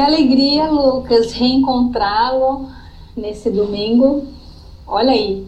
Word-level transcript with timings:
Que 0.00 0.04
alegria, 0.06 0.70
Lucas, 0.70 1.30
reencontrá-lo 1.32 2.70
nesse 3.14 3.50
domingo. 3.50 4.24
Olha 4.86 5.10
aí. 5.12 5.46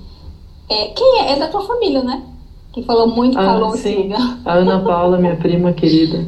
É, 0.69 0.89
quem 0.89 1.21
é? 1.21 1.33
É 1.33 1.39
da 1.39 1.49
tua 1.49 1.63
família, 1.67 2.05
né? 2.05 2.23
Que 2.71 2.83
falou 2.83 3.07
muito, 3.09 3.39
ah, 3.39 3.45
falou 3.45 3.75
sim. 3.75 4.13
A 4.45 4.53
Ana 4.53 4.81
Paula, 4.81 5.17
minha 5.17 5.37
prima 5.37 5.73
querida. 5.73 6.27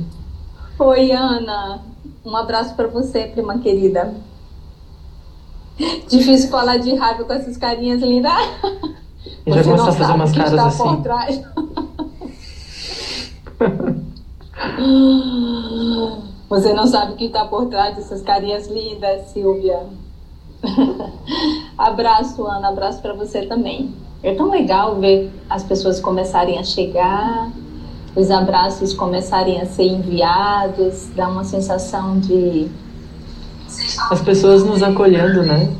Oi, 0.78 1.12
Ana. 1.12 1.82
Um 2.24 2.34
abraço 2.34 2.74
para 2.74 2.88
você, 2.88 3.26
prima 3.26 3.58
querida. 3.58 4.14
Difícil 6.08 6.48
falar 6.48 6.78
de 6.78 6.94
raiva 6.94 7.24
com 7.24 7.32
essas 7.34 7.58
carinhas 7.58 8.00
lindas. 8.00 8.32
Eu 9.44 9.52
já 9.52 9.62
gosto 9.64 9.90
de 9.90 9.98
fazer 9.98 10.12
umas 10.14 10.32
caras 10.32 10.54
assim. 10.54 10.82
Por 10.82 11.02
trás. 11.02 11.42
Você 16.48 16.72
não 16.72 16.86
sabe 16.86 17.12
o 17.12 17.16
que 17.16 17.26
está 17.26 17.44
por 17.46 17.66
trás 17.66 17.96
dessas 17.96 18.22
carinhas 18.22 18.68
lindas, 18.68 19.28
Silvia. 19.28 19.80
abraço, 21.76 22.46
Ana. 22.46 22.68
Abraço 22.68 23.00
para 23.00 23.14
você 23.14 23.46
também. 23.46 23.94
É 24.22 24.34
tão 24.34 24.50
legal 24.50 24.96
ver 24.96 25.30
as 25.48 25.62
pessoas 25.62 26.00
começarem 26.00 26.58
a 26.58 26.62
chegar, 26.62 27.50
os 28.16 28.30
abraços 28.30 28.94
começarem 28.94 29.60
a 29.60 29.66
ser 29.66 29.84
enviados, 29.84 31.08
dá 31.14 31.28
uma 31.28 31.44
sensação 31.44 32.18
de. 32.18 32.68
As 34.10 34.22
pessoas 34.22 34.64
nos 34.64 34.82
acolhendo, 34.82 35.42
né? 35.42 35.74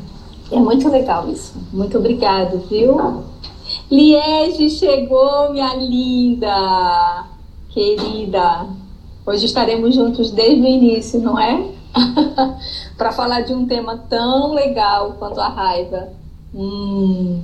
É 0.51 0.59
muito 0.59 0.89
legal 0.89 1.27
isso. 1.29 1.53
Muito 1.71 1.97
obrigado, 1.97 2.59
viu? 2.69 3.23
Liege 3.89 4.69
chegou, 4.69 5.51
minha 5.51 5.73
linda, 5.75 7.25
querida. 7.69 8.67
Hoje 9.25 9.45
estaremos 9.45 9.95
juntos 9.95 10.29
desde 10.29 10.61
o 10.61 10.67
início, 10.67 11.19
não 11.19 11.39
é? 11.39 11.67
Para 12.95 13.11
falar 13.11 13.41
de 13.41 13.53
um 13.53 13.65
tema 13.65 13.97
tão 14.07 14.53
legal 14.53 15.15
quanto 15.17 15.41
a 15.41 15.49
raiva. 15.49 16.09
Hum. 16.53 17.41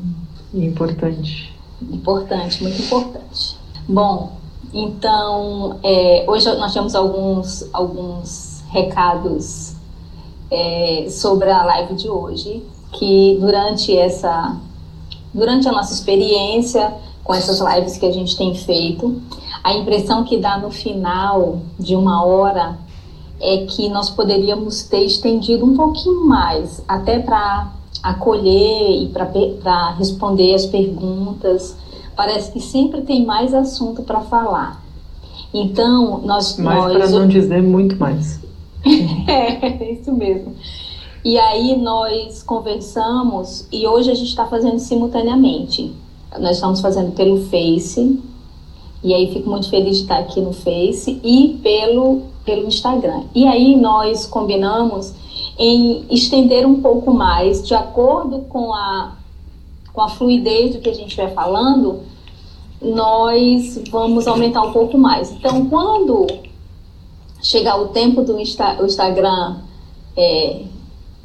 Importante. 0.53 1.51
Importante, 1.81 2.61
muito 2.61 2.81
importante. 2.83 3.57
Bom, 3.87 4.33
então 4.71 5.79
é, 5.81 6.23
hoje 6.27 6.53
nós 6.55 6.71
temos 6.71 6.93
alguns, 6.93 7.67
alguns 7.73 8.63
recados 8.69 9.73
é, 10.51 11.07
sobre 11.09 11.49
a 11.49 11.63
live 11.63 11.95
de 11.95 12.09
hoje, 12.09 12.63
que 12.91 13.37
durante 13.39 13.97
essa 13.97 14.55
durante 15.33 15.67
a 15.67 15.71
nossa 15.71 15.93
experiência 15.93 16.93
com 17.23 17.33
essas 17.33 17.59
lives 17.59 17.97
que 17.97 18.05
a 18.05 18.11
gente 18.11 18.35
tem 18.37 18.53
feito, 18.53 19.21
a 19.63 19.73
impressão 19.73 20.23
que 20.23 20.37
dá 20.37 20.57
no 20.57 20.71
final 20.71 21.61
de 21.79 21.95
uma 21.95 22.23
hora 22.25 22.77
é 23.39 23.65
que 23.65 23.89
nós 23.89 24.09
poderíamos 24.09 24.83
ter 24.83 25.03
estendido 25.03 25.65
um 25.65 25.75
pouquinho 25.75 26.25
mais, 26.25 26.83
até 26.87 27.19
para 27.19 27.71
acolher 28.01 29.03
e 29.03 29.09
para 29.09 29.91
responder 29.91 30.53
as 30.53 30.65
perguntas. 30.65 31.75
Parece 32.15 32.51
que 32.51 32.59
sempre 32.59 33.01
tem 33.01 33.25
mais 33.25 33.53
assunto 33.53 34.03
para 34.03 34.21
falar. 34.21 34.83
Então, 35.53 36.21
nós. 36.23 36.57
Mais 36.57 36.93
para 36.93 37.09
não 37.09 37.27
dizer 37.27 37.61
muito 37.61 37.97
mais. 37.97 38.39
é, 39.27 39.91
isso 39.91 40.11
mesmo. 40.13 40.55
E 41.23 41.37
aí 41.37 41.77
nós 41.77 42.41
conversamos 42.41 43.67
e 43.71 43.85
hoje 43.87 44.09
a 44.09 44.15
gente 44.15 44.29
está 44.29 44.45
fazendo 44.45 44.79
simultaneamente. 44.79 45.93
Nós 46.39 46.55
estamos 46.55 46.81
fazendo 46.81 47.11
pelo 47.11 47.45
Face, 47.45 48.19
e 49.03 49.13
aí 49.13 49.33
fico 49.33 49.49
muito 49.49 49.69
feliz 49.69 49.97
de 49.97 50.03
estar 50.03 50.19
aqui 50.19 50.39
no 50.39 50.53
Face 50.53 51.19
e 51.23 51.59
pelo, 51.63 52.23
pelo 52.45 52.67
Instagram. 52.67 53.23
E 53.33 53.45
aí 53.47 53.75
nós 53.75 54.25
combinamos 54.25 55.13
em 55.57 56.05
estender 56.09 56.65
um 56.65 56.81
pouco 56.81 57.13
mais, 57.13 57.67
de 57.67 57.73
acordo 57.73 58.39
com 58.41 58.73
a, 58.73 59.15
com 59.91 60.01
a 60.01 60.09
fluidez 60.09 60.75
do 60.75 60.81
que 60.81 60.89
a 60.89 60.93
gente 60.93 61.15
vai 61.15 61.29
falando, 61.31 62.01
nós 62.81 63.81
vamos 63.89 64.27
aumentar 64.27 64.61
um 64.61 64.71
pouco 64.71 64.97
mais. 64.97 65.31
Então, 65.31 65.65
quando 65.65 66.27
chegar 67.41 67.79
o 67.79 67.89
tempo 67.89 68.21
do 68.21 68.39
Insta, 68.39 68.81
o 68.81 68.85
Instagram 68.85 69.57
é, 70.15 70.61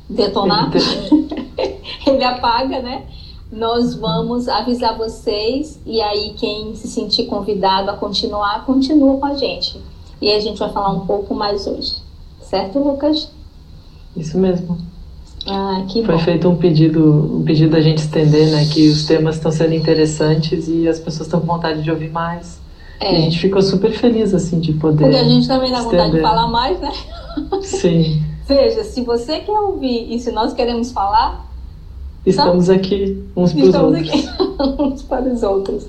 detonar, 0.08 0.70
ele 2.06 2.24
apaga, 2.24 2.80
né? 2.80 3.06
Nós 3.50 3.94
vamos 3.94 4.48
avisar 4.48 4.96
vocês 4.96 5.80
e 5.86 6.00
aí 6.00 6.34
quem 6.36 6.74
se 6.74 6.88
sentir 6.88 7.26
convidado 7.26 7.90
a 7.90 7.96
continuar, 7.96 8.64
continua 8.64 9.18
com 9.18 9.26
a 9.26 9.34
gente. 9.34 9.80
E 10.20 10.32
a 10.32 10.40
gente 10.40 10.58
vai 10.58 10.72
falar 10.72 10.90
um 10.90 11.06
pouco 11.06 11.34
mais 11.34 11.66
hoje. 11.66 11.96
Certo, 12.40 12.78
Lucas? 12.78 13.30
Isso 14.16 14.38
mesmo. 14.38 14.78
Ah, 15.46 15.84
que 15.88 16.04
Foi 16.04 16.16
bom. 16.16 16.20
feito 16.20 16.48
um 16.48 16.56
pedido, 16.56 17.38
um 17.38 17.44
pedido 17.44 17.70
da 17.70 17.80
gente 17.80 17.98
estender, 17.98 18.50
né? 18.50 18.64
Que 18.66 18.88
os 18.88 19.04
temas 19.04 19.36
estão 19.36 19.52
sendo 19.52 19.74
interessantes 19.74 20.66
e 20.68 20.88
as 20.88 20.98
pessoas 20.98 21.28
estão 21.28 21.40
com 21.40 21.46
vontade 21.46 21.82
de 21.82 21.90
ouvir 21.90 22.10
mais. 22.10 22.60
É. 22.98 23.12
E 23.12 23.16
a 23.16 23.20
gente 23.20 23.38
ficou 23.38 23.62
super 23.62 23.92
feliz, 23.92 24.34
assim, 24.34 24.58
de 24.58 24.72
poder. 24.72 25.04
Porque 25.04 25.16
a 25.16 25.24
gente 25.24 25.46
também 25.46 25.70
dá 25.70 25.82
vontade 25.82 26.12
de 26.12 26.20
falar 26.20 26.48
mais, 26.48 26.80
né? 26.80 26.92
Sim. 27.62 28.24
Veja, 28.48 28.84
se 28.84 29.02
você 29.02 29.40
quer 29.40 29.58
ouvir 29.58 30.12
e 30.12 30.18
se 30.18 30.30
nós 30.32 30.52
queremos 30.52 30.92
falar, 30.92 31.45
Estamos 32.26 32.68
aqui 32.68 33.24
uns 33.36 33.52
para 33.52 33.62
os 33.64 33.74
outros. 33.76 34.08
Aqui, 34.08 34.82
uns 34.82 35.02
para 35.04 35.32
os 35.32 35.42
outros. 35.44 35.86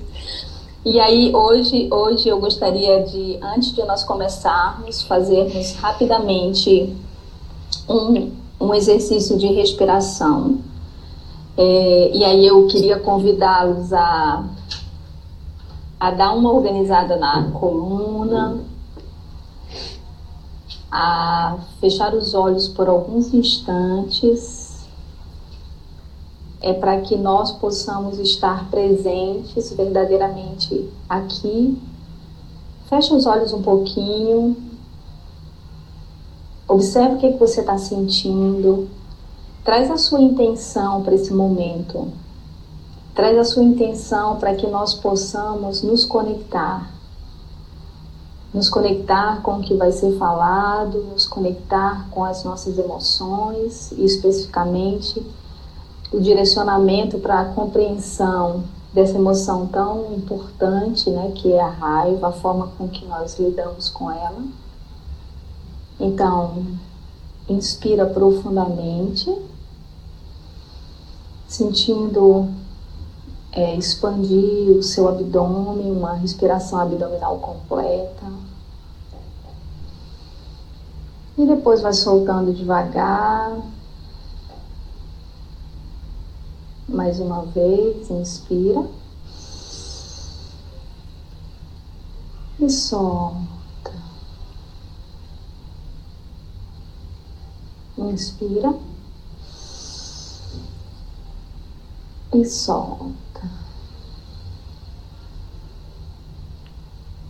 E 0.84 1.00
aí, 1.00 1.34
hoje, 1.34 1.88
hoje 1.90 2.28
eu 2.28 2.38
gostaria 2.38 3.02
de, 3.02 3.36
antes 3.42 3.74
de 3.74 3.82
nós 3.82 4.04
começarmos, 4.04 5.02
fazermos 5.02 5.74
rapidamente 5.74 6.96
um, 7.88 8.30
um 8.60 8.72
exercício 8.72 9.36
de 9.36 9.48
respiração. 9.48 10.58
É, 11.56 12.10
e 12.14 12.24
aí 12.24 12.46
eu 12.46 12.68
queria 12.68 13.00
convidá-los 13.00 13.92
a, 13.92 14.44
a 15.98 16.10
dar 16.12 16.32
uma 16.34 16.52
organizada 16.52 17.16
na 17.16 17.50
coluna, 17.50 18.60
a 20.88 21.58
fechar 21.80 22.14
os 22.14 22.32
olhos 22.32 22.68
por 22.68 22.88
alguns 22.88 23.34
instantes 23.34 24.57
é 26.60 26.72
para 26.72 27.00
que 27.00 27.16
nós 27.16 27.52
possamos 27.52 28.18
estar 28.18 28.68
presentes 28.68 29.72
verdadeiramente 29.72 30.88
aqui. 31.08 31.80
Feche 32.88 33.14
os 33.14 33.26
olhos 33.26 33.52
um 33.52 33.62
pouquinho. 33.62 34.56
Observe 36.66 37.14
o 37.14 37.18
que, 37.18 37.26
é 37.26 37.32
que 37.32 37.38
você 37.38 37.60
está 37.60 37.78
sentindo. 37.78 38.88
Traz 39.64 39.90
a 39.90 39.96
sua 39.96 40.20
intenção 40.20 41.02
para 41.02 41.14
esse 41.14 41.32
momento. 41.32 42.08
Traz 43.14 43.38
a 43.38 43.44
sua 43.44 43.62
intenção 43.62 44.36
para 44.36 44.54
que 44.54 44.66
nós 44.66 44.94
possamos 44.94 45.82
nos 45.82 46.04
conectar. 46.04 46.92
Nos 48.52 48.68
conectar 48.68 49.42
com 49.42 49.58
o 49.58 49.60
que 49.60 49.74
vai 49.74 49.92
ser 49.92 50.16
falado, 50.16 51.04
nos 51.12 51.26
conectar 51.26 52.08
com 52.10 52.24
as 52.24 52.42
nossas 52.42 52.78
emoções 52.78 53.92
e 53.92 54.04
especificamente 54.04 55.24
o 56.12 56.20
direcionamento 56.20 57.18
para 57.18 57.40
a 57.40 57.44
compreensão 57.46 58.64
dessa 58.92 59.16
emoção 59.16 59.66
tão 59.66 60.14
importante, 60.14 61.10
né, 61.10 61.32
que 61.34 61.52
é 61.52 61.60
a 61.60 61.68
raiva, 61.68 62.28
a 62.28 62.32
forma 62.32 62.68
com 62.78 62.88
que 62.88 63.04
nós 63.04 63.38
lidamos 63.38 63.88
com 63.90 64.10
ela. 64.10 64.42
Então, 66.00 66.64
inspira 67.48 68.06
profundamente, 68.06 69.34
sentindo 71.46 72.48
é, 73.52 73.74
expandir 73.74 74.70
o 74.70 74.82
seu 74.82 75.08
abdômen, 75.08 75.90
uma 75.90 76.14
respiração 76.14 76.78
abdominal 76.80 77.38
completa. 77.38 78.26
E 81.36 81.46
depois 81.46 81.80
vai 81.80 81.92
soltando 81.92 82.52
devagar 82.52 83.56
Mais 86.88 87.20
uma 87.20 87.44
vez, 87.44 88.10
inspira. 88.10 88.88
E 92.58 92.70
solta. 92.70 93.92
Inspira. 97.98 98.74
E 102.32 102.44
solta. 102.46 103.12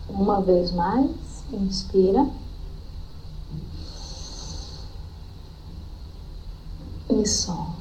Uma 0.07 0.41
vez 0.41 0.71
mais, 0.71 1.43
inspira. 1.51 2.29
E 7.09 7.27
solta. 7.27 7.78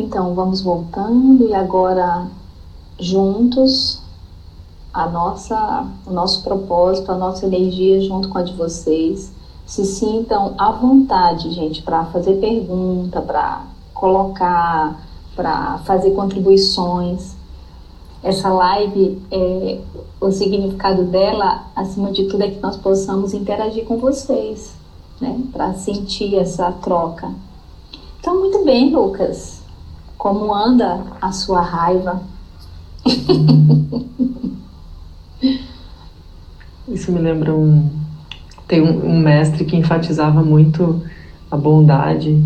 Então, 0.00 0.34
vamos 0.34 0.62
voltando 0.62 1.46
e 1.46 1.54
agora 1.54 2.26
juntos 2.98 4.00
a 4.94 5.06
nossa, 5.06 5.86
o 6.06 6.10
nosso 6.10 6.42
propósito, 6.42 7.12
a 7.12 7.16
nossa 7.18 7.44
energia 7.44 8.00
junto 8.00 8.30
com 8.30 8.38
a 8.38 8.42
de 8.42 8.54
vocês. 8.54 9.30
Se 9.66 9.84
sintam 9.84 10.54
à 10.56 10.72
vontade, 10.72 11.50
gente, 11.50 11.82
para 11.82 12.06
fazer 12.06 12.40
pergunta, 12.40 13.20
para 13.20 13.66
colocar, 13.92 15.06
para 15.36 15.78
fazer 15.84 16.12
contribuições. 16.12 17.36
Essa 18.22 18.48
live, 18.48 19.20
é, 19.30 19.80
o 20.18 20.32
significado 20.32 21.04
dela, 21.04 21.66
acima 21.76 22.10
de 22.10 22.24
tudo, 22.24 22.42
é 22.42 22.50
que 22.50 22.60
nós 22.60 22.78
possamos 22.78 23.34
interagir 23.34 23.84
com 23.84 23.98
vocês, 23.98 24.74
né? 25.20 25.38
Para 25.52 25.74
sentir 25.74 26.36
essa 26.36 26.72
troca. 26.72 27.30
Então, 28.18 28.40
muito 28.40 28.64
bem, 28.64 28.90
Lucas. 28.90 29.59
Como 30.20 30.54
anda 30.54 31.00
a 31.18 31.32
sua 31.32 31.62
raiva? 31.62 32.20
Isso 36.86 37.10
me 37.10 37.18
lembra 37.18 37.54
um. 37.54 37.88
Tem 38.68 38.82
um, 38.82 39.12
um, 39.12 39.18
mestre 39.18 39.64
que 39.64 39.74
enfatizava 39.74 40.42
muito 40.42 41.02
a 41.50 41.56
bondade 41.56 42.38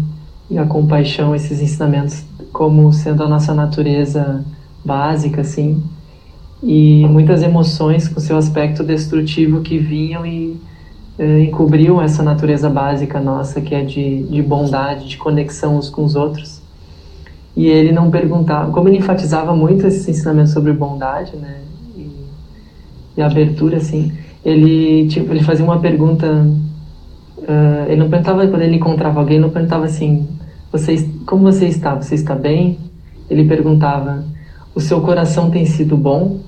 e 0.49 0.57
a 0.57 0.65
compaixão, 0.65 1.35
esses 1.35 1.61
ensinamentos, 1.61 2.25
como 2.53 2.93
sendo 2.93 3.25
a 3.25 3.29
nossa 3.29 3.53
natureza 3.53 4.45
básica, 4.85 5.41
assim. 5.41 5.83
E 6.63 7.05
muitas 7.09 7.43
emoções 7.43 8.07
com 8.07 8.21
seu 8.21 8.37
aspecto 8.37 8.85
destrutivo 8.85 9.63
que 9.63 9.79
vinham 9.79 10.25
e 10.25 10.57
eh, 11.19 11.41
encobriam 11.43 12.01
essa 12.01 12.23
natureza 12.23 12.71
básica 12.71 13.21
nossa, 13.21 13.61
que 13.61 13.75
é 13.75 13.83
de, 13.83 14.23
de 14.23 14.41
bondade, 14.43 15.09
de 15.09 15.17
conexão 15.17 15.77
uns 15.77 15.91
com 15.91 16.05
os 16.05 16.15
outros. 16.15 16.63
E 17.57 17.69
ele 17.69 17.93
não 17.93 18.11
perguntava, 18.11 18.73
como 18.73 18.89
ele 18.89 18.99
enfatizava 18.99 19.55
muito 19.55 19.87
esse 19.87 20.11
ensinamento 20.11 20.51
sobre 20.51 20.73
bondade, 20.73 21.37
né? 21.37 21.65
e 23.17 23.23
abertura, 23.23 23.77
assim, 23.77 24.13
ele, 24.45 25.09
tipo, 25.09 25.33
ele 25.33 25.43
fazia 25.43 25.65
uma 25.65 25.79
pergunta. 25.79 26.27
Uh, 27.39 27.87
ele 27.87 27.97
não 27.97 28.09
perguntava 28.09 28.47
quando 28.47 28.63
ele 28.63 28.77
encontrava 28.77 29.21
alguém, 29.21 29.39
não 29.39 29.51
perguntava 29.51 29.85
assim: 29.85 30.29
você, 30.73 31.09
como 31.27 31.43
você 31.43 31.67
está? 31.67 31.95
Você 31.95 32.15
está 32.15 32.35
bem? 32.35 32.79
Ele 33.31 33.45
perguntava: 33.45 34.25
o 34.75 34.81
seu 34.81 35.01
coração 35.01 35.51
tem 35.51 35.65
sido 35.65 35.97
bom? 35.97 36.41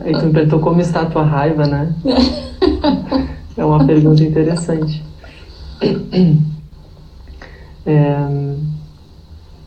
Aí 0.00 0.12
tu 0.12 0.26
me 0.26 0.32
perguntou 0.32 0.60
como 0.60 0.80
está 0.80 1.02
a 1.02 1.06
tua 1.06 1.22
raiva, 1.22 1.66
né? 1.66 1.94
É 3.56 3.64
uma 3.64 3.86
pergunta 3.86 4.20
interessante. 4.24 5.00
É, 7.86 8.16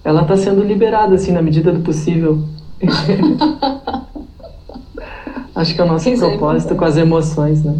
ela 0.03 0.21
está 0.21 0.37
sendo 0.37 0.63
liberada, 0.63 1.15
assim, 1.15 1.31
na 1.31 1.41
medida 1.41 1.71
do 1.71 1.81
possível. 1.81 2.43
Acho 5.53 5.73
que 5.73 5.81
é 5.81 5.83
o 5.83 5.87
nosso 5.87 6.11
propósito 6.17 6.75
com 6.75 6.85
as 6.85 6.97
emoções, 6.97 7.63
né? 7.63 7.75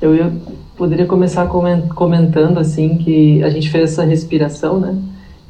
Eu, 0.00 0.14
eu 0.14 0.32
poderia 0.76 1.04
começar 1.06 1.48
comentando 1.48 2.58
assim 2.58 2.96
que 2.98 3.42
a 3.42 3.50
gente 3.50 3.68
fez 3.68 3.90
essa 3.90 4.04
respiração, 4.04 4.78
né? 4.78 4.96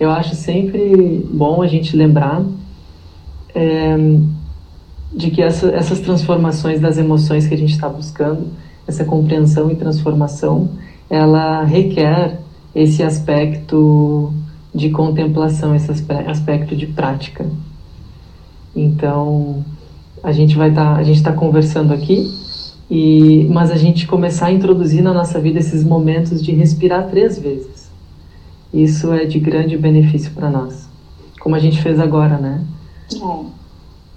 Eu 0.01 0.11
acho 0.11 0.35
sempre 0.35 1.23
bom 1.31 1.61
a 1.61 1.67
gente 1.67 1.95
lembrar 1.95 2.43
é, 3.55 3.97
de 5.13 5.31
que 5.31 5.43
essa, 5.43 5.69
essas 5.71 6.01
transformações 6.01 6.81
das 6.81 6.97
emoções 6.97 7.47
que 7.47 7.55
a 7.55 7.59
gente 7.59 7.73
está 7.73 7.89
buscando, 7.89 8.47
essa 8.87 9.05
compreensão 9.05 9.71
e 9.71 9.77
transformação, 9.77 10.71
ela 11.11 11.63
requer 11.65 12.39
esse 12.75 13.03
aspecto 13.03 14.33
de 14.75 14.91
contemplação, 14.91 15.75
esse 15.75 15.91
aspecto 16.27 16.77
de 16.77 16.87
prática. 16.87 17.47
Então, 18.75 19.65
a 20.23 20.33
gente 20.33 20.57
vai 20.57 20.71
estar, 20.71 20.95
tá, 20.95 20.97
a 20.97 21.03
gente 21.03 21.17
está 21.17 21.33
conversando 21.33 21.93
aqui, 21.93 22.31
e, 22.91 23.47
mas 23.51 23.71
a 23.71 23.77
gente 23.77 24.07
começar 24.07 24.47
a 24.47 24.53
introduzir 24.53 25.03
na 25.03 25.13
nossa 25.13 25.41
vida 25.41 25.59
esses 25.59 25.85
momentos 25.85 26.43
de 26.43 26.53
respirar 26.53 27.09
três 27.09 27.39
vezes. 27.39 27.91
Isso 28.73 29.13
é 29.13 29.25
de 29.25 29.39
grande 29.39 29.77
benefício 29.77 30.31
para 30.33 30.51
nós, 30.51 30.89
como 31.41 31.55
a 31.55 31.59
gente 31.59 31.81
fez 31.83 31.99
agora, 31.99 32.39
né? 32.39 32.65
É. 33.15 33.45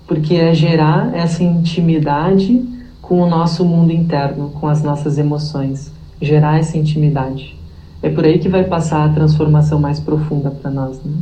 Porque 0.08 0.36
é 0.36 0.54
gerar 0.54 1.16
essa 1.16 1.44
intimidade 1.44 2.62
com 3.02 3.22
o 3.22 3.30
nosso 3.30 3.64
mundo 3.66 3.92
interno, 3.92 4.50
com 4.52 4.68
as 4.68 4.84
nossas 4.84 5.18
emoções, 5.18 5.92
gerar 6.22 6.60
essa 6.60 6.78
intimidade. 6.78 7.58
É 8.04 8.10
por 8.10 8.26
aí 8.26 8.40
que 8.40 8.50
vai 8.50 8.64
passar 8.64 9.06
a 9.06 9.10
transformação 9.14 9.80
mais 9.80 10.00
profunda 10.00 10.50
para 10.50 10.72
nós, 10.72 11.00
né? 11.04 11.14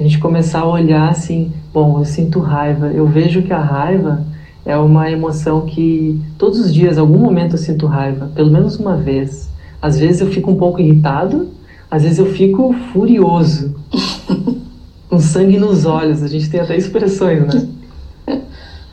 A 0.00 0.02
gente 0.02 0.18
começar 0.18 0.60
a 0.60 0.68
olhar 0.68 1.10
assim, 1.10 1.52
bom, 1.72 1.98
eu 1.98 2.04
sinto 2.04 2.40
raiva, 2.40 2.86
eu 2.86 3.06
vejo 3.06 3.42
que 3.42 3.52
a 3.52 3.60
raiva 3.60 4.24
é 4.64 4.76
uma 4.76 5.10
emoção 5.10 5.62
que 5.66 6.20
todos 6.38 6.58
os 6.58 6.72
dias, 6.72 6.96
algum 6.96 7.18
momento 7.18 7.54
eu 7.54 7.58
sinto 7.58 7.86
raiva, 7.86 8.30
pelo 8.34 8.50
menos 8.50 8.78
uma 8.78 8.96
vez. 8.96 9.50
Às 9.80 9.98
vezes 9.98 10.20
eu 10.20 10.28
fico 10.28 10.50
um 10.50 10.56
pouco 10.56 10.80
irritado, 10.80 11.50
às 11.90 12.02
vezes 12.02 12.18
eu 12.18 12.26
fico 12.26 12.74
furioso, 12.92 13.74
com 15.08 15.18
sangue 15.18 15.58
nos 15.58 15.84
olhos. 15.84 16.22
A 16.22 16.28
gente 16.28 16.48
tem 16.48 16.60
até 16.60 16.76
expressões, 16.76 17.46
né? 17.46 17.68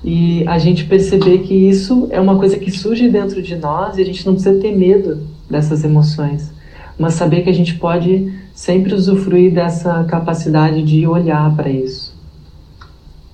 E 0.03 0.47
a 0.47 0.57
gente 0.57 0.85
perceber 0.85 1.39
que 1.39 1.53
isso 1.53 2.07
é 2.09 2.19
uma 2.19 2.37
coisa 2.37 2.57
que 2.57 2.71
surge 2.71 3.09
dentro 3.09 3.41
de 3.41 3.55
nós 3.55 3.97
e 3.97 4.01
a 4.01 4.05
gente 4.05 4.25
não 4.25 4.33
precisa 4.33 4.59
ter 4.59 4.75
medo 4.75 5.21
dessas 5.49 5.83
emoções, 5.83 6.51
mas 6.97 7.13
saber 7.13 7.41
que 7.41 7.49
a 7.49 7.53
gente 7.53 7.75
pode 7.75 8.33
sempre 8.53 8.93
usufruir 8.93 9.53
dessa 9.53 10.03
capacidade 10.03 10.83
de 10.83 11.07
olhar 11.07 11.55
para 11.55 11.69
isso. 11.69 12.17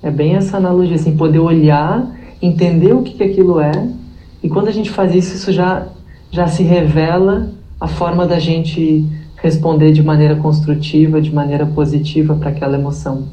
É 0.01 0.11
bem 0.11 0.35
essa 0.35 0.57
analogia, 0.57 0.95
assim, 0.95 1.17
poder 1.17 1.39
olhar, 1.39 2.15
entender 2.41 2.93
o 2.93 3.01
que, 3.01 3.13
que 3.13 3.23
aquilo 3.23 3.59
é, 3.59 3.71
e 4.45 4.47
quando 4.47 4.67
a 4.67 4.71
gente 4.71 4.91
faz 4.91 5.15
isso, 5.15 5.35
isso 5.35 5.51
já, 5.51 5.87
já 6.29 6.47
se 6.47 6.61
revela 6.61 7.49
a 7.79 7.87
forma 7.87 8.27
da 8.27 8.37
gente 8.37 9.03
responder 9.37 9.91
de 9.91 10.03
maneira 10.03 10.35
construtiva, 10.35 11.19
de 11.19 11.33
maneira 11.33 11.65
positiva 11.65 12.35
para 12.35 12.51
aquela 12.51 12.77
emoção. 12.77 13.23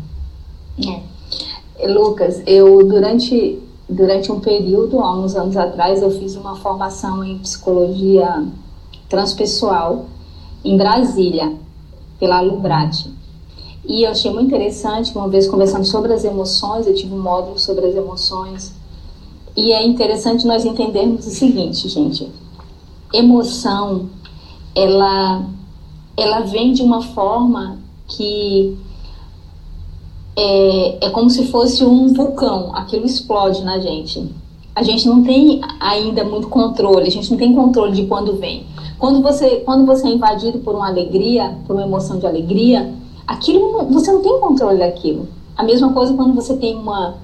É. 0.83 1.87
Lucas, 1.87 2.43
eu 2.47 2.79
durante 2.89 3.59
durante 3.87 4.33
um 4.33 4.41
período, 4.41 5.01
há 5.01 5.19
uns 5.19 5.37
anos 5.37 5.55
atrás, 5.55 6.01
eu 6.01 6.11
fiz 6.13 6.35
uma 6.35 6.57
formação 6.57 7.23
em 7.23 7.37
psicologia 7.39 8.43
transpessoal 9.13 10.07
em 10.65 10.75
Brasília, 10.75 11.55
pela 12.19 12.41
Lubrate. 12.41 13.11
E 13.85 14.05
eu 14.05 14.11
achei 14.11 14.33
muito 14.33 14.47
interessante, 14.47 15.15
uma 15.15 15.29
vez 15.29 15.47
conversando 15.47 15.85
sobre 15.85 16.15
as 16.15 16.25
emoções, 16.25 16.87
eu 16.87 16.95
tive 16.95 17.13
um 17.15 17.21
módulo 17.21 17.59
sobre 17.59 17.87
as 17.87 17.95
emoções. 17.95 18.75
E 19.55 19.71
é 19.71 19.85
interessante 19.85 20.47
nós 20.47 20.65
entendermos 20.65 21.27
o 21.27 21.31
seguinte, 21.31 21.91
gente. 21.91 22.31
Emoção, 23.13 24.09
ela, 24.75 25.45
ela 26.17 26.41
vem 26.41 26.73
de 26.73 26.81
uma 26.81 27.03
forma 27.03 27.79
que 28.09 28.79
é, 30.35 31.07
é 31.07 31.11
como 31.11 31.29
se 31.29 31.49
fosse 31.49 31.85
um 31.85 32.15
vulcão, 32.15 32.75
aquilo 32.75 33.05
explode 33.05 33.63
na 33.63 33.79
gente. 33.79 34.27
A 34.75 34.83
gente 34.83 35.07
não 35.07 35.23
tem 35.23 35.61
ainda 35.79 36.25
muito 36.25 36.49
controle, 36.49 37.07
a 37.07 37.11
gente 37.11 37.31
não 37.31 37.37
tem 37.37 37.55
controle 37.55 37.93
de 37.93 38.07
quando 38.07 38.37
vem. 38.37 38.67
Quando 38.99 39.21
você, 39.21 39.57
quando 39.67 39.85
você 39.85 40.09
é 40.09 40.13
invadido 40.13 40.61
por 40.61 40.75
uma 40.75 40.89
alegria, 40.89 41.59
por 41.67 41.75
uma 41.77 41.85
emoção 41.85 42.19
de 42.19 42.27
alegria, 42.27 42.95
aquilo 43.27 43.85
você 43.91 44.11
não 44.11 44.23
tem 44.23 44.41
controle 44.41 44.79
daquilo. 44.79 45.29
A 45.55 45.63
mesma 45.63 45.93
coisa 45.93 46.15
quando 46.15 46.35
você 46.35 46.57
tem 46.57 46.75
uma 46.75 47.17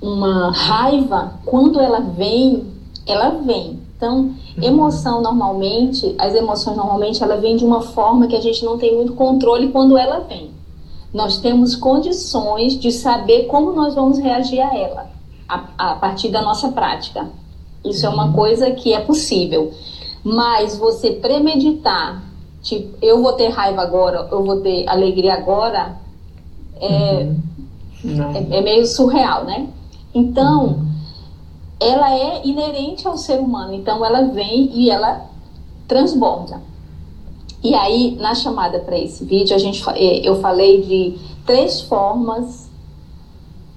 uma 0.00 0.50
raiva, 0.50 1.32
quando 1.44 1.80
ela 1.80 2.00
vem, 2.00 2.64
ela 3.06 3.30
vem. 3.30 3.80
Então, 3.96 4.32
emoção 4.60 5.20
normalmente, 5.20 6.14
as 6.18 6.34
emoções 6.34 6.76
normalmente 6.76 7.22
ela 7.22 7.36
vem 7.36 7.56
de 7.56 7.64
uma 7.64 7.82
forma 7.82 8.28
que 8.28 8.36
a 8.36 8.40
gente 8.40 8.64
não 8.64 8.78
tem 8.78 8.96
muito 8.96 9.12
controle 9.14 9.68
quando 9.68 9.96
ela 9.96 10.20
vem. 10.20 10.50
Nós 11.12 11.38
temos 11.38 11.76
condições 11.76 12.78
de 12.78 12.90
saber 12.90 13.46
como 13.46 13.72
nós 13.72 13.94
vamos 13.94 14.18
reagir 14.18 14.60
a 14.60 14.76
ela 14.76 15.17
a, 15.48 15.64
a 15.78 15.94
partir 15.94 16.28
da 16.28 16.42
nossa 16.42 16.70
prática. 16.72 17.28
Isso 17.84 18.04
é 18.04 18.08
uma 18.08 18.32
coisa 18.32 18.70
que 18.72 18.92
é 18.92 19.00
possível. 19.00 19.72
Mas 20.22 20.76
você 20.76 21.12
premeditar, 21.12 22.22
tipo, 22.60 22.96
eu 23.00 23.22
vou 23.22 23.32
ter 23.32 23.48
raiva 23.48 23.80
agora, 23.80 24.28
eu 24.30 24.44
vou 24.44 24.60
ter 24.60 24.86
alegria 24.88 25.34
agora, 25.34 25.96
é, 26.80 27.32
uhum. 28.04 28.36
é, 28.50 28.58
é, 28.58 28.60
meio 28.60 28.84
surreal, 28.86 29.44
né? 29.44 29.68
Então, 30.14 30.66
uhum. 30.66 30.86
ela 31.80 32.14
é 32.14 32.46
inerente 32.46 33.06
ao 33.06 33.16
ser 33.16 33.38
humano, 33.38 33.72
então 33.74 34.04
ela 34.04 34.22
vem 34.22 34.70
e 34.74 34.90
ela 34.90 35.26
transborda. 35.86 36.60
E 37.62 37.74
aí, 37.74 38.16
na 38.20 38.34
chamada 38.34 38.78
para 38.80 38.98
esse 38.98 39.24
vídeo, 39.24 39.54
a 39.54 39.58
gente, 39.58 39.82
é, 39.90 40.28
eu 40.28 40.40
falei 40.40 40.82
de 40.82 41.18
três 41.44 41.80
formas 41.80 42.67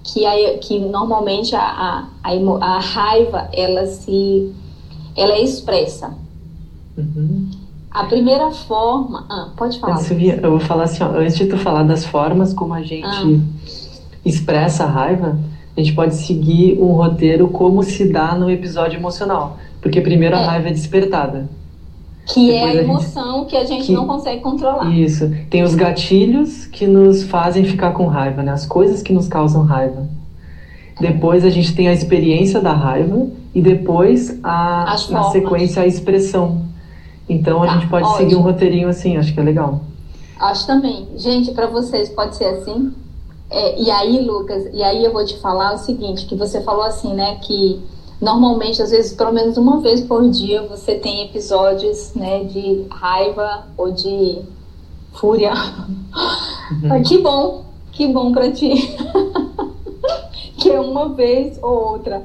que, 0.03 0.25
a, 0.25 0.57
que 0.57 0.79
normalmente 0.79 1.55
a, 1.55 1.61
a, 1.61 2.07
a, 2.23 2.75
a 2.75 2.79
raiva 2.79 3.49
ela 3.53 3.85
se 3.85 4.53
ela 5.15 5.33
é 5.33 5.43
expressa. 5.43 6.13
Uhum. 6.97 7.49
A 7.89 8.05
primeira 8.05 8.51
forma. 8.51 9.25
Ah, 9.29 9.49
pode 9.55 9.79
falar. 9.79 9.97
Silvia, 9.97 10.39
eu 10.41 10.51
vou 10.51 10.59
falar 10.59 10.83
assim, 10.83 11.03
ó, 11.03 11.07
antes 11.07 11.37
de 11.37 11.45
tu 11.45 11.57
falar 11.57 11.83
das 11.83 12.05
formas 12.05 12.53
como 12.53 12.73
a 12.73 12.81
gente 12.81 13.05
ah. 13.05 13.25
expressa 14.25 14.85
a 14.85 14.87
raiva, 14.87 15.37
a 15.75 15.79
gente 15.79 15.93
pode 15.93 16.15
seguir 16.15 16.79
um 16.79 16.93
roteiro 16.93 17.49
como 17.49 17.83
se 17.83 18.11
dá 18.11 18.33
no 18.35 18.49
episódio 18.49 18.97
emocional. 18.97 19.57
Porque 19.81 19.99
primeiro 19.99 20.35
a 20.35 20.41
é. 20.41 20.45
raiva 20.45 20.69
é 20.69 20.71
despertada. 20.71 21.49
Que 22.25 22.51
Depois 22.51 22.75
é 22.75 22.79
a 22.79 22.83
emoção 22.83 23.35
a 23.35 23.39
gente, 23.39 23.49
que 23.49 23.57
a 23.57 23.63
gente 23.65 23.85
que, 23.87 23.93
não 23.93 24.07
consegue 24.07 24.41
controlar. 24.41 24.89
Isso. 24.91 25.29
Tem 25.49 25.63
os 25.63 25.73
gatilhos 25.73 26.65
que 26.67 26.85
nos 26.85 27.23
fazem 27.23 27.65
ficar 27.65 27.91
com 27.91 28.05
raiva, 28.05 28.43
né? 28.43 28.51
As 28.51 28.65
coisas 28.65 29.01
que 29.01 29.11
nos 29.11 29.27
causam 29.27 29.63
raiva. 29.63 30.07
Depois 30.99 31.43
a 31.43 31.49
gente 31.49 31.73
tem 31.73 31.87
a 31.87 31.93
experiência 31.93 32.61
da 32.61 32.73
raiva 32.73 33.27
e 33.55 33.61
depois 33.61 34.39
a, 34.43 34.95
na 35.09 35.23
sequência 35.31 35.81
a 35.81 35.87
expressão. 35.87 36.61
Então 37.27 37.63
a 37.63 37.67
tá, 37.67 37.73
gente 37.73 37.87
pode 37.89 38.05
ótimo. 38.05 38.17
seguir 38.17 38.35
um 38.35 38.41
roteirinho 38.41 38.87
assim, 38.87 39.17
acho 39.17 39.33
que 39.33 39.39
é 39.39 39.43
legal. 39.43 39.81
Acho 40.39 40.67
também. 40.67 41.07
Gente, 41.17 41.51
para 41.51 41.67
vocês 41.67 42.09
pode 42.09 42.35
ser 42.35 42.45
assim? 42.45 42.93
É, 43.49 43.81
e 43.81 43.91
aí, 43.91 44.21
Lucas, 44.21 44.65
e 44.73 44.81
aí 44.81 45.03
eu 45.03 45.11
vou 45.11 45.25
te 45.25 45.37
falar 45.39 45.73
o 45.73 45.77
seguinte, 45.77 46.25
que 46.25 46.35
você 46.35 46.61
falou 46.61 46.83
assim, 46.83 47.13
né, 47.13 47.35
que 47.41 47.81
normalmente, 48.21 48.81
às 48.81 48.91
vezes, 48.91 49.13
pelo 49.13 49.33
menos 49.33 49.57
uma 49.57 49.81
vez 49.81 50.01
por 50.01 50.29
dia, 50.29 50.61
você 50.61 50.95
tem 50.95 51.23
episódios, 51.23 52.13
né, 52.13 52.43
de 52.43 52.85
raiva 52.91 53.65
ou 53.75 53.91
de 53.91 54.39
fúria. 55.13 55.51
Uhum. 56.71 57.03
que 57.03 57.17
bom, 57.17 57.65
que 57.91 58.07
bom 58.07 58.31
para 58.31 58.51
ti. 58.51 58.95
que 60.55 60.69
é 60.69 60.79
uma 60.79 61.09
vez 61.09 61.57
ou 61.63 61.93
outra, 61.93 62.23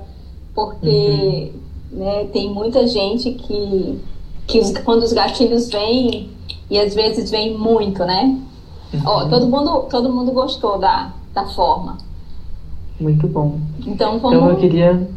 porque 0.54 1.52
uhum. 1.92 1.98
né, 1.98 2.24
tem 2.26 2.52
muita 2.52 2.86
gente 2.86 3.32
que, 3.32 3.98
que 4.46 4.60
os, 4.60 4.76
quando 4.78 5.02
os 5.02 5.14
gatilhos 5.14 5.70
vêm, 5.70 6.30
e 6.68 6.78
às 6.78 6.94
vezes 6.94 7.30
vem 7.30 7.56
muito, 7.56 8.04
né? 8.04 8.38
Uhum. 8.92 9.00
Ó, 9.06 9.28
todo, 9.28 9.46
mundo, 9.46 9.86
todo 9.90 10.12
mundo 10.12 10.32
gostou 10.32 10.78
da, 10.78 11.12
da 11.32 11.46
forma. 11.46 11.96
Muito 13.00 13.26
bom. 13.26 13.58
Então, 13.86 14.18
vamos... 14.18 14.36
então 14.36 14.50
eu 14.50 14.56
queria 14.56 15.08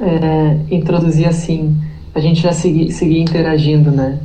é, 0.00 0.56
introduzir 0.70 1.28
assim, 1.28 1.76
a 2.14 2.20
gente 2.20 2.40
já 2.40 2.52
seguir, 2.52 2.90
seguir 2.92 3.20
interagindo, 3.20 3.90
né? 3.90 4.18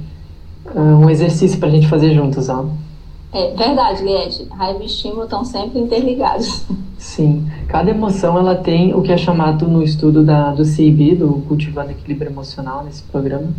Uh, 0.74 0.79
um 0.79 1.10
exercício 1.10 1.60
para 1.60 1.67
a 1.67 1.72
gente 1.72 1.88
fazer 1.88 2.13
juntos, 2.13 2.50
ó. 2.50 2.65
É 3.32 3.53
verdade, 3.53 4.01
Liette. 4.01 4.48
Raiva 4.50 4.82
e 4.82 4.86
estímulo 4.86 5.24
estão 5.25 5.44
sempre 5.44 5.79
interligados. 5.79 6.65
Sim. 6.98 7.46
Cada 7.67 7.91
emoção 7.91 8.38
ela 8.38 8.55
tem 8.55 8.94
o 8.94 9.01
que 9.01 9.12
é 9.12 9.17
chamado 9.17 9.67
no 9.67 9.84
estudo 9.84 10.24
da, 10.24 10.51
do 10.51 10.63
CIB, 10.63 11.15
do 11.15 11.44
Cultivando 11.48 11.91
Equilíbrio 11.91 12.32
Emocional, 12.32 12.84
nesse 12.84 13.03
programa, 13.03 13.50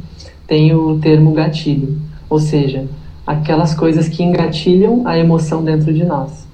tem 0.47 0.75
o 0.75 0.99
termo 0.99 1.33
gatilho. 1.33 1.99
Ou 2.29 2.41
seja, 2.41 2.87
aquelas 3.27 3.75
coisas 3.75 4.09
que 4.09 4.23
engatilham 4.23 5.07
a 5.07 5.19
emoção 5.19 5.63
dentro 5.63 5.93
de 5.93 6.05
nós. 6.05 6.47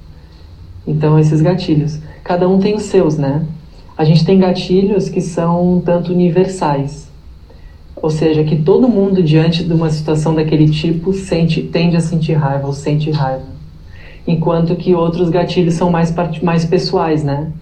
Então, 0.86 1.18
esses 1.18 1.40
gatilhos. 1.40 1.98
Cada 2.24 2.48
um 2.48 2.58
tem 2.58 2.74
os 2.74 2.82
seus, 2.82 3.16
né? 3.16 3.46
A 4.02 4.04
gente 4.04 4.24
tem 4.24 4.36
gatilhos 4.36 5.08
que 5.08 5.20
são 5.20 5.74
um 5.74 5.80
tanto 5.80 6.12
universais. 6.12 7.08
Ou 7.94 8.10
seja, 8.10 8.42
que 8.42 8.56
todo 8.56 8.88
mundo, 8.88 9.22
diante 9.22 9.62
de 9.62 9.72
uma 9.72 9.90
situação 9.90 10.34
daquele 10.34 10.68
tipo, 10.68 11.12
sente, 11.12 11.62
tende 11.62 11.96
a 11.96 12.00
sentir 12.00 12.32
raiva 12.32 12.66
ou 12.66 12.72
sente 12.72 13.12
raiva. 13.12 13.44
Enquanto 14.26 14.74
que 14.74 14.92
outros 14.92 15.30
gatilhos 15.30 15.74
são 15.74 15.88
mais, 15.88 16.12
mais 16.42 16.64
pessoais, 16.64 17.22
né? 17.22 17.52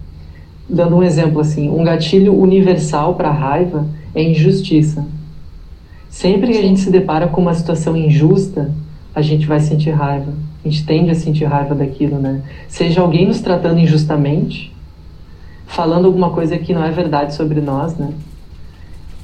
Dando 0.67 0.95
um 0.95 1.03
exemplo 1.03 1.39
assim, 1.39 1.69
um 1.69 1.83
gatilho 1.83 2.33
universal 2.33 3.13
para 3.13 3.29
raiva 3.29 3.85
é 4.15 4.23
injustiça. 4.23 5.05
Sempre 6.09 6.53
que 6.53 6.57
a 6.57 6.63
gente 6.63 6.79
se 6.79 6.89
depara 6.89 7.27
com 7.27 7.39
uma 7.39 7.53
situação 7.53 7.95
injusta, 7.95 8.73
a 9.13 9.21
gente 9.21 9.45
vai 9.45 9.59
sentir 9.59 9.91
raiva. 9.91 10.33
A 10.65 10.67
gente 10.67 10.83
tende 10.87 11.11
a 11.11 11.15
sentir 11.15 11.45
raiva 11.45 11.75
daquilo, 11.75 12.17
né? 12.17 12.41
Seja 12.67 13.01
alguém 13.01 13.27
nos 13.27 13.41
tratando 13.41 13.79
injustamente, 13.79 14.70
falando 15.71 16.05
alguma 16.05 16.29
coisa 16.31 16.57
que 16.57 16.73
não 16.73 16.83
é 16.83 16.91
verdade 16.91 17.33
sobre 17.33 17.61
nós, 17.61 17.95
né? 17.95 18.13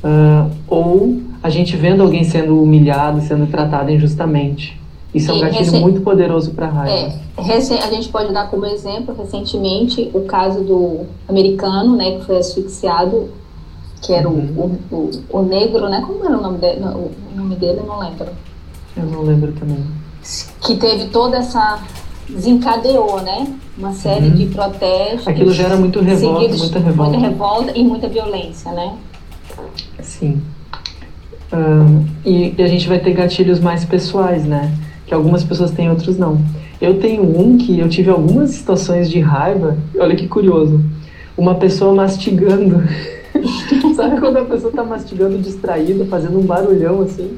Uh, 0.03 0.51
ou 0.67 1.21
a 1.41 1.49
gente 1.49 1.75
vendo 1.75 2.01
alguém 2.01 2.23
sendo 2.23 2.61
humilhado, 2.61 3.21
sendo 3.21 3.47
tratado 3.47 3.91
injustamente. 3.91 4.79
Isso 5.13 5.31
é 5.31 5.33
um 5.33 5.39
gatilho 5.39 5.65
recent... 5.65 5.81
muito 5.81 6.01
poderoso 6.01 6.51
para 6.51 6.67
a 6.67 6.69
raiva. 6.69 7.13
É, 7.37 7.41
recent... 7.41 7.81
a 7.81 7.89
gente 7.89 8.09
pode 8.09 8.31
dar 8.33 8.49
como 8.49 8.65
exemplo, 8.65 9.15
recentemente, 9.17 10.09
o 10.13 10.21
caso 10.21 10.63
do 10.63 11.05
americano, 11.27 11.95
né, 11.95 12.17
que 12.17 12.25
foi 12.25 12.37
asfixiado, 12.37 13.29
que 14.01 14.13
era 14.13 14.29
uhum. 14.29 14.77
o, 14.91 14.95
o, 14.95 15.11
o, 15.29 15.41
negro, 15.41 15.89
né? 15.89 16.03
Como 16.05 16.23
era 16.23 16.37
o 16.37 16.41
nome 16.41 16.59
dele? 16.59 16.81
O 16.83 17.11
nome 17.35 17.55
dele, 17.55 17.79
eu 17.79 17.85
não 17.85 17.99
lembro. 17.99 18.27
Eu 18.95 19.05
não 19.05 19.21
lembro 19.23 19.51
também. 19.53 19.83
Que 20.61 20.75
teve 20.75 21.05
toda 21.05 21.37
essa 21.37 21.81
desencadeou, 22.29 23.21
né? 23.21 23.47
Uma 23.77 23.93
série 23.93 24.27
uhum. 24.27 24.35
de 24.35 24.45
protestos. 24.47 25.27
Aquilo 25.27 25.51
gera 25.51 25.75
muito 25.77 26.01
revolta, 26.01 26.55
muita 26.55 26.79
revolta. 26.79 27.11
Muita 27.11 27.29
revolta 27.29 27.71
e 27.77 27.83
muita 27.83 28.07
violência, 28.07 28.71
né? 28.71 28.93
Sim. 30.01 30.41
Uh, 31.51 32.05
e, 32.25 32.53
e, 32.57 32.61
a 32.61 32.67
gente 32.67 32.87
vai 32.87 32.99
ter 32.99 33.13
gatilhos 33.13 33.59
mais 33.59 33.85
pessoais, 33.85 34.43
né? 34.43 34.73
Que 35.05 35.13
algumas 35.13 35.43
pessoas 35.43 35.71
têm, 35.71 35.89
outros 35.89 36.17
não. 36.17 36.41
Eu 36.81 36.99
tenho 36.99 37.23
um 37.23 37.57
que 37.57 37.79
eu 37.79 37.87
tive 37.87 38.09
algumas 38.09 38.51
situações 38.51 39.09
de 39.09 39.19
raiva. 39.19 39.77
Olha 39.97 40.15
que 40.15 40.27
curioso. 40.27 40.81
Uma 41.37 41.55
pessoa 41.55 41.93
mastigando. 41.93 42.83
Sabe 43.95 44.19
quando 44.19 44.37
a 44.37 44.45
pessoa 44.45 44.69
está 44.69 44.83
mastigando 44.83 45.37
distraída, 45.37 46.05
fazendo 46.05 46.37
um 46.39 46.43
barulhão 46.43 47.01
assim? 47.01 47.37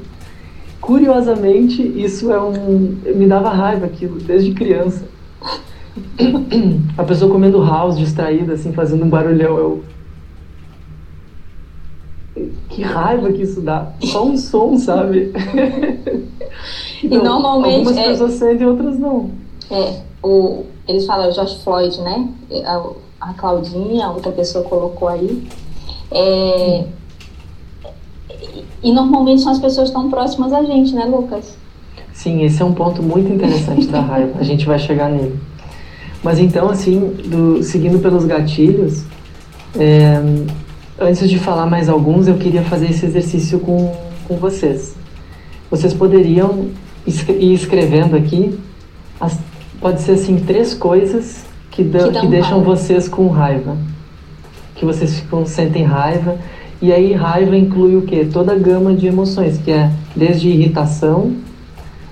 Curiosamente, 0.80 1.82
isso 1.82 2.32
é 2.32 2.40
um. 2.40 2.96
Me 3.14 3.26
dava 3.26 3.50
raiva 3.50 3.86
aquilo, 3.86 4.18
desde 4.18 4.52
criança. 4.52 5.04
A 6.96 7.04
pessoa 7.04 7.30
comendo 7.30 7.62
house, 7.62 7.98
distraída, 7.98 8.54
assim, 8.54 8.72
fazendo 8.72 9.04
um 9.04 9.08
barulhão. 9.08 9.58
Eu, 9.58 9.84
que 12.68 12.82
raiva 12.82 13.32
que 13.32 13.42
isso 13.42 13.60
dá. 13.60 13.92
Só 14.04 14.24
um 14.24 14.36
som, 14.36 14.76
sabe? 14.78 15.32
então, 17.02 17.18
e 17.18 17.22
normalmente. 17.22 17.78
Algumas 17.78 17.96
é, 17.96 18.08
pessoas 18.08 18.32
sentem, 18.34 18.66
outras 18.66 18.98
não. 18.98 19.30
É, 19.70 20.00
o, 20.22 20.64
eles 20.88 21.04
falam 21.06 21.28
o 21.28 21.32
Josh 21.32 21.62
Floyd, 21.62 22.00
né? 22.00 22.28
A, 22.64 22.82
a 23.20 23.34
Claudinha, 23.34 24.06
a 24.06 24.12
outra 24.12 24.32
pessoa 24.32 24.64
colocou 24.64 25.08
aí. 25.08 25.46
É, 26.10 26.84
e, 28.82 28.92
normalmente 28.92 29.42
são 29.42 29.52
as 29.52 29.58
pessoas 29.58 29.90
tão 29.90 30.10
próximas 30.10 30.52
a 30.52 30.62
gente, 30.62 30.94
né, 30.94 31.04
Lucas? 31.04 31.56
Sim, 32.12 32.42
esse 32.42 32.60
é 32.60 32.64
um 32.64 32.72
ponto 32.72 33.02
muito 33.02 33.32
interessante 33.32 33.86
da 33.86 34.00
raiva. 34.00 34.38
A 34.38 34.42
gente 34.42 34.66
vai 34.66 34.78
chegar 34.78 35.08
nele. 35.08 35.38
Mas 36.22 36.38
então, 36.38 36.68
assim, 36.68 36.98
do, 37.26 37.62
seguindo 37.62 37.98
pelos 37.98 38.24
gatilhos, 38.24 39.04
é, 39.78 40.20
Antes 41.02 41.30
de 41.30 41.38
falar 41.38 41.64
mais 41.64 41.88
alguns, 41.88 42.28
eu 42.28 42.36
queria 42.36 42.62
fazer 42.62 42.90
esse 42.90 43.06
exercício 43.06 43.58
com, 43.58 43.90
com 44.28 44.36
vocês. 44.36 44.94
Vocês 45.70 45.94
poderiam 45.94 46.66
ir 47.06 47.54
escrevendo 47.54 48.14
aqui, 48.14 48.58
as, 49.18 49.38
pode 49.80 50.02
ser 50.02 50.12
assim, 50.12 50.36
três 50.40 50.74
coisas 50.74 51.46
que, 51.70 51.82
que, 51.82 52.20
que 52.20 52.26
deixam 52.26 52.58
raiva. 52.58 52.76
vocês 52.76 53.08
com 53.08 53.28
raiva. 53.28 53.78
Que 54.74 54.84
vocês 54.84 55.20
ficam, 55.20 55.46
sentem 55.46 55.84
raiva. 55.84 56.36
E 56.82 56.92
aí, 56.92 57.12
raiva 57.12 57.56
inclui 57.56 57.96
o 57.96 58.02
quê? 58.02 58.26
Toda 58.32 58.52
a 58.52 58.58
gama 58.58 58.94
de 58.94 59.06
emoções, 59.06 59.58
que 59.58 59.70
é 59.70 59.90
desde 60.16 60.48
irritação, 60.48 61.34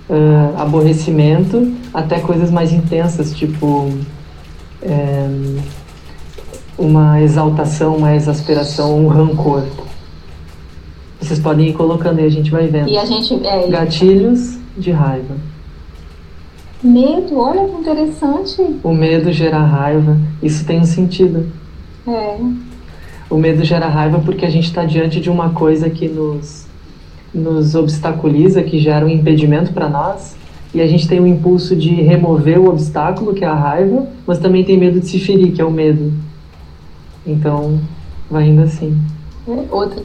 uh, 0.09 0.61
aborrecimento, 0.61 1.73
até 1.93 2.21
coisas 2.21 2.51
mais 2.51 2.73
intensas, 2.73 3.33
tipo. 3.35 3.91
É, 4.81 5.29
uma 6.79 7.21
exaltação, 7.21 7.97
uma 7.97 8.15
exasperação, 8.15 9.05
um 9.05 9.09
rancor. 9.09 9.65
Vocês 11.21 11.41
podem 11.41 11.69
ir 11.69 11.73
colocando 11.73 12.21
aí, 12.21 12.27
a 12.27 12.31
gente 12.31 12.51
vai 12.51 12.69
vendo. 12.69 12.89
E 12.89 12.97
a 12.97 13.05
gente. 13.05 13.35
É, 13.45 13.67
Gatilhos 13.67 14.57
de 14.77 14.93
raiva. 14.93 15.35
Medo, 16.81 17.37
olha 17.37 17.67
que 17.67 17.81
interessante. 17.81 18.79
O 18.85 18.95
medo 18.95 19.33
gera 19.33 19.59
raiva, 19.59 20.17
isso 20.41 20.65
tem 20.65 20.79
um 20.79 20.85
sentido. 20.85 21.51
É. 22.07 22.39
O 23.31 23.37
medo 23.37 23.65
gera 23.65 23.89
raiva 23.89 24.21
porque 24.21 24.47
a 24.47 24.51
gente 24.51 24.65
está 24.65 24.85
diante 24.85 25.21
de 25.21 25.29
uma 25.29 25.51
coisa 25.51 25.91
que 25.91 26.09
nos, 26.09 26.67
nos 27.33 27.75
obstaculiza, 27.75 28.63
que 28.63 28.79
gera 28.79 29.05
um 29.05 29.09
impedimento 29.09 29.73
para 29.73 29.89
nós, 29.89 30.37
e 30.73 30.81
a 30.81 30.87
gente 30.87 31.09
tem 31.09 31.21
o 31.21 31.27
impulso 31.27 31.75
de 31.75 31.91
remover 31.91 32.59
o 32.59 32.69
obstáculo, 32.69 33.35
que 33.35 33.45
é 33.45 33.49
a 33.49 33.55
raiva, 33.55 34.07
mas 34.27 34.39
também 34.39 34.65
tem 34.65 34.79
medo 34.79 35.01
de 35.01 35.07
se 35.07 35.19
ferir, 35.19 35.53
que 35.53 35.61
é 35.61 35.65
o 35.65 35.71
medo. 35.71 36.13
Então, 37.27 37.81
vai 38.31 38.49
indo 38.49 38.63
assim. 38.63 38.99
Outra. 39.71 40.03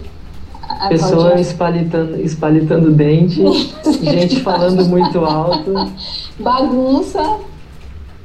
A 0.62 0.88
Pessoa 0.88 1.40
espalitando, 1.40 2.20
espalitando 2.22 2.92
dente, 2.92 3.42
gente 4.02 4.40
falando 4.40 4.86
muito 4.86 5.20
alto. 5.24 5.74
Bagunça. 6.40 7.40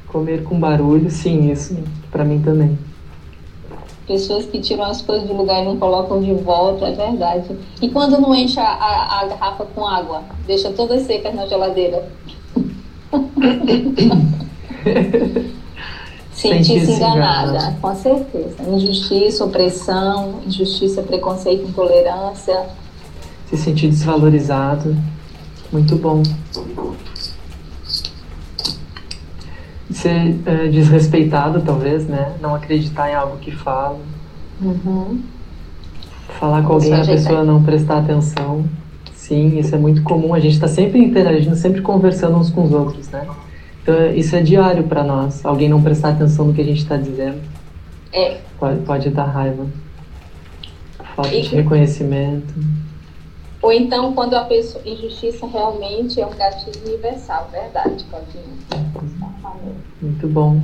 Comer 0.07 0.43
com 0.43 0.59
barulho, 0.59 1.11
sim, 1.11 1.51
isso 1.51 1.77
para 2.11 2.25
mim 2.25 2.41
também. 2.41 2.79
Pessoas 4.09 4.47
que 4.47 4.59
tiram 4.59 4.85
as 4.85 5.03
coisas 5.03 5.29
do 5.29 5.35
lugar 5.35 5.63
e 5.63 5.67
não 5.67 5.77
colocam 5.77 6.23
de 6.23 6.33
volta, 6.33 6.87
é 6.87 6.93
verdade. 6.93 7.55
E 7.83 7.91
quando 7.91 8.19
não 8.19 8.35
enche 8.35 8.59
a, 8.59 8.65
a, 8.65 9.21
a 9.21 9.27
garrafa 9.27 9.67
com 9.67 9.87
água, 9.87 10.23
deixa 10.47 10.71
todas 10.71 11.03
secas 11.03 11.35
na 11.35 11.47
geladeira. 11.47 12.09
Sentir-se 16.33 16.93
enganada, 16.93 17.77
com 17.83 17.95
certeza. 17.95 18.63
Injustiça, 18.67 19.45
opressão, 19.45 20.41
injustiça, 20.47 21.03
preconceito, 21.03 21.69
intolerância. 21.69 22.65
Se 23.51 23.59
sentir 23.59 23.89
desvalorizado. 23.89 24.97
Muito 25.71 25.97
bom. 25.97 26.23
Ser 29.91 30.37
é, 30.45 30.69
desrespeitado, 30.69 31.63
talvez, 31.63 32.07
né? 32.07 32.35
Não 32.41 32.55
acreditar 32.55 33.11
em 33.11 33.15
algo 33.15 33.39
que 33.39 33.51
fala. 33.51 33.99
Uhum. 34.61 35.23
Falar 36.39 36.63
com 36.63 36.75
alguém 36.75 36.91
e 36.91 37.01
a 37.01 37.05
pessoa 37.05 37.43
não 37.43 37.63
prestar 37.63 37.99
atenção. 37.99 38.65
Sim, 39.15 39.59
isso 39.59 39.75
é 39.75 39.79
muito 39.79 40.03
comum. 40.03 40.35
A 40.35 40.41
gente 40.41 40.55
está 40.55 40.69
sempre 40.69 40.99
interagindo, 40.99 41.57
sempre 41.57 41.81
conversando 41.81 42.37
uns 42.37 42.51
com 42.51 42.65
os 42.65 42.73
outros, 42.73 43.09
né? 43.09 43.27
Então, 43.83 44.15
isso 44.15 44.37
é 44.37 44.43
diário 44.43 44.85
para 44.85 45.03
nós. 45.03 45.45
Alguém 45.45 45.69
não 45.69 45.83
prestar 45.83 46.11
atenção 46.11 46.47
no 46.47 46.55
que 46.55 46.61
a 46.61 46.65
gente 46.65 46.83
está 46.83 46.97
dizendo. 46.97 47.41
É. 48.13 48.39
Pode, 48.59 48.81
pode 48.81 49.11
dar 49.11 49.25
raiva. 49.25 49.67
Falta 51.17 51.35
e, 51.35 51.43
de 51.43 51.55
reconhecimento. 51.55 52.55
Ou 53.61 53.73
então, 53.73 54.13
quando 54.13 54.35
a 54.35 54.45
pessoa. 54.45 54.83
Injustiça 54.87 55.47
realmente 55.47 56.21
é 56.21 56.27
um 56.27 56.35
gatilho 56.35 56.81
universal, 56.87 57.49
verdade, 57.51 58.05
Claudinha? 58.05 58.45
Muito 60.01 60.29
bom. 60.29 60.63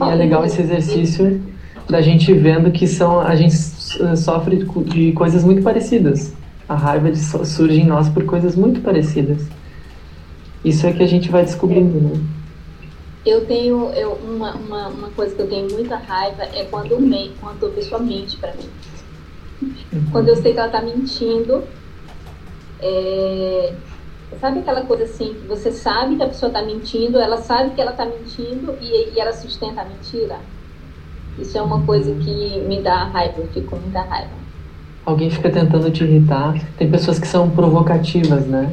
E 0.00 0.02
é 0.02 0.14
legal 0.14 0.44
esse 0.44 0.60
exercício 0.60 1.42
da 1.88 2.00
gente 2.00 2.32
vendo 2.32 2.70
que 2.70 2.86
são 2.86 3.20
a 3.20 3.34
gente 3.34 3.56
sofre 4.16 4.64
de 4.84 5.12
coisas 5.12 5.44
muito 5.44 5.62
parecidas. 5.62 6.34
A 6.68 6.74
raiva 6.74 7.14
surge 7.14 7.80
em 7.80 7.86
nós 7.86 8.08
por 8.08 8.24
coisas 8.24 8.56
muito 8.56 8.80
parecidas. 8.80 9.46
Isso 10.64 10.86
é 10.86 10.92
que 10.92 11.02
a 11.02 11.06
gente 11.06 11.30
vai 11.30 11.44
descobrindo, 11.44 12.00
né? 12.00 12.20
Eu 13.24 13.44
tenho 13.46 13.90
eu, 13.90 14.12
uma, 14.12 14.54
uma, 14.54 14.88
uma 14.88 15.08
coisa 15.10 15.34
que 15.34 15.42
eu 15.42 15.48
tenho 15.48 15.70
muita 15.70 15.96
raiva 15.96 16.42
é 16.42 16.64
quando, 16.64 17.00
me, 17.00 17.32
quando 17.40 17.66
a 17.66 17.70
pessoa 17.70 18.00
mente 18.00 18.36
para 18.36 18.52
mim. 18.52 18.68
Uhum. 19.92 20.04
Quando 20.10 20.28
eu 20.28 20.36
sei 20.36 20.52
que 20.52 20.58
ela 20.58 20.68
tá 20.68 20.82
mentindo, 20.82 21.64
é, 22.80 23.72
sabe 24.40 24.58
aquela 24.60 24.82
coisa 24.82 25.04
assim, 25.04 25.34
que 25.34 25.46
você 25.46 25.70
sabe 25.70 26.16
que 26.16 26.22
a 26.22 26.26
pessoa 26.26 26.50
tá 26.50 26.62
mentindo, 26.62 27.18
ela 27.18 27.36
sabe 27.38 27.70
que 27.70 27.80
ela 27.80 27.92
tá 27.92 28.04
mentindo 28.04 28.74
e, 28.80 29.14
e 29.14 29.20
ela 29.20 29.32
sustenta 29.32 29.82
a 29.82 29.84
mentira? 29.84 30.36
Isso 31.38 31.56
é 31.56 31.62
uma 31.62 31.82
coisa 31.82 32.14
que 32.14 32.60
me 32.66 32.80
dá 32.80 33.04
raiva, 33.04 33.34
eu 33.38 33.48
fico 33.48 33.68
com 33.68 33.76
muita 33.76 34.00
raiva. 34.02 34.30
Alguém 35.04 35.30
fica 35.30 35.50
tentando 35.50 35.90
te 35.90 36.02
irritar. 36.02 36.54
Tem 36.76 36.90
pessoas 36.90 37.18
que 37.18 37.28
são 37.28 37.48
provocativas, 37.50 38.46
né? 38.46 38.72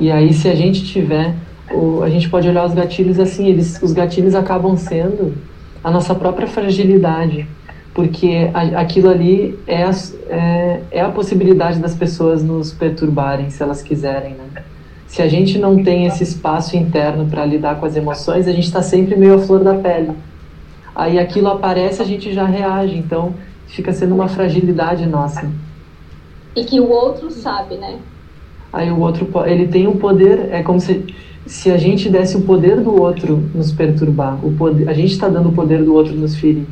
E 0.00 0.10
aí, 0.10 0.32
se 0.32 0.48
a 0.48 0.54
gente 0.54 0.84
tiver, 0.84 1.34
o, 1.70 2.02
a 2.02 2.08
gente 2.08 2.30
pode 2.30 2.48
olhar 2.48 2.64
os 2.64 2.72
gatilhos 2.72 3.18
assim, 3.18 3.48
eles, 3.48 3.82
os 3.82 3.92
gatilhos 3.92 4.34
acabam 4.34 4.76
sendo 4.76 5.34
a 5.82 5.90
nossa 5.90 6.14
própria 6.14 6.46
fragilidade, 6.46 7.46
porque 7.94 8.50
a, 8.52 8.80
aquilo 8.80 9.08
ali 9.08 9.58
é 9.66 9.84
a, 9.84 9.90
é, 10.28 10.80
é 10.90 11.00
a 11.00 11.08
possibilidade 11.10 11.78
das 11.78 11.94
pessoas 11.94 12.42
nos 12.42 12.72
perturbarem, 12.72 13.48
se 13.50 13.62
elas 13.62 13.82
quiserem, 13.82 14.34
né? 14.34 14.62
Se 15.06 15.22
a 15.22 15.28
gente 15.28 15.58
não 15.58 15.82
tem 15.82 16.06
esse 16.06 16.24
espaço 16.24 16.76
interno 16.76 17.26
para 17.26 17.46
lidar 17.46 17.78
com 17.78 17.86
as 17.86 17.94
emoções, 17.94 18.48
a 18.48 18.52
gente 18.52 18.64
está 18.64 18.82
sempre 18.82 19.14
meio 19.14 19.34
à 19.34 19.38
flor 19.38 19.62
da 19.62 19.74
pele. 19.74 20.10
Aí 20.94 21.18
aquilo 21.18 21.48
aparece, 21.48 22.02
a 22.02 22.04
gente 22.04 22.32
já 22.32 22.44
reage, 22.44 22.96
então 22.96 23.32
fica 23.68 23.92
sendo 23.92 24.14
uma 24.14 24.28
fragilidade 24.28 25.06
nossa. 25.06 25.48
E 26.56 26.64
que 26.64 26.80
o 26.80 26.90
outro 26.90 27.30
sabe, 27.30 27.76
né? 27.76 27.98
aí 28.74 28.90
o 28.90 28.98
outro 28.98 29.28
ele 29.46 29.68
tem 29.68 29.86
um 29.86 29.96
poder 29.96 30.48
é 30.50 30.62
como 30.62 30.80
se 30.80 31.04
se 31.46 31.70
a 31.70 31.76
gente 31.76 32.08
desse 32.08 32.36
o 32.36 32.40
poder 32.40 32.80
do 32.80 33.00
outro 33.00 33.48
nos 33.54 33.70
perturbar 33.70 34.44
o 34.44 34.52
poder 34.52 34.88
a 34.88 34.92
gente 34.92 35.12
está 35.12 35.28
dando 35.28 35.50
o 35.50 35.52
poder 35.52 35.82
do 35.84 35.94
outro 35.94 36.12
nos 36.14 36.34
ferir 36.34 36.66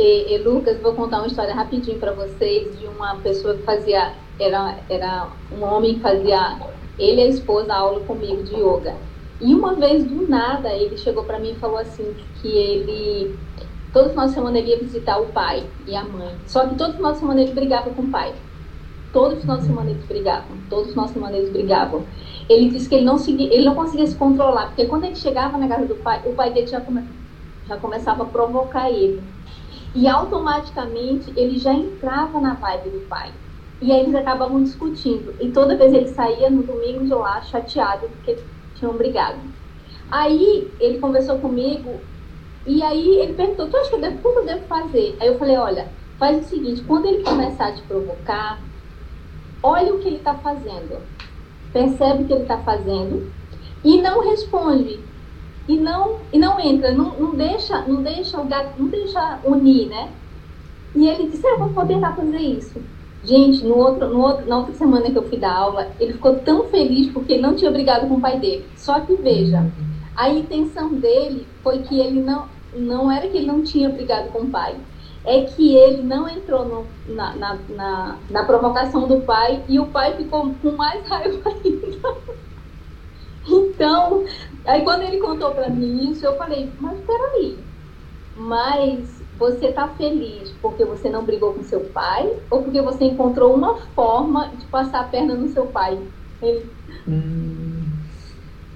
e, 0.00 0.34
e 0.34 0.38
Lucas 0.38 0.80
vou 0.80 0.94
contar 0.94 1.18
uma 1.18 1.26
história 1.26 1.54
rapidinho 1.54 1.98
para 1.98 2.12
vocês 2.12 2.78
de 2.78 2.86
uma 2.86 3.16
pessoa 3.16 3.54
que 3.54 3.62
fazia 3.62 4.14
era 4.38 4.78
era 4.88 5.28
um 5.52 5.64
homem 5.64 5.94
que 5.94 6.00
fazia 6.00 6.58
ele 6.98 7.20
e 7.20 7.24
a 7.24 7.28
esposa 7.28 7.74
aula 7.74 8.00
comigo 8.00 8.42
de 8.42 8.54
yoga 8.54 8.94
e 9.40 9.54
uma 9.54 9.74
vez 9.74 10.04
do 10.04 10.28
nada 10.28 10.68
ele 10.74 10.96
chegou 10.96 11.24
para 11.24 11.38
mim 11.38 11.50
e 11.50 11.56
falou 11.56 11.78
assim 11.78 12.14
que 12.40 12.48
ele 12.48 13.36
todo 13.92 14.10
final 14.10 14.26
de 14.26 14.34
semana 14.34 14.58
ele 14.58 14.70
ia 14.70 14.78
visitar 14.78 15.18
o 15.18 15.26
pai 15.26 15.64
e 15.86 15.94
a 15.94 16.04
mãe 16.04 16.34
só 16.46 16.66
que 16.66 16.74
todo 16.76 16.94
final 16.94 17.12
de 17.12 17.18
semana 17.18 17.40
ele 17.40 17.52
brigava 17.52 17.90
com 17.90 18.02
o 18.02 18.10
pai 18.10 18.32
Todos 19.12 19.38
os 19.38 19.44
nossos 19.44 19.64
semana 19.64 19.90
eles 19.90 20.04
brigavam. 20.04 20.56
Todos 20.68 20.90
os 20.90 20.94
nossos 20.94 21.12
semana 21.12 21.36
eles 21.36 21.50
brigavam. 21.50 22.04
Ele 22.48 22.68
disse 22.68 22.88
que 22.88 22.94
ele 22.94 23.04
não, 23.04 23.16
segui, 23.16 23.44
ele 23.44 23.64
não 23.64 23.74
conseguia 23.74 24.06
se 24.06 24.14
controlar, 24.14 24.66
porque 24.66 24.86
quando 24.86 25.04
ele 25.04 25.16
chegava 25.16 25.56
na 25.56 25.68
casa 25.68 25.86
do 25.86 25.94
pai, 25.96 26.22
o 26.24 26.34
pai 26.34 26.52
dele 26.52 26.66
já, 26.66 26.80
come, 26.80 27.02
já 27.66 27.76
começava 27.76 28.22
a 28.22 28.26
provocar 28.26 28.90
ele. 28.90 29.22
E 29.94 30.06
automaticamente 30.06 31.32
ele 31.36 31.58
já 31.58 31.72
entrava 31.72 32.40
na 32.40 32.54
vibe 32.54 32.90
do 32.90 33.00
pai. 33.08 33.32
E 33.80 33.92
aí 33.92 34.00
eles 34.00 34.14
acabavam 34.14 34.62
discutindo. 34.62 35.34
E 35.40 35.50
toda 35.50 35.76
vez 35.76 35.92
ele 35.92 36.08
saía 36.08 36.50
no 36.50 36.62
domingo 36.62 37.04
de 37.04 37.14
lá 37.14 37.40
chateado 37.42 38.08
porque 38.08 38.36
tinham 38.74 38.92
brigado. 38.94 39.38
Aí 40.10 40.74
ele 40.80 40.98
conversou 40.98 41.38
comigo 41.38 42.00
e 42.66 42.82
aí 42.82 43.20
ele 43.20 43.34
perguntou: 43.34 43.68
Tu 43.68 43.76
acha 43.76 43.88
que 43.90 43.96
eu 43.96 44.00
devo, 44.00 44.22
como 44.22 44.40
eu 44.40 44.46
devo 44.46 44.66
fazer? 44.66 45.16
Aí 45.20 45.28
eu 45.28 45.38
falei: 45.38 45.56
Olha, 45.56 45.92
faz 46.18 46.44
o 46.44 46.48
seguinte: 46.48 46.82
quando 46.84 47.06
ele 47.06 47.22
começar 47.22 47.68
a 47.68 47.72
te 47.72 47.82
provocar, 47.82 48.62
olha 49.62 49.94
o 49.94 49.98
que 49.98 50.08
ele 50.08 50.16
está 50.16 50.34
fazendo, 50.34 51.02
percebe 51.72 52.24
o 52.24 52.26
que 52.26 52.32
ele 52.32 52.42
está 52.42 52.58
fazendo 52.58 53.32
e 53.84 54.00
não 54.00 54.20
responde 54.20 55.07
e 55.68 55.76
não 55.76 56.18
e 56.32 56.38
não 56.38 56.58
entra, 56.58 56.92
não, 56.92 57.12
não 57.18 57.34
deixa, 57.34 57.82
não 57.82 58.02
deixa 58.02 58.40
o 58.40 58.44
gato, 58.44 58.72
não 58.78 58.88
deixa 58.88 59.38
unir, 59.44 59.86
né? 59.88 60.10
E 60.94 61.06
ele 61.06 61.28
disse, 61.28 61.46
ah, 61.46 61.56
eu 61.58 61.68
vou 61.68 61.86
tentar 61.86 62.16
fazer 62.16 62.38
isso. 62.38 62.80
Gente, 63.22 63.64
no 63.64 63.76
outro, 63.76 64.08
no 64.08 64.20
outro, 64.20 64.46
na 64.48 64.58
outra 64.58 64.74
semana 64.74 65.10
que 65.10 65.18
eu 65.18 65.28
fui 65.28 65.36
dar 65.36 65.52
aula, 65.52 65.88
ele 66.00 66.14
ficou 66.14 66.36
tão 66.36 66.64
feliz 66.64 67.12
porque 67.12 67.34
ele 67.34 67.42
não 67.42 67.54
tinha 67.54 67.70
brigado 67.70 68.06
com 68.06 68.14
o 68.14 68.20
pai 68.20 68.38
dele. 68.38 68.64
Só 68.74 69.00
que 69.00 69.14
veja, 69.16 69.70
a 70.16 70.30
intenção 70.30 70.94
dele 70.94 71.46
foi 71.62 71.80
que 71.80 72.00
ele 72.00 72.20
não, 72.20 72.46
não 72.74 73.10
era 73.10 73.28
que 73.28 73.36
ele 73.36 73.46
não 73.46 73.62
tinha 73.62 73.88
brigado 73.88 74.30
com 74.30 74.40
o 74.40 74.50
pai, 74.50 74.76
é 75.24 75.42
que 75.42 75.76
ele 75.76 76.02
não 76.02 76.28
entrou 76.28 76.64
no, 76.64 77.14
na, 77.14 77.34
na, 77.36 77.58
na, 77.68 78.16
na, 78.30 78.44
provocação 78.44 79.06
do 79.06 79.20
pai 79.20 79.62
e 79.68 79.78
o 79.78 79.86
pai 79.86 80.16
ficou 80.16 80.54
com 80.62 80.70
mais 80.72 81.06
raiva 81.06 81.50
ainda. 81.64 82.16
Então, 83.50 84.24
aí 84.66 84.82
quando 84.82 85.02
ele 85.02 85.18
contou 85.18 85.52
para 85.52 85.70
mim 85.70 86.10
isso, 86.10 86.26
eu 86.26 86.36
falei, 86.36 86.72
mas 86.78 87.00
peraí, 87.00 87.58
mas 88.36 89.22
você 89.38 89.72
tá 89.72 89.88
feliz 89.94 90.50
porque 90.60 90.84
você 90.84 91.08
não 91.08 91.24
brigou 91.24 91.54
com 91.54 91.62
seu 91.62 91.80
pai 91.90 92.30
ou 92.50 92.62
porque 92.62 92.82
você 92.82 93.04
encontrou 93.04 93.54
uma 93.54 93.76
forma 93.94 94.56
de 94.56 94.66
passar 94.66 95.00
a 95.00 95.08
perna 95.08 95.34
no 95.34 95.48
seu 95.48 95.66
pai? 95.68 95.98
Ele... 96.42 96.72
Hum. 97.06 97.84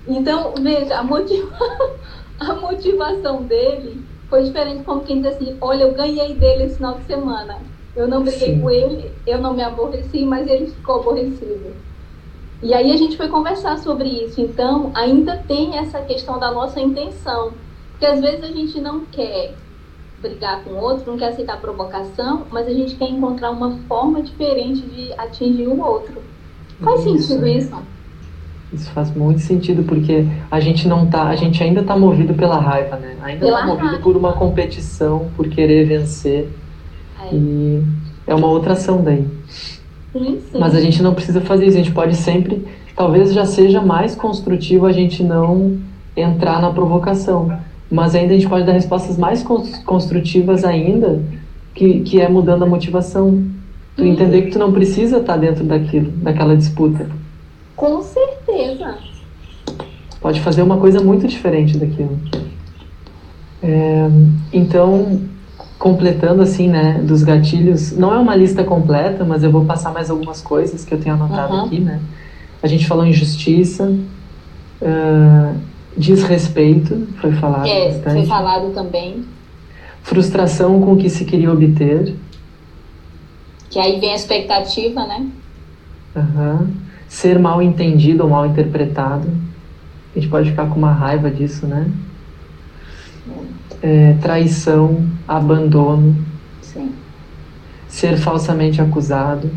Então, 0.07 0.55
veja, 0.61 0.99
a, 0.99 1.03
motiva... 1.03 1.57
a 2.39 2.55
motivação 2.55 3.45
dele 3.45 4.09
foi 4.29 4.45
diferente 4.45 4.85
como 4.85 5.05
quem 5.05 5.21
diz 5.21 5.35
assim, 5.35 5.59
olha, 5.61 5.85
eu 5.85 5.95
ganhei 5.95 6.39
dele 6.39 6.65
esse 6.65 6.77
final 6.77 6.99
de 6.99 7.05
semana. 7.07 7.61
Eu 7.95 8.09
não 8.09 8.23
briguei 8.23 8.55
Sim. 8.55 8.61
com 8.61 8.71
ele, 8.71 9.21
eu 9.27 9.39
não 9.39 9.55
me 9.55 9.63
aborreci, 9.63 10.25
mas 10.25 10.49
ele 10.49 10.69
ficou 10.69 11.01
aborrecido. 11.01 11.85
E 12.63 12.73
aí 12.73 12.93
a 12.93 12.97
gente 12.97 13.17
foi 13.17 13.29
conversar 13.29 13.79
sobre 13.79 14.09
isso. 14.09 14.41
Então, 14.41 14.93
ainda 14.95 15.37
tem 15.37 15.77
essa 15.79 16.01
questão 16.01 16.39
da 16.39 16.53
nossa 16.53 16.81
intenção. 16.81 17.53
Porque 17.91 18.07
às 18.07 18.21
vezes 18.21 18.45
a 18.45 18.49
gente 18.49 18.81
não 18.81 19.01
quer 19.07 19.55
brigar 20.21 20.63
com 20.63 20.71
o 20.71 20.81
outro, 20.81 21.11
não 21.11 21.19
quer 21.19 21.29
aceitar 21.29 21.61
provocação, 21.61 22.47
mas 22.51 22.69
a 22.69 22.73
gente 22.73 22.95
quer 22.95 23.11
encontrar 23.11 23.51
uma 23.51 23.73
forma 23.89 24.23
diferente 24.23 24.83
de 24.83 25.13
atingir 25.15 25.67
o 25.67 25.81
outro. 25.81 26.23
Faz 26.81 27.05
isso. 27.05 27.29
sentido 27.29 27.47
isso? 27.47 27.77
Isso 28.73 28.91
faz 28.91 29.15
muito 29.15 29.41
sentido 29.41 29.83
porque 29.83 30.27
a 30.51 30.59
gente 30.59 30.89
não 30.89 31.07
tá, 31.07 31.25
a 31.25 31.37
gente 31.37 31.63
ainda 31.63 31.81
está 31.81 31.97
movido 31.97 32.33
pela 32.33 32.59
raiva, 32.59 32.97
né? 32.97 33.17
Ainda 33.23 33.45
está 33.45 33.67
movido 33.67 33.87
raiva. 33.89 34.03
por 34.03 34.17
uma 34.17 34.33
competição, 34.33 35.31
por 35.37 35.49
querer 35.49 35.85
vencer. 35.85 36.49
É. 37.21 37.35
E 37.35 37.83
é 38.27 38.35
uma 38.35 38.47
outra 38.47 38.73
ação 38.73 39.03
daí. 39.03 39.29
Mas 40.59 40.75
a 40.75 40.81
gente 40.81 41.03
não 41.03 41.15
precisa 41.15 41.41
fazer 41.41 41.67
isso, 41.67 41.77
a 41.77 41.83
gente 41.83 41.93
pode 41.93 42.15
sempre, 42.17 42.67
talvez 42.95 43.33
já 43.33 43.47
seja 43.47 43.81
mais 43.81 44.15
construtivo 44.15 44.87
a 44.87 44.93
gente 44.93 45.23
não 45.23 45.79
entrar 46.17 46.61
na 46.61 46.71
provocação, 46.71 47.59
mas 47.91 48.15
ainda 48.15 48.33
a 48.33 48.37
gente 48.37 48.49
pode 48.49 48.67
dar 48.67 48.73
respostas 48.73 49.17
mais 49.17 49.43
construtivas 49.85 50.65
ainda, 50.65 51.23
que, 51.75 52.01
que 52.01 52.21
é 52.21 52.29
mudando 52.29 52.65
a 52.65 52.67
motivação. 52.67 53.45
Tu 53.97 54.05
entender 54.05 54.43
que 54.43 54.51
tu 54.51 54.59
não 54.59 54.73
precisa 54.73 55.19
estar 55.19 55.35
tá 55.35 55.39
dentro 55.39 55.65
daquilo, 55.65 56.11
daquela 56.11 56.57
disputa. 56.57 57.07
Com 57.77 58.03
certeza. 58.03 58.97
Pode 60.21 60.41
fazer 60.41 60.63
uma 60.63 60.79
coisa 60.79 61.03
muito 61.03 61.27
diferente 61.27 61.77
daquilo. 61.77 62.19
É, 63.63 64.09
então, 64.53 65.21
completando 65.83 66.43
assim, 66.43 66.69
né, 66.69 67.01
dos 67.03 67.25
gatilhos, 67.25 67.91
não 67.91 68.15
é 68.15 68.17
uma 68.17 68.37
lista 68.37 68.63
completa, 68.63 69.25
mas 69.25 69.43
eu 69.43 69.51
vou 69.51 69.65
passar 69.65 69.93
mais 69.93 70.11
algumas 70.11 70.41
coisas 70.41 70.85
que 70.85 70.95
eu 70.95 71.01
tenho 71.01 71.17
anotado 71.17 71.55
uhum. 71.55 71.65
aqui, 71.65 71.81
né? 71.81 72.01
A 72.63 72.69
gente 72.69 72.87
falou 72.87 73.05
em 73.05 73.13
justiça, 73.13 73.93
uh, 74.81 75.59
desrespeito, 75.97 77.09
foi 77.21 77.33
falado 77.33 77.67
é, 77.67 77.87
bastante. 77.89 78.15
Foi 78.15 78.27
falado 78.27 78.73
também. 78.73 79.25
Frustração 80.05 80.81
com 80.81 80.93
o 80.93 80.97
que 80.97 81.11
se 81.11 81.25
queria 81.25 81.53
obter. 81.53 82.15
Que 83.69 83.81
aí 83.81 83.99
vem 83.99 84.13
a 84.13 84.15
expectativa, 84.15 85.05
né? 85.05 85.27
Uhum. 86.15 86.69
Ser 87.09 87.41
mal 87.41 87.61
entendido 87.61 88.23
ou 88.23 88.31
mal 88.31 88.47
interpretado. 88.47 89.29
A 90.15 90.21
gente 90.21 90.31
pode 90.31 90.51
ficar 90.51 90.69
com 90.69 90.79
uma 90.79 90.93
raiva 90.93 91.29
disso, 91.29 91.67
né? 91.67 91.91
é, 93.29 93.62
traição, 94.21 95.05
abandono, 95.27 96.17
Sim. 96.61 96.93
ser 97.89 98.17
falsamente 98.17 98.81
acusado. 98.81 99.51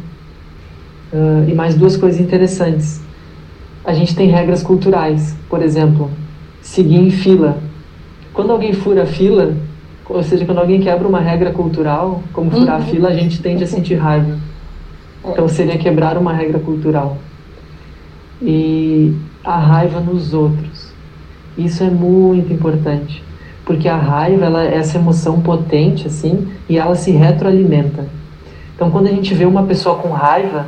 Uh, 1.14 1.48
e 1.48 1.54
mais 1.54 1.76
duas 1.76 1.96
coisas 1.96 2.20
interessantes. 2.20 3.02
A 3.86 3.94
gente 3.94 4.16
tem 4.16 4.28
regras 4.28 4.64
culturais, 4.64 5.38
por 5.48 5.62
exemplo, 5.62 6.10
seguir 6.62 6.98
em 6.98 7.12
fila. 7.12 7.60
Quando 8.34 8.52
alguém 8.52 8.74
fura 8.74 9.04
a 9.04 9.06
fila, 9.06 9.56
ou 10.10 10.24
seja, 10.24 10.44
quando 10.44 10.58
alguém 10.58 10.82
quebra 10.82 11.08
uma 11.08 11.20
regra 11.20 11.52
cultural, 11.52 12.24
como 12.34 12.50
furar 12.50 12.80
uhum. 12.80 12.84
a 12.84 12.86
fila, 12.86 13.10
a 13.10 13.14
gente 13.14 13.42
tende 13.42 13.64
a 13.64 13.68
sentir 13.68 13.96
raiva. 13.96 14.38
É. 15.24 15.32
Então 15.32 15.48
seria 15.48 15.78
quebrar 15.78 16.18
uma 16.18 16.34
regra 16.34 16.60
cultural. 16.60 17.18
E 18.42 19.16
a 19.44 19.58
raiva 19.58 20.00
nos 20.00 20.34
outros. 20.34 20.92
Isso 21.56 21.84
é 21.84 21.90
muito 21.90 22.52
importante 22.52 23.24
porque 23.66 23.90
a 23.90 23.98
raiva 23.98 24.46
ela 24.46 24.64
é 24.64 24.76
essa 24.76 24.98
emoção 24.98 25.42
potente 25.42 26.08
assim 26.08 26.48
e 26.70 26.78
ela 26.78 26.96
se 26.96 27.12
retroalimenta. 27.12 28.08
Então 28.76 28.92
quando 28.92 29.08
a 29.08 29.12
gente 29.12 29.34
vê 29.34 29.46
uma 29.46 29.64
pessoa 29.64 29.96
com 29.96 30.10
raiva, 30.10 30.68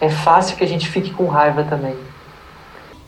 é 0.00 0.10
fácil 0.10 0.56
que 0.56 0.64
a 0.64 0.68
gente 0.68 0.88
fique 0.88 1.10
com 1.10 1.26
raiva 1.26 1.62
também. 1.62 1.94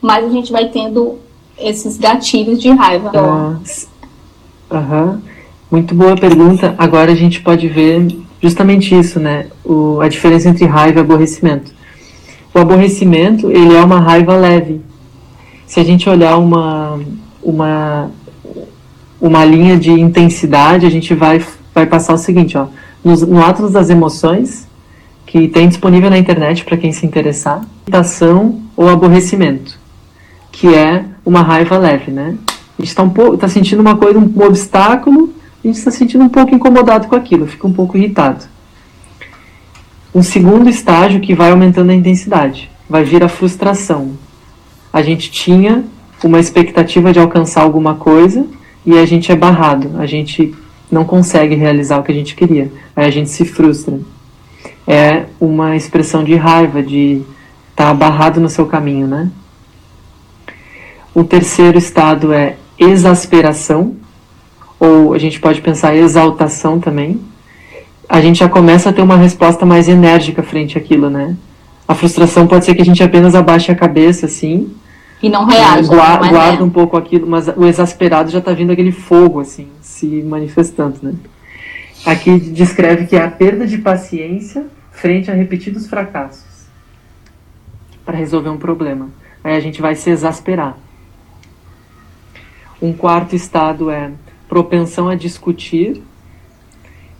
Mas 0.01 0.25
a 0.25 0.29
gente 0.29 0.53
vai 0.53 0.68
tendo 0.68 1.18
esses 1.59 1.99
gatilhos 1.99 2.61
de 2.61 2.70
raiva. 2.70 3.11
Aham. 3.14 3.61
Uhum. 4.70 5.20
Muito 5.70 5.94
boa 5.94 6.16
pergunta. 6.16 6.75
Agora 6.79 7.11
a 7.11 7.14
gente 7.16 7.40
pode 7.40 7.66
ver 7.68 8.07
justamente 8.40 8.97
isso, 8.97 9.18
né? 9.18 9.47
O, 9.64 10.01
a 10.01 10.09
diferença 10.09 10.49
entre 10.49 10.66
raiva 10.66 11.01
e 11.01 11.03
aborrecimento. 11.03 11.73
O 12.55 12.59
aborrecimento, 12.61 13.51
ele 13.51 13.75
é 13.75 13.83
uma 13.83 13.99
raiva 13.99 14.37
leve. 14.37 14.81
Se 15.66 15.81
a 15.81 15.85
gente 15.85 16.09
olhar 16.09 16.37
uma, 16.37 17.01
uma 17.42 18.11
uma 19.26 19.42
linha 19.42 19.78
de 19.78 19.90
intensidade, 19.90 20.84
a 20.84 20.90
gente 20.90 21.14
vai, 21.14 21.42
vai 21.74 21.87
passar 21.87 22.12
o 22.12 22.18
seguinte, 22.18 22.58
ó, 22.58 22.66
no, 23.02 23.16
no 23.26 23.42
Atlas 23.42 23.72
das 23.72 23.88
Emoções, 23.88 24.68
que 25.24 25.48
tem 25.48 25.66
disponível 25.66 26.10
na 26.10 26.18
internet 26.18 26.62
para 26.62 26.76
quem 26.76 26.92
se 26.92 27.06
interessar, 27.06 27.64
irritação 27.87 28.60
ou 28.76 28.87
aborrecimento, 28.87 29.78
que 30.52 30.74
é 30.74 31.06
uma 31.24 31.40
raiva 31.40 31.78
leve, 31.78 32.12
né? 32.12 32.37
A 32.78 32.82
gente 32.82 32.90
está 32.90 33.02
um 33.02 33.08
pouco, 33.08 33.38
tá 33.38 33.48
sentindo 33.48 33.80
uma 33.80 33.96
coisa, 33.96 34.18
um, 34.18 34.30
um 34.37 34.44
obstáculo, 34.44 35.32
a 35.64 35.66
gente 35.66 35.78
está 35.78 35.90
sentindo 35.90 36.22
um 36.22 36.28
pouco 36.28 36.54
incomodado 36.54 37.08
com 37.08 37.16
aquilo, 37.16 37.46
fica 37.46 37.66
um 37.66 37.72
pouco 37.72 37.96
irritado. 37.96 38.44
Um 40.14 40.22
segundo 40.22 40.68
estágio 40.68 41.22
que 41.22 41.34
vai 41.34 41.50
aumentando 41.50 41.88
a 41.88 41.94
intensidade, 41.94 42.70
vai 42.87 43.04
vir 43.04 43.24
a 43.24 43.28
frustração. 43.30 44.18
A 44.92 45.00
gente 45.00 45.30
tinha 45.30 45.82
uma 46.22 46.38
expectativa 46.38 47.10
de 47.10 47.18
alcançar 47.18 47.62
alguma 47.62 47.94
coisa 47.94 48.46
e 48.85 48.99
a 48.99 49.07
gente 49.07 49.33
é 49.33 49.37
barrado, 49.37 49.92
a 49.99 50.07
gente 50.07 50.55
não 50.90 51.05
consegue 51.05 51.55
realizar 51.55 51.99
o 51.99 52.03
que 52.03 52.12
a 52.12 52.14
gente 52.14 52.35
queria, 52.35 52.70
aí 52.94 53.07
a 53.07 53.11
gente 53.11 53.31
se 53.31 53.44
frustra. 53.44 53.99
É 54.87 55.25
uma 55.40 55.77
expressão 55.77 56.23
de 56.23 56.35
raiva, 56.35 56.83
de 56.83 57.23
estar 57.70 57.87
tá 57.87 57.94
barrado 57.94 58.40
no 58.40 58.49
seu 58.49 58.66
caminho, 58.66 59.07
né? 59.07 59.31
O 61.14 61.25
terceiro 61.25 61.79
estado 61.79 62.33
é 62.33 62.57
exasperação, 62.79 63.97
ou 64.79 65.14
a 65.14 65.18
gente 65.18 65.40
pode 65.40 65.61
pensar 65.61 65.97
exaltação 65.97 66.79
também. 66.79 67.20
A 68.09 68.20
gente 68.20 68.40
já 68.40 68.49
começa 68.49 68.90
a 68.90 68.92
ter 68.92 69.01
uma 69.01 69.16
resposta 69.16 69.64
mais 69.64 69.88
enérgica 69.88 70.42
frente 70.42 70.77
àquilo, 70.77 71.09
né? 71.09 71.37
A 71.87 71.94
frustração 71.94 72.47
pode 72.47 72.64
ser 72.64 72.75
que 72.75 72.83
a 72.83 72.85
gente 72.85 73.03
apenas 73.03 73.35
abaixe 73.35 73.70
a 73.70 73.75
cabeça, 73.75 74.27
assim, 74.27 74.70
e 75.24 75.28
não 75.30 75.46
reage. 75.46 75.88
Gua 75.88 76.18
não 76.18 76.26
é 76.26 76.28
guarda 76.28 76.62
um 76.62 76.68
pouco 76.68 76.98
aquilo, 76.98 77.26
mas 77.26 77.48
o 77.48 77.64
exasperado 77.64 78.30
já 78.30 78.40
está 78.40 78.52
vindo 78.52 78.70
aquele 78.70 78.92
fogo, 78.92 79.40
assim, 79.40 79.68
se 79.80 80.06
manifestando, 80.22 80.98
né? 81.02 81.14
Aqui 82.04 82.38
descreve 82.38 83.06
que 83.06 83.16
é 83.16 83.22
a 83.22 83.30
perda 83.30 83.66
de 83.66 83.78
paciência 83.78 84.66
frente 84.92 85.30
a 85.30 85.34
repetidos 85.34 85.87
fracassos 85.87 86.66
para 88.04 88.18
resolver 88.18 88.50
um 88.50 88.58
problema. 88.58 89.08
Aí 89.42 89.56
a 89.56 89.60
gente 89.60 89.80
vai 89.80 89.94
se 89.94 90.10
exasperar. 90.10 90.76
Um 92.82 92.92
quarto 92.92 93.34
estado 93.34 93.90
é 93.90 94.10
propensão 94.46 95.08
a 95.08 95.14
discutir, 95.14 96.02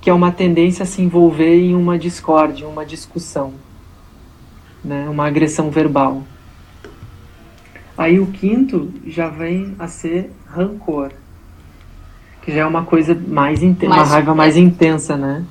que 0.03 0.11
é 0.11 0.13
uma 0.13 0.31
tendência 0.31 0.83
a 0.83 0.87
se 0.87 1.01
envolver 1.01 1.59
em 1.59 1.75
uma 1.75 1.99
discórdia, 1.99 2.69
uma 2.69 2.85
discussão, 2.85 3.55
né? 4.85 5.09
uma 5.09 5.27
agressão 5.27 5.71
verbal. 5.71 6.23
Aí 7.97 8.19
o 8.19 8.27
quinto 8.27 8.93
já 9.07 9.29
vem 9.29 9.75
a 9.79 9.87
ser 9.87 10.31
rancor, 10.49 11.13
que 12.43 12.53
já 12.53 12.63
é 12.63 12.67
uma 12.67 12.85
coisa 12.85 13.15
mais 13.15 13.63
intensa, 13.63 13.95
uma 13.95 14.05
raiva 14.05 14.35
mais 14.35 14.57
intensa, 14.57 15.17
né? 15.17 15.45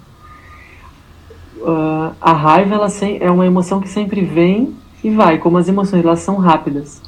Uh, 1.57 2.13
a 2.19 2.33
raiva 2.33 2.75
ela 2.75 2.87
é 3.21 3.31
uma 3.31 3.45
emoção 3.45 3.79
que 3.79 3.87
sempre 3.87 4.21
vem 4.21 4.75
e 5.01 5.09
vai, 5.09 5.37
como 5.37 5.57
as 5.57 5.69
emoções, 5.69 6.03
elas 6.03 6.19
são 6.19 6.35
rápidas. 6.35 7.01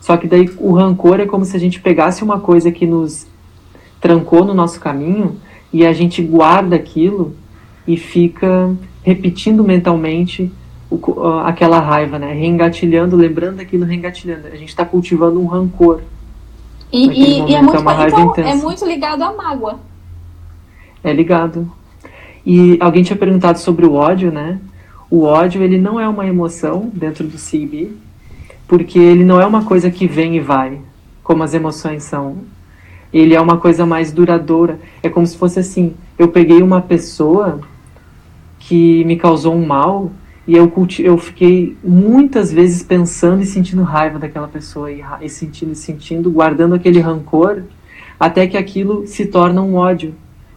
Só 0.00 0.16
que 0.16 0.26
daí 0.26 0.50
o 0.58 0.72
rancor 0.72 1.20
é 1.20 1.26
como 1.26 1.44
se 1.44 1.56
a 1.56 1.60
gente 1.60 1.80
pegasse 1.80 2.24
uma 2.24 2.40
coisa 2.40 2.70
que 2.72 2.86
nos 2.86 3.26
trancou 4.00 4.44
no 4.44 4.52
nosso 4.52 4.80
caminho 4.80 5.36
e 5.72 5.86
a 5.86 5.92
gente 5.92 6.20
guarda 6.20 6.76
aquilo 6.76 7.34
e 7.86 7.96
fica 7.96 8.74
repetindo 9.02 9.64
mentalmente 9.64 10.52
o, 10.94 11.38
aquela 11.44 11.80
raiva, 11.80 12.18
né? 12.18 12.32
Reengatilhando, 12.32 13.16
lembrando 13.16 13.60
aquilo, 13.60 13.84
reengatilhando. 13.84 14.46
A 14.48 14.56
gente 14.56 14.68
está 14.68 14.84
cultivando 14.84 15.40
um 15.40 15.46
rancor. 15.46 16.02
E, 16.92 17.06
e, 17.06 17.50
e 17.50 17.54
é, 17.54 17.62
muito, 17.62 17.76
é, 17.76 18.08
então, 18.08 18.34
é 18.36 18.54
muito 18.54 18.86
ligado 18.86 19.22
à 19.22 19.32
mágoa. 19.32 19.80
É 21.02 21.12
ligado. 21.12 21.70
E 22.46 22.76
alguém 22.80 23.02
tinha 23.02 23.16
perguntado 23.16 23.58
sobre 23.58 23.86
o 23.86 23.94
ódio, 23.94 24.30
né? 24.30 24.60
O 25.10 25.22
ódio, 25.22 25.62
ele 25.62 25.78
não 25.78 25.98
é 25.98 26.08
uma 26.08 26.26
emoção 26.26 26.90
dentro 26.92 27.26
do 27.26 27.36
CB, 27.36 27.92
porque 28.66 28.98
ele 28.98 29.24
não 29.24 29.40
é 29.40 29.46
uma 29.46 29.64
coisa 29.64 29.90
que 29.90 30.06
vem 30.06 30.36
e 30.36 30.40
vai, 30.40 30.80
como 31.22 31.42
as 31.42 31.54
emoções 31.54 32.02
são. 32.02 32.38
Ele 33.12 33.34
é 33.34 33.40
uma 33.40 33.56
coisa 33.58 33.86
mais 33.86 34.12
duradoura. 34.12 34.78
É 35.02 35.08
como 35.08 35.26
se 35.26 35.36
fosse 35.36 35.58
assim: 35.58 35.94
eu 36.18 36.28
peguei 36.28 36.62
uma 36.62 36.80
pessoa 36.80 37.60
que 38.58 39.04
me 39.04 39.16
causou 39.16 39.54
um 39.54 39.64
mal 39.64 40.10
e 40.46 40.54
eu, 40.54 40.70
eu 40.98 41.16
fiquei 41.16 41.76
muitas 41.82 42.52
vezes 42.52 42.82
pensando 42.82 43.42
e 43.42 43.46
sentindo 43.46 43.82
raiva 43.82 44.18
daquela 44.18 44.46
pessoa, 44.46 44.92
e, 44.92 45.02
e 45.22 45.28
sentindo 45.28 45.72
e 45.72 45.76
sentindo, 45.76 46.30
guardando 46.30 46.74
aquele 46.74 47.00
rancor, 47.00 47.62
até 48.20 48.46
que 48.46 48.56
aquilo 48.56 49.06
se 49.06 49.26
torna 49.26 49.62
um 49.62 49.76
ódio, 49.76 50.14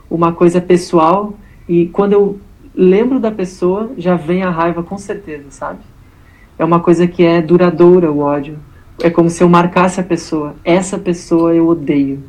uma 0.10 0.34
coisa 0.34 0.60
pessoal. 0.60 1.34
E 1.67 1.88
quando 1.88 2.13
eu 2.13 2.39
lembro 2.76 3.19
da 3.19 3.32
pessoa, 3.32 3.91
já 3.97 4.15
vem 4.15 4.43
a 4.43 4.50
raiva 4.50 4.84
com 4.84 4.97
certeza, 4.97 5.45
sabe? 5.50 5.80
É 6.60 6.65
uma 6.65 6.80
coisa 6.80 7.08
que 7.08 7.23
é 7.23 7.41
duradoura 7.41 8.12
o 8.12 8.19
ódio. 8.19 8.60
É 9.02 9.10
como 9.10 9.30
se 9.30 9.43
eu 9.43 9.50
marcasse 9.50 10.00
a 10.02 10.04
pessoa. 10.04 10.56
Essa 10.65 10.97
pessoa 10.97 11.54
eu 11.54 11.67
odeio. 11.67 12.23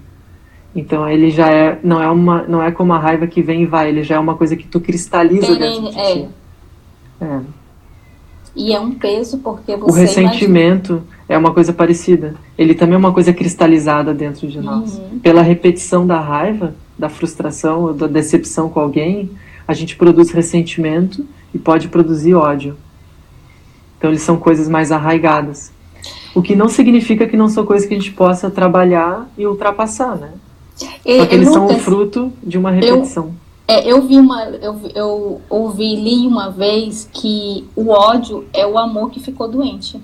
Então 0.77 1.09
ele 1.09 1.31
já 1.31 1.51
é 1.51 1.79
não 1.83 2.01
é 2.01 2.09
uma 2.11 2.43
não 2.43 2.63
é 2.63 2.71
como 2.71 2.93
a 2.93 2.99
raiva 2.99 3.27
que 3.27 3.43
vem 3.43 3.63
e 3.63 3.67
vai, 3.67 3.89
ele 3.89 4.03
já 4.03 4.17
é 4.17 4.19
uma 4.19 4.37
coisa 4.37 4.55
que 4.55 4.67
tu 4.67 4.81
cristaliza 4.81 5.47
Tem, 5.47 5.59
dentro 5.59 5.83
de 5.83 5.91
ti. 5.91 5.99
É. 5.99 6.29
E 8.55 8.73
é 8.73 8.81
um 8.81 8.93
peso 8.93 9.39
porque 9.39 9.77
você. 9.77 9.91
O 9.91 9.95
ressentimento 9.95 10.93
imagina... 10.95 11.17
é 11.29 11.39
uma 11.39 11.53
coisa 11.53 11.73
parecida. 11.73 12.35
Ele 12.57 12.75
também 12.75 12.95
é 12.95 12.99
uma 12.99 13.13
coisa 13.13 13.33
cristalizada 13.33 14.13
dentro 14.13 14.49
de 14.49 14.61
nós. 14.61 14.99
Uhum. 14.99 15.19
Pela 15.21 15.43
repetição 15.43 16.07
da 16.07 16.19
raiva, 16.19 16.75
da 16.99 17.09
frustração, 17.09 17.95
da 17.97 18.07
decepção 18.07 18.69
com 18.69 18.81
alguém, 18.81 19.31
a 19.67 19.75
gente 19.75 19.97
produz 19.97 20.31
ressentimento 20.31 21.25
e 21.55 21.59
pode 21.59 21.89
produzir 21.89 22.35
ódio. 22.35 22.77
Então, 23.97 24.11
eles 24.11 24.23
são 24.23 24.37
coisas 24.37 24.69
mais 24.69 24.91
arraigadas. 24.93 25.73
O 26.35 26.43
que 26.43 26.55
não 26.55 26.69
significa 26.69 27.27
que 27.27 27.37
não 27.37 27.49
são 27.49 27.65
coisas 27.65 27.87
que 27.87 27.95
a 27.95 27.97
gente 27.97 28.13
possa 28.13 28.51
trabalhar 28.51 29.29
e 29.37 29.47
ultrapassar, 29.47 30.17
né? 30.17 30.33
Só 30.77 31.27
que 31.27 31.35
eles 31.35 31.49
são 31.49 31.67
o 31.67 31.79
fruto 31.79 32.33
de 32.43 32.57
uma 32.57 32.71
repetição. 32.71 33.27
Eu 33.27 33.48
é, 33.69 33.87
eu 33.87 34.01
vi 34.01 34.19
uma, 34.19 34.45
eu, 34.45 34.81
eu 34.95 35.43
ouvi, 35.51 35.95
li 35.95 36.27
uma 36.27 36.51
vez 36.51 37.09
que 37.13 37.69
o 37.77 37.91
ódio 37.91 38.49
é 38.53 38.67
o 38.67 38.79
amor 38.79 39.11
que 39.11 39.21
ficou 39.21 39.47
doente. 39.47 40.03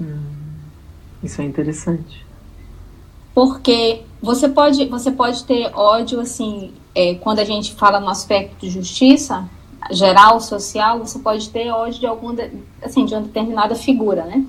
Hum, 0.00 0.18
isso 1.22 1.42
é 1.42 1.44
interessante. 1.44 2.24
Porque 3.34 4.02
você 4.22 4.48
pode, 4.48 4.84
você 4.86 5.10
pode 5.10 5.44
ter 5.44 5.70
ódio 5.74 6.20
assim 6.20 6.72
é, 6.94 7.16
quando 7.16 7.40
a 7.40 7.44
gente 7.44 7.74
fala 7.74 8.00
no 8.00 8.08
aspecto 8.08 8.56
de 8.58 8.70
justiça 8.70 9.46
geral, 9.90 10.40
social, 10.40 10.98
você 10.98 11.18
pode 11.18 11.50
ter 11.50 11.70
ódio 11.70 12.00
de 12.00 12.06
alguma, 12.06 12.34
assim, 12.82 13.04
de 13.04 13.14
uma 13.14 13.22
determinada 13.22 13.74
figura, 13.74 14.24
né? 14.24 14.44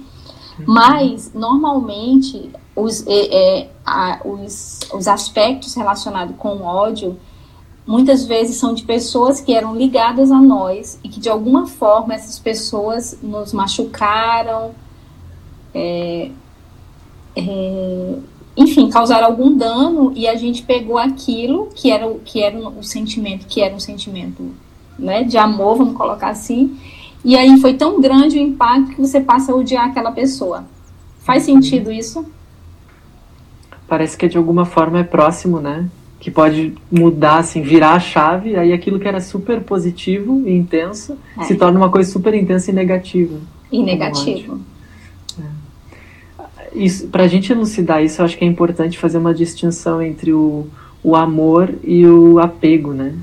Uhum. 0.59 0.65
Mas, 0.67 1.33
normalmente, 1.33 2.49
os, 2.75 3.05
é, 3.07 3.59
é, 3.59 3.69
a, 3.85 4.21
os, 4.25 4.79
os 4.93 5.07
aspectos 5.07 5.73
relacionados 5.73 6.35
com 6.37 6.61
ódio, 6.61 7.17
muitas 7.85 8.25
vezes 8.25 8.57
são 8.57 8.73
de 8.73 8.83
pessoas 8.83 9.41
que 9.41 9.53
eram 9.53 9.75
ligadas 9.75 10.31
a 10.31 10.39
nós 10.39 10.99
e 11.03 11.09
que, 11.09 11.19
de 11.19 11.29
alguma 11.29 11.67
forma, 11.67 12.13
essas 12.13 12.37
pessoas 12.37 13.17
nos 13.21 13.53
machucaram, 13.53 14.71
é, 15.73 16.31
é, 17.35 18.15
enfim, 18.55 18.89
causaram 18.89 19.27
algum 19.27 19.55
dano 19.55 20.11
e 20.15 20.27
a 20.27 20.35
gente 20.35 20.63
pegou 20.63 20.97
aquilo 20.97 21.69
que 21.73 21.91
era, 21.91 22.11
que 22.25 22.41
era 22.41 22.57
o 22.57 22.83
sentimento, 22.83 23.47
que 23.47 23.61
era 23.61 23.73
um 23.73 23.79
sentimento 23.79 24.51
né, 24.99 25.23
de 25.23 25.37
amor, 25.37 25.77
vamos 25.77 25.95
colocar 25.95 26.29
assim, 26.29 26.77
e 27.23 27.35
aí 27.35 27.59
foi 27.59 27.73
tão 27.73 28.01
grande 28.01 28.37
o 28.37 28.41
impacto 28.41 28.95
que 28.95 29.01
você 29.01 29.21
passa 29.21 29.51
a 29.51 29.55
odiar 29.55 29.85
aquela 29.85 30.11
pessoa. 30.11 30.65
Faz 31.19 31.43
sentido 31.43 31.91
isso? 31.91 32.25
Parece 33.87 34.17
que 34.17 34.27
de 34.27 34.37
alguma 34.37 34.65
forma 34.65 34.99
é 34.99 35.03
próximo, 35.03 35.59
né? 35.59 35.89
Que 36.21 36.31
pode 36.31 36.73
mudar, 36.89 37.39
assim, 37.39 37.61
virar 37.61 37.95
a 37.95 37.99
chave, 37.99 38.55
aí 38.55 38.71
aquilo 38.71 38.99
que 38.99 39.07
era 39.07 39.19
super 39.19 39.59
positivo 39.59 40.47
e 40.47 40.55
intenso 40.55 41.17
é. 41.37 41.43
se 41.43 41.55
torna 41.55 41.77
uma 41.77 41.89
coisa 41.89 42.09
super 42.09 42.33
intensa 42.33 42.71
e 42.71 42.73
negativa. 42.73 43.37
E 43.69 43.83
negativo. 43.83 44.59
Isso, 46.73 47.07
pra 47.07 47.27
gente 47.27 47.51
elucidar 47.51 48.03
isso, 48.03 48.21
eu 48.21 48.25
acho 48.25 48.37
que 48.37 48.45
é 48.45 48.47
importante 48.47 48.97
fazer 48.97 49.17
uma 49.17 49.33
distinção 49.33 50.01
entre 50.01 50.31
o, 50.31 50.67
o 51.03 51.15
amor 51.15 51.73
e 51.83 52.05
o 52.05 52.39
apego, 52.39 52.93
né? 52.93 53.13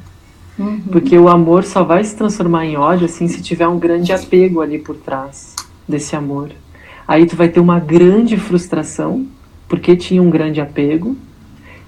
Uhum. 0.59 0.81
Porque 0.91 1.17
o 1.17 1.29
amor 1.29 1.65
só 1.65 1.83
vai 1.83 2.03
se 2.05 2.15
transformar 2.17 2.67
em 2.67 2.77
ódio 2.77 3.07
assim 3.07 3.29
se 3.29 3.41
tiver 3.41 3.69
um 3.69 3.79
grande 3.79 4.13
apego 4.13 4.61
ali 4.61 4.79
por 4.79 4.97
trás 4.97 5.55
desse 5.89 6.15
amor. 6.17 6.51
Aí 7.07 7.25
tu 7.25 7.37
vai 7.37 7.49
ter 7.49 7.61
uma 7.61 7.79
grande 7.79 8.37
frustração, 8.37 9.27
porque 9.67 9.97
tinha 9.97 10.23
um 10.23 10.29
grande 10.29 10.61
apego, 10.61 11.17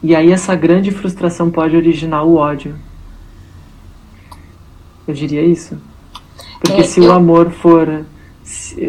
e 0.02 0.14
aí 0.14 0.32
essa 0.32 0.54
grande 0.54 0.90
frustração 0.90 1.50
pode 1.50 1.76
originar 1.76 2.22
o 2.22 2.36
ódio. 2.36 2.74
Eu 5.06 5.14
diria 5.14 5.42
isso. 5.42 5.76
Porque 6.60 6.80
é, 6.80 6.84
se 6.84 7.00
eu... 7.00 7.10
o 7.10 7.12
amor 7.12 7.50
for 7.50 8.04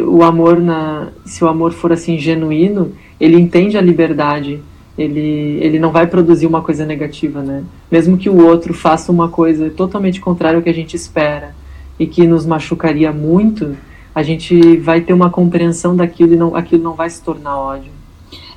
o 0.08 0.24
amor 0.24 0.60
na 0.60 1.10
se 1.26 1.44
o 1.44 1.48
amor 1.48 1.72
for 1.74 1.92
assim 1.92 2.18
genuíno, 2.18 2.94
ele 3.20 3.38
entende 3.38 3.78
a 3.78 3.82
liberdade. 3.82 4.62
Ele, 4.98 5.58
ele 5.62 5.80
não 5.80 5.92
vai 5.92 6.06
produzir 6.06 6.46
uma 6.46 6.62
coisa 6.62 6.86
negativa, 6.86 7.42
né? 7.42 7.64
Mesmo 7.90 8.18
que 8.18 8.30
o 8.30 8.46
outro 8.46 8.74
faça 8.74 9.12
uma 9.12 9.30
coisa 9.30 9.70
totalmente 9.70 10.20
contrária 10.20 10.58
ao 10.58 10.64
que 10.64 10.70
a 10.70 10.74
gente 10.74 10.96
espera 10.96 11.56
e 11.98 12.06
que 12.06 12.28
nos 12.28 12.46
machucaria 12.46 13.12
muito, 13.12 13.76
a 14.14 14.22
gente 14.22 14.78
vai 14.78 15.02
ter 15.02 15.14
uma 15.14 15.30
compreensão 15.30 15.96
daquilo 15.96 16.34
e 16.34 16.36
não, 16.36 16.56
aquilo 16.56 16.84
não 16.84 16.94
vai 16.94 17.10
se 17.10 17.22
tornar 17.22 17.58
ódio. 17.58 17.92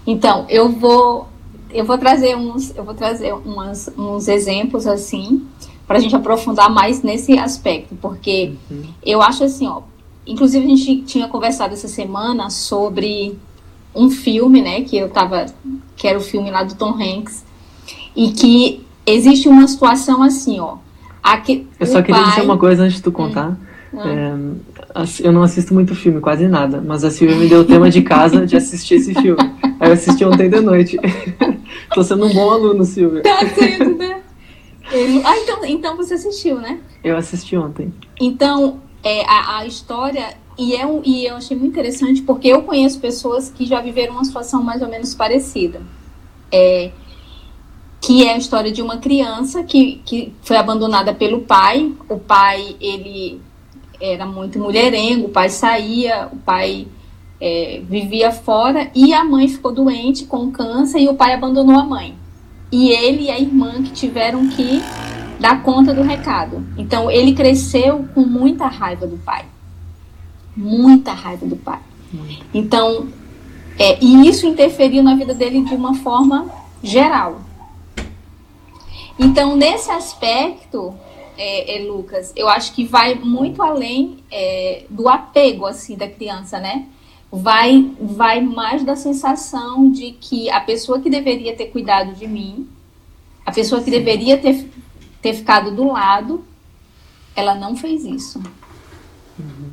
Então, 0.06 0.44
eu 0.48 0.68
vou 0.68 1.28
eu 1.74 1.84
vou 1.84 1.98
trazer 1.98 2.36
uns 2.36 2.74
eu 2.76 2.84
vou 2.84 2.94
trazer 2.94 3.34
umas, 3.34 3.90
uns 3.98 4.28
exemplos 4.28 4.86
assim 4.86 5.46
para 5.86 5.98
a 5.98 6.00
gente 6.00 6.16
aprofundar 6.16 6.70
mais 6.70 7.02
nesse 7.02 7.38
aspecto, 7.38 7.94
porque 8.00 8.54
uhum. 8.70 8.84
eu 9.04 9.20
acho 9.20 9.44
assim, 9.44 9.66
ó, 9.66 9.82
Inclusive, 10.26 10.64
a 10.64 10.68
gente 10.68 11.02
tinha 11.02 11.28
conversado 11.28 11.74
essa 11.74 11.88
semana 11.88 12.48
sobre 12.48 13.36
um 13.94 14.10
filme, 14.10 14.62
né, 14.62 14.80
que 14.80 14.96
eu 14.96 15.08
tava, 15.08 15.46
que 15.96 16.08
era 16.08 16.18
o 16.18 16.20
filme 16.20 16.50
lá 16.50 16.64
do 16.64 16.74
Tom 16.74 16.94
Hanks, 16.94 17.44
e 18.16 18.32
que 18.32 18.84
existe 19.06 19.48
uma 19.48 19.68
situação 19.68 20.22
assim, 20.22 20.58
ó. 20.58 20.76
Aqui, 21.22 21.66
eu 21.78 21.86
só 21.86 22.02
queria 22.02 22.22
pai... 22.22 22.30
dizer 22.30 22.42
uma 22.42 22.58
coisa 22.58 22.84
antes 22.84 22.96
de 22.96 23.02
tu 23.02 23.12
contar. 23.12 23.56
Hum. 23.92 24.00
É, 24.00 24.34
eu 25.22 25.32
não 25.32 25.42
assisto 25.42 25.72
muito 25.72 25.94
filme, 25.94 26.20
quase 26.20 26.48
nada, 26.48 26.82
mas 26.84 27.04
a 27.04 27.10
Silvia 27.10 27.36
me 27.36 27.48
deu 27.48 27.60
o 27.60 27.64
tema 27.64 27.90
de 27.90 28.02
casa 28.02 28.46
de 28.46 28.56
assistir 28.56 28.94
esse 28.94 29.14
filme. 29.14 29.38
Aí 29.78 29.88
eu 29.88 29.92
assisti 29.92 30.24
ontem 30.24 30.48
de 30.48 30.60
noite. 30.60 30.98
Tô 31.92 32.02
sendo 32.02 32.26
um 32.26 32.32
bom 32.32 32.50
aluno, 32.50 32.84
Silvia. 32.84 33.22
Tá 33.22 33.40
sendo, 33.48 33.96
né? 33.96 34.22
Ah, 35.24 35.38
então, 35.38 35.64
então 35.64 35.96
você 35.96 36.14
assistiu, 36.14 36.60
né? 36.60 36.80
Eu 37.02 37.16
assisti 37.16 37.56
ontem. 37.56 37.92
Então, 38.20 38.80
é, 39.02 39.24
a, 39.26 39.58
a, 39.58 39.66
história, 39.66 40.36
e, 40.58 40.74
é 40.74 40.86
um, 40.86 41.02
e 41.04 41.26
eu 41.26 41.36
achei 41.36 41.56
muito 41.56 41.72
interessante 41.72 42.22
porque 42.22 42.48
eu 42.48 42.62
conheço 42.62 43.00
pessoas 43.00 43.50
que 43.50 43.64
já 43.64 43.80
viveram 43.80 44.14
uma 44.14 44.24
situação 44.24 44.62
mais 44.62 44.82
ou 44.82 44.88
menos 44.88 45.14
parecida. 45.14 45.82
É, 46.52 46.92
que 48.00 48.26
é 48.26 48.34
a 48.34 48.38
história 48.38 48.70
de 48.70 48.82
uma 48.82 48.98
criança 48.98 49.64
que, 49.64 50.02
que 50.04 50.32
foi 50.42 50.56
abandonada 50.56 51.14
pelo 51.14 51.40
pai. 51.40 51.92
O 52.08 52.18
pai, 52.18 52.76
ele 52.80 53.40
era 54.00 54.26
muito 54.26 54.58
mulherengo, 54.58 55.26
o 55.26 55.30
pai 55.30 55.48
saía, 55.48 56.28
o 56.30 56.36
pai 56.36 56.86
é, 57.40 57.82
vivia 57.88 58.30
fora 58.30 58.90
e 58.94 59.12
a 59.12 59.24
mãe 59.24 59.48
ficou 59.48 59.72
doente 59.72 60.24
com 60.24 60.50
câncer 60.50 61.00
e 61.00 61.08
o 61.08 61.14
pai 61.14 61.34
abandonou 61.34 61.78
a 61.78 61.84
mãe. 61.84 62.14
E 62.70 62.90
ele 62.90 63.24
e 63.24 63.30
a 63.30 63.38
irmã 63.38 63.82
que 63.82 63.92
tiveram 63.92 64.48
que 64.48 64.80
dar 65.38 65.62
conta 65.62 65.92
do 65.92 66.02
recado. 66.02 66.66
Então 66.76 67.10
ele 67.10 67.34
cresceu 67.34 68.06
com 68.14 68.22
muita 68.22 68.66
raiva 68.66 69.06
do 69.06 69.18
pai. 69.18 69.44
Muita 70.56 71.12
raiva 71.12 71.46
do 71.46 71.56
pai. 71.56 71.80
Então, 72.52 73.08
é, 73.78 73.98
e 74.02 74.28
isso 74.28 74.46
interferiu 74.46 75.02
na 75.02 75.14
vida 75.16 75.34
dele 75.34 75.62
de 75.62 75.74
uma 75.74 75.94
forma 75.94 76.48
geral. 76.82 77.40
Então, 79.18 79.56
nesse 79.56 79.90
aspecto, 79.90 80.94
é, 81.36 81.76
é, 81.76 81.84
Lucas, 81.84 82.32
eu 82.36 82.48
acho 82.48 82.72
que 82.72 82.84
vai 82.84 83.14
muito 83.14 83.62
além 83.62 84.18
é, 84.30 84.84
do 84.88 85.08
apego 85.08 85.66
assim 85.66 85.96
da 85.96 86.08
criança, 86.08 86.58
né? 86.58 86.86
Vai, 87.36 87.90
vai 88.00 88.40
mais 88.40 88.84
da 88.84 88.94
sensação 88.94 89.90
de 89.90 90.12
que 90.12 90.48
a 90.50 90.60
pessoa 90.60 91.00
que 91.00 91.10
deveria 91.10 91.56
ter 91.56 91.66
cuidado 91.66 92.14
de 92.14 92.28
mim, 92.28 92.68
a 93.44 93.50
pessoa 93.50 93.80
que 93.80 93.90
Sim. 93.90 93.98
deveria 93.98 94.38
ter 94.38 94.68
ter 95.24 95.32
ficado 95.32 95.74
do 95.74 95.86
lado, 95.90 96.44
ela 97.34 97.54
não 97.54 97.74
fez 97.74 98.04
isso. 98.04 98.38
Uhum. 99.38 99.70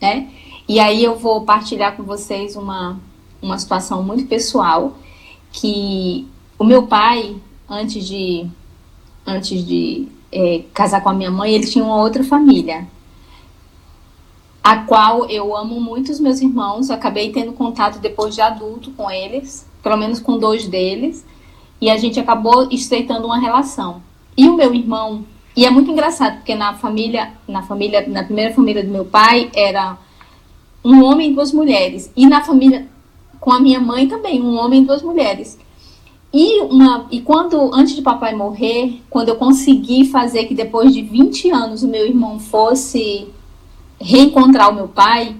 Né? 0.00 0.30
E 0.68 0.78
aí 0.78 1.02
eu 1.02 1.18
vou 1.18 1.40
partilhar 1.40 1.96
com 1.96 2.04
vocês 2.04 2.54
uma, 2.54 3.00
uma 3.42 3.58
situação 3.58 4.00
muito 4.04 4.28
pessoal 4.28 4.96
que 5.50 6.24
o 6.56 6.62
meu 6.62 6.86
pai, 6.86 7.36
antes 7.68 8.06
de, 8.06 8.46
antes 9.26 9.66
de 9.66 10.06
é, 10.30 10.62
casar 10.72 11.02
com 11.02 11.08
a 11.08 11.14
minha 11.14 11.32
mãe, 11.32 11.52
ele 11.52 11.66
tinha 11.66 11.84
uma 11.84 11.96
outra 11.96 12.22
família, 12.22 12.86
a 14.62 14.78
qual 14.78 15.26
eu 15.28 15.56
amo 15.56 15.80
muito 15.80 16.10
os 16.10 16.20
meus 16.20 16.40
irmãos. 16.40 16.90
Acabei 16.90 17.32
tendo 17.32 17.52
contato 17.52 17.98
depois 17.98 18.34
de 18.34 18.40
adulto 18.40 18.90
com 18.92 19.10
eles, 19.10 19.66
pelo 19.82 19.96
menos 19.96 20.20
com 20.20 20.38
dois 20.38 20.66
deles, 20.66 21.24
e 21.80 21.90
a 21.90 21.96
gente 21.96 22.20
acabou 22.20 22.68
estreitando 22.70 23.26
uma 23.26 23.38
relação. 23.38 24.02
E 24.36 24.48
o 24.48 24.54
meu 24.54 24.74
irmão, 24.74 25.24
e 25.56 25.64
é 25.64 25.70
muito 25.70 25.90
engraçado, 25.90 26.36
porque 26.36 26.54
na 26.54 26.74
família, 26.74 27.32
na 27.48 27.62
família, 27.62 28.06
na 28.06 28.24
primeira 28.24 28.54
família 28.54 28.84
do 28.84 28.90
meu 28.90 29.04
pai 29.04 29.50
era 29.54 29.96
um 30.84 31.02
homem 31.04 31.30
e 31.30 31.34
duas 31.34 31.52
mulheres. 31.52 32.12
E 32.16 32.26
na 32.26 32.42
família 32.42 32.86
com 33.40 33.50
a 33.50 33.58
minha 33.58 33.80
mãe 33.80 34.06
também, 34.06 34.40
um 34.42 34.56
homem 34.58 34.82
e 34.82 34.84
duas 34.84 35.02
mulheres. 35.02 35.58
E, 36.32 36.60
uma, 36.60 37.08
e 37.10 37.20
quando, 37.20 37.74
antes 37.74 37.96
de 37.96 38.02
papai 38.02 38.36
morrer, 38.36 39.00
quando 39.10 39.30
eu 39.30 39.36
consegui 39.36 40.04
fazer 40.04 40.44
que 40.44 40.54
depois 40.54 40.92
de 40.92 41.02
20 41.02 41.50
anos 41.50 41.82
o 41.82 41.88
meu 41.88 42.06
irmão 42.06 42.38
fosse 42.38 43.28
reencontrar 44.00 44.70
o 44.70 44.74
meu 44.74 44.88
pai, 44.88 45.36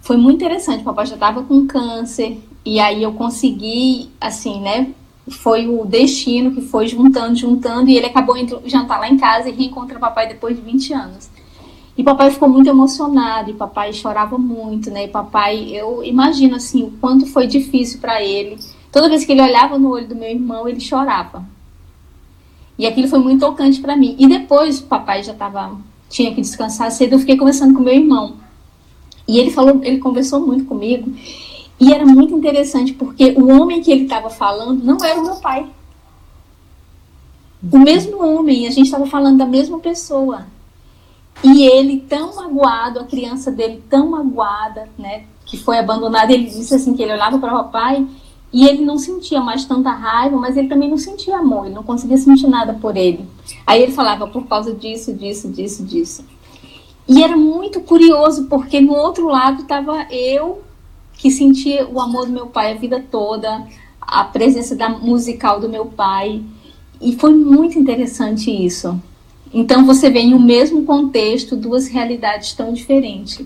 foi 0.00 0.16
muito 0.16 0.36
interessante. 0.36 0.82
O 0.82 0.84
papai 0.84 1.06
já 1.06 1.14
estava 1.14 1.42
com 1.42 1.66
câncer, 1.66 2.38
e 2.64 2.78
aí 2.78 3.02
eu 3.02 3.12
consegui, 3.12 4.10
assim, 4.20 4.60
né, 4.60 4.92
foi 5.28 5.66
o 5.66 5.84
destino 5.84 6.52
que 6.52 6.60
foi 6.60 6.86
juntando, 6.86 7.36
juntando, 7.36 7.88
e 7.88 7.96
ele 7.96 8.06
acabou 8.06 8.36
indo 8.36 8.60
jantar 8.66 9.00
lá 9.00 9.08
em 9.08 9.16
casa 9.16 9.48
e 9.48 9.52
reencontra 9.52 9.96
o 9.96 10.00
papai 10.00 10.28
depois 10.28 10.56
de 10.56 10.62
20 10.62 10.92
anos. 10.92 11.30
E 11.96 12.02
papai 12.02 12.30
ficou 12.30 12.48
muito 12.48 12.68
emocionado, 12.68 13.50
e 13.50 13.54
papai 13.54 13.92
chorava 13.92 14.38
muito, 14.38 14.90
né? 14.90 15.04
E 15.04 15.08
papai, 15.08 15.68
eu 15.70 16.02
imagino 16.02 16.56
assim, 16.56 16.82
o 16.82 16.90
quanto 16.92 17.26
foi 17.26 17.46
difícil 17.46 18.00
para 18.00 18.22
ele. 18.22 18.58
Toda 18.90 19.08
vez 19.08 19.24
que 19.24 19.32
ele 19.32 19.42
olhava 19.42 19.78
no 19.78 19.90
olho 19.90 20.08
do 20.08 20.14
meu 20.14 20.30
irmão, 20.30 20.66
ele 20.66 20.80
chorava. 20.80 21.44
E 22.78 22.86
aquilo 22.86 23.08
foi 23.08 23.18
muito 23.18 23.40
tocante 23.40 23.80
para 23.80 23.96
mim. 23.96 24.16
E 24.18 24.26
depois, 24.26 24.80
papai 24.80 25.22
já 25.22 25.34
tava 25.34 25.76
tinha 26.12 26.34
que 26.34 26.40
descansar 26.40 26.90
cedo, 26.92 27.14
eu 27.14 27.18
fiquei 27.18 27.36
conversando 27.36 27.74
com 27.74 27.82
meu 27.82 27.94
irmão. 27.94 28.36
E 29.26 29.38
ele 29.38 29.50
falou, 29.50 29.80
ele 29.82 29.98
conversou 29.98 30.46
muito 30.46 30.66
comigo. 30.66 31.12
E 31.80 31.92
era 31.92 32.04
muito 32.04 32.34
interessante 32.36 32.92
porque 32.92 33.34
o 33.36 33.48
homem 33.48 33.80
que 33.80 33.90
ele 33.90 34.04
estava 34.04 34.28
falando 34.28 34.84
não 34.84 35.02
era 35.04 35.18
o 35.18 35.24
meu 35.24 35.36
pai. 35.36 35.66
O 37.72 37.78
mesmo 37.78 38.22
homem, 38.22 38.66
a 38.66 38.70
gente 38.70 38.86
estava 38.86 39.06
falando 39.06 39.38
da 39.38 39.46
mesma 39.46 39.78
pessoa. 39.78 40.46
E 41.42 41.64
ele 41.64 42.00
tão 42.00 42.36
magoado, 42.36 43.00
a 43.00 43.04
criança 43.04 43.50
dele 43.50 43.82
tão 43.88 44.10
magoada, 44.10 44.88
né, 44.98 45.24
que 45.46 45.56
foi 45.56 45.78
abandonada, 45.78 46.32
ele 46.32 46.44
disse 46.44 46.74
assim 46.74 46.94
que 46.94 47.02
ele 47.02 47.14
olhava 47.14 47.38
para 47.38 47.54
o 47.54 47.64
papai 47.64 48.06
E 48.52 48.66
ele 48.66 48.84
não 48.84 48.98
sentia 48.98 49.40
mais 49.40 49.64
tanta 49.64 49.90
raiva, 49.90 50.36
mas 50.36 50.56
ele 50.56 50.68
também 50.68 50.90
não 50.90 50.98
sentia 50.98 51.38
amor, 51.38 51.66
ele 51.66 51.74
não 51.74 51.82
conseguia 51.82 52.18
sentir 52.18 52.46
nada 52.46 52.74
por 52.74 52.96
ele. 52.96 53.24
Aí 53.66 53.82
ele 53.82 53.92
falava 53.92 54.26
por 54.26 54.46
causa 54.46 54.74
disso, 54.74 55.14
disso, 55.14 55.48
disso, 55.48 55.82
disso. 55.82 56.24
E 57.08 57.22
era 57.22 57.36
muito 57.36 57.80
curioso, 57.80 58.44
porque 58.44 58.80
no 58.80 58.94
outro 58.94 59.26
lado 59.26 59.62
estava 59.62 60.06
eu, 60.10 60.62
que 61.14 61.30
sentia 61.30 61.88
o 61.88 62.00
amor 62.00 62.26
do 62.26 62.32
meu 62.32 62.46
pai 62.46 62.72
a 62.72 62.76
vida 62.76 63.02
toda, 63.10 63.66
a 64.00 64.24
presença 64.24 64.76
da 64.76 64.88
musical 64.88 65.58
do 65.58 65.68
meu 65.68 65.86
pai. 65.86 66.42
E 67.00 67.16
foi 67.16 67.34
muito 67.34 67.78
interessante 67.78 68.50
isso. 68.50 69.00
Então 69.52 69.84
você 69.84 70.10
vê 70.10 70.20
em 70.20 70.34
um 70.34 70.40
mesmo 70.40 70.84
contexto 70.84 71.56
duas 71.56 71.88
realidades 71.88 72.52
tão 72.52 72.72
diferentes. 72.72 73.44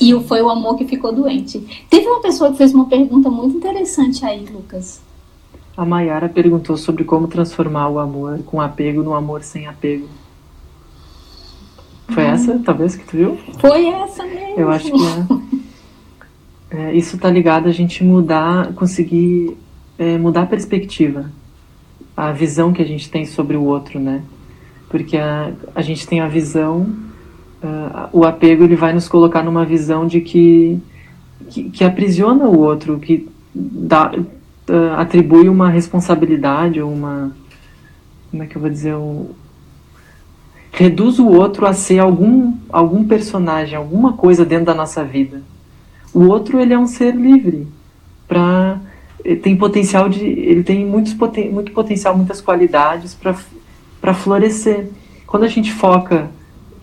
E 0.00 0.18
foi 0.24 0.42
o 0.42 0.48
amor 0.48 0.76
que 0.76 0.86
ficou 0.86 1.12
doente. 1.12 1.86
Teve 1.88 2.06
uma 2.06 2.20
pessoa 2.20 2.50
que 2.50 2.58
fez 2.58 2.74
uma 2.74 2.86
pergunta 2.86 3.30
muito 3.30 3.56
interessante 3.56 4.24
aí, 4.24 4.44
Lucas. 4.44 5.00
A 5.76 5.84
Mayara 5.84 6.28
perguntou 6.28 6.76
sobre 6.76 7.04
como 7.04 7.28
transformar 7.28 7.88
o 7.88 7.98
amor 7.98 8.40
com 8.44 8.60
apego 8.60 9.02
no 9.02 9.14
amor 9.14 9.42
sem 9.42 9.66
apego. 9.66 10.08
Foi 12.08 12.24
hum. 12.24 12.28
essa, 12.28 12.58
talvez, 12.64 12.96
que 12.96 13.04
tu 13.04 13.16
viu? 13.16 13.38
Foi 13.58 13.86
essa 13.86 14.24
mesmo. 14.24 14.58
Eu 14.58 14.70
acho 14.70 14.90
que 14.90 15.56
é. 16.76 16.78
é 16.78 16.94
isso 16.94 17.18
tá 17.18 17.30
ligado 17.30 17.68
a 17.68 17.72
gente 17.72 18.02
mudar, 18.02 18.72
conseguir 18.74 19.56
é, 19.98 20.16
mudar 20.16 20.42
a 20.42 20.46
perspectiva, 20.46 21.30
a 22.16 22.32
visão 22.32 22.72
que 22.72 22.80
a 22.80 22.86
gente 22.86 23.10
tem 23.10 23.26
sobre 23.26 23.56
o 23.56 23.64
outro, 23.64 23.98
né? 23.98 24.22
Porque 24.88 25.16
a, 25.16 25.52
a 25.74 25.82
gente 25.82 26.06
tem 26.06 26.20
a 26.20 26.28
visão 26.28 27.05
uh, 27.62 28.08
o 28.12 28.24
apego 28.24 28.64
ele 28.64 28.76
vai 28.76 28.92
nos 28.92 29.08
colocar 29.08 29.42
numa 29.42 29.64
visão 29.64 30.06
de 30.06 30.20
que, 30.20 30.78
que, 31.48 31.70
que 31.70 31.84
aprisiona 31.84 32.44
o 32.46 32.58
outro, 32.58 32.98
que 32.98 33.28
dá, 33.54 34.12
uh, 34.14 34.94
atribui 34.96 35.48
uma 35.48 35.68
responsabilidade 35.68 36.80
ou 36.80 36.92
uma. 36.92 37.32
Como 38.30 38.42
é 38.42 38.46
que 38.46 38.56
eu 38.56 38.60
vou 38.60 38.70
dizer? 38.70 38.94
Um, 38.94 39.28
reduz 40.72 41.18
o 41.18 41.26
outro 41.26 41.66
a 41.66 41.72
ser 41.72 41.98
algum, 41.98 42.54
algum 42.68 43.04
personagem, 43.04 43.76
alguma 43.76 44.12
coisa 44.12 44.44
dentro 44.44 44.66
da 44.66 44.74
nossa 44.74 45.02
vida. 45.02 45.42
O 46.12 46.24
outro 46.24 46.60
ele 46.60 46.74
é 46.74 46.78
um 46.78 46.86
ser 46.86 47.14
livre 47.14 47.66
para 48.28 48.78
tem 49.42 49.56
potencial 49.56 50.08
de 50.08 50.24
ele 50.24 50.62
tem 50.62 50.84
muitos 50.84 51.14
muito 51.50 51.72
potencial 51.72 52.16
muitas 52.16 52.40
qualidades 52.40 53.16
para 54.00 54.14
florescer 54.14 54.88
quando 55.26 55.42
a 55.42 55.48
gente 55.48 55.72
foca 55.72 56.30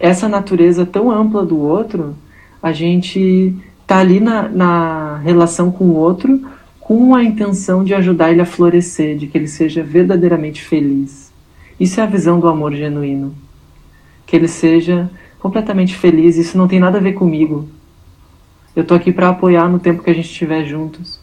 essa 0.03 0.27
natureza 0.27 0.85
tão 0.85 1.09
ampla 1.09 1.45
do 1.45 1.57
outro, 1.57 2.13
a 2.61 2.73
gente 2.73 3.55
tá 3.87 3.99
ali 3.99 4.19
na, 4.19 4.49
na 4.49 5.17
relação 5.19 5.71
com 5.71 5.85
o 5.85 5.95
outro 5.95 6.45
com 6.77 7.15
a 7.15 7.23
intenção 7.23 7.85
de 7.85 7.93
ajudar 7.93 8.29
ele 8.29 8.41
a 8.41 8.45
florescer, 8.45 9.17
de 9.17 9.27
que 9.27 9.37
ele 9.37 9.47
seja 9.47 9.81
verdadeiramente 9.81 10.61
feliz. 10.61 11.31
Isso 11.79 12.01
é 12.01 12.03
a 12.03 12.05
visão 12.05 12.37
do 12.37 12.49
amor 12.49 12.73
genuíno. 12.75 13.33
Que 14.25 14.35
ele 14.35 14.49
seja 14.49 15.09
completamente 15.39 15.95
feliz. 15.95 16.35
Isso 16.35 16.57
não 16.57 16.67
tem 16.67 16.81
nada 16.81 16.97
a 16.97 17.01
ver 17.01 17.13
comigo. 17.13 17.69
Eu 18.75 18.83
tô 18.83 18.95
aqui 18.95 19.13
para 19.13 19.29
apoiar 19.29 19.69
no 19.69 19.79
tempo 19.79 20.03
que 20.03 20.09
a 20.09 20.13
gente 20.13 20.29
estiver 20.29 20.65
juntos. 20.65 21.17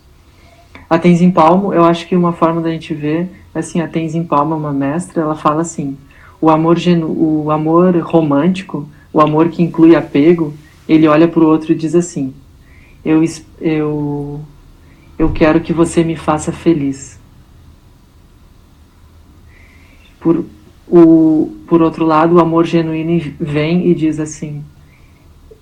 A 0.88 0.98
Tenzin 0.98 1.30
Palmo, 1.30 1.74
eu 1.74 1.84
acho 1.84 2.08
que 2.08 2.16
uma 2.16 2.32
forma 2.32 2.62
da 2.62 2.70
gente 2.70 2.94
ver, 2.94 3.30
assim, 3.54 3.82
a 3.82 3.86
Tenzin 3.86 4.24
Palmo 4.24 4.54
é 4.54 4.56
uma 4.56 4.72
mestra, 4.72 5.20
ela 5.22 5.36
fala 5.36 5.60
assim: 5.60 5.98
o 6.40 6.48
amor, 6.50 6.78
genu, 6.78 7.06
o 7.06 7.50
amor 7.50 7.96
romântico, 7.98 8.88
o 9.12 9.20
amor 9.20 9.48
que 9.48 9.62
inclui 9.62 9.94
apego, 9.94 10.54
ele 10.88 11.06
olha 11.06 11.28
para 11.28 11.40
o 11.40 11.46
outro 11.46 11.72
e 11.72 11.74
diz 11.74 11.94
assim: 11.94 12.34
eu, 13.04 13.22
eu, 13.60 14.40
eu 15.18 15.30
quero 15.32 15.60
que 15.60 15.72
você 15.72 16.04
me 16.04 16.16
faça 16.16 16.52
feliz. 16.52 17.18
Por, 20.20 20.44
o, 20.86 21.56
por 21.66 21.80
outro 21.80 22.04
lado, 22.04 22.36
o 22.36 22.40
amor 22.40 22.66
genuíno 22.66 23.32
vem 23.40 23.88
e 23.88 23.94
diz 23.94 24.20
assim: 24.20 24.62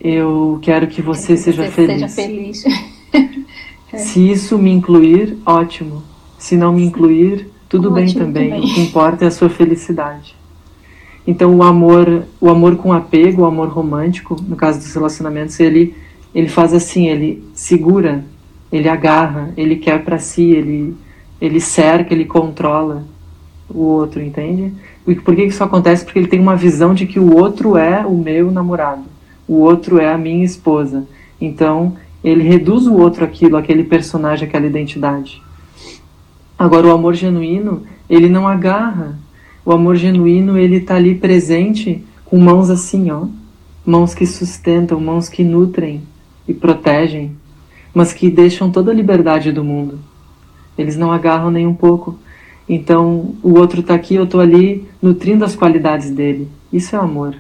Eu 0.01 0.59
quero 0.63 0.89
que 0.89 1.01
você, 1.01 1.35
que 1.35 1.39
seja, 1.39 1.65
você 1.65 1.71
feliz. 1.71 2.01
seja 2.01 2.09
feliz. 2.09 2.65
Se 3.97 4.31
isso 4.31 4.59
me 4.59 4.71
incluir, 4.71 5.39
ótimo. 5.47 6.03
Se 6.39 6.57
não 6.57 6.73
me 6.73 6.85
incluir, 6.85 7.51
tudo 7.69 7.91
ótimo 7.91 7.95
bem 7.95 8.15
também. 8.15 8.51
também. 8.51 8.71
O 8.71 8.75
que 8.75 8.81
importa 8.81 9.25
é 9.25 9.29
a 9.29 9.31
sua 9.31 9.49
felicidade. 9.49 10.37
Então 11.29 11.55
o 11.55 11.63
amor, 11.63 12.25
o 12.41 12.49
amor 12.49 12.77
com 12.77 12.91
apego, 12.91 13.43
o 13.43 13.45
amor 13.45 13.69
romântico, 13.69 14.35
no 14.49 14.57
caso 14.57 14.79
dos 14.79 14.95
relacionamentos, 14.95 15.61
ele 15.61 15.95
ele 16.35 16.49
faz 16.49 16.73
assim, 16.73 17.07
ele 17.07 17.45
segura, 17.53 18.25
ele 18.73 18.89
agarra, 18.89 19.53
ele 19.55 19.77
quer 19.77 20.03
para 20.03 20.19
si, 20.19 20.53
ele 20.53 20.97
ele 21.39 21.61
cerca, 21.61 22.15
ele 22.15 22.25
controla 22.25 23.05
o 23.69 23.81
outro, 23.81 24.23
entende? 24.23 24.73
E 25.07 25.15
por 25.17 25.37
que 25.37 25.45
isso 25.45 25.63
acontece? 25.63 26.03
Porque 26.03 26.19
ele 26.19 26.29
tem 26.29 26.41
uma 26.41 26.57
visão 26.57 26.95
de 26.95 27.07
que 27.07 27.21
o 27.21 27.37
outro 27.37 27.77
é 27.77 28.07
o 28.07 28.17
meu 28.17 28.51
namorado, 28.51 29.05
o 29.47 29.57
outro 29.57 29.99
é 29.99 30.11
a 30.11 30.17
minha 30.17 30.47
esposa. 30.47 31.07
Então, 31.39 31.95
ele 32.25 32.43
reduz 32.43 32.87
o 32.87 32.97
outro 32.97 33.23
aquilo, 33.23 33.59
aquele 33.59 33.85
personagem, 33.85 34.49
aquela 34.49 34.67
identidade. 34.67 35.43
Agora, 36.59 36.87
o 36.87 36.91
amor 36.91 37.15
genuíno, 37.15 37.83
ele 38.09 38.31
não 38.31 38.49
agarra, 38.49 39.19
o 39.69 39.73
amor 39.73 39.97
genuíno, 39.97 40.57
ele 40.57 40.77
está 40.77 40.97
ali 40.97 41.15
presente 41.15 42.03
com 42.25 42.39
mãos 42.39 42.71
assim, 42.71 43.11
ó. 43.11 43.27
Mãos 43.85 44.15
que 44.15 44.25
sustentam, 44.25 44.99
mãos 44.99 45.29
que 45.29 45.45
nutrem 45.45 46.01
e 46.49 46.55
protegem, 46.55 47.37
mas 47.93 48.15
que 48.15 48.31
deixam 48.31 48.73
toda 48.73 48.91
a 48.91 48.95
liberdade 48.95 49.53
do 49.53 49.63
mundo. 49.63 49.99
Eles 50.79 50.97
não 50.97 51.13
agarram 51.13 51.51
nem 51.51 51.67
um 51.67 51.75
pouco. 51.75 52.19
Então, 52.67 53.35
o 53.43 53.59
outro 53.59 53.81
está 53.81 53.95
aqui, 53.95 54.15
eu 54.15 54.25
estou 54.25 54.41
ali 54.41 54.89
nutrindo 55.03 55.45
as 55.45 55.55
qualidades 55.55 56.11
dele. 56.11 56.49
Isso 56.73 56.97
é 56.97 56.99
amor. 56.99 57.37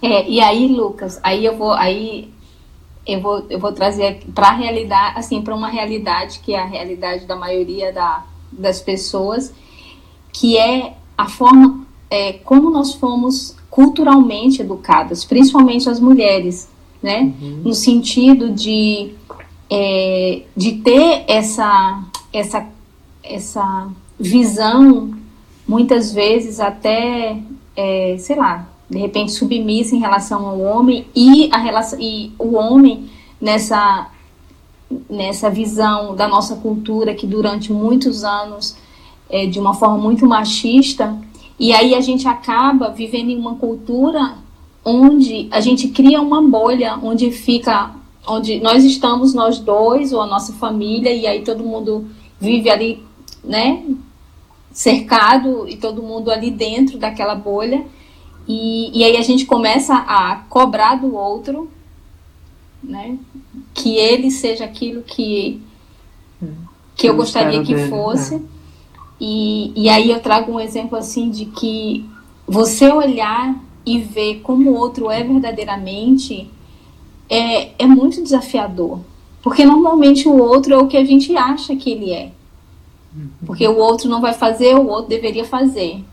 É, 0.00 0.26
e 0.26 0.40
aí, 0.40 0.68
Lucas, 0.68 1.20
aí 1.22 1.44
eu 1.44 1.58
vou, 1.58 1.72
aí 1.72 2.30
eu 3.06 3.20
vou, 3.20 3.44
eu 3.50 3.58
vou 3.58 3.72
trazer 3.72 4.22
para 4.34 4.52
realidade, 4.52 5.18
assim, 5.18 5.42
para 5.42 5.54
uma 5.54 5.68
realidade 5.68 6.38
que 6.38 6.54
é 6.54 6.58
a 6.58 6.64
realidade 6.64 7.26
da 7.26 7.36
maioria 7.36 7.92
da, 7.92 8.24
das 8.50 8.80
pessoas, 8.80 9.52
que 10.34 10.58
é 10.58 10.94
a 11.16 11.28
forma 11.28 11.86
é, 12.10 12.34
como 12.44 12.68
nós 12.68 12.92
fomos 12.92 13.56
culturalmente 13.70 14.60
educadas, 14.60 15.24
principalmente 15.24 15.88
as 15.88 16.00
mulheres, 16.00 16.68
né? 17.00 17.32
Uhum. 17.40 17.62
No 17.64 17.72
sentido 17.72 18.50
de, 18.50 19.12
é, 19.70 20.42
de 20.56 20.72
ter 20.72 21.24
essa, 21.28 22.02
essa, 22.32 22.66
essa 23.22 23.88
visão, 24.18 25.14
muitas 25.66 26.12
vezes 26.12 26.58
até, 26.58 27.38
é, 27.76 28.16
sei 28.18 28.36
lá, 28.36 28.68
de 28.90 28.98
repente 28.98 29.32
submissa 29.32 29.94
em 29.94 30.00
relação 30.00 30.46
ao 30.46 30.60
homem 30.60 31.06
e, 31.14 31.48
a 31.52 31.58
relação, 31.58 31.98
e 32.00 32.32
o 32.38 32.56
homem 32.56 33.08
nessa, 33.40 34.08
nessa 35.08 35.48
visão 35.48 36.14
da 36.16 36.26
nossa 36.26 36.56
cultura 36.56 37.14
que 37.14 37.26
durante 37.26 37.72
muitos 37.72 38.24
anos 38.24 38.76
é, 39.28 39.46
de 39.46 39.58
uma 39.58 39.74
forma 39.74 39.98
muito 39.98 40.26
machista, 40.26 41.16
e 41.58 41.72
aí 41.72 41.94
a 41.94 42.00
gente 42.00 42.26
acaba 42.26 42.90
vivendo 42.90 43.30
em 43.30 43.38
uma 43.38 43.54
cultura 43.56 44.34
onde 44.84 45.48
a 45.50 45.60
gente 45.60 45.88
cria 45.88 46.20
uma 46.20 46.42
bolha, 46.42 46.98
onde 47.02 47.30
fica, 47.30 47.92
onde 48.26 48.60
nós 48.60 48.84
estamos 48.84 49.32
nós 49.32 49.58
dois 49.58 50.12
ou 50.12 50.20
a 50.20 50.26
nossa 50.26 50.52
família, 50.52 51.12
e 51.12 51.26
aí 51.26 51.42
todo 51.42 51.64
mundo 51.64 52.06
vive 52.38 52.68
ali, 52.70 53.02
né, 53.42 53.84
cercado 54.72 55.68
e 55.68 55.76
todo 55.76 56.02
mundo 56.02 56.30
ali 56.30 56.50
dentro 56.50 56.98
daquela 56.98 57.34
bolha, 57.34 57.84
e, 58.46 58.98
e 58.98 59.04
aí 59.04 59.16
a 59.16 59.22
gente 59.22 59.46
começa 59.46 59.94
a 59.94 60.36
cobrar 60.48 60.96
do 60.96 61.14
outro, 61.14 61.70
né, 62.82 63.16
que 63.72 63.96
ele 63.96 64.30
seja 64.30 64.64
aquilo 64.64 65.02
que 65.02 65.62
que 66.96 67.08
eu 67.08 67.16
gostaria 67.16 67.62
que 67.62 67.76
fosse. 67.88 68.40
E, 69.26 69.72
e 69.74 69.88
aí 69.88 70.10
eu 70.10 70.20
trago 70.20 70.52
um 70.52 70.60
exemplo 70.60 70.98
assim 70.98 71.30
de 71.30 71.46
que 71.46 72.04
você 72.46 72.92
olhar 72.92 73.58
e 73.86 73.98
ver 73.98 74.40
como 74.42 74.70
o 74.70 74.74
outro 74.76 75.10
é 75.10 75.24
verdadeiramente 75.24 76.50
é, 77.30 77.70
é 77.82 77.86
muito 77.86 78.22
desafiador. 78.22 79.00
Porque 79.42 79.64
normalmente 79.64 80.28
o 80.28 80.36
outro 80.36 80.74
é 80.74 80.76
o 80.76 80.88
que 80.88 80.98
a 80.98 81.04
gente 81.06 81.34
acha 81.34 81.74
que 81.74 81.90
ele 81.90 82.12
é. 82.12 82.32
Porque 83.46 83.66
o 83.66 83.78
outro 83.78 84.10
não 84.10 84.20
vai 84.20 84.34
fazer, 84.34 84.74
o 84.74 84.86
outro 84.88 85.08
deveria 85.08 85.46
fazer. 85.46 86.04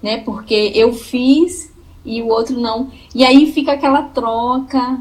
Né? 0.00 0.18
Porque 0.18 0.70
eu 0.72 0.92
fiz 0.92 1.72
e 2.04 2.22
o 2.22 2.28
outro 2.28 2.60
não. 2.60 2.92
E 3.12 3.24
aí 3.24 3.50
fica 3.50 3.72
aquela 3.72 4.02
troca. 4.02 5.00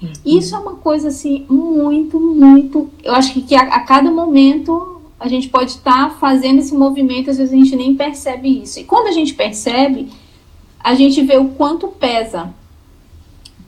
Uhum. 0.00 0.12
Isso 0.24 0.56
é 0.56 0.58
uma 0.58 0.76
coisa 0.76 1.08
assim 1.08 1.44
muito, 1.50 2.18
muito. 2.18 2.88
Eu 3.04 3.14
acho 3.14 3.34
que, 3.34 3.42
que 3.42 3.54
a, 3.54 3.60
a 3.74 3.80
cada 3.80 4.10
momento 4.10 4.97
a 5.18 5.28
gente 5.28 5.48
pode 5.48 5.72
estar 5.72 6.10
tá 6.10 6.16
fazendo 6.16 6.58
esse 6.58 6.74
movimento, 6.74 7.30
às 7.30 7.38
vezes 7.38 7.52
a 7.52 7.56
gente 7.56 7.74
nem 7.76 7.94
percebe 7.94 8.62
isso. 8.62 8.78
E 8.80 8.84
quando 8.84 9.08
a 9.08 9.12
gente 9.12 9.34
percebe, 9.34 10.10
a 10.78 10.94
gente 10.94 11.22
vê 11.22 11.36
o 11.36 11.48
quanto 11.50 11.88
pesa 11.88 12.54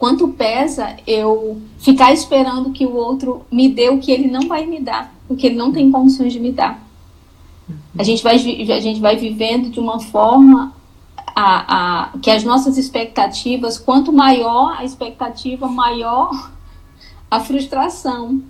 quanto 0.01 0.29
pesa 0.29 0.97
eu 1.07 1.61
ficar 1.79 2.11
esperando 2.11 2.73
que 2.73 2.87
o 2.87 2.97
outro 2.97 3.45
me 3.53 3.69
dê 3.69 3.91
o 3.91 3.99
que 3.99 4.11
ele 4.11 4.29
não 4.29 4.49
vai 4.49 4.65
me 4.65 4.81
dar, 4.81 5.15
porque 5.29 5.47
ele 5.47 5.57
não 5.57 5.71
tem 5.71 5.93
condições 5.93 6.33
de 6.33 6.41
me 6.41 6.51
dar. 6.51 6.83
A 7.99 8.03
gente 8.03 8.23
vai, 8.23 8.37
a 8.37 8.81
gente 8.81 8.99
vai 8.99 9.17
vivendo 9.17 9.69
de 9.69 9.79
uma 9.79 10.01
forma 10.01 10.75
a, 11.37 12.05
a, 12.07 12.19
que 12.19 12.31
as 12.31 12.43
nossas 12.43 12.79
expectativas, 12.79 13.77
quanto 13.77 14.11
maior 14.11 14.75
a 14.79 14.85
expectativa, 14.87 15.69
maior 15.69 16.51
a 17.31 17.39
frustração. 17.39 18.43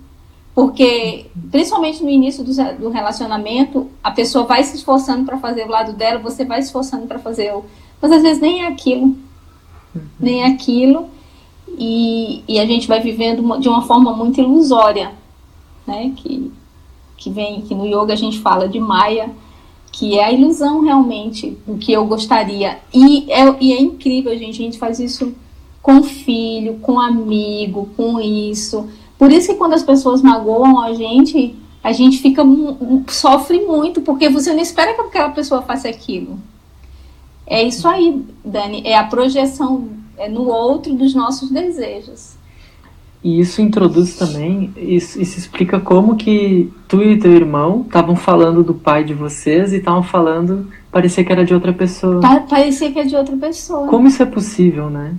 Porque, 0.53 1.27
principalmente 1.49 2.03
no 2.03 2.09
início 2.09 2.43
do, 2.43 2.53
do 2.77 2.89
relacionamento, 2.89 3.89
a 4.03 4.11
pessoa 4.11 4.45
vai 4.45 4.63
se 4.63 4.75
esforçando 4.75 5.25
para 5.25 5.37
fazer 5.37 5.65
o 5.65 5.69
lado 5.69 5.93
dela, 5.93 6.19
você 6.19 6.43
vai 6.43 6.61
se 6.61 6.67
esforçando 6.67 7.07
para 7.07 7.19
fazer 7.19 7.53
o. 7.53 7.63
Mas 8.01 8.11
às 8.11 8.21
vezes 8.21 8.41
nem 8.41 8.63
é 8.63 8.67
aquilo. 8.67 9.15
Uhum. 9.95 10.01
Nem 10.19 10.43
é 10.43 10.47
aquilo. 10.47 11.09
E, 11.77 12.43
e 12.47 12.59
a 12.59 12.65
gente 12.65 12.87
vai 12.87 12.99
vivendo 12.99 13.59
de 13.59 13.69
uma 13.69 13.83
forma 13.83 14.13
muito 14.13 14.41
ilusória. 14.41 15.13
Né? 15.87 16.13
Que, 16.17 16.51
que 17.15 17.29
vem, 17.29 17.61
que 17.61 17.73
no 17.73 17.85
yoga 17.85 18.13
a 18.13 18.17
gente 18.17 18.39
fala 18.39 18.67
de 18.67 18.79
Maya, 18.79 19.29
que 19.91 20.17
é 20.19 20.25
a 20.25 20.31
ilusão 20.31 20.81
realmente 20.81 21.57
do 21.65 21.77
que 21.77 21.93
eu 21.93 22.05
gostaria. 22.05 22.79
E 22.93 23.31
é, 23.31 23.55
e 23.61 23.73
é 23.73 23.81
incrível, 23.81 24.37
gente. 24.37 24.61
A 24.61 24.65
gente 24.65 24.77
faz 24.77 24.99
isso 24.99 25.33
com 25.81 26.03
filho, 26.03 26.75
com 26.79 26.99
amigo, 26.99 27.89
com 27.95 28.19
isso. 28.19 28.89
Por 29.21 29.31
isso 29.31 29.49
que 29.49 29.53
quando 29.53 29.73
as 29.73 29.83
pessoas 29.83 30.19
magoam 30.19 30.81
a 30.81 30.95
gente, 30.95 31.55
a 31.83 31.91
gente 31.91 32.17
fica 32.17 32.41
sofre 33.07 33.63
muito, 33.63 34.01
porque 34.01 34.27
você 34.27 34.51
não 34.51 34.61
espera 34.61 34.95
que 34.95 35.01
aquela 35.01 35.29
pessoa 35.29 35.61
faça 35.61 35.87
aquilo. 35.87 36.39
É 37.45 37.61
isso 37.61 37.87
aí, 37.87 38.25
Dani, 38.43 38.81
é 38.83 38.97
a 38.97 39.03
projeção 39.03 39.89
é 40.17 40.27
no 40.27 40.47
outro 40.47 40.95
dos 40.95 41.13
nossos 41.13 41.51
desejos. 41.51 42.35
E 43.23 43.39
isso 43.39 43.61
introduz 43.61 44.15
também, 44.15 44.73
isso, 44.75 45.21
isso 45.21 45.37
explica 45.37 45.79
como 45.79 46.15
que 46.15 46.73
tu 46.87 47.03
e 47.03 47.19
teu 47.19 47.31
irmão 47.31 47.83
estavam 47.85 48.15
falando 48.15 48.63
do 48.63 48.73
pai 48.73 49.03
de 49.03 49.13
vocês 49.13 49.71
e 49.71 49.75
estavam 49.75 50.01
falando, 50.01 50.67
parecia 50.91 51.23
que 51.23 51.31
era 51.31 51.45
de 51.45 51.53
outra 51.53 51.71
pessoa. 51.71 52.21
parecia 52.49 52.91
que 52.91 52.99
é 52.99 53.03
de 53.03 53.15
outra 53.15 53.37
pessoa. 53.37 53.87
Como 53.87 54.07
isso 54.07 54.23
é 54.23 54.25
possível, 54.25 54.89
né? 54.89 55.13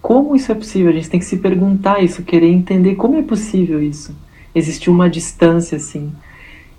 Como 0.00 0.34
isso 0.36 0.50
é 0.52 0.54
possível? 0.54 0.90
A 0.90 0.94
gente 0.94 1.10
tem 1.10 1.20
que 1.20 1.26
se 1.26 1.36
perguntar 1.38 2.02
isso, 2.02 2.22
querer 2.22 2.50
entender 2.50 2.94
como 2.94 3.16
é 3.16 3.22
possível 3.22 3.82
isso. 3.82 4.14
Existir 4.54 4.90
uma 4.90 5.10
distância 5.10 5.76
assim. 5.76 6.12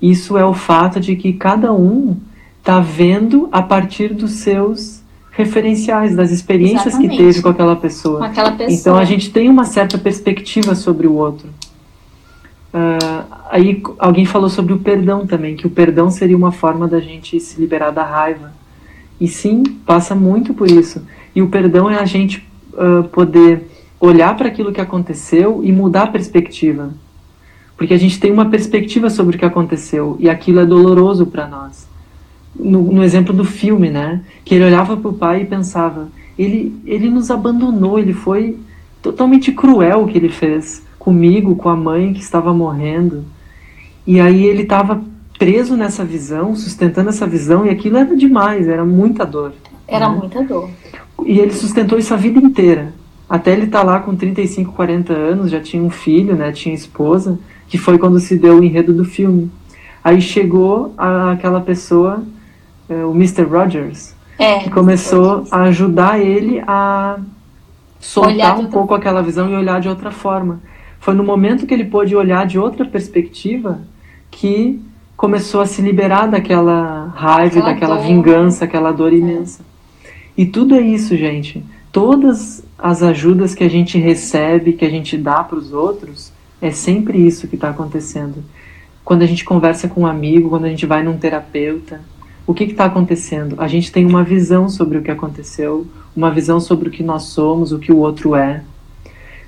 Isso 0.01 0.37
é 0.37 0.45
o 0.45 0.53
fato 0.53 0.99
de 0.99 1.15
que 1.15 1.33
cada 1.33 1.73
um 1.73 2.17
está 2.59 2.79
vendo 2.79 3.49
a 3.51 3.61
partir 3.61 4.13
dos 4.13 4.31
seus 4.31 5.01
referenciais, 5.31 6.15
das 6.15 6.31
experiências 6.31 6.87
Exatamente. 6.87 7.17
que 7.17 7.23
teve 7.23 7.41
com 7.41 7.49
aquela 7.49 7.75
pessoa. 7.75 8.19
Com 8.19 8.25
aquela 8.25 8.51
pessoa. 8.51 8.79
Então 8.79 8.97
a 8.97 9.05
gente 9.05 9.31
tem 9.31 9.49
uma 9.49 9.65
certa 9.65 9.97
perspectiva 9.97 10.75
sobre 10.75 11.07
o 11.07 11.13
outro. 11.13 11.47
Uh, 12.73 13.25
aí 13.49 13.81
alguém 13.97 14.25
falou 14.25 14.49
sobre 14.49 14.73
o 14.73 14.79
perdão 14.79 15.25
também, 15.25 15.55
que 15.55 15.65
o 15.65 15.69
perdão 15.69 16.11
seria 16.11 16.37
uma 16.37 16.51
forma 16.51 16.87
da 16.87 16.99
gente 16.99 17.39
se 17.39 17.59
liberar 17.59 17.91
da 17.91 18.03
raiva. 18.03 18.51
E 19.19 19.27
sim, 19.27 19.63
passa 19.85 20.13
muito 20.13 20.53
por 20.53 20.69
isso. 20.69 21.01
E 21.35 21.41
o 21.41 21.47
perdão 21.47 21.89
é 21.89 21.97
a 21.97 22.05
gente 22.05 22.48
uh, 22.79 23.03
poder 23.09 23.67
olhar 23.99 24.35
para 24.37 24.47
aquilo 24.47 24.71
que 24.71 24.79
aconteceu 24.79 25.61
e 25.63 25.71
mudar 25.71 26.03
a 26.03 26.07
perspectiva. 26.07 26.91
Porque 27.77 27.93
a 27.93 27.97
gente 27.97 28.19
tem 28.19 28.31
uma 28.31 28.49
perspectiva 28.49 29.09
sobre 29.09 29.35
o 29.35 29.39
que 29.39 29.45
aconteceu 29.45 30.15
e 30.19 30.29
aquilo 30.29 30.59
é 30.59 30.65
doloroso 30.65 31.25
para 31.25 31.47
nós. 31.47 31.87
No, 32.55 32.81
no, 32.81 33.03
exemplo 33.03 33.33
do 33.33 33.45
filme, 33.45 33.89
né? 33.89 34.21
Que 34.43 34.55
ele 34.55 34.65
olhava 34.65 34.97
para 34.97 35.09
o 35.09 35.13
pai 35.13 35.43
e 35.43 35.45
pensava: 35.45 36.09
ele, 36.37 36.75
ele 36.85 37.09
nos 37.09 37.29
abandonou, 37.29 37.99
ele 37.99 38.13
foi 38.13 38.57
totalmente 39.01 39.51
cruel 39.51 40.03
o 40.03 40.07
que 40.07 40.17
ele 40.17 40.29
fez 40.29 40.83
comigo, 40.97 41.55
com 41.55 41.69
a 41.69 41.75
mãe 41.75 42.11
que 42.11 42.21
estava 42.21 42.53
morrendo. 42.53 43.23
E 44.05 44.19
aí 44.19 44.43
ele 44.43 44.63
estava 44.63 45.01
preso 45.37 45.77
nessa 45.77 46.03
visão, 46.03 46.53
sustentando 46.55 47.09
essa 47.09 47.25
visão, 47.25 47.65
e 47.65 47.69
aquilo 47.69 47.97
era 47.97 48.15
demais, 48.15 48.67
era 48.67 48.83
muita 48.83 49.25
dor. 49.25 49.53
Era 49.87 50.09
né? 50.09 50.17
muita 50.17 50.43
dor. 50.43 50.69
E 51.25 51.39
ele 51.39 51.53
sustentou 51.53 51.97
isso 51.97 52.13
a 52.13 52.17
vida 52.17 52.39
inteira. 52.39 52.93
Até 53.29 53.51
ele 53.51 53.65
estar 53.65 53.79
tá 53.79 53.85
lá 53.85 53.99
com 53.99 54.15
35, 54.15 54.73
40 54.73 55.13
anos, 55.13 55.51
já 55.51 55.59
tinha 55.59 55.81
um 55.83 55.89
filho, 55.89 56.35
né, 56.35 56.51
tinha 56.51 56.73
esposa, 56.73 57.39
que 57.67 57.77
foi 57.77 57.97
quando 57.97 58.19
se 58.19 58.37
deu 58.37 58.59
o 58.59 58.63
enredo 58.63 58.91
do 58.93 59.05
filme. 59.05 59.51
Aí 60.03 60.21
chegou 60.21 60.93
a, 60.97 61.33
aquela 61.33 61.61
pessoa, 61.61 62.23
é, 62.89 63.05
o 63.05 63.11
Mr. 63.11 63.43
Rogers, 63.43 64.15
é, 64.39 64.59
que 64.59 64.69
começou 64.69 65.45
a 65.51 65.63
ajudar 65.63 66.19
ele 66.19 66.63
a 66.65 67.19
soltar 67.99 68.57
um 68.57 68.67
pouco 68.67 68.95
aquela 68.95 69.21
visão 69.21 69.49
e 69.49 69.53
olhar 69.53 69.79
de 69.79 69.89
outra 69.89 70.09
forma. 70.09 70.61
Foi 70.99 71.13
no 71.13 71.23
momento 71.23 71.67
que 71.67 71.73
ele 71.73 71.85
pôde 71.85 72.15
olhar 72.15 72.45
de 72.47 72.57
outra 72.57 72.85
perspectiva 72.85 73.81
que 74.31 74.81
começou 75.15 75.61
a 75.61 75.65
se 75.65 75.81
liberar 75.81 76.27
daquela 76.27 77.11
raiva, 77.15 77.59
aquela 77.59 77.73
daquela 77.73 77.95
dor. 77.95 78.05
vingança, 78.05 78.65
aquela 78.65 78.91
dor 78.91 79.13
imensa. 79.13 79.63
E 80.39 80.45
tudo 80.45 80.73
é 80.73 80.79
isso, 80.79 81.17
gente. 81.17 81.61
Todas 81.91 82.63
as 82.77 83.03
ajudas 83.03 83.53
que 83.53 83.61
a 83.61 83.69
gente 83.69 83.97
recebe, 83.97 84.71
que 84.71 84.85
a 84.85 84.89
gente 84.89 85.17
dá 85.17 85.43
para 85.43 85.57
os 85.57 85.73
outros, 85.73 86.31
é 86.61 86.71
sempre 86.71 87.17
isso 87.17 87.45
que 87.45 87.55
está 87.55 87.71
acontecendo. 87.71 88.41
Quando 89.03 89.21
a 89.21 89.25
gente 89.25 89.43
conversa 89.43 89.89
com 89.89 90.03
um 90.03 90.07
amigo, 90.07 90.47
quando 90.47 90.63
a 90.63 90.69
gente 90.69 90.85
vai 90.85 91.03
num 91.03 91.17
terapeuta, 91.17 91.99
o 92.47 92.53
que 92.53 92.63
está 92.63 92.85
acontecendo? 92.85 93.55
A 93.57 93.67
gente 93.67 93.91
tem 93.91 94.05
uma 94.05 94.23
visão 94.23 94.69
sobre 94.69 94.97
o 94.97 95.01
que 95.01 95.11
aconteceu, 95.11 95.85
uma 96.15 96.31
visão 96.31 96.61
sobre 96.61 96.87
o 96.87 96.91
que 96.91 97.03
nós 97.03 97.23
somos, 97.23 97.73
o 97.73 97.77
que 97.77 97.91
o 97.91 97.97
outro 97.97 98.33
é. 98.33 98.63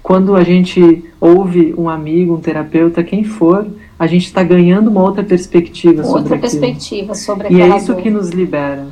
Quando 0.03 0.35
a 0.35 0.43
gente 0.43 1.05
ouve 1.21 1.73
um 1.77 1.87
amigo, 1.87 2.35
um 2.35 2.41
terapeuta, 2.41 3.01
quem 3.01 3.23
for, 3.23 3.65
a 3.97 4.07
gente 4.07 4.25
está 4.25 4.43
ganhando 4.43 4.89
uma 4.89 5.01
outra 5.03 5.23
perspectiva 5.23 6.01
outra 6.01 6.03
sobre 6.03 6.33
Outra 6.33 6.37
perspectiva 6.37 7.15
sobre 7.15 7.47
aquilo. 7.47 7.61
E 7.61 7.63
é 7.63 7.77
isso 7.77 7.93
dor. 7.93 8.01
que 8.01 8.09
nos 8.09 8.27
libera. 8.31 8.87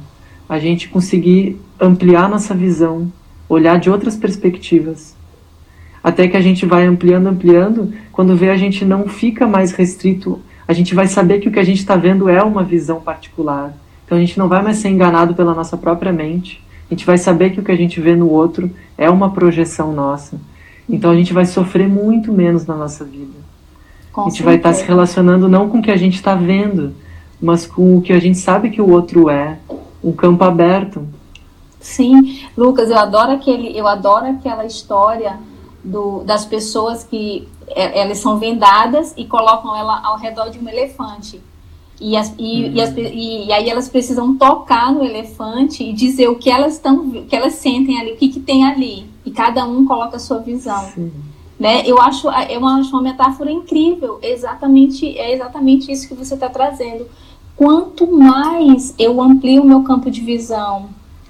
A 0.47 0.57
gente 0.59 0.87
conseguir 0.87 1.59
ampliar 1.79 2.29
nossa 2.29 2.53
visão, 2.53 3.11
olhar 3.47 3.79
de 3.79 3.89
outras 3.89 4.15
perspectivas. 4.15 5.15
Até 6.03 6.27
que 6.27 6.37
a 6.37 6.41
gente 6.41 6.65
vai 6.65 6.85
ampliando, 6.85 7.27
ampliando, 7.27 7.93
quando 8.11 8.35
vê 8.35 8.49
a 8.49 8.57
gente 8.57 8.85
não 8.85 9.07
fica 9.07 9.47
mais 9.47 9.71
restrito, 9.71 10.39
a 10.67 10.73
gente 10.73 10.93
vai 10.93 11.07
saber 11.07 11.39
que 11.39 11.49
o 11.49 11.51
que 11.51 11.59
a 11.59 11.63
gente 11.63 11.79
está 11.79 11.95
vendo 11.95 12.29
é 12.29 12.41
uma 12.43 12.63
visão 12.63 13.01
particular. 13.01 13.73
Então 14.05 14.17
a 14.17 14.21
gente 14.21 14.37
não 14.37 14.47
vai 14.47 14.61
mais 14.61 14.77
ser 14.77 14.89
enganado 14.89 15.33
pela 15.33 15.53
nossa 15.53 15.77
própria 15.77 16.13
mente. 16.13 16.63
A 16.89 16.93
gente 16.93 17.05
vai 17.05 17.17
saber 17.17 17.51
que 17.51 17.59
o 17.59 17.63
que 17.63 17.71
a 17.71 17.77
gente 17.77 17.99
vê 17.99 18.15
no 18.15 18.29
outro 18.29 18.69
é 18.97 19.09
uma 19.09 19.31
projeção 19.31 19.93
nossa. 19.93 20.39
Então 20.87 21.11
a 21.11 21.15
gente 21.15 21.33
vai 21.33 21.45
sofrer 21.45 21.87
muito 21.87 22.31
menos 22.31 22.65
na 22.65 22.75
nossa 22.75 23.03
vida. 23.03 23.37
Com 24.11 24.21
a 24.21 24.23
gente 24.25 24.37
certeza. 24.37 24.45
vai 24.45 24.55
estar 24.55 24.69
tá 24.69 24.75
se 24.75 24.83
relacionando 24.83 25.47
não 25.47 25.69
com 25.69 25.79
o 25.79 25.81
que 25.81 25.91
a 25.91 25.97
gente 25.97 26.15
está 26.15 26.33
vendo, 26.33 26.93
mas 27.41 27.65
com 27.67 27.97
o 27.97 28.01
que 28.01 28.11
a 28.11 28.19
gente 28.19 28.37
sabe 28.37 28.69
que 28.69 28.81
o 28.81 28.89
outro 28.89 29.29
é, 29.29 29.57
um 30.03 30.11
campo 30.11 30.43
aberto, 30.43 31.05
Sim, 31.79 32.45
Lucas, 32.57 32.89
eu 32.89 32.97
adoro 32.97 33.31
aquele, 33.31 33.77
eu 33.77 33.87
adoro 33.87 34.25
aquela 34.25 34.65
história 34.65 35.39
do, 35.83 36.23
das 36.23 36.45
pessoas 36.45 37.03
que 37.03 37.47
é, 37.67 38.01
elas 38.01 38.17
são 38.17 38.37
vendadas 38.37 39.13
e 39.15 39.25
colocam 39.25 39.75
ela 39.75 40.01
ao 40.03 40.17
redor 40.17 40.49
de 40.49 40.59
um 40.59 40.67
elefante. 40.67 41.41
E, 42.01 42.15
as, 42.15 42.33
e, 42.37 42.65
uhum. 42.65 42.71
e, 42.73 42.81
as, 42.81 42.97
e, 42.97 43.45
e, 43.47 43.51
aí 43.51 43.69
elas 43.69 43.89
precisam 43.89 44.35
tocar 44.35 44.93
no 44.93 45.03
elefante 45.03 45.83
e 45.83 45.91
dizer 45.91 46.29
o 46.29 46.35
que 46.35 46.49
elas 46.49 46.73
estão, 46.73 47.09
que 47.27 47.35
elas 47.35 47.55
sentem 47.55 47.99
ali, 47.99 48.13
o 48.13 48.17
que, 48.17 48.29
que 48.29 48.39
tem 48.39 48.65
ali. 48.65 49.09
E 49.25 49.31
cada 49.31 49.65
um 49.65 49.85
coloca 49.85 50.15
a 50.15 50.19
sua 50.19 50.39
visão. 50.39 50.89
Né? 51.59 51.83
Eu 51.85 51.99
acho, 52.01 52.29
eu 52.49 52.65
acho 52.65 52.89
uma 52.91 53.01
metáfora 53.01 53.51
incrível. 53.51 54.17
Exatamente, 54.21 55.17
é 55.17 55.33
exatamente 55.33 55.91
isso 55.91 56.07
que 56.07 56.13
você 56.13 56.35
está 56.35 56.47
trazendo. 56.47 57.05
Quanto 57.55 58.07
mais 58.07 58.95
eu 58.97 59.21
amplio 59.21 59.61
o 59.61 59.65
meu 59.65 59.83
campo 59.83 60.09
de 60.09 60.21
visão, 60.21 60.89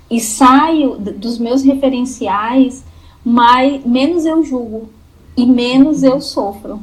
e 0.10 0.20
saio 0.20 0.97
dos 0.97 1.38
meus 1.38 1.64
referenciais, 1.64 2.84
mais, 3.24 3.86
menos 3.86 4.26
eu 4.26 4.43
julgo 4.43 4.89
e 5.38 5.45
menos 5.45 6.03
eu 6.03 6.20
sofro. 6.20 6.82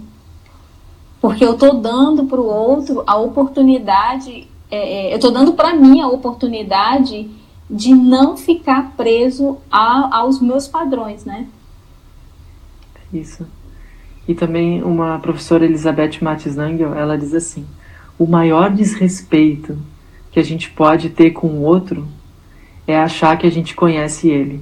Porque 1.20 1.44
eu 1.44 1.54
estou 1.54 1.80
dando 1.80 2.24
para 2.24 2.40
o 2.40 2.46
outro 2.46 3.02
a 3.06 3.16
oportunidade, 3.16 4.46
é, 4.70 5.08
é 5.08 5.12
eu 5.12 5.16
estou 5.16 5.30
dando 5.30 5.54
para 5.54 5.74
mim 5.74 6.00
a 6.00 6.08
oportunidade 6.08 7.28
de 7.68 7.94
não 7.94 8.36
ficar 8.36 8.92
preso 8.96 9.58
a, 9.70 10.18
aos 10.18 10.40
meus 10.40 10.68
padrões, 10.68 11.24
né? 11.24 11.46
Isso. 13.12 13.46
E 14.28 14.34
também 14.34 14.82
uma 14.82 15.18
professora 15.18 15.64
Elizabeth 15.64 16.18
Matisnangel, 16.20 16.94
ela 16.94 17.16
diz 17.16 17.34
assim: 17.34 17.66
o 18.18 18.26
maior 18.26 18.70
desrespeito 18.70 19.76
que 20.30 20.38
a 20.38 20.42
gente 20.42 20.70
pode 20.70 21.10
ter 21.10 21.30
com 21.30 21.48
o 21.48 21.62
outro 21.62 22.06
é 22.86 22.96
achar 22.98 23.36
que 23.36 23.46
a 23.46 23.50
gente 23.50 23.74
conhece 23.74 24.28
ele. 24.28 24.60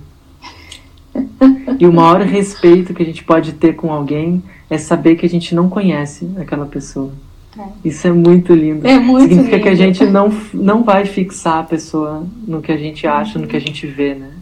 E 1.78 1.88
o 1.88 1.92
maior 1.92 2.20
respeito 2.20 2.94
que 2.94 3.02
a 3.02 3.06
gente 3.06 3.24
pode 3.24 3.54
ter 3.54 3.74
com 3.74 3.92
alguém 3.92 4.40
é 4.70 4.78
saber 4.78 5.16
que 5.16 5.26
a 5.26 5.28
gente 5.28 5.54
não 5.54 5.68
conhece 5.68 6.30
aquela 6.38 6.66
pessoa. 6.66 7.12
É. 7.58 7.66
Isso 7.84 8.06
é 8.06 8.12
muito 8.12 8.54
lindo. 8.54 8.86
É 8.86 8.98
muito 8.98 9.22
Significa 9.22 9.56
lindo. 9.56 9.62
que 9.62 9.68
a 9.68 9.74
gente 9.74 10.04
não, 10.06 10.32
não 10.52 10.84
vai 10.84 11.04
fixar 11.04 11.58
a 11.58 11.62
pessoa 11.64 12.26
no 12.46 12.60
que 12.60 12.72
a 12.72 12.76
gente 12.76 13.06
acha, 13.06 13.36
uhum. 13.36 13.42
no 13.42 13.48
que 13.48 13.56
a 13.56 13.60
gente 13.60 13.86
vê, 13.86 14.14
né? 14.14 14.32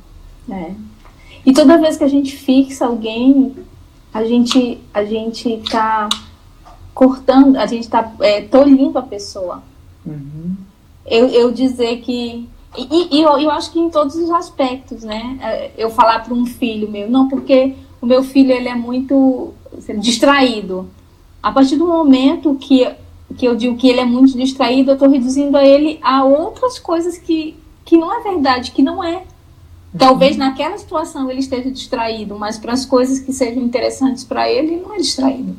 É. 0.51 0.71
E 1.45 1.53
toda 1.53 1.79
vez 1.79 1.97
que 1.97 2.05
a 2.05 2.09
gente 2.09 2.37
fixa 2.37 2.87
alguém, 2.87 3.55
a 4.13 4.25
gente 4.25 4.79
a 4.93 5.05
gente 5.05 5.63
tá 5.71 6.09
cortando, 6.95 7.57
a 7.57 7.67
gente 7.67 7.89
tá 7.89 8.13
é, 8.21 8.43
tolhindo 8.43 8.99
a 8.99 9.03
pessoa. 9.03 9.63
Uhum. 10.07 10.55
Eu, 11.05 11.29
eu 11.29 11.53
dizer 11.53 11.99
que 11.99 12.49
e, 12.77 13.19
e 13.19 13.23
eu, 13.23 13.39
eu, 13.39 13.51
acho 13.51 13.71
que 13.71 13.79
em 13.79 13.91
todos 13.91 14.17
os 14.17 14.31
aspectos, 14.31 15.03
né? 15.03 15.39
É, 15.43 15.71
eu 15.77 15.91
falar 15.91 16.21
para 16.21 16.33
um 16.33 16.47
filho 16.47 16.91
meu, 16.91 17.11
não, 17.11 17.29
porque 17.29 17.75
o 18.01 18.07
meu 18.07 18.23
filho 18.23 18.51
ele 18.51 18.69
é 18.69 18.75
muito 18.75 19.53
assim, 19.77 19.99
distraído. 19.99 20.89
A 21.43 21.53
partir 21.53 21.77
do 21.77 21.87
momento 21.87 22.55
que, 22.55 22.89
que 23.37 23.47
eu 23.47 23.55
digo 23.55 23.77
que 23.77 23.89
ele 23.89 24.01
é 24.01 24.05
muito 24.05 24.37
distraído, 24.37 24.91
eu 24.91 24.95
estou 24.95 25.11
reduzindo 25.11 25.57
a 25.57 25.65
ele 25.65 25.99
a 26.03 26.25
outras 26.25 26.79
coisas 26.79 27.19
que, 27.19 27.57
que 27.85 27.97
não 27.97 28.13
é 28.13 28.23
verdade, 28.23 28.71
que 28.71 28.83
não 28.83 29.05
é. 29.05 29.25
Talvez 29.99 30.33
uhum. 30.33 30.39
naquela 30.39 30.79
situação 30.79 31.31
ele 31.31 31.41
esteja 31.41 31.71
distraído, 31.71 32.39
mas 32.39 32.59
para 32.59 32.73
as 32.73 32.87
coisas 32.87 33.19
que 33.19 33.33
sejam 33.33 33.63
interessantes 33.63 34.25
para 34.25 34.51
ele, 34.51 34.75
ele 34.75 34.83
não 34.83 34.95
é 34.95 34.97
distraído. 34.97 35.55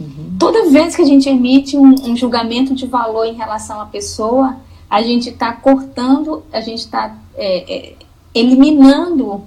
Uhum. 0.00 0.36
Toda 0.38 0.70
vez 0.70 0.96
que 0.96 1.02
a 1.02 1.06
gente 1.06 1.28
emite 1.28 1.76
um, 1.76 1.94
um 2.10 2.16
julgamento 2.16 2.74
de 2.74 2.86
valor 2.86 3.26
em 3.26 3.34
relação 3.34 3.80
à 3.80 3.86
pessoa, 3.86 4.56
a 4.88 5.02
gente 5.02 5.30
está 5.30 5.52
cortando, 5.52 6.42
a 6.52 6.60
gente 6.60 6.78
está 6.78 7.16
é, 7.34 7.74
é, 7.76 7.94
eliminando 8.34 9.42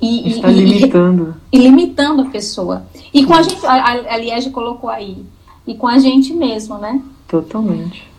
e, 0.00 0.30
está 0.30 0.50
e, 0.50 0.64
limitando. 0.64 1.36
E, 1.52 1.56
e, 1.58 1.62
limitando 1.62 2.22
a 2.22 2.26
pessoa. 2.26 2.84
E 3.14 3.24
com 3.24 3.34
a 3.34 3.42
gente, 3.42 3.64
a, 3.64 4.14
a 4.14 4.16
Liege 4.16 4.50
colocou 4.50 4.90
aí, 4.90 5.24
e 5.66 5.74
com 5.74 5.86
a 5.86 5.98
gente 5.98 6.32
mesmo, 6.34 6.76
né? 6.78 7.00
Totalmente. 7.28 8.10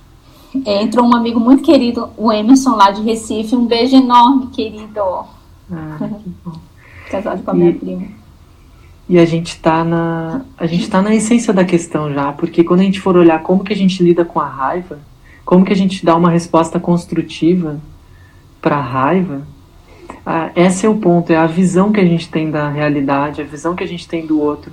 É, 0.65 0.81
entrou 0.81 1.05
um 1.05 1.15
amigo 1.15 1.39
muito 1.39 1.63
querido, 1.63 2.09
o 2.15 2.31
Emerson 2.31 2.75
lá 2.75 2.91
de 2.91 3.01
Recife, 3.01 3.55
um 3.55 3.65
beijo 3.65 3.95
enorme, 3.95 4.47
querido. 4.47 5.01
Ah, 5.71 5.97
que 6.23 6.29
bom. 6.45 6.53
Casado 7.09 7.43
com 7.43 7.51
a 7.51 7.53
minha 7.53 7.71
e, 7.71 7.73
prima. 7.73 8.07
E 9.09 9.19
a 9.19 9.25
gente 9.25 9.49
está 9.49 9.83
na 9.83 10.45
a 10.57 10.65
gente 10.65 10.89
tá 10.89 11.01
na 11.01 11.13
essência 11.13 11.51
da 11.51 11.65
questão 11.65 12.13
já, 12.13 12.31
porque 12.31 12.63
quando 12.63 12.79
a 12.79 12.83
gente 12.83 13.01
for 13.01 13.17
olhar 13.17 13.41
como 13.43 13.63
que 13.63 13.73
a 13.73 13.75
gente 13.75 14.01
lida 14.01 14.23
com 14.23 14.39
a 14.39 14.47
raiva, 14.47 14.99
como 15.45 15.65
que 15.65 15.73
a 15.73 15.75
gente 15.75 16.05
dá 16.05 16.15
uma 16.15 16.29
resposta 16.29 16.79
construtiva 16.79 17.79
para 18.61 18.77
a 18.77 18.81
raiva? 18.81 19.41
Ah, 20.25 20.51
esse 20.55 20.85
é 20.85 20.89
o 20.89 20.95
ponto, 20.95 21.31
é 21.31 21.35
a 21.35 21.45
visão 21.45 21.91
que 21.91 21.99
a 21.99 22.05
gente 22.05 22.29
tem 22.29 22.49
da 22.49 22.69
realidade, 22.69 23.41
a 23.41 23.45
visão 23.45 23.75
que 23.75 23.83
a 23.83 23.87
gente 23.87 24.07
tem 24.07 24.25
do 24.25 24.39
outro. 24.39 24.71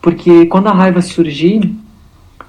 Porque 0.00 0.46
quando 0.46 0.68
a 0.68 0.72
raiva 0.72 1.02
surgir, 1.02 1.74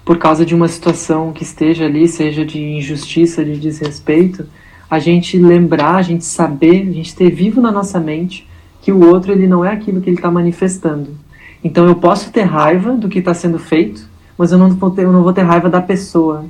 por 0.06 0.18
causa 0.18 0.46
de 0.46 0.54
uma 0.54 0.68
situação 0.68 1.34
que 1.34 1.44
esteja 1.44 1.86
ali, 1.86 2.08
seja 2.08 2.46
de 2.46 2.62
injustiça, 2.62 3.44
de 3.44 3.58
desrespeito, 3.58 4.46
a 4.90 5.00
gente 5.00 5.38
lembrar, 5.38 5.96
a 5.96 6.02
gente 6.02 6.24
saber, 6.24 6.88
a 6.88 6.94
gente 6.94 7.16
ter 7.16 7.30
vivo 7.30 7.60
na 7.60 7.72
nossa 7.72 8.00
mente 8.00 8.48
que 8.82 8.92
o 8.92 9.06
outro 9.06 9.34
ele 9.34 9.48
não 9.48 9.66
é 9.66 9.72
aquilo 9.72 10.00
que 10.00 10.10
ele 10.10 10.16
está 10.16 10.32
manifestando. 10.32 11.18
Então 11.62 11.86
eu 11.86 11.96
posso 11.96 12.32
ter 12.32 12.44
raiva 12.44 12.94
do 12.94 13.10
que 13.10 13.20
está 13.20 13.34
sendo 13.34 13.60
feito, 13.60 14.08
mas 14.38 14.52
eu 14.52 14.58
não, 14.58 14.70
vou 14.70 14.92
ter, 14.92 15.04
eu 15.04 15.12
não 15.12 15.24
vou 15.24 15.34
ter 15.34 15.42
raiva 15.42 15.70
da 15.70 15.82
pessoa. 15.82 16.46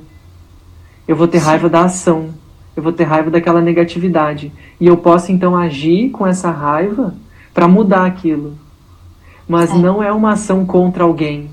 Eu 1.08 1.16
vou 1.16 1.26
ter 1.26 1.38
raiva 1.38 1.70
da 1.70 1.84
ação. 1.84 2.34
Eu 2.76 2.82
vou 2.82 2.92
ter 2.92 3.04
raiva 3.04 3.30
daquela 3.30 3.62
negatividade. 3.62 4.52
E 4.78 4.86
eu 4.86 4.98
posso 4.98 5.32
então 5.32 5.56
agir 5.56 6.10
com 6.10 6.26
essa 6.26 6.50
raiva 6.50 7.14
para 7.54 7.66
mudar 7.66 8.04
aquilo. 8.04 8.58
Mas 9.48 9.70
é. 9.70 9.74
não 9.78 10.02
é 10.02 10.12
uma 10.12 10.32
ação 10.32 10.66
contra 10.66 11.04
alguém. 11.04 11.50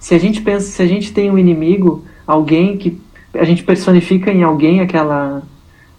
Se 0.00 0.12
a 0.12 0.18
gente 0.18 0.42
pensa, 0.42 0.66
se 0.66 0.82
a 0.82 0.86
gente 0.86 1.12
tem 1.12 1.30
um 1.30 1.38
inimigo, 1.38 2.04
alguém 2.26 2.76
que 2.76 3.00
a 3.32 3.44
gente 3.44 3.62
personifica 3.62 4.32
em 4.32 4.42
alguém 4.42 4.80
aquela 4.80 5.42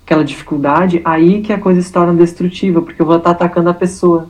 aquela 0.04 0.26
dificuldade, 0.26 1.00
aí 1.06 1.42
que 1.42 1.54
a 1.54 1.60
coisa 1.60 1.82
se 1.82 1.92
torna 1.94 2.14
destrutiva, 2.14 2.82
porque 2.82 3.02
eu 3.02 3.06
vou 3.06 3.16
estar 3.16 3.32
atacando 3.32 3.70
a 3.70 3.74
pessoa. 3.74 4.28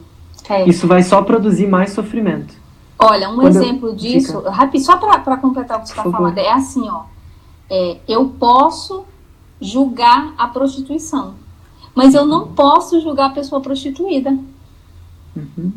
É. 0.47 0.69
Isso 0.69 0.85
vai 0.85 1.01
só 1.01 1.23
produzir 1.23 1.65
mais 1.65 1.91
sofrimento. 1.91 2.53
Olha, 2.99 3.29
um 3.29 3.37
Quando 3.37 3.55
exemplo 3.55 3.89
eu... 3.89 3.95
disso, 3.95 4.41
rápido, 4.41 4.83
só 4.83 4.97
para 4.97 5.37
completar 5.37 5.79
o 5.79 5.81
que 5.81 5.87
você 5.87 5.93
está 5.93 6.03
falando, 6.03 6.37
é 6.37 6.51
assim, 6.51 6.87
ó 6.87 7.10
é, 7.71 7.97
eu 8.05 8.27
posso 8.37 9.05
julgar 9.61 10.33
a 10.37 10.47
prostituição, 10.47 11.35
mas 11.95 12.13
eu 12.13 12.25
não 12.25 12.49
posso 12.49 12.99
julgar 12.99 13.27
a 13.27 13.33
pessoa 13.33 13.61
prostituída. 13.61 14.37
Uhum. 15.33 15.71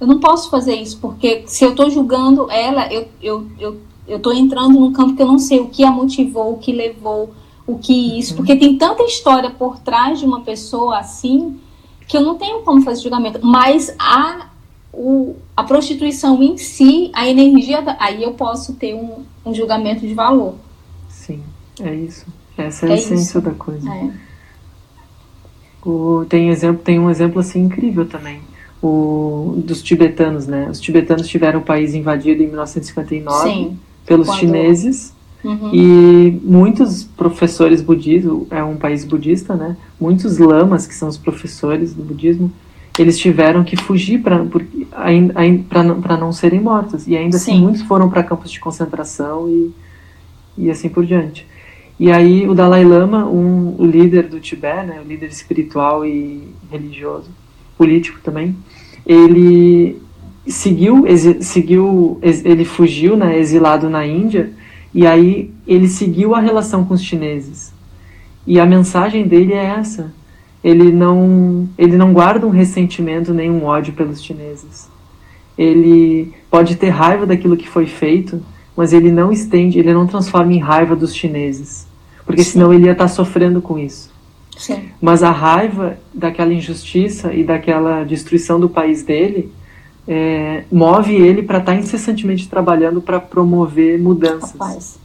Eu 0.00 0.06
não 0.06 0.20
posso 0.20 0.48
fazer 0.48 0.76
isso, 0.76 0.98
porque 1.00 1.42
se 1.46 1.64
eu 1.64 1.70
estou 1.70 1.90
julgando 1.90 2.48
ela, 2.50 2.86
eu 2.92 3.08
eu, 3.20 3.46
eu, 3.58 3.80
eu 4.06 4.20
tô 4.20 4.30
entrando 4.30 4.78
num 4.78 4.92
campo 4.92 5.16
que 5.16 5.22
eu 5.22 5.26
não 5.26 5.40
sei 5.40 5.58
o 5.58 5.68
que 5.68 5.82
a 5.82 5.90
motivou, 5.90 6.52
o 6.52 6.58
que 6.58 6.70
levou, 6.70 7.34
o 7.66 7.76
que 7.78 8.16
isso, 8.16 8.32
uhum. 8.32 8.36
porque 8.36 8.54
tem 8.54 8.78
tanta 8.78 9.02
história 9.02 9.50
por 9.50 9.80
trás 9.80 10.20
de 10.20 10.24
uma 10.24 10.42
pessoa 10.42 10.98
assim 10.98 11.58
que 12.06 12.16
eu 12.16 12.20
não 12.20 12.36
tenho 12.36 12.62
como 12.62 12.82
fazer 12.82 13.02
julgamento. 13.02 13.40
Mas 13.44 13.92
a, 13.98 14.50
o, 14.92 15.34
a 15.56 15.64
prostituição 15.64 16.40
em 16.40 16.56
si, 16.56 17.10
a 17.12 17.28
energia, 17.28 17.82
aí 17.98 18.22
eu 18.22 18.34
posso 18.34 18.74
ter 18.74 18.94
um, 18.94 19.24
um 19.44 19.52
julgamento 19.52 20.06
de 20.06 20.14
valor. 20.14 20.54
É 21.80 21.94
isso. 21.94 22.26
Essa 22.56 22.86
é, 22.86 22.90
é 22.90 22.92
a 22.92 22.96
essência 22.96 23.38
isso. 23.38 23.40
da 23.40 23.52
coisa. 23.52 23.88
É. 23.90 24.10
O, 25.84 26.24
tem, 26.28 26.48
exemplo, 26.48 26.82
tem 26.82 26.98
um 26.98 27.10
exemplo 27.10 27.40
assim 27.40 27.62
incrível 27.64 28.06
também. 28.06 28.40
O, 28.82 29.54
dos 29.64 29.82
tibetanos, 29.82 30.46
né? 30.46 30.68
Os 30.70 30.80
tibetanos 30.80 31.28
tiveram 31.28 31.60
o 31.60 31.62
país 31.62 31.94
invadido 31.94 32.42
em 32.42 32.46
1959 32.46 33.48
Sim, 33.48 33.78
pelos 34.04 34.26
quando... 34.26 34.38
chineses. 34.38 35.14
Uhum. 35.44 35.70
E 35.72 36.40
muitos 36.42 37.04
professores 37.04 37.80
budistas, 37.80 38.32
é 38.50 38.64
um 38.64 38.76
país 38.76 39.04
budista, 39.04 39.54
né? 39.54 39.76
Muitos 40.00 40.38
lamas, 40.38 40.86
que 40.86 40.94
são 40.94 41.08
os 41.08 41.16
professores 41.16 41.94
do 41.94 42.02
budismo, 42.02 42.50
eles 42.98 43.16
tiveram 43.16 43.62
que 43.62 43.76
fugir 43.76 44.20
para 44.20 44.42
não 46.18 46.32
serem 46.32 46.60
mortos. 46.60 47.06
E 47.06 47.16
ainda 47.16 47.36
assim, 47.36 47.44
Sim. 47.44 47.52
assim, 47.52 47.62
muitos 47.62 47.82
foram 47.82 48.08
para 48.10 48.24
campos 48.24 48.50
de 48.50 48.58
concentração 48.58 49.48
e 49.48 49.72
e 50.56 50.70
assim 50.70 50.88
por 50.88 51.04
diante. 51.04 51.46
E 51.98 52.12
aí 52.12 52.46
o 52.46 52.54
Dalai 52.54 52.84
Lama, 52.84 53.26
um, 53.26 53.74
o 53.78 53.86
líder 53.86 54.28
do 54.28 54.38
Tibete, 54.38 54.86
né, 54.86 55.00
o 55.02 55.08
líder 55.08 55.28
espiritual 55.28 56.04
e 56.04 56.48
religioso, 56.70 57.30
político 57.76 58.20
também, 58.22 58.54
ele 59.06 60.00
seguiu, 60.46 61.04
seguiu, 61.40 62.18
ele 62.22 62.64
fugiu, 62.64 63.16
né, 63.16 63.38
exilado 63.38 63.88
na 63.88 64.06
Índia, 64.06 64.52
e 64.92 65.06
aí 65.06 65.50
ele 65.66 65.88
seguiu 65.88 66.34
a 66.34 66.40
relação 66.40 66.84
com 66.84 66.94
os 66.94 67.02
chineses. 67.02 67.72
E 68.46 68.60
a 68.60 68.66
mensagem 68.66 69.26
dele 69.26 69.52
é 69.52 69.64
essa: 69.64 70.12
ele 70.62 70.92
não, 70.92 71.68
ele 71.76 71.96
não 71.96 72.12
guarda 72.12 72.46
um 72.46 72.50
ressentimento 72.50 73.34
nem 73.34 73.50
um 73.50 73.64
ódio 73.64 73.92
pelos 73.92 74.22
chineses. 74.22 74.88
Ele 75.56 76.32
pode 76.50 76.76
ter 76.76 76.90
raiva 76.90 77.26
daquilo 77.26 77.56
que 77.56 77.68
foi 77.68 77.86
feito, 77.86 78.42
mas 78.76 78.92
ele 78.92 79.10
não 79.10 79.32
estende, 79.32 79.78
ele 79.78 79.92
não 79.92 80.06
transforma 80.06 80.52
em 80.52 80.58
raiva 80.58 80.94
dos 80.94 81.14
chineses, 81.14 81.86
porque 82.24 82.44
Sim. 82.44 82.52
senão 82.52 82.72
ele 82.72 82.86
ia 82.86 82.92
estar 82.92 83.08
sofrendo 83.08 83.62
com 83.62 83.78
isso. 83.78 84.14
Sim. 84.56 84.90
Mas 85.00 85.22
a 85.22 85.30
raiva 85.30 85.98
daquela 86.12 86.52
injustiça 86.52 87.32
e 87.32 87.44
daquela 87.44 88.04
destruição 88.04 88.58
do 88.58 88.68
país 88.68 89.02
dele 89.02 89.52
é, 90.08 90.64
move 90.70 91.14
ele 91.14 91.42
para 91.42 91.58
estar 91.58 91.74
incessantemente 91.74 92.48
trabalhando 92.48 93.00
para 93.00 93.20
promover 93.20 93.98
mudanças, 93.98 94.98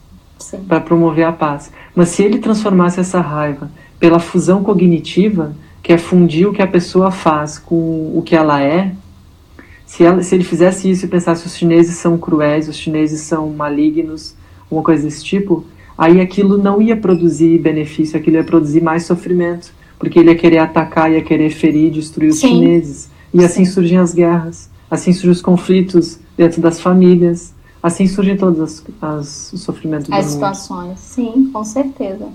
para 0.68 0.80
promover 0.80 1.26
a 1.26 1.32
paz. 1.32 1.72
Mas 1.96 2.10
se 2.10 2.24
ele 2.24 2.40
transformasse 2.40 3.00
essa 3.00 3.20
raiva 3.20 3.70
pela 4.00 4.20
fusão 4.20 4.64
cognitiva, 4.64 5.54
que 5.84 5.92
é 5.92 5.98
fundir 5.98 6.48
o 6.48 6.54
que 6.54 6.62
a 6.62 6.68
pessoa 6.68 7.12
faz 7.12 7.58
com 7.58 8.12
o 8.16 8.22
que 8.26 8.36
ela 8.36 8.62
é, 8.62 8.92
se, 9.92 10.06
ela, 10.06 10.24
se 10.24 10.34
ele 10.34 10.46
fizesse 10.46 10.90
isso 10.90 11.04
e 11.04 11.10
pensasse 11.10 11.46
os 11.46 11.54
chineses 11.54 11.98
são 11.98 12.18
cruéis, 12.18 12.70
os 12.70 12.78
chineses 12.78 13.20
são 13.24 13.50
malignos, 13.50 14.34
uma 14.72 14.82
coisa 14.82 15.04
desse 15.04 15.22
tipo, 15.22 15.66
aí 15.98 16.22
aquilo 16.22 16.58
não 16.58 16.82
ia 16.82 16.96
produzir 16.96 17.60
benefício, 17.60 18.18
aquilo 18.18 18.38
ia 18.38 18.44
produzir 18.46 18.82
mais 18.82 19.06
sofrimento, 19.06 19.74
porque 20.00 20.18
ele 20.18 20.30
ia 20.30 20.38
querer 20.38 20.60
atacar, 20.60 21.12
ia 21.12 21.22
querer 21.22 21.50
ferir, 21.50 21.92
destruir 21.92 22.30
os 22.30 22.40
Sim. 22.40 22.48
chineses. 22.48 23.10
E 23.34 23.44
assim 23.44 23.66
Sim. 23.66 23.72
surgem 23.74 23.98
as 23.98 24.14
guerras, 24.14 24.70
assim 24.90 25.12
surgem 25.12 25.32
os 25.32 25.42
conflitos 25.42 26.22
dentro 26.38 26.62
das 26.62 26.80
famílias, 26.80 27.54
assim 27.84 28.08
surgem 28.08 28.38
todos 28.38 28.62
as, 28.62 28.86
as, 29.02 29.52
os 29.52 29.62
sofrimentos 29.62 30.10
as 30.10 30.26
situações, 30.28 31.00
sim, 31.00 31.50
com 31.52 31.66
certeza. 31.66 32.30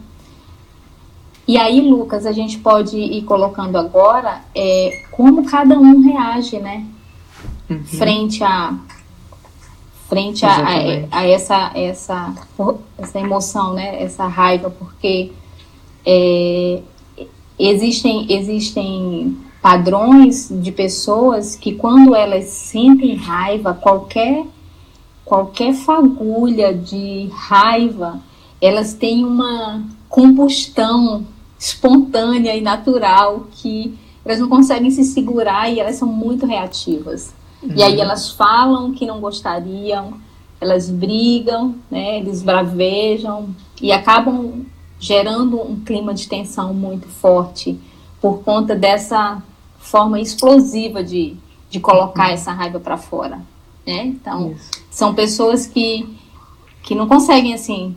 E 1.48 1.56
aí, 1.56 1.80
Lucas, 1.80 2.26
a 2.26 2.32
gente 2.32 2.58
pode 2.58 2.98
ir 2.98 3.22
colocando 3.22 3.76
agora 3.76 4.42
é, 4.54 5.04
como 5.10 5.46
cada 5.46 5.78
um 5.78 6.00
reage, 6.02 6.58
né? 6.58 6.84
Uhum. 7.68 7.84
frente 7.84 8.42
a 8.42 8.78
frente 10.08 10.46
a, 10.46 10.56
a, 10.58 11.18
a, 11.18 11.26
essa 11.26 11.72
essa 11.74 12.34
essa 12.98 13.18
emoção, 13.18 13.74
né? 13.74 14.02
Essa 14.02 14.26
raiva, 14.26 14.70
porque 14.70 15.32
é, 16.04 16.80
existem 17.58 18.26
existem 18.32 19.36
padrões 19.60 20.48
de 20.50 20.70
pessoas 20.70 21.56
que 21.56 21.74
quando 21.74 22.14
elas 22.14 22.44
sentem 22.44 23.16
raiva, 23.16 23.74
qualquer 23.74 24.44
qualquer 25.24 25.74
fagulha 25.74 26.72
de 26.72 27.28
raiva, 27.32 28.20
elas 28.60 28.94
têm 28.94 29.24
uma 29.24 29.82
combustão 30.08 31.26
espontânea 31.58 32.54
e 32.54 32.60
natural 32.60 33.48
que 33.50 33.98
elas 34.24 34.38
não 34.38 34.48
conseguem 34.48 34.90
se 34.90 35.04
segurar 35.04 35.68
e 35.70 35.80
elas 35.80 35.96
são 35.96 36.08
muito 36.08 36.46
reativas. 36.46 37.34
Uhum. 37.62 37.72
E 37.74 37.82
aí 37.82 37.94
uhum. 37.96 38.02
elas 38.02 38.30
falam 38.30 38.92
que 38.92 39.06
não 39.06 39.20
gostariam, 39.20 40.14
elas 40.60 40.88
brigam, 40.88 41.76
né, 41.90 42.18
eles 42.18 42.42
bravejam 42.42 43.54
e 43.80 43.92
acabam 43.92 44.64
gerando 44.98 45.60
um 45.60 45.78
clima 45.80 46.14
de 46.14 46.28
tensão 46.28 46.72
muito 46.72 47.06
forte 47.06 47.78
por 48.20 48.42
conta 48.42 48.74
dessa 48.74 49.42
forma 49.78 50.18
explosiva 50.20 51.04
de, 51.04 51.36
de 51.70 51.78
colocar 51.78 52.32
essa 52.32 52.52
raiva 52.52 52.80
para 52.80 52.96
fora. 52.96 53.40
Né? 53.86 54.06
Então, 54.06 54.52
Isso. 54.52 54.70
são 54.90 55.14
pessoas 55.14 55.66
que, 55.66 56.08
que 56.82 56.94
não 56.94 57.06
conseguem, 57.06 57.54
assim, 57.54 57.94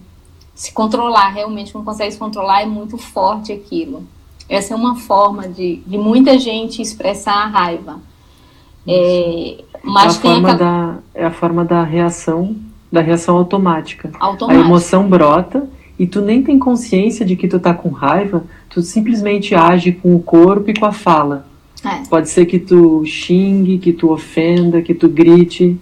se 0.53 0.73
controlar, 0.73 1.29
realmente 1.29 1.73
não 1.73 1.83
conseguem 1.83 2.11
se 2.11 2.17
controlar, 2.17 2.61
é 2.61 2.65
muito 2.65 2.97
forte 2.97 3.51
aquilo. 3.51 4.05
Essa 4.47 4.73
é 4.73 4.77
uma 4.77 4.95
forma 4.95 5.47
de, 5.47 5.77
de 5.77 5.97
muita 5.97 6.37
gente 6.37 6.81
expressar 6.81 7.33
a 7.33 7.47
raiva. 7.47 8.01
É, 8.89 9.63
mas 9.83 10.15
é 10.15 10.17
a 10.17 10.21
forma 10.21 10.55
da 10.55 10.95
é 11.13 11.25
a 11.25 11.31
forma 11.31 11.65
da 11.65 11.83
reação 11.83 12.55
da 12.91 13.01
reação 13.01 13.37
automática. 13.37 14.11
automática. 14.19 14.61
A 14.61 14.65
emoção 14.65 15.07
brota 15.07 15.69
e 15.97 16.07
tu 16.07 16.21
nem 16.21 16.41
tem 16.41 16.57
consciência 16.57 17.25
de 17.25 17.35
que 17.35 17.47
tu 17.47 17.59
tá 17.59 17.73
com 17.73 17.89
raiva, 17.89 18.43
tu 18.69 18.81
simplesmente 18.81 19.53
age 19.53 19.91
com 19.91 20.15
o 20.15 20.19
corpo 20.19 20.71
e 20.71 20.73
com 20.73 20.85
a 20.85 20.91
fala. 20.91 21.45
É. 21.85 22.07
Pode 22.09 22.29
ser 22.29 22.45
que 22.45 22.57
tu 22.57 23.05
xingue, 23.05 23.77
que 23.77 23.93
tu 23.93 24.11
ofenda, 24.11 24.81
que 24.81 24.93
tu 24.93 25.07
grite, 25.07 25.77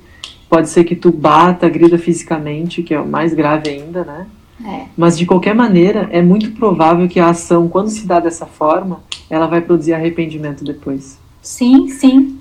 pode 0.50 0.70
ser 0.70 0.84
que 0.84 0.96
tu 0.96 1.12
bata, 1.12 1.70
grita 1.70 1.98
fisicamente, 1.98 2.84
que 2.84 2.94
é 2.94 3.00
o 3.00 3.08
mais 3.08 3.34
grave 3.34 3.70
ainda, 3.70 4.04
né? 4.04 4.28
É. 4.66 4.86
Mas 4.98 5.18
de 5.18 5.26
qualquer 5.26 5.54
maneira, 5.54 6.10
é 6.12 6.22
muito 6.22 6.52
provável 6.52 7.08
que 7.08 7.20
a 7.20 7.30
ação, 7.30 7.68
quando 7.68 7.90
se 7.90 8.06
dá 8.08 8.20
dessa 8.20 8.46
forma, 8.46 9.02
ela 9.30 9.46
vai 9.46 9.62
produzir 9.62 9.94
arrependimento 9.94 10.64
depois. 10.64 11.20
Sim, 11.42 11.90
sim. 11.90 12.40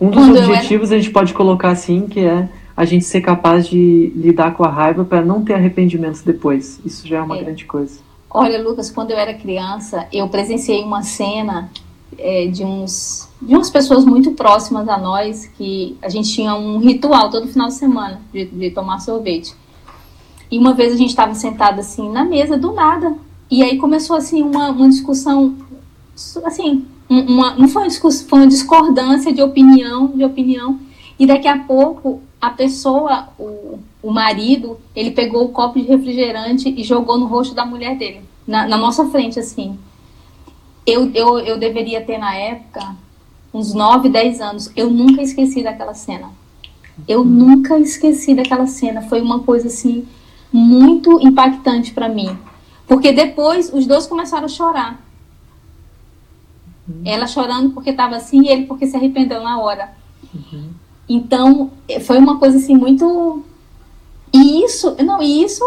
Um 0.00 0.10
dos 0.10 0.24
quando 0.24 0.38
objetivos 0.38 0.90
era... 0.90 0.98
a 0.98 1.02
gente 1.02 1.12
pode 1.12 1.32
colocar 1.32 1.70
assim, 1.70 2.06
que 2.06 2.20
é 2.20 2.48
a 2.76 2.84
gente 2.84 3.04
ser 3.04 3.22
capaz 3.22 3.66
de 3.66 4.12
lidar 4.14 4.52
com 4.54 4.62
a 4.62 4.68
raiva 4.68 5.04
para 5.04 5.24
não 5.24 5.42
ter 5.42 5.54
arrependimentos 5.54 6.20
depois. 6.20 6.78
Isso 6.84 7.08
já 7.08 7.18
é 7.18 7.22
uma 7.22 7.38
é. 7.38 7.42
grande 7.42 7.64
coisa. 7.64 8.00
Olha, 8.28 8.62
Lucas, 8.62 8.90
quando 8.90 9.12
eu 9.12 9.16
era 9.16 9.32
criança, 9.32 10.06
eu 10.12 10.28
presenciei 10.28 10.82
uma 10.84 11.02
cena 11.02 11.70
é, 12.18 12.46
de 12.46 12.64
uns 12.64 13.26
de 13.40 13.54
umas 13.54 13.70
pessoas 13.70 14.04
muito 14.04 14.32
próximas 14.32 14.88
a 14.88 14.96
nós 14.96 15.46
que 15.58 15.96
a 16.00 16.08
gente 16.08 16.32
tinha 16.32 16.54
um 16.54 16.78
ritual 16.78 17.30
todo 17.30 17.48
final 17.48 17.68
de 17.68 17.74
semana 17.74 18.20
de, 18.32 18.46
de 18.46 18.70
tomar 18.70 18.98
sorvete. 18.98 19.54
E 20.50 20.58
uma 20.58 20.72
vez 20.72 20.92
a 20.92 20.96
gente 20.96 21.10
estava 21.10 21.34
sentado 21.34 21.80
assim 21.80 22.10
na 22.10 22.24
mesa 22.24 22.56
do 22.56 22.72
nada 22.72 23.14
e 23.50 23.62
aí 23.62 23.76
começou 23.76 24.16
assim 24.16 24.42
uma, 24.42 24.70
uma 24.70 24.88
discussão 24.88 25.54
assim 26.44 26.86
uma, 27.08 27.54
não 27.54 27.68
foi 27.68 27.82
uma 27.84 27.90
foi 27.90 28.38
uma 28.40 28.46
discordância 28.46 29.32
de 29.32 29.42
opinião 29.42 30.08
de 30.08 30.24
opinião 30.24 30.78
e 31.18 31.26
daqui 31.26 31.48
a 31.48 31.58
pouco 31.58 32.20
a 32.40 32.50
pessoa, 32.50 33.28
o, 33.38 33.78
o 34.02 34.10
marido, 34.10 34.78
ele 34.94 35.10
pegou 35.10 35.44
o 35.44 35.48
copo 35.48 35.80
de 35.80 35.86
refrigerante 35.86 36.68
e 36.68 36.84
jogou 36.84 37.18
no 37.18 37.26
rosto 37.26 37.54
da 37.54 37.64
mulher 37.64 37.96
dele, 37.96 38.22
na, 38.46 38.68
na 38.68 38.76
nossa 38.76 39.06
frente, 39.06 39.38
assim. 39.38 39.78
Eu, 40.86 41.10
eu, 41.12 41.38
eu 41.40 41.58
deveria 41.58 42.04
ter, 42.04 42.18
na 42.18 42.34
época, 42.34 42.94
uns 43.52 43.74
9, 43.74 44.08
10 44.08 44.40
anos. 44.40 44.70
Eu 44.76 44.90
nunca 44.90 45.22
esqueci 45.22 45.62
daquela 45.62 45.94
cena. 45.94 46.30
Eu 47.08 47.24
nunca 47.24 47.78
esqueci 47.78 48.34
daquela 48.34 48.66
cena. 48.66 49.02
Foi 49.02 49.20
uma 49.20 49.40
coisa, 49.40 49.66
assim, 49.66 50.06
muito 50.52 51.20
impactante 51.20 51.92
para 51.92 52.08
mim. 52.08 52.38
Porque 52.86 53.12
depois 53.12 53.72
os 53.72 53.86
dois 53.86 54.06
começaram 54.06 54.44
a 54.44 54.48
chorar. 54.48 55.04
Uhum. 56.88 57.02
Ela 57.04 57.26
chorando 57.26 57.70
porque 57.70 57.90
estava 57.90 58.16
assim 58.16 58.42
e 58.42 58.48
ele 58.48 58.66
porque 58.66 58.86
se 58.86 58.96
arrependeu 58.96 59.42
na 59.42 59.58
hora. 59.60 59.90
Uhum. 60.34 60.68
Então, 61.08 61.70
foi 62.02 62.18
uma 62.18 62.38
coisa 62.38 62.58
assim 62.58 62.76
muito. 62.76 63.42
E 64.32 64.64
isso, 64.64 64.96
não, 65.04 65.22
e 65.22 65.44
isso, 65.44 65.64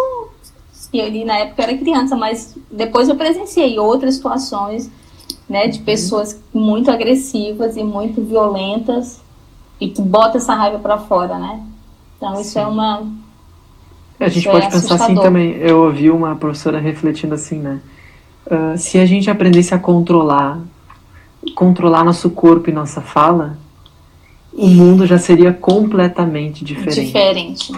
eu 0.94 1.26
na 1.26 1.38
época 1.40 1.62
eu 1.62 1.68
era 1.68 1.78
criança, 1.78 2.16
mas 2.16 2.56
depois 2.72 3.10
eu 3.10 3.16
presenciei 3.16 3.80
outras 3.80 4.16
situações, 4.16 4.90
né, 5.48 5.68
de 5.68 5.80
uhum. 5.80 5.86
pessoas 5.86 6.40
muito 6.54 6.92
agressivas 6.92 7.78
e 7.78 7.84
muito 7.84 8.22
violentas 8.22 9.22
e 9.80 9.90
que 9.90 10.02
botam 10.02 10.38
essa 10.38 10.54
raiva 10.54 10.78
para 10.80 10.98
fora, 10.98 11.40
né? 11.40 11.64
Então, 12.18 12.34
isso 12.40 12.60
é 12.60 12.62
Sim. 12.64 12.68
é 12.68 12.68
uma. 12.68 13.08
A 14.20 14.28
gente 14.28 14.50
pode 14.50 14.66
é 14.66 14.70
pensar 14.70 14.96
assim 14.96 15.16
também. 15.16 15.54
Eu 15.54 15.84
ouvi 15.84 16.12
uma 16.12 16.36
professora 16.36 16.80
refletindo 16.80 17.34
assim, 17.34 17.60
né? 17.60 17.80
Uh, 18.46 18.78
se 18.78 18.98
a 18.98 19.06
gente 19.06 19.30
aprendesse 19.30 19.74
a 19.74 19.80
controlar, 19.80 20.60
controlar 21.56 22.04
nosso 22.04 22.30
corpo 22.30 22.70
e 22.70 22.74
nossa 22.74 23.02
fala, 23.02 23.58
o 24.54 24.68
mundo 24.68 25.06
já 25.06 25.18
seria 25.18 25.54
completamente 25.54 26.64
diferente. 26.66 27.06
Diferente. 27.06 27.76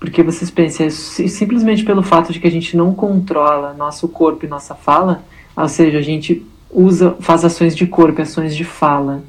Porque 0.00 0.22
vocês 0.22 0.50
pensam, 0.50 0.90
simplesmente 0.90 1.84
pelo 1.84 2.02
fato 2.02 2.32
de 2.32 2.40
que 2.40 2.46
a 2.46 2.50
gente 2.50 2.76
não 2.76 2.94
controla 2.94 3.74
nosso 3.74 4.08
corpo 4.08 4.44
e 4.44 4.48
nossa 4.48 4.74
fala, 4.74 5.24
ou 5.56 5.68
seja, 5.68 5.98
a 5.98 6.02
gente 6.02 6.44
usa, 6.70 7.16
faz 7.20 7.44
ações 7.44 7.76
de 7.76 7.86
corpo, 7.86 8.20
ações 8.20 8.54
de 8.54 8.64
fala, 8.64 9.22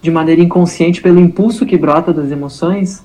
de 0.00 0.10
maneira 0.10 0.40
inconsciente 0.40 1.02
pelo 1.02 1.20
impulso 1.20 1.66
que 1.66 1.76
brota 1.76 2.12
das 2.12 2.30
emoções, 2.30 3.04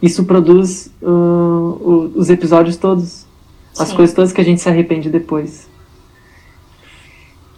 isso 0.00 0.24
produz 0.24 0.92
uh, 1.00 2.12
os 2.14 2.28
episódios 2.28 2.76
todos, 2.76 3.24
as 3.78 3.88
Sim. 3.88 3.96
coisas 3.96 4.14
todas 4.14 4.32
que 4.32 4.40
a 4.40 4.44
gente 4.44 4.60
se 4.60 4.68
arrepende 4.68 5.08
depois. 5.08 5.68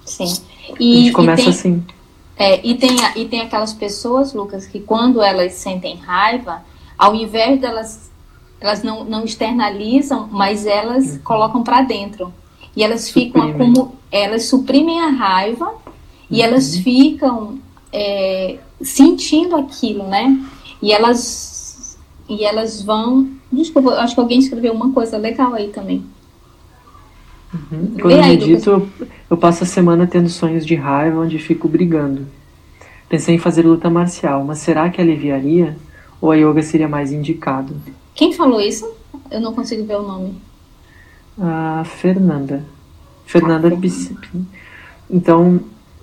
Sim. 0.04 0.53
E, 0.78 0.92
a 0.92 0.96
gente 1.04 1.12
começa 1.12 1.42
tem... 1.42 1.50
assim. 1.50 1.84
É, 2.36 2.66
e, 2.66 2.74
tem, 2.74 2.96
e 3.16 3.24
tem 3.26 3.40
aquelas 3.40 3.72
pessoas, 3.72 4.32
Lucas, 4.32 4.66
que 4.66 4.80
quando 4.80 5.22
elas 5.22 5.52
sentem 5.52 5.96
raiva, 5.96 6.62
ao 6.98 7.14
invés 7.14 7.60
delas, 7.60 8.10
elas 8.60 8.82
não, 8.82 9.04
não 9.04 9.24
externalizam, 9.24 10.28
mas 10.30 10.66
elas 10.66 11.12
uhum. 11.12 11.18
colocam 11.22 11.62
para 11.62 11.82
dentro. 11.82 12.32
E 12.76 12.82
elas 12.82 13.08
ficam 13.08 13.52
como 13.52 13.94
elas 14.10 14.46
suprimem 14.46 15.00
a 15.00 15.10
raiva 15.10 15.66
uhum. 15.66 15.92
e 16.30 16.42
elas 16.42 16.76
ficam 16.76 17.58
é, 17.92 18.58
sentindo 18.80 19.54
aquilo, 19.54 20.04
né? 20.04 20.36
E 20.82 20.92
elas 20.92 21.54
e 22.28 22.44
elas 22.44 22.82
vão. 22.82 23.28
Desculpa, 23.52 23.94
acho 23.94 24.14
que 24.14 24.20
alguém 24.20 24.38
escreveu 24.38 24.72
uma 24.72 24.92
coisa 24.92 25.16
legal 25.16 25.54
aí 25.54 25.68
também. 25.68 26.04
Uhum. 27.54 27.94
Quando 28.00 28.14
aí, 28.14 28.36
medito, 28.36 28.70
eu, 28.70 28.88
eu 29.30 29.36
passo 29.36 29.62
a 29.62 29.66
semana 29.66 30.06
tendo 30.06 30.28
sonhos 30.28 30.66
de 30.66 30.74
raiva 30.74 31.20
onde 31.20 31.38
fico 31.38 31.68
brigando. 31.68 32.26
Pensei 33.08 33.36
em 33.36 33.38
fazer 33.38 33.62
luta 33.62 33.88
marcial, 33.88 34.44
mas 34.44 34.58
será 34.58 34.90
que 34.90 35.00
aliviaria? 35.00 35.76
Ou 36.20 36.32
a 36.32 36.36
yoga 36.36 36.62
seria 36.62 36.88
mais 36.88 37.12
indicado? 37.12 37.76
Quem 38.14 38.32
falou 38.32 38.60
isso? 38.60 38.90
Eu 39.30 39.40
não 39.40 39.52
consigo 39.52 39.84
ver 39.84 39.96
o 39.96 40.02
nome. 40.02 40.34
A 41.38 41.84
Fernanda. 41.84 42.64
Fernanda 43.26 43.68
ah, 43.68 44.38
Então, 45.10 45.60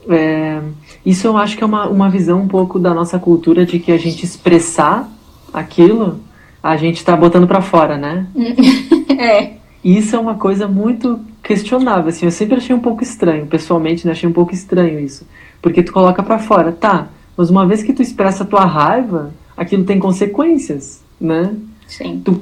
é, 0.09 0.61
isso 1.05 1.27
eu 1.27 1.37
acho 1.37 1.57
que 1.57 1.63
é 1.63 1.65
uma, 1.65 1.87
uma 1.87 2.09
visão 2.09 2.41
um 2.41 2.47
pouco 2.47 2.79
da 2.79 2.93
nossa 2.93 3.19
cultura 3.19 3.65
de 3.65 3.79
que 3.79 3.91
a 3.91 3.97
gente 3.97 4.23
expressar 4.23 5.09
aquilo, 5.53 6.19
a 6.61 6.77
gente 6.77 6.97
está 6.97 7.15
botando 7.15 7.47
para 7.47 7.61
fora, 7.61 7.97
né? 7.97 8.27
é. 9.17 9.53
Isso 9.83 10.15
é 10.15 10.19
uma 10.19 10.35
coisa 10.35 10.67
muito 10.67 11.19
questionável, 11.43 12.09
assim, 12.09 12.25
eu 12.25 12.31
sempre 12.31 12.55
achei 12.55 12.75
um 12.75 12.79
pouco 12.79 13.03
estranho, 13.03 13.47
pessoalmente, 13.47 14.05
né, 14.05 14.11
achei 14.11 14.29
um 14.29 14.33
pouco 14.33 14.53
estranho 14.53 14.99
isso, 14.99 15.25
porque 15.61 15.81
tu 15.81 15.91
coloca 15.91 16.21
para 16.21 16.39
fora, 16.39 16.71
tá, 16.71 17.09
mas 17.35 17.49
uma 17.49 17.65
vez 17.65 17.81
que 17.81 17.93
tu 17.93 18.01
expressa 18.01 18.43
a 18.43 18.47
tua 18.47 18.65
raiva, 18.65 19.31
aquilo 19.57 19.83
tem 19.83 19.99
consequências, 19.99 21.01
né? 21.19 21.55
Sim. 21.87 22.21
Tu, 22.23 22.41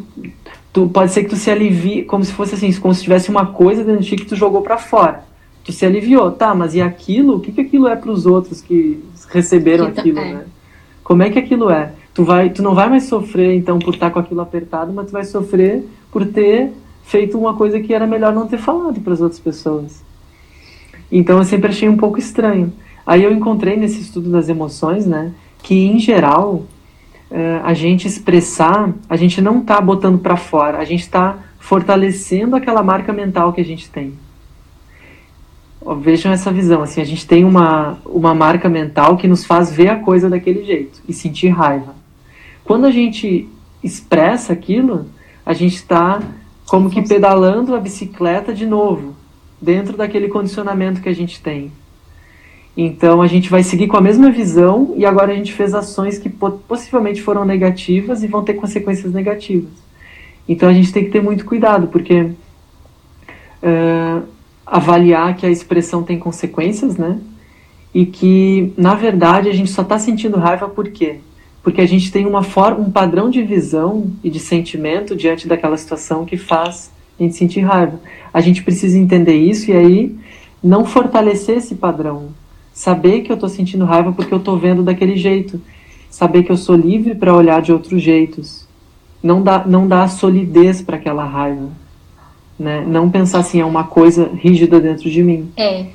tu, 0.71 0.89
pode 0.89 1.11
ser 1.11 1.23
que 1.23 1.29
tu 1.29 1.35
se 1.35 1.49
alivie, 1.49 2.03
como 2.03 2.23
se 2.23 2.33
fosse 2.33 2.55
assim, 2.55 2.71
como 2.73 2.93
se 2.93 3.03
tivesse 3.03 3.29
uma 3.29 3.47
coisa 3.47 3.83
dentro 3.83 4.01
de 4.01 4.09
ti 4.09 4.15
que 4.15 4.25
tu 4.25 4.35
jogou 4.35 4.61
para 4.61 4.77
fora. 4.77 5.23
Tu 5.63 5.71
se 5.71 5.85
aliviou, 5.85 6.31
tá, 6.31 6.53
mas 6.53 6.75
e 6.75 6.81
aquilo? 6.81 7.37
O 7.37 7.39
que, 7.39 7.51
que 7.51 7.61
aquilo 7.61 7.87
é 7.87 7.95
para 7.95 8.11
os 8.11 8.25
outros 8.25 8.61
que 8.61 9.03
receberam 9.29 9.91
que 9.91 9.99
aquilo, 9.99 10.19
é. 10.19 10.33
né? 10.33 10.43
Como 11.03 11.23
é 11.23 11.29
que 11.29 11.39
aquilo 11.39 11.69
é? 11.69 11.93
Tu, 12.13 12.23
vai, 12.23 12.49
tu 12.49 12.61
não 12.61 12.75
vai 12.75 12.89
mais 12.89 13.03
sofrer, 13.03 13.55
então, 13.55 13.79
por 13.79 13.93
estar 13.93 14.11
com 14.11 14.19
aquilo 14.19 14.41
apertado, 14.41 14.91
mas 14.93 15.07
tu 15.07 15.11
vai 15.11 15.23
sofrer 15.23 15.83
por 16.11 16.25
ter 16.25 16.71
feito 17.09 17.39
uma 17.39 17.55
coisa 17.55 17.79
que 17.79 17.91
era 17.91 18.05
melhor 18.05 18.31
não 18.31 18.47
ter 18.47 18.59
falado 18.59 19.01
para 19.01 19.13
as 19.13 19.19
outras 19.19 19.39
pessoas. 19.39 20.03
Então 21.11 21.39
eu 21.39 21.43
sempre 21.43 21.69
achei 21.69 21.89
um 21.89 21.97
pouco 21.97 22.19
estranho. 22.19 22.71
Aí 23.03 23.23
eu 23.23 23.33
encontrei 23.33 23.75
nesse 23.75 23.99
estudo 23.99 24.29
das 24.29 24.47
emoções, 24.47 25.07
né, 25.07 25.31
que 25.63 25.87
em 25.87 25.97
geral 25.97 26.65
é, 27.31 27.61
a 27.63 27.73
gente 27.73 28.07
expressar, 28.07 28.93
a 29.09 29.15
gente 29.15 29.41
não 29.41 29.59
está 29.59 29.81
botando 29.81 30.19
para 30.19 30.37
fora, 30.37 30.77
a 30.77 30.85
gente 30.85 31.01
está 31.01 31.39
fortalecendo 31.57 32.55
aquela 32.55 32.83
marca 32.83 33.11
mental 33.11 33.53
que 33.53 33.61
a 33.61 33.65
gente 33.65 33.89
tem. 33.89 34.13
vejam 36.01 36.31
essa 36.31 36.51
visão, 36.51 36.83
assim, 36.83 37.01
a 37.01 37.05
gente 37.05 37.25
tem 37.25 37.43
uma, 37.43 37.97
uma 38.05 38.35
marca 38.35 38.69
mental 38.69 39.17
que 39.17 39.27
nos 39.27 39.43
faz 39.43 39.71
ver 39.71 39.89
a 39.89 39.95
coisa 39.95 40.29
daquele 40.29 40.63
jeito 40.63 41.01
e 41.07 41.13
sentir 41.13 41.49
raiva. 41.49 41.95
Quando 42.63 42.85
a 42.85 42.91
gente 42.91 43.49
expressa 43.83 44.53
aquilo, 44.53 45.07
a 45.43 45.53
gente 45.53 45.73
está 45.75 46.21
como 46.69 46.89
que 46.89 47.01
pedalando 47.01 47.73
a 47.73 47.79
bicicleta 47.79 48.53
de 48.53 48.65
novo, 48.65 49.15
dentro 49.59 49.97
daquele 49.97 50.27
condicionamento 50.27 51.01
que 51.01 51.09
a 51.09 51.15
gente 51.15 51.41
tem. 51.41 51.71
Então 52.77 53.21
a 53.21 53.27
gente 53.27 53.49
vai 53.49 53.63
seguir 53.63 53.87
com 53.87 53.97
a 53.97 54.01
mesma 54.01 54.29
visão 54.29 54.93
e 54.95 55.03
agora 55.03 55.31
a 55.31 55.35
gente 55.35 55.51
fez 55.51 55.73
ações 55.73 56.19
que 56.19 56.29
possivelmente 56.29 57.23
foram 57.23 57.43
negativas 57.43 58.23
e 58.23 58.27
vão 58.27 58.43
ter 58.43 58.53
consequências 58.53 59.11
negativas. 59.11 59.71
Então 60.47 60.69
a 60.69 60.73
gente 60.73 60.93
tem 60.93 61.03
que 61.03 61.09
ter 61.09 61.21
muito 61.21 61.43
cuidado, 61.43 61.87
porque 61.87 62.21
uh, 62.21 64.23
avaliar 64.65 65.35
que 65.35 65.47
a 65.47 65.49
expressão 65.49 66.03
tem 66.03 66.19
consequências, 66.19 66.97
né? 66.97 67.19
E 67.91 68.05
que, 68.05 68.71
na 68.77 68.93
verdade, 68.93 69.49
a 69.49 69.53
gente 69.53 69.71
só 69.71 69.81
está 69.81 69.97
sentindo 69.97 70.37
raiva 70.37 70.69
por 70.69 70.89
quê? 70.89 71.19
Porque 71.61 71.81
a 71.81 71.85
gente 71.85 72.11
tem 72.11 72.25
uma 72.25 72.43
forma, 72.43 72.79
um 72.79 72.91
padrão 72.91 73.29
de 73.29 73.41
visão 73.41 74.11
e 74.23 74.29
de 74.29 74.39
sentimento 74.39 75.15
diante 75.15 75.47
daquela 75.47 75.77
situação 75.77 76.25
que 76.25 76.37
faz 76.37 76.91
a 77.19 77.23
gente 77.23 77.35
sentir 77.35 77.61
raiva. 77.61 77.99
A 78.33 78.39
gente 78.41 78.63
precisa 78.63 78.97
entender 78.97 79.35
isso 79.35 79.69
e 79.69 79.73
aí 79.73 80.15
não 80.63 80.85
fortalecer 80.85 81.57
esse 81.57 81.75
padrão. 81.75 82.29
Saber 82.73 83.21
que 83.21 83.31
eu 83.31 83.33
estou 83.33 83.49
sentindo 83.49 83.83
raiva 83.83 84.13
porque 84.13 84.33
eu 84.33 84.37
estou 84.37 84.57
vendo 84.57 84.83
daquele 84.83 85.17
jeito. 85.17 85.61
Saber 86.09 86.43
que 86.43 86.51
eu 86.51 86.57
sou 86.57 86.75
livre 86.75 87.13
para 87.13 87.35
olhar 87.35 87.61
de 87.61 87.73
outros 87.73 88.01
jeitos. 88.01 88.67
Não 89.21 89.41
dá, 89.41 89.65
não 89.65 89.87
dá 89.87 90.07
solidez 90.07 90.81
para 90.81 90.95
aquela 90.95 91.25
raiva. 91.25 91.69
Né? 92.57 92.85
Não 92.87 93.09
pensar 93.09 93.39
assim, 93.39 93.59
é 93.59 93.65
uma 93.65 93.83
coisa 93.83 94.29
rígida 94.33 94.79
dentro 94.79 95.09
de 95.09 95.21
mim. 95.21 95.51
É. 95.57 95.87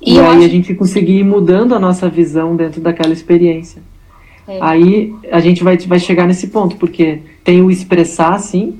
E, 0.00 0.14
e 0.14 0.20
aí 0.20 0.26
acho... 0.26 0.44
a 0.44 0.48
gente 0.48 0.74
conseguir 0.74 1.18
ir 1.18 1.24
mudando 1.24 1.74
a 1.74 1.78
nossa 1.78 2.08
visão 2.08 2.56
dentro 2.56 2.80
daquela 2.80 3.12
experiência. 3.12 3.82
É. 4.48 4.58
Aí 4.60 5.14
a 5.30 5.40
gente 5.40 5.64
vai, 5.64 5.76
vai 5.76 5.98
chegar 5.98 6.26
nesse 6.26 6.48
ponto, 6.48 6.76
porque 6.76 7.20
tem 7.42 7.62
o 7.62 7.70
expressar, 7.70 8.38
sim, 8.38 8.78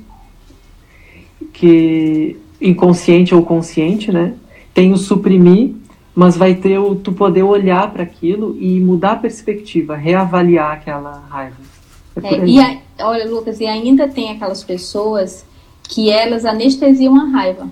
que 1.53 2.37
inconsciente 2.61 3.35
ou 3.35 3.43
consciente, 3.43 4.13
né? 4.13 4.35
Tem 4.73 4.93
o 4.93 4.97
suprimir, 4.97 5.75
mas 6.15 6.37
vai 6.37 6.55
ter 6.55 6.79
o 6.79 6.95
tu 6.95 7.13
poder 7.13 7.43
olhar 7.43 7.93
para 7.93 8.03
aquilo 8.03 8.57
e 8.61 8.81
mudar 8.81 9.13
a 9.13 9.17
perspectiva, 9.17 9.97
reavaliar 9.97 10.73
aquela 10.73 11.25
raiva. 11.29 11.57
É 12.23 12.35
é, 12.35 12.47
e 12.47 12.61
a, 12.61 12.79
olha, 13.01 13.29
Lucas, 13.29 13.61
e 13.61 13.67
ainda 13.67 14.09
tem 14.09 14.31
aquelas 14.31 14.65
pessoas 14.65 15.45
que 15.83 16.11
elas 16.11 16.45
anestesiam 16.45 17.15
a 17.21 17.25
raiva. 17.25 17.69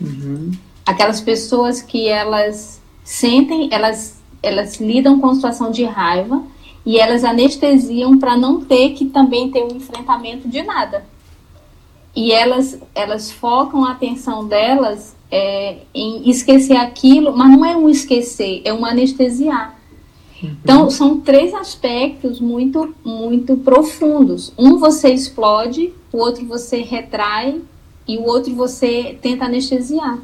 Uhum. 0.00 0.50
Aquelas 0.84 1.20
pessoas 1.20 1.80
que 1.80 2.08
elas 2.08 2.80
sentem, 3.02 3.68
elas, 3.72 4.20
elas 4.42 4.80
lidam 4.80 5.18
com 5.20 5.30
a 5.30 5.34
situação 5.34 5.70
de 5.70 5.84
raiva 5.84 6.42
e 6.84 6.98
elas 6.98 7.24
anestesiam 7.24 8.18
para 8.18 8.36
não 8.36 8.60
ter 8.60 8.90
que 8.90 9.06
também 9.06 9.50
ter 9.50 9.62
um 9.64 9.76
enfrentamento 9.76 10.48
de 10.48 10.62
nada. 10.62 11.04
E 12.14 12.30
elas, 12.30 12.78
elas 12.94 13.30
focam 13.30 13.84
a 13.84 13.92
atenção 13.92 14.46
delas 14.46 15.16
é, 15.30 15.78
em 15.92 16.28
esquecer 16.28 16.76
aquilo, 16.76 17.36
mas 17.36 17.50
não 17.50 17.64
é 17.64 17.76
um 17.76 17.88
esquecer, 17.88 18.62
é 18.64 18.72
um 18.72 18.84
anestesiar. 18.84 19.78
Uhum. 20.42 20.56
Então, 20.62 20.90
são 20.90 21.20
três 21.20 21.54
aspectos 21.54 22.38
muito, 22.40 22.94
muito 23.04 23.56
profundos. 23.56 24.52
Um 24.56 24.78
você 24.78 25.08
explode, 25.08 25.92
o 26.12 26.18
outro 26.18 26.44
você 26.46 26.82
retrai 26.82 27.60
e 28.06 28.18
o 28.18 28.24
outro 28.24 28.54
você 28.54 29.18
tenta 29.20 29.46
anestesiar. 29.46 30.18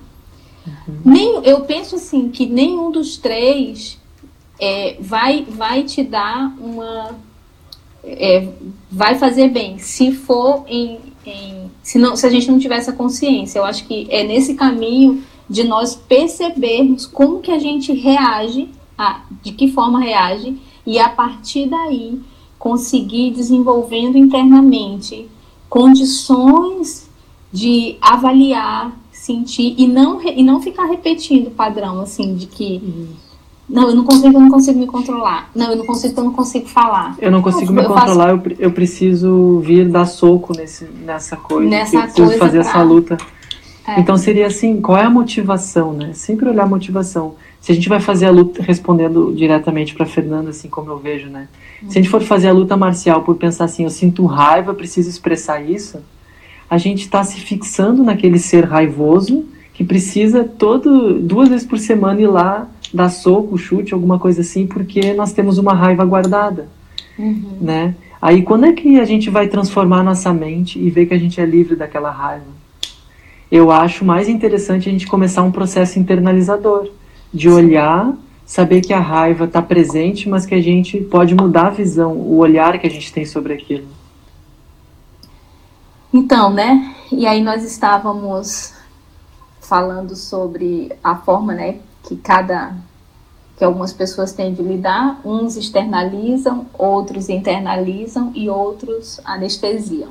Uhum. 0.67 1.01
Nem, 1.05 1.45
eu 1.45 1.63
penso 1.63 1.97
assim 1.97 2.29
que 2.29 2.47
nenhum 2.47 2.91
dos 2.91 3.17
três 3.17 4.00
é, 4.61 4.97
vai, 5.01 5.45
vai 5.49 5.83
te 5.85 6.03
dar 6.03 6.55
uma. 6.61 7.19
É, 8.05 8.47
vai 8.91 9.19
fazer 9.19 9.49
bem. 9.49 9.79
Se 9.79 10.13
for 10.13 10.65
em, 10.69 10.99
em. 11.25 11.71
se, 11.83 11.99
não, 11.99 12.15
se 12.15 12.27
a 12.27 12.31
gente 12.31 12.51
não 12.51 12.59
tiver 12.59 12.77
essa 12.77 12.93
consciência, 12.93 13.59
eu 13.59 13.65
acho 13.65 13.87
que 13.87 14.07
é 14.11 14.23
nesse 14.23 14.55
caminho 14.55 15.23
de 15.49 15.65
nós 15.65 15.95
percebermos 15.97 17.07
como 17.07 17.41
que 17.41 17.51
a 17.51 17.59
gente 17.59 17.93
reage, 17.93 18.69
a, 18.97 19.23
de 19.43 19.53
que 19.53 19.73
forma 19.73 19.99
reage, 19.99 20.57
e 20.87 20.99
a 20.99 21.09
partir 21.09 21.69
daí 21.69 22.21
conseguir 22.59 23.33
desenvolvendo 23.33 24.19
internamente 24.19 25.27
condições 25.69 27.09
de 27.53 27.97
avaliar, 28.01 28.93
sentir 29.11 29.75
e 29.79 29.87
não, 29.87 30.23
e 30.23 30.43
não 30.43 30.61
ficar 30.61 30.85
repetindo 30.85 31.49
o 31.49 31.51
padrão 31.51 32.01
assim 32.01 32.35
de 32.35 32.47
que 32.47 32.81
uhum. 32.83 33.09
Não, 33.71 33.89
eu 33.89 33.95
não 33.95 34.05
consigo, 34.05 34.37
eu 34.37 34.41
não 34.41 34.51
consigo 34.51 34.79
me 34.81 34.87
controlar. 34.87 35.49
Não, 35.55 35.71
eu 35.71 35.77
não 35.77 35.87
consigo, 35.87 36.21
eu 36.21 36.25
não 36.25 36.33
consigo 36.33 36.67
falar. 36.67 37.15
Eu 37.21 37.31
não 37.31 37.41
consigo 37.41 37.73
não, 37.73 37.83
me 37.83 37.89
eu 37.89 37.95
controlar, 37.95 38.37
faço... 38.37 38.51
eu, 38.51 38.57
eu 38.59 38.73
preciso 38.73 39.61
vir 39.61 39.89
dar 39.89 40.07
soco 40.07 40.53
nesse, 40.57 40.85
nessa 40.85 41.37
coisa. 41.37 41.71
Nessa 41.71 41.97
eu 41.97 42.03
preciso 42.03 42.27
coisa 42.27 42.39
fazer 42.39 42.61
pra... 42.61 42.69
essa 42.69 42.83
luta. 42.83 43.19
É. 43.87 44.01
Então 44.01 44.17
seria 44.17 44.47
assim, 44.47 44.81
qual 44.81 44.99
é 44.99 45.05
a 45.05 45.11
motivação, 45.11 45.93
né? 45.93 46.11
Sempre 46.15 46.49
olhar 46.49 46.65
a 46.65 46.67
motivação. 46.67 47.37
Se 47.61 47.71
a 47.71 47.75
gente 47.75 47.89
vai 47.89 48.01
fazer 48.01 48.27
a 48.27 48.31
luta, 48.31 48.63
respondendo 48.63 49.33
diretamente 49.35 49.95
para 49.95 50.05
Fernanda, 50.05 50.51
assim 50.51 50.69
como 50.69 50.91
eu 50.91 50.99
vejo, 50.99 51.29
né? 51.29 51.47
Se 51.89 51.99
a 51.99 52.03
gente 52.03 52.11
for 52.11 52.23
fazer 52.23 52.49
a 52.49 52.53
luta 52.53 52.77
marcial 52.77 53.23
por 53.23 53.37
pensar 53.37 53.65
assim, 53.65 53.85
eu 53.85 53.91
sinto 53.91 54.27
raiva, 54.27 54.75
preciso 54.75 55.09
expressar 55.09 55.63
isso, 55.63 55.99
a 56.69 56.77
gente 56.77 57.01
está 57.01 57.23
se 57.23 57.41
fixando 57.41 58.03
naquele 58.03 58.39
ser 58.39 58.65
raivoso 58.65 59.45
que 59.73 59.85
precisa 59.85 60.45
todo 60.45 61.19
duas 61.21 61.49
vezes 61.49 61.67
por 61.67 61.79
semana 61.79 62.21
ir 62.21 62.27
lá 62.27 62.69
dar 62.93 63.09
soco, 63.09 63.57
chute, 63.57 63.95
alguma 63.95 64.19
coisa 64.19 64.41
assim, 64.41 64.67
porque 64.67 65.13
nós 65.15 65.33
temos 65.33 65.59
uma 65.59 65.75
raiva 65.75 66.05
guardada, 66.05 66.69
uhum. 67.19 67.59
né? 67.61 67.95
Aí 68.21 68.43
quando 68.43 68.67
é 68.67 68.73
que 68.73 69.01
a 69.01 69.05
gente 69.05 69.31
vai 69.31 69.49
transformar 69.49 70.03
nossa 70.03 70.33
mente 70.33 70.79
e 70.79 70.91
ver 70.91 71.07
que 71.07 71.15
a 71.15 71.19
gente 71.19 71.41
é 71.41 71.47
livre 71.47 71.77
daquela 71.77 72.11
raiva? 72.11 72.61
Eu 73.51 73.71
acho 73.71 74.05
mais 74.05 74.29
interessante 74.29 74.89
a 74.89 74.93
gente 74.93 75.07
começar 75.07 75.43
um 75.43 75.51
processo 75.51 75.99
internalizador, 75.99 76.89
de 77.33 77.49
olhar, 77.49 78.13
saber 78.45 78.81
que 78.81 78.93
a 78.93 79.01
raiva 79.01 79.45
está 79.45 79.63
presente, 79.63 80.29
mas 80.29 80.45
que 80.45 80.55
a 80.55 80.61
gente 80.61 80.99
pode 80.99 81.35
mudar 81.35 81.69
a 81.69 81.71
visão, 81.71 82.13
o 82.13 82.39
olhar 82.39 82.79
que 82.79 82.87
a 82.87 82.91
gente 82.91 83.13
tem 83.13 83.25
sobre 83.25 83.55
aquilo. 83.55 83.87
Então, 86.13 86.53
né? 86.53 86.95
E 87.13 87.27
aí 87.27 87.43
nós 87.43 87.65
estávamos 87.65 88.75
falando 89.61 90.17
sobre 90.17 90.91
a 91.03 91.15
forma, 91.15 91.55
né, 91.55 91.77
que 92.03 92.17
cada 92.17 92.75
que 93.57 93.65
algumas 93.65 93.93
pessoas 93.93 94.33
têm 94.33 94.55
de 94.55 94.63
lidar, 94.63 95.21
uns 95.23 95.55
externalizam, 95.55 96.65
outros 96.73 97.29
internalizam 97.29 98.33
e 98.35 98.49
outros 98.49 99.21
anestesiam. 99.23 100.09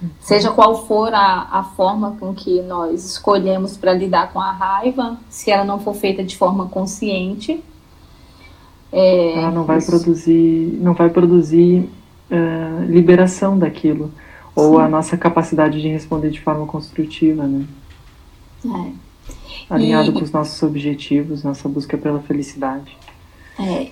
Uhum. 0.00 0.08
Seja 0.20 0.52
qual 0.52 0.86
for 0.86 1.12
a, 1.12 1.48
a 1.50 1.64
forma 1.76 2.16
com 2.20 2.32
que 2.32 2.62
nós 2.62 3.04
escolhemos 3.04 3.76
para 3.76 3.92
lidar 3.92 4.32
com 4.32 4.40
a 4.40 4.52
raiva, 4.52 5.18
se 5.28 5.50
ela 5.50 5.64
não 5.64 5.80
for 5.80 5.94
feita 5.94 6.22
de 6.22 6.36
forma 6.36 6.66
consciente, 6.66 7.64
é, 8.92 9.38
ela 9.38 9.50
não 9.50 9.64
vai 9.64 9.78
isso. 9.78 9.90
produzir, 9.90 10.78
não 10.80 10.94
vai 10.94 11.10
produzir 11.10 11.90
uh, 12.30 12.84
liberação 12.84 13.58
daquilo 13.58 14.12
ou 14.54 14.76
Sim. 14.76 14.82
a 14.82 14.88
nossa 14.88 15.16
capacidade 15.16 15.80
de 15.80 15.88
responder 15.88 16.30
de 16.30 16.40
forma 16.40 16.64
construtiva, 16.66 17.44
né? 17.44 17.64
É. 18.64 19.01
Alinhado 19.68 20.10
e, 20.10 20.12
com 20.12 20.22
os 20.22 20.30
nossos 20.30 20.62
objetivos, 20.62 21.42
nossa 21.42 21.68
busca 21.68 21.96
pela 21.96 22.20
felicidade. 22.20 22.96
É, 23.58 23.90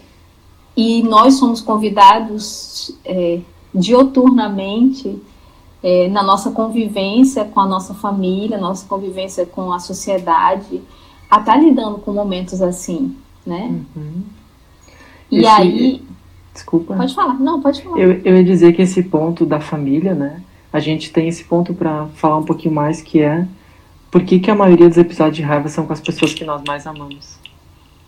e 0.77 1.03
nós 1.03 1.35
somos 1.35 1.61
convidados 1.61 2.97
é, 3.05 3.41
dioturnamente 3.75 5.21
é, 5.83 6.09
na 6.09 6.23
nossa 6.23 6.51
convivência 6.51 7.45
com 7.45 7.61
a 7.61 7.67
nossa 7.67 7.95
família, 7.95 8.59
nossa 8.59 8.87
convivência 8.87 9.47
com 9.47 9.73
a 9.73 9.79
sociedade, 9.79 10.81
a 11.31 11.39
estar 11.39 11.53
tá 11.53 11.57
lidando 11.57 11.99
com 11.99 12.13
momentos 12.13 12.61
assim, 12.61 13.17
né? 13.47 13.83
Uhum. 13.97 14.23
E 15.31 15.39
esse, 15.39 15.49
aí. 15.49 16.03
Desculpa. 16.53 16.97
Pode 16.97 17.15
falar, 17.15 17.35
não, 17.35 17.61
pode 17.61 17.83
falar. 17.83 17.99
Eu, 17.99 18.21
eu 18.25 18.37
ia 18.37 18.45
dizer 18.45 18.73
que 18.73 18.83
esse 18.83 19.03
ponto 19.03 19.47
da 19.47 19.61
família, 19.61 20.15
né? 20.15 20.43
A 20.73 20.79
gente 20.79 21.13
tem 21.13 21.29
esse 21.29 21.45
ponto 21.45 21.75
para 21.75 22.07
falar 22.15 22.39
um 22.39 22.45
pouquinho 22.45 22.75
mais 22.75 23.01
que 23.01 23.21
é 23.21 23.47
por 24.11 24.25
que, 24.25 24.41
que 24.41 24.51
a 24.51 24.55
maioria 24.55 24.89
dos 24.89 24.99
episódios 24.99 25.37
de 25.37 25.43
raiva 25.43 25.69
são 25.69 25.87
com 25.87 25.93
as 25.93 26.01
pessoas 26.01 26.35
que 26.35 26.45
nós 26.45 26.63
mais 26.67 26.87
amamos? 26.87 27.39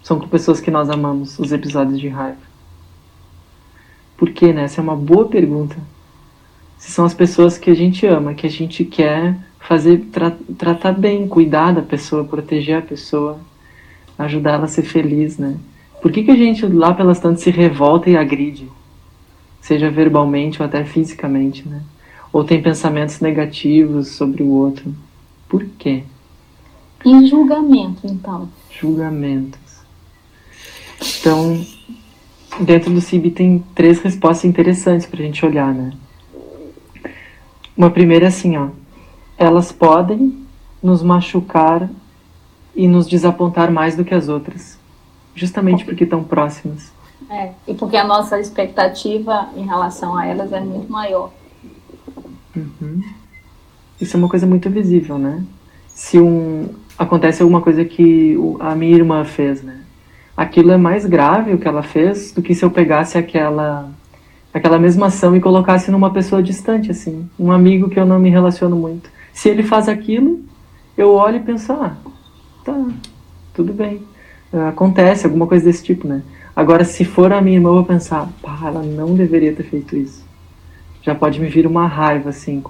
São 0.02 0.18
com 0.18 0.26
pessoas 0.26 0.60
que 0.60 0.70
nós 0.70 0.90
amamos, 0.90 1.38
os 1.38 1.52
episódios 1.52 2.00
de 2.00 2.08
raiva. 2.08 2.40
Por 4.16 4.30
quê, 4.30 4.52
né? 4.52 4.64
Essa 4.64 4.80
é 4.80 4.82
uma 4.82 4.96
boa 4.96 5.28
pergunta. 5.28 5.76
Se 6.76 6.90
são 6.90 7.04
as 7.04 7.14
pessoas 7.14 7.56
que 7.56 7.70
a 7.70 7.74
gente 7.74 8.04
ama, 8.04 8.34
que 8.34 8.46
a 8.46 8.50
gente 8.50 8.84
quer 8.84 9.36
fazer, 9.60 9.98
tra 10.12 10.32
tratar 10.58 10.92
bem, 10.92 11.28
cuidar 11.28 11.72
da 11.72 11.82
pessoa, 11.82 12.24
proteger 12.24 12.78
a 12.78 12.82
pessoa, 12.82 13.38
ajudar 14.18 14.54
ela 14.54 14.64
a 14.64 14.68
ser 14.68 14.82
feliz, 14.82 15.38
né? 15.38 15.56
Por 16.00 16.10
que, 16.10 16.24
que 16.24 16.32
a 16.32 16.36
gente 16.36 16.66
lá 16.66 16.92
pelas 16.92 17.20
tantas 17.20 17.42
se 17.42 17.50
revolta 17.50 18.10
e 18.10 18.16
agride? 18.16 18.68
Seja 19.60 19.88
verbalmente 19.88 20.60
ou 20.60 20.66
até 20.66 20.84
fisicamente, 20.84 21.68
né? 21.68 21.80
Ou 22.32 22.42
tem 22.42 22.60
pensamentos 22.60 23.20
negativos 23.20 24.08
sobre 24.08 24.42
o 24.42 24.48
outro. 24.48 24.92
Por 25.52 25.66
quê? 25.78 26.02
Em 27.04 27.26
julgamento, 27.26 28.06
então. 28.06 28.48
Julgamentos. 28.70 29.82
Então, 31.20 31.62
dentro 32.58 32.90
do 32.90 33.02
CIB 33.02 33.32
tem 33.32 33.62
três 33.74 34.00
respostas 34.00 34.46
interessantes 34.46 35.04
para 35.04 35.20
a 35.20 35.22
gente 35.22 35.44
olhar, 35.44 35.74
né? 35.74 35.92
Uma 37.76 37.90
primeira 37.90 38.24
é 38.24 38.28
assim, 38.28 38.56
ó. 38.56 38.70
Elas 39.36 39.70
podem 39.70 40.42
nos 40.82 41.02
machucar 41.02 41.90
e 42.74 42.88
nos 42.88 43.06
desapontar 43.06 43.70
mais 43.70 43.94
do 43.94 44.06
que 44.06 44.14
as 44.14 44.30
outras. 44.30 44.78
justamente 45.34 45.84
porque 45.84 46.04
estão 46.04 46.24
próximas. 46.24 46.90
É, 47.28 47.52
e 47.68 47.74
porque 47.74 47.98
a 47.98 48.04
nossa 48.04 48.40
expectativa 48.40 49.50
em 49.54 49.66
relação 49.66 50.16
a 50.16 50.24
elas 50.24 50.50
é 50.50 50.60
muito 50.60 50.90
maior. 50.90 51.30
Uhum. 52.56 53.02
Isso 54.00 54.16
é 54.16 54.18
uma 54.18 54.28
coisa 54.28 54.46
muito 54.46 54.68
visível, 54.68 55.18
né? 55.18 55.42
Se 55.88 56.18
um 56.18 56.68
acontece 56.98 57.42
alguma 57.42 57.60
coisa 57.60 57.84
que 57.84 58.36
a 58.60 58.74
minha 58.74 58.94
irmã 58.94 59.24
fez, 59.24 59.62
né? 59.62 59.80
Aquilo 60.36 60.72
é 60.72 60.76
mais 60.76 61.04
grave 61.06 61.52
o 61.52 61.58
que 61.58 61.68
ela 61.68 61.82
fez 61.82 62.32
do 62.32 62.42
que 62.42 62.54
se 62.54 62.64
eu 62.64 62.70
pegasse 62.70 63.18
aquela 63.18 63.90
aquela 64.52 64.78
mesma 64.78 65.06
ação 65.06 65.34
e 65.34 65.40
colocasse 65.40 65.90
numa 65.90 66.12
pessoa 66.12 66.42
distante, 66.42 66.90
assim, 66.90 67.28
um 67.38 67.50
amigo 67.50 67.88
que 67.88 67.98
eu 67.98 68.04
não 68.04 68.18
me 68.18 68.28
relaciono 68.28 68.76
muito. 68.76 69.10
Se 69.32 69.48
ele 69.48 69.62
faz 69.62 69.88
aquilo, 69.88 70.40
eu 70.96 71.14
olho 71.14 71.36
e 71.36 71.40
penso, 71.40 71.72
ah, 71.72 71.96
tá, 72.62 72.86
tudo 73.54 73.72
bem. 73.72 74.02
Acontece 74.68 75.24
alguma 75.24 75.46
coisa 75.46 75.64
desse 75.64 75.82
tipo, 75.82 76.06
né? 76.06 76.22
Agora, 76.54 76.84
se 76.84 77.02
for 77.02 77.32
a 77.32 77.40
minha 77.40 77.56
irmã, 77.56 77.70
eu 77.70 77.76
vou 77.76 77.84
pensar, 77.84 78.28
pá, 78.42 78.58
ela 78.66 78.82
não 78.82 79.14
deveria 79.14 79.54
ter 79.54 79.62
feito 79.62 79.96
isso. 79.96 80.22
Já 81.00 81.14
pode 81.14 81.40
me 81.40 81.48
vir 81.48 81.66
uma 81.66 81.86
raiva, 81.86 82.28
assim, 82.28 82.62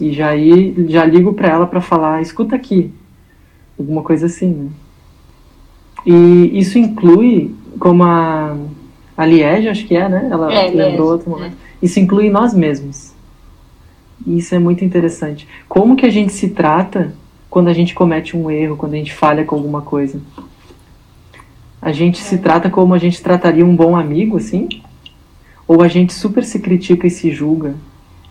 e 0.00 0.12
já, 0.12 0.36
ir, 0.36 0.86
já 0.88 1.04
ligo 1.04 1.32
para 1.32 1.48
ela 1.48 1.66
para 1.66 1.80
falar, 1.80 2.20
escuta 2.20 2.54
aqui, 2.54 2.92
alguma 3.78 4.02
coisa 4.02 4.26
assim, 4.26 4.48
né? 4.48 4.68
E 6.04 6.58
isso 6.58 6.78
inclui, 6.78 7.54
como 7.80 8.04
a, 8.04 8.56
a 9.16 9.26
Liege, 9.26 9.68
acho 9.68 9.86
que 9.86 9.96
é, 9.96 10.08
né? 10.08 10.28
Ela 10.30 10.52
é, 10.52 10.68
lembrou 10.68 10.86
Liege, 10.86 11.00
outro 11.02 11.30
momento. 11.30 11.54
É. 11.54 11.84
Isso 11.84 11.98
inclui 11.98 12.30
nós 12.30 12.54
mesmos. 12.54 13.12
E 14.24 14.38
isso 14.38 14.54
é 14.54 14.58
muito 14.58 14.84
interessante. 14.84 15.48
Como 15.68 15.96
que 15.96 16.06
a 16.06 16.10
gente 16.10 16.32
se 16.32 16.50
trata 16.50 17.12
quando 17.50 17.68
a 17.68 17.72
gente 17.72 17.94
comete 17.94 18.36
um 18.36 18.50
erro, 18.50 18.76
quando 18.76 18.94
a 18.94 18.96
gente 18.96 19.12
falha 19.12 19.44
com 19.44 19.56
alguma 19.56 19.82
coisa? 19.82 20.20
A 21.82 21.90
gente 21.90 22.20
é. 22.20 22.24
se 22.24 22.38
trata 22.38 22.70
como 22.70 22.94
a 22.94 22.98
gente 22.98 23.20
trataria 23.20 23.64
um 23.64 23.74
bom 23.74 23.96
amigo, 23.96 24.36
assim? 24.36 24.68
Ou 25.66 25.82
a 25.82 25.88
gente 25.88 26.12
super 26.12 26.44
se 26.44 26.60
critica 26.60 27.06
e 27.06 27.10
se 27.10 27.32
julga? 27.32 27.74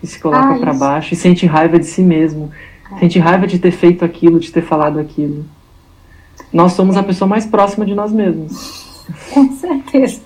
E 0.01 0.07
se 0.07 0.19
coloca 0.19 0.55
ah, 0.55 0.59
para 0.59 0.73
baixo 0.73 1.13
e 1.13 1.17
sente 1.17 1.45
raiva 1.45 1.79
de 1.79 1.85
si 1.85 2.01
mesmo? 2.01 2.51
É. 2.91 2.99
Sente 2.99 3.19
raiva 3.19 3.47
de 3.47 3.59
ter 3.59 3.71
feito 3.71 4.05
aquilo, 4.05 4.39
de 4.39 4.51
ter 4.51 4.61
falado 4.61 4.99
aquilo? 4.99 5.45
Nós 6.51 6.73
somos 6.73 6.95
a 6.97 7.03
pessoa 7.03 7.27
mais 7.27 7.45
próxima 7.45 7.85
de 7.85 7.95
nós 7.95 8.11
mesmos. 8.11 8.85
Com 9.33 9.51
certeza. 9.53 10.21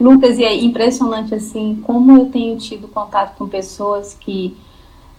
Lucas, 0.00 0.38
e 0.38 0.44
é 0.44 0.54
impressionante 0.54 1.34
assim 1.34 1.82
como 1.82 2.12
eu 2.12 2.26
tenho 2.26 2.56
tido 2.56 2.88
contato 2.88 3.36
com 3.36 3.48
pessoas 3.48 4.14
que 4.14 4.56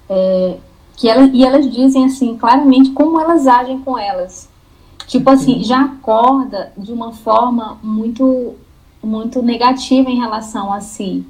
é, 0.10 0.58
que 0.96 1.10
elas, 1.10 1.30
e 1.34 1.44
elas 1.44 1.70
dizem 1.72 2.06
assim 2.06 2.38
claramente 2.38 2.91
como 2.91 3.20
elas 3.20 3.48
agem 3.48 3.80
com 3.80 3.98
elas. 3.98 4.50
Tipo 5.08 5.30
assim, 5.30 5.58
uhum. 5.58 5.64
já 5.64 5.82
acorda 5.82 6.72
de 6.78 6.91
uma 6.91 7.12
forma 7.12 7.78
muito 7.84 8.56
muito 9.04 9.41
negativa 9.41 10.10
em 10.10 10.18
relação 10.18 10.72
a 10.72 10.80
si. 10.80 11.26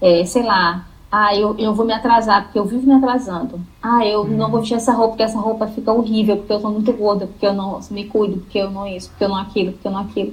É, 0.00 0.24
sei 0.26 0.42
lá, 0.42 0.86
ah, 1.10 1.34
eu, 1.34 1.56
eu 1.58 1.74
vou 1.74 1.86
me 1.86 1.92
atrasar 1.92 2.44
porque 2.44 2.58
eu 2.58 2.64
vivo 2.64 2.86
me 2.86 2.94
atrasando. 2.94 3.60
Ah, 3.82 4.06
eu 4.06 4.20
uhum. 4.20 4.36
não 4.36 4.50
vou 4.50 4.60
vestir 4.60 4.76
essa 4.76 4.92
roupa 4.92 5.10
porque 5.10 5.22
essa 5.22 5.38
roupa 5.38 5.66
fica 5.68 5.92
horrível, 5.92 6.36
porque 6.38 6.52
eu 6.52 6.60
sou 6.60 6.70
muito 6.70 6.92
gorda, 6.92 7.26
porque 7.26 7.46
eu 7.46 7.54
não 7.54 7.80
me 7.90 8.04
cuido, 8.04 8.38
porque 8.38 8.58
eu 8.58 8.70
não 8.70 8.86
isso, 8.86 9.10
porque 9.10 9.24
eu 9.24 9.28
não 9.28 9.36
aquilo, 9.36 9.72
porque 9.72 9.88
eu 9.88 9.92
não 9.92 10.00
aquilo. 10.00 10.32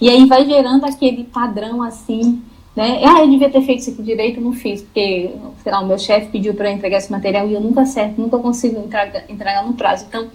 E 0.00 0.08
aí 0.08 0.26
vai 0.26 0.44
gerando 0.44 0.84
aquele 0.84 1.24
padrão 1.24 1.82
assim 1.82 2.42
né? 2.74 3.02
Ah, 3.04 3.20
eu 3.20 3.30
devia 3.30 3.48
ter 3.48 3.62
feito 3.62 3.80
isso 3.80 3.90
aqui 3.90 4.02
direito, 4.02 4.40
não 4.40 4.52
fiz, 4.52 4.82
porque, 4.82 5.30
sei 5.62 5.72
lá, 5.72 5.80
o 5.80 5.86
meu 5.86 5.98
chefe 5.98 6.30
pediu 6.32 6.54
para 6.54 6.70
entregar 6.72 6.98
esse 6.98 7.10
material 7.10 7.48
e 7.48 7.54
eu 7.54 7.60
nunca 7.60 7.82
acerto, 7.82 8.20
nunca 8.20 8.36
consigo 8.38 8.80
entregar, 8.80 9.24
entregar 9.28 9.64
no 9.64 9.74
prazo. 9.74 10.06
Então, 10.08 10.28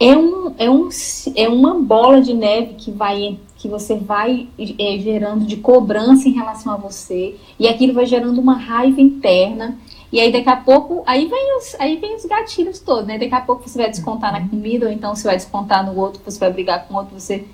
é, 0.00 0.16
um, 0.16 0.52
é, 0.58 0.68
um, 0.68 0.88
é 1.36 1.48
uma 1.48 1.74
bola 1.74 2.20
de 2.20 2.34
neve 2.34 2.74
que 2.74 2.90
vai 2.90 3.38
que 3.60 3.68
você 3.68 3.94
vai 3.94 4.48
é, 4.58 4.98
gerando 4.98 5.44
de 5.44 5.58
cobrança 5.58 6.26
em 6.26 6.32
relação 6.32 6.72
a 6.72 6.78
você, 6.78 7.36
e 7.58 7.68
aquilo 7.68 7.92
vai 7.92 8.06
gerando 8.06 8.40
uma 8.40 8.54
raiva 8.54 9.02
interna, 9.02 9.78
e 10.10 10.18
aí 10.18 10.32
daqui 10.32 10.48
a 10.48 10.56
pouco, 10.56 11.02
aí 11.06 11.26
vem 11.26 11.58
os, 11.58 11.76
aí 11.78 11.96
vem 11.96 12.16
os 12.16 12.24
gatilhos 12.24 12.80
todos, 12.80 13.06
né? 13.06 13.18
Daqui 13.18 13.34
a 13.34 13.40
pouco 13.42 13.68
você 13.68 13.76
vai 13.76 13.90
descontar 13.90 14.32
na 14.32 14.48
comida, 14.48 14.86
ou 14.86 14.92
então 14.92 15.14
você 15.14 15.24
vai 15.24 15.36
descontar 15.36 15.84
no 15.84 16.00
outro, 16.00 16.22
você 16.24 16.40
vai 16.40 16.50
brigar 16.50 16.88
com 16.88 16.94
o 16.94 16.96
outro, 16.96 17.20
você, 17.20 17.44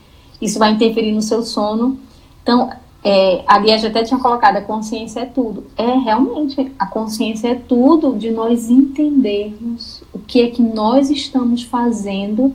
isso 0.41 0.61
vai 0.61 0.71
interferir 0.71 1.11
no 1.11 1.21
seu 1.21 1.43
sono. 1.43 1.99
Então, 2.41 2.71
é, 3.03 3.43
a 3.45 3.59
Liege 3.59 3.89
até 3.89 4.05
tinha 4.05 4.21
colocado, 4.21 4.59
a 4.59 4.63
consciência 4.63 5.21
é 5.21 5.27
tudo. 5.27 5.65
É, 5.77 5.87
realmente, 5.99 6.73
a 6.79 6.87
consciência 6.87 7.49
é 7.49 7.55
tudo 7.57 8.15
de 8.15 8.31
nós 8.31 8.71
entendermos 8.71 10.05
o 10.15 10.21
que 10.21 10.41
é 10.41 10.51
que 10.51 10.63
nós 10.63 11.11
estamos 11.11 11.65
fazendo 11.65 12.55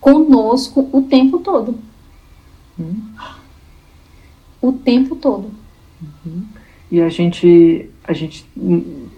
conosco 0.00 0.88
o 0.92 1.02
tempo 1.02 1.38
todo. 1.38 1.76
Hum. 2.78 2.94
O 4.60 4.72
tempo 4.72 5.16
todo. 5.16 5.50
Uhum. 6.02 6.42
E 6.90 7.00
a 7.00 7.08
gente, 7.08 7.88
a 8.04 8.12
gente 8.12 8.46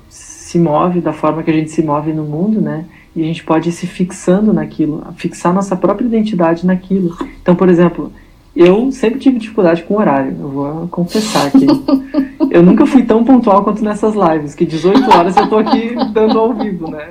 se 0.08 0.58
move 0.58 1.00
da 1.00 1.12
forma 1.12 1.42
que 1.42 1.50
a 1.50 1.54
gente 1.54 1.70
se 1.70 1.82
move 1.82 2.12
no 2.12 2.24
mundo, 2.24 2.60
né? 2.60 2.86
E 3.14 3.22
a 3.22 3.24
gente 3.24 3.44
pode 3.44 3.68
ir 3.68 3.72
se 3.72 3.86
fixando 3.86 4.52
naquilo, 4.52 5.04
fixar 5.16 5.52
nossa 5.52 5.76
própria 5.76 6.06
identidade 6.06 6.66
naquilo. 6.66 7.16
Então, 7.40 7.54
por 7.54 7.68
exemplo, 7.68 8.12
eu 8.54 8.90
sempre 8.90 9.20
tive 9.20 9.38
dificuldade 9.38 9.82
com 9.84 9.96
horário, 9.96 10.36
eu 10.38 10.48
vou 10.48 10.88
confessar 10.88 11.46
aqui. 11.46 11.66
eu 12.50 12.62
nunca 12.62 12.86
fui 12.86 13.04
tão 13.04 13.24
pontual 13.24 13.62
quanto 13.62 13.82
nessas 13.82 14.14
lives, 14.14 14.54
que 14.54 14.64
18 14.64 15.10
horas 15.10 15.36
eu 15.36 15.48
tô 15.48 15.58
aqui 15.58 15.94
dando 16.12 16.38
ao 16.38 16.52
vivo, 16.54 16.90
né? 16.90 17.08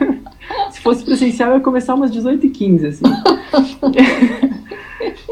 Se 0.70 0.80
fosse 0.80 1.04
presencial, 1.04 1.50
eu 1.50 1.56
ia 1.56 1.62
começar 1.62 1.94
umas 1.94 2.10
18 2.10 2.46
e 2.46 2.50
15, 2.50 2.86
assim. 2.86 3.04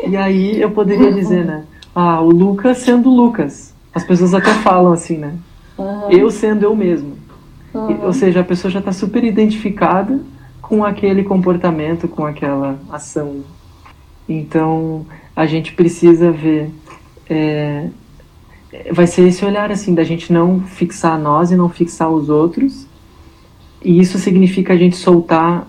e 0.07 0.16
aí 0.16 0.61
eu 0.61 0.70
poderia 0.70 1.12
dizer, 1.12 1.44
né? 1.44 1.64
Ah, 1.94 2.20
o 2.20 2.30
Lucas 2.30 2.78
sendo 2.78 3.11
Lucas. 3.11 3.74
As 3.94 4.05
pessoas 4.05 4.34
até 4.34 4.53
falam 4.55 4.92
assim, 4.92 5.18
né? 5.18 5.34
Uhum. 5.76 6.11
Eu 6.11 6.30
sendo 6.30 6.64
eu 6.64 6.74
mesmo. 6.74 7.16
Uhum. 7.74 8.05
Ou 8.05 8.12
seja, 8.12 8.40
a 8.40 8.44
pessoa 8.44 8.70
já 8.70 8.78
está 8.78 8.92
super 8.92 9.22
identificada 9.24 10.20
com 10.61 10.84
aquele 10.84 11.22
comportamento, 11.22 12.09
com 12.09 12.24
aquela 12.24 12.78
ação. 12.90 13.42
Então, 14.28 15.07
a 15.34 15.46
gente 15.46 15.72
precisa 15.72 16.30
ver. 16.30 16.70
É, 17.28 17.88
vai 18.90 19.07
ser 19.07 19.28
esse 19.28 19.44
olhar 19.44 19.70
assim, 19.70 19.94
da 19.94 20.05
gente 20.05 20.32
não 20.32 20.61
fixar 20.61 21.18
nós 21.18 21.50
e 21.50 21.57
não 21.57 21.68
fixar 21.68 22.11
os 22.11 22.28
outros. 22.28 22.86
E 23.84 24.00
isso 24.00 24.18
significa 24.18 24.72
a 24.72 24.76
gente 24.76 24.96
soltar, 24.96 25.66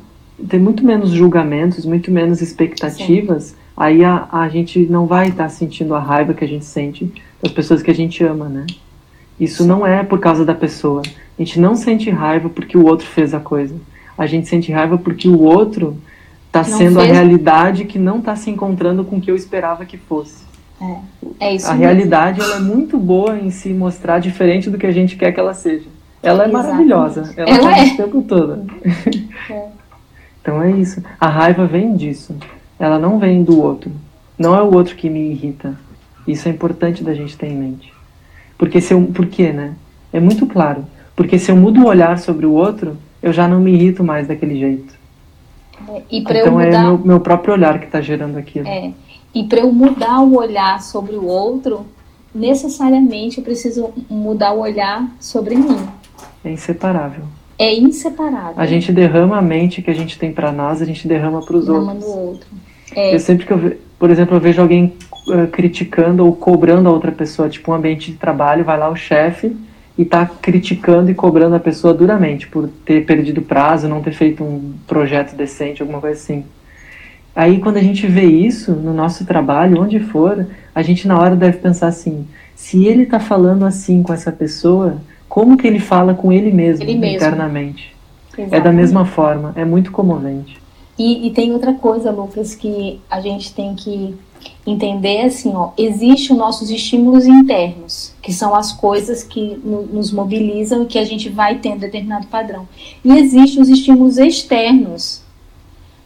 ter 0.48 0.60
muito 0.60 0.86
menos 0.86 1.10
julgamentos, 1.10 1.86
muito 1.86 2.12
menos 2.12 2.42
expectativas. 2.42 3.44
Sim. 3.44 3.56
Aí 3.76 4.04
a, 4.04 4.28
a 4.32 4.50
gente 4.50 4.80
não 4.86 5.06
vai 5.06 5.30
estar 5.30 5.44
tá 5.44 5.50
sentindo 5.50 5.96
a 5.96 6.00
raiva 6.00 6.34
que 6.34 6.44
a 6.44 6.48
gente 6.48 6.66
sente 6.66 7.12
das 7.42 7.52
pessoas 7.52 7.82
que 7.82 7.92
a 7.92 7.96
gente 7.96 8.24
ama, 8.24 8.48
né? 8.48 8.66
Isso 9.40 9.66
não 9.66 9.86
é 9.86 10.04
por 10.04 10.20
causa 10.20 10.46
da 10.46 10.54
pessoa. 10.54 11.02
A 11.06 11.44
gente 11.44 11.60
não 11.60 11.76
sente 11.76 12.10
raiva 12.10 12.50
porque 12.50 12.78
o 12.78 12.86
outro 12.86 13.06
fez 13.08 13.34
a 13.34 13.40
coisa. 13.40 13.76
A 14.18 14.28
gente 14.28 14.48
sente 14.48 14.72
raiva 14.72 14.98
porque 14.98 15.28
o 15.28 15.42
outro 15.42 15.98
Está 16.54 16.64
sendo 16.64 17.00
fez... 17.00 17.10
a 17.10 17.14
realidade 17.14 17.86
que 17.86 17.98
não 17.98 18.20
está 18.20 18.36
se 18.36 18.48
encontrando 18.52 19.04
com 19.04 19.16
o 19.16 19.22
que 19.22 19.32
eu 19.32 19.36
esperava 19.36 19.86
que 19.86 19.98
fosse. 19.98 20.44
É, 20.80 21.48
é 21.48 21.56
isso 21.56 21.66
a 21.66 21.72
mesmo. 21.72 21.84
realidade 21.84 22.42
ela 22.42 22.58
é 22.58 22.60
muito 22.60 22.96
boa 23.00 23.40
em 23.40 23.50
se 23.50 23.70
mostrar 23.70 24.20
diferente 24.20 24.70
do 24.70 24.78
que 24.78 24.86
a 24.86 24.92
gente 24.92 25.16
quer 25.16 25.32
que 25.32 25.40
ela 25.40 25.56
seja. 25.56 25.88
Ela 26.22 26.44
é 26.44 26.48
Exatamente. 26.48 26.70
maravilhosa. 26.70 27.34
Ela, 27.36 27.50
ela 27.50 27.78
é. 27.80 27.86
o 27.86 27.98
tempo 27.98 28.22
todo. 28.22 28.66
É. 29.50 29.68
então 30.42 30.62
é 30.64 30.72
isso. 30.72 31.04
A 31.20 31.28
raiva 31.28 31.66
vem 31.66 31.98
disso. 31.98 32.34
Ela 32.84 33.00
não 33.00 33.18
vem 33.18 33.44
do 33.44 33.62
outro. 33.62 33.90
Não 34.38 34.54
é 34.54 34.62
o 34.62 34.74
outro 34.74 34.98
que 34.98 35.10
me 35.10 35.32
irrita. 35.32 35.74
Isso 36.28 36.50
é 36.50 36.52
importante 36.52 37.02
da 37.02 37.14
gente 37.14 37.38
ter 37.38 37.48
em 37.48 37.56
mente. 37.56 37.94
Porque 38.58 38.82
se 38.82 38.94
eu, 38.94 39.02
por 39.06 39.26
quê, 39.26 39.54
né? 39.54 39.74
É 40.12 40.20
muito 40.20 40.46
claro. 40.46 40.86
Porque 41.16 41.40
se 41.40 41.50
eu 41.50 41.56
mudo 41.56 41.80
o 41.80 41.88
olhar 41.88 42.20
sobre 42.20 42.46
o 42.46 42.52
outro, 42.52 42.98
eu 43.22 43.32
já 43.32 43.48
não 43.48 43.62
me 43.62 43.72
irrito 43.72 44.04
mais 44.04 44.28
daquele 44.28 44.60
jeito. 44.60 44.94
É, 45.88 46.02
e 46.12 46.20
então 46.20 46.36
eu 46.36 46.52
mudar, 46.52 46.66
é 46.66 46.82
meu, 46.82 46.98
meu 46.98 47.20
próprio 47.22 47.54
olhar 47.54 47.80
que 47.80 47.86
está 47.86 48.02
gerando 48.02 48.38
aquilo. 48.38 48.68
É, 48.68 48.92
e 49.34 49.46
para 49.46 49.62
eu 49.62 49.72
mudar 49.72 50.20
o 50.20 50.36
olhar 50.36 50.82
sobre 50.82 51.16
o 51.16 51.26
outro, 51.26 51.86
necessariamente 52.36 53.38
eu 53.38 53.46
preciso 53.46 53.94
mudar 54.10 54.52
o 54.52 54.60
olhar 54.60 55.10
sobre 55.22 55.56
mim. 55.56 55.88
É 56.44 56.52
inseparável. 56.52 57.24
É 57.58 57.74
inseparável. 57.74 58.56
A 58.58 58.66
gente 58.66 58.92
derrama 58.92 59.38
a 59.38 59.42
mente 59.42 59.82
que 59.82 59.90
a 59.90 59.96
gente 59.96 60.20
tem 60.20 60.34
para 60.34 60.52
nós, 60.52 60.82
a 60.82 60.86
gente 60.86 61.08
derrama 61.08 61.42
para 61.42 61.56
os 61.56 61.70
outros. 61.70 62.00
No 62.02 62.08
outro. 62.08 62.48
É. 62.96 63.16
Eu 63.16 63.20
sempre 63.20 63.46
que 63.46 63.54
eu, 63.54 63.78
por 64.00 64.10
exemplo, 64.10 64.36
eu 64.36 64.42
vejo 64.42 64.62
alguém 64.62 64.94
uh, 65.28 65.48
criticando 65.48 66.26
ou 66.26 66.36
cobrando 66.36 66.90
a 66.90 66.92
outra 66.92 67.12
pessoa, 67.12 67.50
tipo 67.50 67.72
um 67.72 67.76
ambiente 67.76 68.12
de 68.12 68.18
trabalho, 68.18 68.64
vai 68.64 68.78
lá 68.78 68.90
o 68.90 68.96
chefe 68.96 69.56
e 69.98 70.04
tá 70.04 70.26
criticando 70.26 71.12
e 71.12 71.14
cobrando 71.14 71.56
a 71.56 71.60
pessoa 71.60 71.94
duramente 71.94 72.48
por 72.48 72.68
ter 72.84 73.06
perdido 73.06 73.42
prazo, 73.42 73.88
não 73.88 74.02
ter 74.02 74.14
feito 74.14 74.44
um 74.44 74.74
projeto 74.88 75.36
decente, 75.36 75.82
alguma 75.82 76.02
coisa 76.02 76.20
assim. 76.20 76.44
Aí 77.36 77.60
quando 77.60 77.78
a 77.78 77.82
gente 77.82 78.06
vê 78.08 78.26
isso 78.26 78.74
no 78.74 78.94
nosso 78.94 79.26
trabalho, 79.26 79.82
onde 79.82 80.00
for, 80.00 80.46
a 80.74 80.82
gente 80.82 81.08
na 81.08 81.20
hora 81.20 81.36
deve 81.36 81.58
pensar 81.58 81.88
assim: 81.88 82.28
se 82.56 82.86
ele 82.86 83.04
está 83.04 83.20
falando 83.20 83.66
assim 83.66 84.04
com 84.04 84.14
essa 84.14 84.32
pessoa, 84.32 84.98
como 85.30 85.58
que 85.58 85.68
ele 85.68 85.80
fala 85.80 86.14
com 86.14 86.32
ele 86.32 86.52
mesmo, 86.52 86.84
ele 86.84 86.96
mesmo. 86.96 87.18
internamente? 87.18 87.96
Exatamente. 88.34 88.56
É 88.56 88.62
da 88.62 88.72
mesma 88.72 89.06
forma, 89.06 89.54
é 89.56 89.64
muito 89.64 89.92
comovente. 89.92 90.63
E, 90.98 91.28
e 91.28 91.32
tem 91.32 91.54
outra 91.54 91.74
coisa, 91.74 92.12
Lucas, 92.12 92.54
que 92.56 93.00
a 93.10 93.20
gente 93.20 93.54
tem 93.54 93.76
que 93.76 94.16
entender 94.66 95.22
assim, 95.22 95.54
ó, 95.54 95.72
existe 95.78 96.32
os 96.32 96.38
nossos 96.38 96.70
estímulos 96.70 97.26
internos, 97.26 98.14
que 98.22 98.32
são 98.32 98.54
as 98.56 98.72
coisas 98.72 99.24
que 99.24 99.60
no, 99.64 99.84
nos 99.84 100.12
mobilizam 100.12 100.84
e 100.84 100.86
que 100.86 101.00
a 101.00 101.06
gente 101.06 101.30
vai 101.30 101.60
tendo 101.60 101.80
determinado 101.80 102.28
padrão. 102.28 102.68
E 103.04 103.12
existem 103.12 103.62
os 103.62 103.70
estímulos 103.70 104.18
externos, 104.18 105.22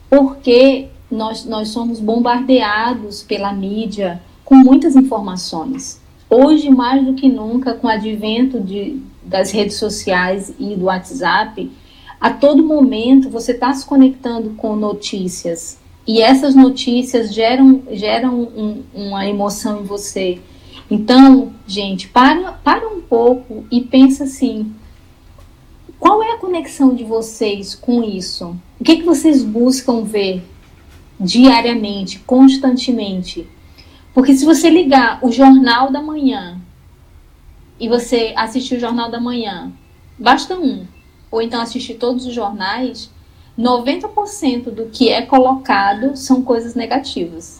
porque 0.10 0.88
nós, 1.12 1.46
nós 1.46 1.70
somos 1.70 2.00
bombardeados 2.00 3.22
pela 3.24 3.54
mídia 3.54 4.22
com 4.44 4.56
muitas 4.56 4.96
informações. 4.96 6.00
Hoje, 6.30 6.70
mais 6.70 7.06
do 7.06 7.14
que 7.14 7.30
nunca, 7.30 7.74
com 7.74 7.88
o 7.88 7.90
advento 7.90 8.60
de, 8.60 9.02
das 9.24 9.52
redes 9.52 9.78
sociais 9.78 10.54
e 10.60 10.76
do 10.76 10.86
WhatsApp, 10.86 11.70
a 12.20 12.32
todo 12.32 12.66
momento 12.66 13.30
você 13.30 13.52
está 13.52 13.74
se 13.74 13.86
conectando 13.86 14.52
com 14.52 14.76
notícias 14.76 15.80
e 16.08 16.22
essas 16.22 16.56
notícias 16.56 17.34
geram, 17.34 17.84
geram 17.92 18.42
um, 18.42 18.84
uma 18.94 19.28
emoção 19.28 19.82
em 19.82 19.84
você. 19.84 20.40
Então, 20.90 21.54
gente, 21.68 22.08
para, 22.08 22.54
para 22.54 22.88
um 22.88 23.02
pouco 23.02 23.66
e 23.70 23.82
pensa 23.82 24.24
assim: 24.24 24.74
qual 26.00 26.24
é 26.24 26.32
a 26.32 26.38
conexão 26.38 26.96
de 26.96 27.04
vocês 27.04 27.76
com 27.76 28.02
isso? 28.02 28.56
O 28.80 28.84
que, 28.84 28.98
que 28.98 29.04
vocês 29.04 29.44
buscam 29.44 30.04
ver 30.04 30.44
diariamente, 31.20 32.20
constantemente? 32.20 33.48
Porque 34.14 34.34
se 34.34 34.46
você 34.46 34.70
ligar 34.70 35.20
o 35.22 35.32
Jornal 35.32 35.92
da 35.92 36.02
Manhã 36.02 36.60
e 37.80 37.90
você 37.90 38.34
assistir 38.36 38.78
o 38.78 38.80
Jornal 38.80 39.12
da 39.12 39.20
Manhã, 39.20 39.72
basta 40.18 40.56
um, 40.58 40.86
ou 41.32 41.42
então 41.42 41.62
assistir 41.62 41.96
todos 41.96 42.26
os 42.26 42.34
jornais, 42.34 43.10
90% 43.58 44.72
do 44.72 44.86
que 44.86 45.10
é 45.10 45.22
colocado 45.22 46.16
são 46.16 46.42
coisas 46.42 46.76
negativas. 46.76 47.60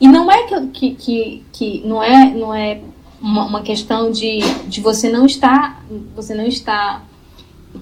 E 0.00 0.08
não 0.08 0.30
é 0.30 0.46
que, 0.72 0.94
que, 0.94 1.44
que, 1.52 1.82
não 1.86 2.02
é, 2.02 2.34
não 2.34 2.52
é 2.52 2.80
uma, 3.20 3.44
uma, 3.44 3.62
questão 3.62 4.10
de, 4.10 4.40
de 4.66 4.80
você 4.80 5.08
não 5.08 5.26
estar 5.26 5.84
você 6.16 6.34
não 6.34 6.44
está 6.44 7.02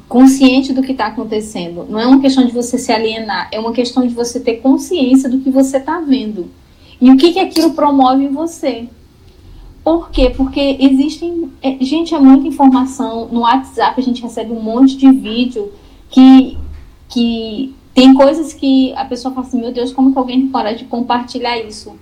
consciente 0.07 0.73
do 0.73 0.83
que 0.83 0.93
está 0.93 1.07
acontecendo. 1.07 1.87
Não 1.89 1.99
é 1.99 2.07
uma 2.07 2.21
questão 2.21 2.45
de 2.45 2.53
você 2.53 2.77
se 2.77 2.93
alienar, 2.93 3.49
é 3.51 3.59
uma 3.59 3.73
questão 3.73 4.07
de 4.07 4.15
você 4.15 4.39
ter 4.39 4.57
consciência 4.57 5.29
do 5.29 5.39
que 5.41 5.51
você 5.51 5.79
está 5.79 6.01
vendo. 6.01 6.51
E 7.01 7.11
o 7.11 7.17
que, 7.17 7.33
que 7.33 7.41
aquilo 7.41 7.73
promove 7.73 8.25
em 8.25 8.29
você. 8.29 8.87
Por 9.83 10.11
quê? 10.11 10.31
Porque 10.31 10.77
existem. 10.79 11.51
É, 11.63 11.77
gente, 11.81 12.15
é 12.15 12.21
muita 12.21 12.47
informação. 12.47 13.29
No 13.31 13.41
WhatsApp 13.41 14.01
a 14.01 14.05
gente 14.05 14.23
recebe 14.23 14.53
um 14.53 14.63
monte 14.63 14.97
de 14.97 15.11
vídeo 15.11 15.73
que 16.09 16.59
que 17.09 17.75
tem 17.93 18.15
coisas 18.15 18.53
que 18.53 18.93
a 18.95 19.05
pessoa 19.05 19.35
fala 19.35 19.47
assim, 19.47 19.61
meu 19.61 19.73
Deus, 19.73 19.93
como 19.93 20.13
que 20.13 20.19
alguém 20.19 20.43
tem 20.43 20.49
coragem 20.49 20.79
de 20.79 20.85
compartilhar 20.85 21.59
isso? 21.59 21.97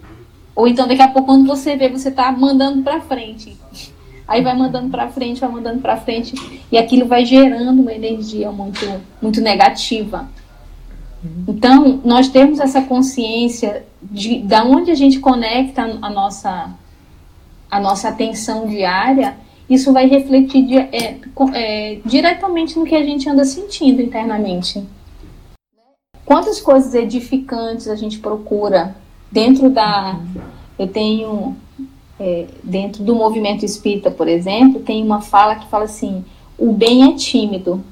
Ou 0.54 0.68
então 0.68 0.86
daqui 0.86 1.00
a 1.00 1.08
pouco 1.08 1.28
quando 1.28 1.46
você 1.46 1.76
vê, 1.76 1.88
você 1.88 2.10
tá 2.10 2.30
mandando 2.30 2.82
para 2.82 3.00
frente. 3.00 3.56
Aí 4.26 4.42
vai 4.42 4.54
mandando 4.54 4.90
para 4.90 5.08
frente, 5.08 5.40
vai 5.40 5.50
mandando 5.50 5.80
para 5.80 5.96
frente 5.96 6.34
e 6.70 6.76
aquilo 6.76 7.06
vai 7.06 7.24
gerando 7.24 7.80
uma 7.80 7.92
energia 7.92 8.52
muito 8.52 8.84
muito 9.22 9.40
negativa. 9.40 10.28
Então, 11.48 12.00
nós 12.04 12.28
temos 12.28 12.60
essa 12.60 12.80
consciência 12.82 13.84
de 14.02 14.38
da 14.40 14.64
onde 14.64 14.90
a 14.90 14.94
gente 14.94 15.18
conecta 15.18 15.98
a 16.00 16.10
nossa 16.10 16.70
a 17.70 17.80
nossa 17.80 18.08
atenção 18.08 18.66
diária, 18.66 19.36
isso 19.68 19.92
vai 19.92 20.08
refletir 20.08 20.78
é, 20.92 21.18
é, 21.54 21.98
diretamente 22.04 22.78
no 22.78 22.86
que 22.86 22.94
a 22.94 23.02
gente 23.02 23.28
anda 23.28 23.44
sentindo 23.44 24.00
internamente. 24.00 24.82
Quantas 26.24 26.60
coisas 26.60 26.94
edificantes 26.94 27.88
a 27.88 27.96
gente 27.96 28.18
procura 28.18 28.96
dentro 29.30 29.68
da. 29.68 30.18
Eu 30.78 30.86
tenho. 30.88 31.56
É, 32.20 32.46
dentro 32.64 33.04
do 33.04 33.14
movimento 33.14 33.64
espírita, 33.64 34.10
por 34.10 34.26
exemplo, 34.26 34.80
tem 34.80 35.04
uma 35.04 35.20
fala 35.20 35.54
que 35.54 35.68
fala 35.68 35.84
assim: 35.84 36.24
o 36.58 36.72
bem 36.72 37.04
é 37.04 37.14
tímido. 37.14 37.84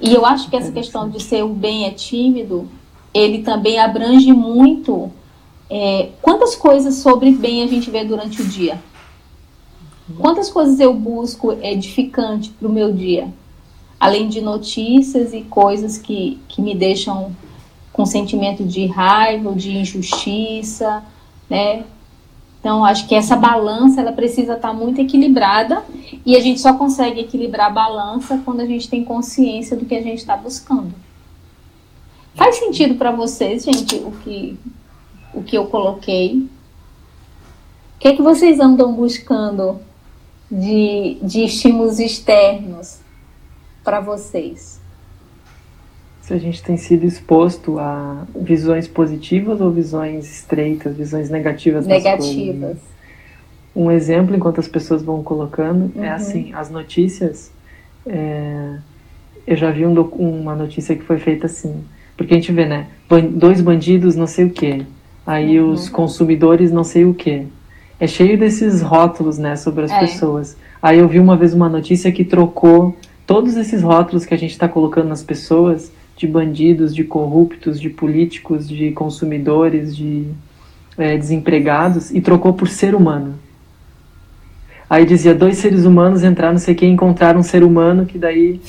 E 0.00 0.12
eu 0.12 0.26
acho 0.26 0.50
que 0.50 0.56
essa 0.56 0.72
questão 0.72 1.08
de 1.08 1.22
ser 1.22 1.42
o 1.42 1.48
bem 1.48 1.86
é 1.86 1.90
tímido, 1.90 2.68
ele 3.12 3.42
também 3.42 3.78
abrange 3.78 4.32
muito 4.32 5.10
é, 5.70 6.10
quantas 6.20 6.56
coisas 6.56 6.96
sobre 6.96 7.30
bem 7.30 7.62
a 7.62 7.66
gente 7.66 7.90
vê 7.90 8.04
durante 8.04 8.42
o 8.42 8.44
dia. 8.44 8.78
Quantas 10.18 10.50
coisas 10.50 10.80
eu 10.80 10.92
busco 10.92 11.52
edificante 11.62 12.50
para 12.50 12.66
o 12.66 12.72
meu 12.72 12.92
dia? 12.92 13.28
além 14.00 14.28
de 14.28 14.40
notícias 14.40 15.34
e 15.34 15.42
coisas 15.42 15.98
que, 15.98 16.40
que 16.48 16.62
me 16.62 16.74
deixam 16.74 17.36
com 17.92 18.06
sentimento 18.06 18.64
de 18.64 18.86
raiva, 18.86 19.52
de 19.52 19.76
injustiça, 19.76 21.04
né? 21.50 21.84
Então, 22.58 22.84
acho 22.84 23.06
que 23.06 23.14
essa 23.14 23.36
balança 23.36 24.00
ela 24.00 24.12
precisa 24.12 24.54
estar 24.54 24.72
muito 24.72 25.00
equilibrada 25.00 25.82
e 26.24 26.36
a 26.36 26.40
gente 26.40 26.60
só 26.60 26.74
consegue 26.74 27.20
equilibrar 27.20 27.68
a 27.68 27.70
balança 27.70 28.40
quando 28.44 28.60
a 28.60 28.66
gente 28.66 28.88
tem 28.88 29.04
consciência 29.04 29.76
do 29.76 29.84
que 29.84 29.94
a 29.94 30.02
gente 30.02 30.18
está 30.18 30.36
buscando. 30.36 30.92
Faz 32.34 32.56
sentido 32.56 32.96
para 32.96 33.10
vocês, 33.10 33.64
gente, 33.64 33.96
o 33.96 34.12
que, 34.22 34.58
o 35.32 35.42
que 35.42 35.56
eu 35.56 35.66
coloquei? 35.66 36.48
O 37.96 38.00
que, 38.00 38.08
é 38.08 38.16
que 38.16 38.22
vocês 38.22 38.58
andam 38.60 38.92
buscando 38.94 39.78
de, 40.50 41.18
de 41.22 41.44
estímulos 41.44 41.98
externos 41.98 42.98
para 43.84 44.00
vocês? 44.00 44.80
Se 46.22 46.32
a 46.34 46.38
gente 46.38 46.62
tem 46.62 46.76
sido 46.76 47.04
exposto 47.04 47.78
a 47.78 48.24
visões 48.34 48.86
positivas 48.86 49.60
ou 49.60 49.70
visões 49.70 50.30
estreitas, 50.30 50.96
visões 50.96 51.28
negativas 51.28 51.86
Negativas. 51.86 52.78
Um 53.74 53.90
exemplo, 53.90 54.34
enquanto 54.34 54.60
as 54.60 54.68
pessoas 54.68 55.02
vão 55.02 55.22
colocando, 55.22 55.92
é 55.96 55.98
uhum. 55.98 56.04
é 56.04 56.10
assim: 56.10 56.52
as 56.54 56.70
notícias. 56.70 57.52
É, 58.06 58.78
eu 59.46 59.56
já 59.56 59.70
vi 59.70 59.84
um, 59.84 60.00
uma 60.02 60.54
notícia 60.54 60.96
que 60.96 61.02
foi 61.02 61.18
feita 61.18 61.46
assim. 61.46 61.84
Porque 62.16 62.34
a 62.34 62.36
gente 62.36 62.52
vê, 62.52 62.66
né? 62.66 62.88
Dois 63.32 63.60
bandidos, 63.60 64.14
não 64.14 64.26
sei 64.26 64.46
o 64.46 64.50
quê. 64.50 64.84
Aí 65.30 65.60
uhum. 65.60 65.70
os 65.70 65.88
consumidores, 65.88 66.72
não 66.72 66.82
sei 66.82 67.04
o 67.04 67.14
quê. 67.14 67.44
É 68.00 68.06
cheio 68.08 68.36
desses 68.36 68.82
rótulos, 68.82 69.38
né, 69.38 69.54
sobre 69.54 69.84
as 69.84 69.92
é. 69.92 70.00
pessoas. 70.00 70.56
Aí 70.82 70.98
eu 70.98 71.06
vi 71.06 71.20
uma 71.20 71.36
vez 71.36 71.54
uma 71.54 71.68
notícia 71.68 72.10
que 72.10 72.24
trocou 72.24 72.96
todos 73.28 73.56
esses 73.56 73.80
rótulos 73.80 74.24
que 74.26 74.34
a 74.34 74.36
gente 74.36 74.50
está 74.50 74.68
colocando 74.68 75.08
nas 75.08 75.22
pessoas, 75.22 75.92
de 76.16 76.26
bandidos, 76.26 76.92
de 76.92 77.04
corruptos, 77.04 77.80
de 77.80 77.88
políticos, 77.88 78.68
de 78.68 78.90
consumidores, 78.90 79.96
de 79.96 80.26
é, 80.98 81.16
desempregados, 81.16 82.10
e 82.10 82.20
trocou 82.20 82.52
por 82.52 82.66
ser 82.66 82.92
humano. 82.92 83.34
Aí 84.88 85.04
dizia, 85.06 85.32
dois 85.32 85.58
seres 85.58 85.84
humanos 85.84 86.24
entraram, 86.24 86.54
não 86.54 86.58
sei 86.58 86.74
quem, 86.74 86.94
encontraram 86.94 87.38
um 87.38 87.44
ser 87.44 87.62
humano, 87.62 88.04
que 88.04 88.18
daí 88.18 88.60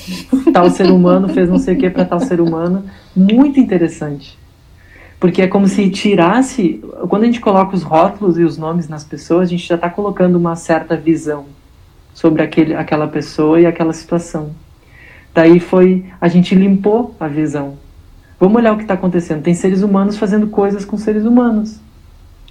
tal 0.54 0.70
ser 0.70 0.92
humano 0.92 1.28
fez 1.28 1.48
não 1.48 1.58
sei 1.58 1.74
o 1.74 1.78
que 1.78 1.90
para 1.90 2.04
tal 2.04 2.20
ser 2.20 2.40
humano. 2.40 2.84
Muito 3.16 3.58
interessante. 3.58 4.40
Porque 5.22 5.40
é 5.40 5.46
como 5.46 5.68
se 5.68 5.88
tirasse. 5.88 6.82
Quando 7.08 7.22
a 7.22 7.26
gente 7.26 7.38
coloca 7.38 7.76
os 7.76 7.84
rótulos 7.84 8.36
e 8.40 8.42
os 8.42 8.58
nomes 8.58 8.88
nas 8.88 9.04
pessoas, 9.04 9.42
a 9.42 9.50
gente 9.52 9.64
já 9.64 9.76
está 9.76 9.88
colocando 9.88 10.34
uma 10.34 10.56
certa 10.56 10.96
visão 10.96 11.44
sobre 12.12 12.42
aquele, 12.42 12.74
aquela 12.74 13.06
pessoa 13.06 13.60
e 13.60 13.64
aquela 13.64 13.92
situação. 13.92 14.50
Daí 15.32 15.60
foi, 15.60 16.06
a 16.20 16.26
gente 16.26 16.56
limpou 16.56 17.14
a 17.20 17.28
visão. 17.28 17.74
Vamos 18.40 18.56
olhar 18.56 18.72
o 18.72 18.76
que 18.76 18.82
está 18.82 18.94
acontecendo. 18.94 19.42
Tem 19.42 19.54
seres 19.54 19.82
humanos 19.82 20.16
fazendo 20.16 20.48
coisas 20.48 20.84
com 20.84 20.96
seres 20.96 21.24
humanos. 21.24 21.78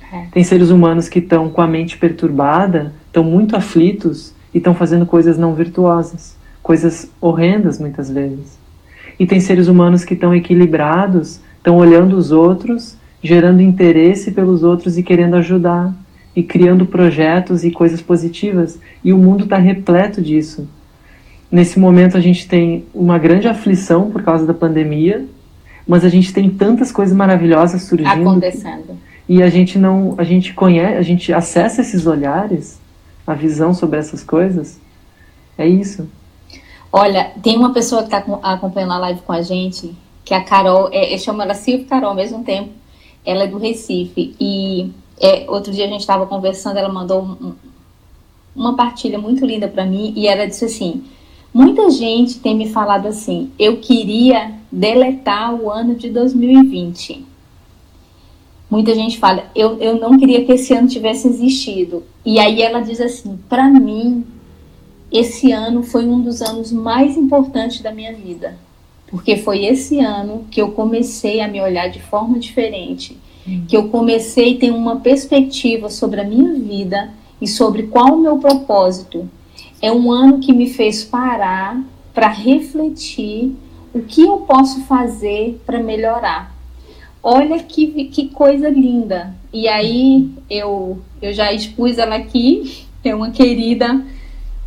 É. 0.10 0.28
Tem 0.32 0.42
seres 0.42 0.70
humanos 0.70 1.10
que 1.10 1.20
estão 1.20 1.50
com 1.50 1.62
a 1.62 1.68
mente 1.68 1.98
perturbada, 1.98 2.94
estão 3.06 3.22
muito 3.22 3.54
aflitos 3.54 4.34
e 4.54 4.60
estão 4.60 4.74
fazendo 4.74 5.06
coisas 5.06 5.38
não 5.38 5.54
virtuosas, 5.54 6.38
coisas 6.64 7.12
horrendas 7.20 7.78
muitas 7.80 8.10
vezes. 8.10 8.58
E 9.20 9.28
tem 9.28 9.42
seres 9.42 9.68
humanos 9.68 10.06
que 10.06 10.14
estão 10.14 10.34
equilibrados, 10.34 11.42
estão 11.62 11.78
olhando 11.78 12.18
os 12.18 12.32
outros, 12.32 12.98
gerando 13.24 13.62
interesse 13.62 14.32
pelos 14.32 14.64
outros 14.64 14.98
e 14.98 15.04
querendo 15.04 15.36
ajudar 15.36 15.94
e 16.36 16.42
criando 16.42 16.88
projetos 16.88 17.64
e 17.64 17.70
coisas 17.70 18.02
positivas. 18.02 18.80
E 19.04 19.14
o 19.14 19.18
mundo 19.18 19.44
está 19.44 19.58
repleto 19.58 20.22
disso. 20.22 20.68
Nesse 21.52 21.80
momento 21.80 22.18
a 22.18 22.20
gente 22.20 22.48
tem 22.48 22.86
uma 22.94 23.20
grande 23.20 23.48
aflição 23.48 24.10
por 24.10 24.24
causa 24.24 24.46
da 24.46 24.54
pandemia, 24.54 25.26
mas 25.88 26.04
a 26.04 26.10
gente 26.10 26.34
tem 26.34 26.50
tantas 26.50 26.92
coisas 26.92 27.16
maravilhosas 27.16 27.84
surgindo. 27.84 28.10
Acontecendo. 28.10 28.98
E 29.30 29.44
a 29.44 29.50
gente 29.50 29.78
não, 29.78 30.16
a 30.18 30.24
gente 30.24 30.54
conhece, 30.54 30.98
a 30.98 31.02
gente 31.02 31.32
acessa 31.32 31.82
esses 31.82 32.08
olhares, 32.08 32.80
a 33.28 33.34
visão 33.34 33.74
sobre 33.74 34.00
essas 34.00 34.24
coisas. 34.24 34.80
É 35.58 35.68
isso. 35.68 36.10
Olha, 36.92 37.32
tem 37.44 37.56
uma 37.56 37.72
pessoa 37.72 38.02
que 38.02 38.14
está 38.14 38.26
acompanhando 38.42 38.94
a 38.94 38.98
live 38.98 39.22
com 39.22 39.32
a 39.32 39.42
gente, 39.42 39.96
que 40.24 40.34
a 40.34 40.44
Carol, 40.44 40.90
é, 40.92 41.14
eu 41.14 41.20
chamo 41.20 41.42
ela 41.42 41.54
Silvia 41.54 41.86
Carol 41.86 42.10
ao 42.10 42.16
mesmo 42.16 42.44
tempo. 42.44 42.70
Ela 43.26 43.44
é 43.44 43.48
do 43.48 43.58
Recife 43.58 44.36
e 44.40 44.92
é, 45.20 45.46
outro 45.48 45.72
dia 45.72 45.86
a 45.86 45.90
gente 45.90 46.02
estava 46.02 46.26
conversando, 46.26 46.78
ela 46.78 46.90
mandou 46.90 47.22
um, 47.22 47.54
uma 48.56 48.76
partilha 48.76 49.20
muito 49.20 49.46
linda 49.46 49.68
para 49.68 49.86
mim 49.86 50.14
e 50.16 50.28
ela 50.28 50.48
disse 50.48 50.66
assim: 50.66 51.04
muita 51.54 51.90
gente 51.92 52.40
tem 52.40 52.56
me 52.56 52.70
falado 52.70 53.08
assim, 53.08 53.52
eu 53.60 53.78
queria 53.78 54.54
deletar 54.72 55.54
o 55.54 55.70
ano 55.70 55.96
de 55.96 56.10
2020. 56.10 57.26
Muita 58.70 58.96
gente 58.96 59.20
fala, 59.20 59.52
eu, 59.54 59.78
eu 59.80 60.00
não 60.00 60.18
queria 60.18 60.46
que 60.46 60.54
esse 60.54 60.74
ano 60.74 60.88
tivesse 60.88 61.28
existido. 61.28 62.04
E 62.26 62.40
aí 62.40 62.62
ela 62.62 62.80
diz 62.80 63.02
assim: 63.02 63.38
para 63.50 63.70
mim, 63.70 64.26
esse 65.12 65.52
ano 65.52 65.84
foi 65.84 66.06
um 66.06 66.22
dos 66.22 66.42
anos 66.42 66.72
mais 66.72 67.18
importantes 67.18 67.82
da 67.82 67.92
minha 67.92 68.14
vida. 68.14 68.58
Porque 69.12 69.36
foi 69.36 69.66
esse 69.66 70.00
ano 70.00 70.46
que 70.50 70.62
eu 70.62 70.72
comecei 70.72 71.42
a 71.42 71.48
me 71.48 71.62
olhar 71.62 71.90
de 71.90 72.02
forma 72.02 72.40
diferente. 72.40 73.18
Hum. 73.46 73.66
Que 73.68 73.76
eu 73.76 73.90
comecei 73.90 74.56
a 74.56 74.60
ter 74.60 74.72
uma 74.72 75.02
perspectiva 75.02 75.90
sobre 75.90 76.22
a 76.22 76.24
minha 76.24 76.54
vida 76.54 77.12
e 77.42 77.48
sobre 77.48 77.84
qual 77.84 78.16
o 78.16 78.22
meu 78.22 78.38
propósito. 78.38 79.30
É 79.82 79.92
um 79.92 80.12
ano 80.12 80.40
que 80.40 80.54
me 80.54 80.70
fez 80.70 81.04
parar 81.04 81.84
para 82.14 82.30
refletir 82.30 83.54
o 83.94 84.00
que 84.00 84.22
eu 84.22 84.38
posso 84.38 84.82
fazer 84.86 85.62
para 85.66 85.84
melhorar. 85.84 86.56
Olha 87.22 87.60
que, 87.60 88.06
que 88.06 88.30
coisa 88.30 88.70
linda. 88.70 89.36
E 89.52 89.68
aí 89.68 90.30
eu, 90.50 91.00
eu 91.22 91.34
já 91.34 91.52
expus 91.52 91.98
ela 91.98 92.16
aqui, 92.16 92.86
é 93.04 93.14
uma 93.14 93.32
querida, 93.32 94.04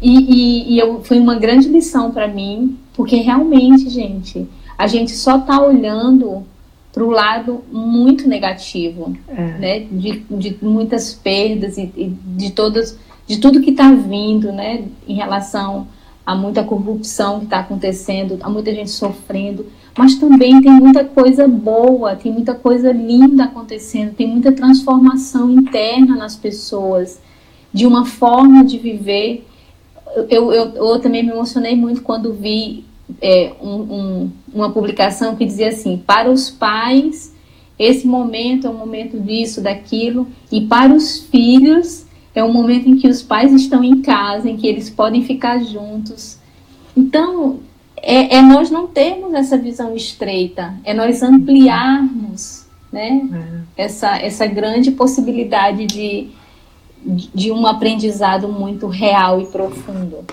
e, 0.00 0.18
e, 0.18 0.74
e 0.74 0.78
eu, 0.78 1.02
foi 1.02 1.18
uma 1.18 1.36
grande 1.36 1.68
lição 1.68 2.12
para 2.12 2.28
mim, 2.28 2.76
porque 2.94 3.16
realmente, 3.16 3.88
gente, 3.90 4.48
a 4.78 4.86
gente 4.86 5.12
só 5.12 5.38
está 5.38 5.60
olhando 5.60 6.44
para 6.92 7.04
o 7.04 7.10
lado 7.10 7.64
muito 7.72 8.28
negativo, 8.28 9.16
é. 9.28 9.42
né? 9.58 9.80
De, 9.80 10.24
de 10.30 10.56
muitas 10.62 11.12
perdas 11.12 11.76
e, 11.76 11.90
e 11.96 12.16
de 12.36 12.50
todas, 12.50 12.96
de 13.26 13.38
tudo 13.38 13.60
que 13.60 13.70
está 13.70 13.90
vindo, 13.90 14.52
né? 14.52 14.84
Em 15.06 15.14
relação 15.14 15.88
a 16.24 16.34
muita 16.34 16.62
corrupção 16.62 17.40
que 17.40 17.44
está 17.46 17.58
acontecendo, 17.58 18.38
há 18.40 18.48
muita 18.48 18.72
gente 18.72 18.90
sofrendo, 18.90 19.66
mas 19.96 20.14
também 20.14 20.60
tem 20.60 20.72
muita 20.72 21.04
coisa 21.04 21.46
boa, 21.46 22.16
tem 22.16 22.32
muita 22.32 22.54
coisa 22.54 22.92
linda 22.92 23.44
acontecendo, 23.44 24.14
tem 24.14 24.26
muita 24.26 24.52
transformação 24.52 25.50
interna 25.50 26.16
nas 26.16 26.34
pessoas, 26.34 27.20
de 27.72 27.86
uma 27.86 28.06
forma 28.06 28.64
de 28.64 28.78
viver. 28.78 29.46
Eu, 30.14 30.52
eu, 30.52 30.68
eu 30.74 30.98
também 31.00 31.22
me 31.22 31.30
emocionei 31.30 31.74
muito 31.74 32.02
quando 32.02 32.32
vi 32.32 32.84
é, 33.20 33.52
um, 33.60 33.74
um, 33.74 34.32
uma 34.52 34.70
publicação 34.70 35.36
que 35.36 35.44
dizia 35.44 35.68
assim: 35.68 36.02
para 36.06 36.30
os 36.30 36.50
pais, 36.50 37.34
esse 37.78 38.06
momento 38.06 38.66
é 38.66 38.70
um 38.70 38.78
momento 38.78 39.18
disso, 39.18 39.60
daquilo, 39.60 40.28
e 40.50 40.62
para 40.62 40.92
os 40.92 41.20
filhos, 41.20 42.06
é 42.34 42.42
um 42.42 42.52
momento 42.52 42.88
em 42.88 42.96
que 42.96 43.08
os 43.08 43.22
pais 43.22 43.52
estão 43.52 43.82
em 43.82 44.00
casa, 44.00 44.48
em 44.48 44.56
que 44.56 44.66
eles 44.66 44.90
podem 44.90 45.24
ficar 45.24 45.58
juntos. 45.58 46.38
Então, 46.96 47.60
é, 47.96 48.36
é, 48.36 48.42
nós 48.42 48.70
não 48.70 48.86
termos 48.86 49.34
essa 49.34 49.56
visão 49.56 49.96
estreita, 49.96 50.74
é 50.84 50.92
nós 50.92 51.22
ampliarmos 51.22 52.66
né, 52.92 53.28
é. 53.76 53.84
essa, 53.84 54.16
essa 54.18 54.46
grande 54.46 54.90
possibilidade 54.92 55.86
de, 55.86 56.28
de 57.04 57.52
um 57.52 57.66
aprendizado 57.66 58.48
muito 58.48 58.86
real 58.86 59.40
e 59.40 59.46
profundo. 59.46 60.24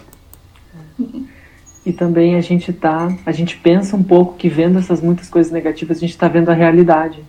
E 1.85 1.91
também 1.91 2.35
a 2.35 2.41
gente 2.41 2.71
tá, 2.71 3.11
a 3.25 3.31
gente 3.31 3.57
pensa 3.57 3.95
um 3.95 4.03
pouco 4.03 4.35
que 4.35 4.47
vendo 4.47 4.79
essas 4.79 5.01
muitas 5.01 5.29
coisas 5.29 5.51
negativas, 5.51 5.97
a 5.97 5.99
gente 6.01 6.11
está 6.11 6.27
vendo 6.27 6.49
a 6.49 6.53
realidade. 6.53 7.19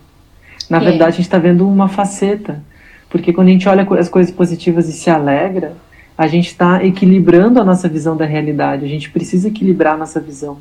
Na 0.69 0.77
é. 0.77 0.79
verdade, 0.79 1.09
a 1.09 1.15
gente 1.17 1.21
está 1.21 1.39
vendo 1.39 1.67
uma 1.67 1.87
faceta. 1.87 2.63
Porque 3.09 3.33
quando 3.33 3.47
a 3.49 3.51
gente 3.51 3.67
olha 3.67 3.87
as 3.99 4.09
coisas 4.09 4.33
positivas 4.33 4.87
e 4.87 4.93
se 4.93 5.09
alegra, 5.09 5.73
a 6.17 6.27
gente 6.27 6.47
está 6.47 6.83
equilibrando 6.83 7.59
a 7.59 7.63
nossa 7.63 7.89
visão 7.89 8.15
da 8.15 8.25
realidade. 8.25 8.85
A 8.85 8.87
gente 8.87 9.09
precisa 9.09 9.47
equilibrar 9.47 9.95
a 9.95 9.97
nossa 9.97 10.19
visão. 10.19 10.57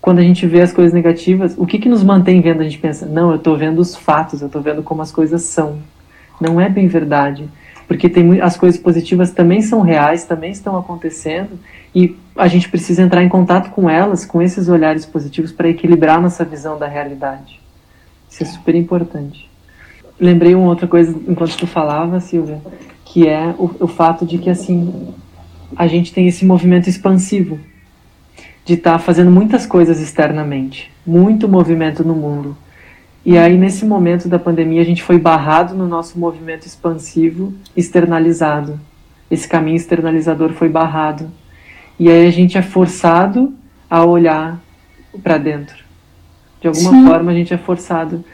Quando 0.00 0.18
a 0.18 0.22
gente 0.22 0.46
vê 0.46 0.62
as 0.62 0.72
coisas 0.72 0.94
negativas, 0.94 1.54
o 1.58 1.66
que, 1.66 1.78
que 1.78 1.88
nos 1.88 2.02
mantém 2.02 2.40
vendo? 2.40 2.62
A 2.62 2.64
gente 2.64 2.78
pensa, 2.78 3.04
não, 3.04 3.30
eu 3.30 3.36
estou 3.36 3.56
vendo 3.56 3.78
os 3.80 3.94
fatos, 3.94 4.40
eu 4.40 4.46
estou 4.46 4.62
vendo 4.62 4.82
como 4.82 5.02
as 5.02 5.12
coisas 5.12 5.42
são. 5.42 5.78
Não 6.40 6.58
é 6.58 6.70
bem 6.70 6.86
verdade. 6.86 7.48
Porque 7.90 8.08
tem, 8.08 8.40
as 8.40 8.56
coisas 8.56 8.80
positivas 8.80 9.32
também 9.32 9.62
são 9.62 9.80
reais, 9.80 10.22
também 10.22 10.52
estão 10.52 10.78
acontecendo, 10.78 11.58
e 11.92 12.16
a 12.36 12.46
gente 12.46 12.68
precisa 12.68 13.02
entrar 13.02 13.24
em 13.24 13.28
contato 13.28 13.72
com 13.72 13.90
elas, 13.90 14.24
com 14.24 14.40
esses 14.40 14.68
olhares 14.68 15.04
positivos, 15.04 15.50
para 15.50 15.68
equilibrar 15.68 16.22
nossa 16.22 16.44
visão 16.44 16.78
da 16.78 16.86
realidade. 16.86 17.60
Isso 18.30 18.44
é 18.44 18.46
super 18.46 18.76
importante. 18.76 19.50
Lembrei 20.20 20.54
uma 20.54 20.68
outra 20.68 20.86
coisa 20.86 21.20
enquanto 21.26 21.56
tu 21.56 21.66
falava, 21.66 22.20
Silvia, 22.20 22.62
que 23.04 23.26
é 23.26 23.52
o, 23.58 23.68
o 23.80 23.88
fato 23.88 24.24
de 24.24 24.38
que 24.38 24.48
assim 24.48 25.12
a 25.74 25.88
gente 25.88 26.12
tem 26.12 26.28
esse 26.28 26.44
movimento 26.44 26.88
expansivo 26.88 27.58
de 28.64 28.74
estar 28.74 28.92
tá 28.92 28.98
fazendo 29.00 29.32
muitas 29.32 29.66
coisas 29.66 30.00
externamente, 30.00 30.92
muito 31.04 31.48
movimento 31.48 32.04
no 32.04 32.14
mundo. 32.14 32.56
E 33.24 33.36
aí 33.36 33.56
nesse 33.56 33.84
momento 33.84 34.28
da 34.28 34.38
pandemia 34.38 34.80
a 34.80 34.84
gente 34.84 35.02
foi 35.02 35.18
barrado 35.18 35.74
no 35.74 35.86
nosso 35.86 36.18
movimento 36.18 36.66
expansivo 36.66 37.52
externalizado. 37.76 38.80
Esse 39.30 39.46
caminho 39.46 39.76
externalizador 39.76 40.52
foi 40.52 40.68
barrado. 40.68 41.30
E 41.98 42.08
aí 42.08 42.26
a 42.26 42.30
gente 42.30 42.56
é 42.56 42.62
forçado 42.62 43.52
a 43.88 44.04
olhar 44.04 44.58
para 45.22 45.36
dentro. 45.36 45.84
De 46.60 46.68
alguma 46.68 46.90
Sim. 46.90 47.06
forma 47.06 47.30
a 47.30 47.34
gente 47.34 47.52
é 47.52 47.58
forçado. 47.58 48.24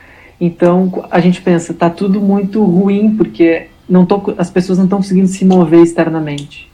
Então 0.40 1.04
a 1.10 1.18
gente 1.20 1.42
pensa, 1.42 1.74
tá 1.74 1.90
tudo 1.90 2.20
muito 2.20 2.62
ruim 2.62 3.16
porque 3.16 3.68
não 3.88 4.06
tô, 4.06 4.34
as 4.38 4.50
pessoas 4.50 4.78
não 4.78 4.84
estão 4.84 4.98
conseguindo 4.98 5.28
se 5.28 5.44
mover 5.44 5.82
externamente. 5.82 6.70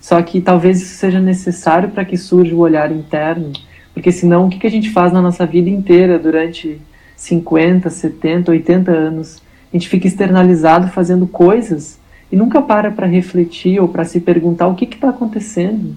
Só 0.00 0.20
que 0.22 0.40
talvez 0.40 0.80
isso 0.80 0.94
seja 0.94 1.20
necessário 1.20 1.90
para 1.90 2.04
que 2.04 2.16
surja 2.16 2.54
o 2.54 2.60
olhar 2.60 2.90
interno, 2.90 3.52
porque 3.92 4.10
senão 4.10 4.46
o 4.46 4.50
que, 4.50 4.58
que 4.58 4.66
a 4.66 4.70
gente 4.70 4.90
faz 4.90 5.12
na 5.12 5.20
nossa 5.20 5.44
vida 5.44 5.68
inteira 5.68 6.18
durante 6.18 6.80
50, 7.20 7.90
70, 7.90 8.50
80 8.50 8.90
anos? 8.90 9.42
A 9.70 9.76
gente 9.76 9.88
fica 9.88 10.06
externalizado 10.06 10.88
fazendo 10.88 11.26
coisas 11.26 11.98
e 12.32 12.36
nunca 12.36 12.62
para 12.62 12.90
para 12.90 13.06
refletir 13.06 13.78
ou 13.78 13.88
para 13.88 14.04
se 14.04 14.20
perguntar 14.20 14.68
o 14.68 14.74
que 14.74 14.86
está 14.86 15.10
acontecendo. 15.10 15.94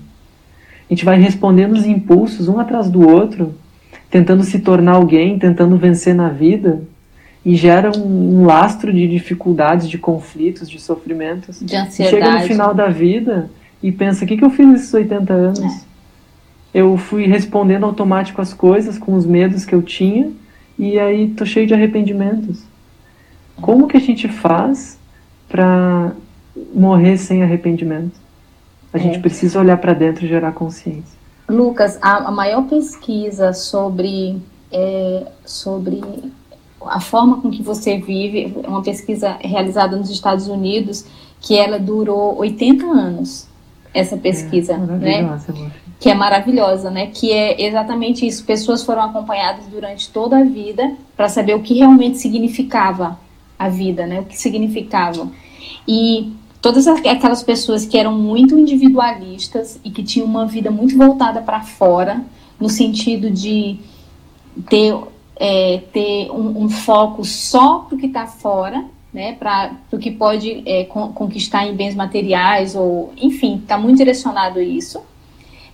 A 0.89 0.93
gente 0.93 1.05
vai 1.05 1.17
respondendo 1.17 1.73
os 1.73 1.85
impulsos 1.85 2.49
um 2.49 2.59
atrás 2.59 2.89
do 2.89 3.07
outro, 3.07 3.55
tentando 4.09 4.43
se 4.43 4.59
tornar 4.59 4.95
alguém, 4.95 5.39
tentando 5.39 5.77
vencer 5.77 6.13
na 6.13 6.27
vida, 6.27 6.81
e 7.45 7.55
gera 7.55 7.89
um, 7.97 8.41
um, 8.41 8.45
lastro 8.45 8.91
de 8.91 9.07
dificuldades, 9.07 9.89
de 9.89 9.97
conflitos, 9.97 10.69
de 10.69 10.79
sofrimentos. 10.79 11.61
De 11.61 11.75
ansiedade. 11.75 12.17
chega 12.17 12.39
no 12.39 12.47
final 12.47 12.73
da 12.73 12.87
vida 12.89 13.49
e 13.81 13.91
pensa: 13.91 14.25
o 14.25 14.27
que, 14.27 14.37
que 14.37 14.43
eu 14.43 14.49
fiz 14.49 14.67
nesses 14.67 14.93
80 14.93 15.33
anos? 15.33 15.59
É. 15.59 15.93
Eu 16.73 16.97
fui 16.97 17.27
respondendo 17.27 17.85
automático 17.85 18.41
as 18.41 18.53
coisas 18.53 18.97
com 18.97 19.13
os 19.13 19.25
medos 19.25 19.63
que 19.63 19.73
eu 19.73 19.81
tinha 19.81 20.31
e 20.77 20.99
aí 20.99 21.29
tô 21.29 21.45
cheio 21.45 21.67
de 21.67 21.73
arrependimentos. 21.73 22.63
Como 23.61 23.87
que 23.87 23.97
a 23.97 23.99
gente 23.99 24.27
faz 24.27 24.97
para 25.47 26.11
morrer 26.73 27.17
sem 27.17 27.43
arrependimento? 27.43 28.19
A 28.91 28.97
é. 28.97 29.01
gente 29.01 29.19
precisa 29.19 29.59
olhar 29.59 29.77
para 29.77 29.93
dentro 29.93 30.25
e 30.25 30.27
gerar 30.27 30.51
consciência. 30.51 31.17
Lucas, 31.47 31.97
a, 32.01 32.27
a 32.27 32.31
maior 32.31 32.63
pesquisa 32.67 33.53
sobre, 33.53 34.41
é, 34.71 35.27
sobre 35.45 36.01
a 36.81 36.99
forma 36.99 37.41
com 37.41 37.51
que 37.51 37.61
você 37.61 37.97
vive, 37.97 38.53
uma 38.65 38.81
pesquisa 38.81 39.37
realizada 39.41 39.95
nos 39.95 40.09
Estados 40.09 40.47
Unidos, 40.47 41.05
que 41.39 41.57
ela 41.57 41.77
durou 41.77 42.37
80 42.37 42.85
anos, 42.85 43.47
essa 43.93 44.17
pesquisa, 44.17 44.73
é, 44.73 44.77
né? 44.77 45.39
Que 46.03 46.09
é 46.09 46.13
maravilhosa, 46.13 46.91
né? 46.91 47.07
Que 47.07 47.31
é 47.31 47.65
exatamente 47.65 48.27
isso. 48.27 48.43
Pessoas 48.43 48.83
foram 48.83 49.03
acompanhadas 49.03 49.67
durante 49.67 50.09
toda 50.09 50.39
a 50.39 50.43
vida 50.43 50.97
para 51.15 51.29
saber 51.29 51.55
o 51.55 51.61
que 51.61 51.75
realmente 51.75 52.17
significava 52.17 53.17
a 53.57 53.69
vida, 53.69 54.05
né? 54.05 54.19
O 54.19 54.25
que 54.25 54.37
significava. 54.37 55.31
E 55.87 56.33
todas 56.61 56.87
aquelas 56.87 57.41
pessoas 57.41 57.85
que 57.85 57.97
eram 57.97 58.17
muito 58.17 58.59
individualistas 58.59 59.79
e 59.81 59.89
que 59.89 60.03
tinham 60.03 60.27
uma 60.27 60.45
vida 60.45 60.69
muito 60.69 60.97
voltada 60.97 61.41
para 61.41 61.61
fora, 61.61 62.21
no 62.59 62.67
sentido 62.67 63.31
de 63.31 63.77
ter 64.69 64.93
é, 65.37 65.83
ter 65.93 66.29
um, 66.31 66.63
um, 66.63 66.69
foco 66.69 67.23
só 67.23 67.79
para 67.79 67.95
o 67.95 67.97
que 67.97 68.07
está 68.07 68.27
fora, 68.27 68.83
né, 69.13 69.35
para 69.35 69.71
o 69.89 69.97
que 69.97 70.11
pode 70.11 70.63
é, 70.65 70.83
conquistar 70.83 71.65
em 71.65 71.73
bens 71.73 71.95
materiais, 71.95 72.75
ou 72.75 73.13
enfim, 73.15 73.59
está 73.59 73.77
muito 73.77 73.99
direcionado 73.99 74.61
isso. 74.61 75.01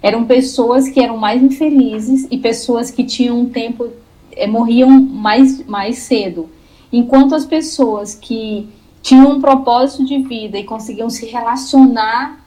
Eram 0.02 0.26
pessoas 0.26 0.88
que 0.88 1.00
eram 1.00 1.18
mais 1.18 1.42
infelizes 1.42 2.28
e 2.32 2.38
pessoas 2.38 2.90
que 2.90 3.04
tinham 3.04 3.42
um 3.42 3.50
tempo, 3.50 3.90
é, 4.32 4.48
morriam 4.48 4.90
mais, 4.90 5.66
mais 5.66 6.00
cedo. 6.00 6.50
Enquanto 6.92 7.36
as 7.36 7.46
pessoas 7.46 8.16
que 8.16 8.68
tinham 9.02 9.32
um 9.32 9.42
propósito 9.42 10.06
de 10.06 10.20
vida 10.20 10.58
e 10.58 10.64
conseguiam 10.64 11.10
se 11.10 11.26
relacionar 11.26 12.40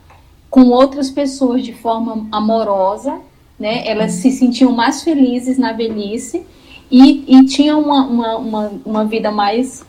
com 0.51 0.69
outras 0.69 1.11
pessoas 1.11 1.63
de 1.63 1.73
forma 1.73 2.27
amorosa, 2.31 3.21
né, 3.59 3.87
elas 3.87 4.13
se 4.13 4.31
sentiam 4.31 4.73
mais 4.73 5.03
felizes 5.03 5.57
na 5.59 5.73
velhice 5.73 6.45
e, 6.91 7.25
e 7.27 7.45
tinha 7.47 7.77
uma, 7.77 8.07
uma, 8.07 8.37
uma, 8.37 8.73
uma 8.85 9.05
vida 9.05 9.31
mais, 9.31 9.85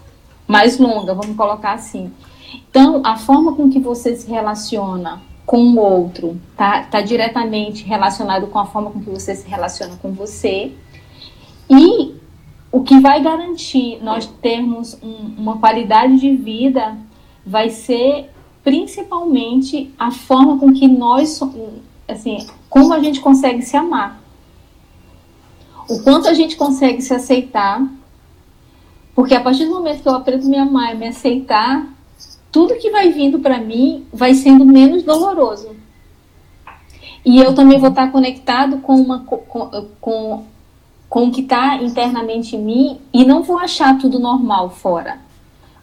mais 0.47 0.77
longa, 0.77 1.13
vamos 1.13 1.35
colocar 1.35 1.73
assim. 1.73 2.11
Então, 2.69 3.01
a 3.03 3.17
forma 3.17 3.55
com 3.55 3.69
que 3.69 3.79
você 3.79 4.15
se 4.15 4.29
relaciona 4.29 5.21
com 5.45 5.61
o 5.61 5.77
outro 5.77 6.39
tá, 6.55 6.83
tá 6.83 7.01
diretamente 7.01 7.83
relacionado 7.83 8.47
com 8.47 8.59
a 8.59 8.65
forma 8.65 8.91
com 8.91 9.01
que 9.01 9.09
você 9.09 9.35
se 9.35 9.47
relaciona 9.47 9.97
com 10.01 10.11
você. 10.11 10.71
E 11.69 12.15
o 12.71 12.81
que 12.81 12.99
vai 12.99 13.21
garantir 13.21 13.99
nós 14.01 14.25
termos 14.41 14.97
um, 15.03 15.35
uma 15.37 15.57
qualidade 15.57 16.19
de 16.19 16.35
vida 16.35 16.97
vai 17.45 17.69
ser 17.69 18.29
principalmente 18.63 19.93
a 19.99 20.09
forma 20.09 20.57
com 20.57 20.73
que 20.73 20.87
nós, 20.87 21.39
assim, 22.07 22.47
como 22.69 22.93
a 22.93 22.99
gente 22.99 23.19
consegue 23.19 23.61
se 23.61 23.75
amar. 23.75 24.21
O 25.89 26.01
quanto 26.01 26.29
a 26.29 26.33
gente 26.33 26.55
consegue 26.55 27.01
se 27.01 27.13
aceitar. 27.13 27.85
Porque 29.13 29.35
a 29.35 29.41
partir 29.41 29.65
do 29.65 29.73
momento 29.73 30.01
que 30.01 30.07
eu 30.07 30.15
aprendo 30.15 30.47
a 30.47 30.49
me 30.49 30.57
amar 30.57 30.95
e 30.95 30.97
me 30.97 31.07
aceitar, 31.07 31.92
tudo 32.53 32.75
que 32.75 32.91
vai 32.91 33.11
vindo 33.11 33.39
para 33.39 33.59
mim 33.59 34.05
vai 34.13 34.35
sendo 34.35 34.63
menos 34.63 35.01
doloroso. 35.01 35.75
E 37.25 37.39
eu 37.39 37.55
também 37.55 37.79
vou 37.79 37.89
estar 37.89 38.11
conectado 38.11 38.77
com, 38.77 38.93
uma, 38.93 39.21
com, 39.21 39.39
com, 39.99 40.43
com 41.09 41.27
o 41.27 41.31
que 41.31 41.41
está 41.41 41.77
internamente 41.77 42.55
em 42.55 42.63
mim 42.63 42.99
e 43.11 43.25
não 43.25 43.41
vou 43.41 43.57
achar 43.57 43.97
tudo 43.97 44.19
normal 44.19 44.69
fora. 44.69 45.17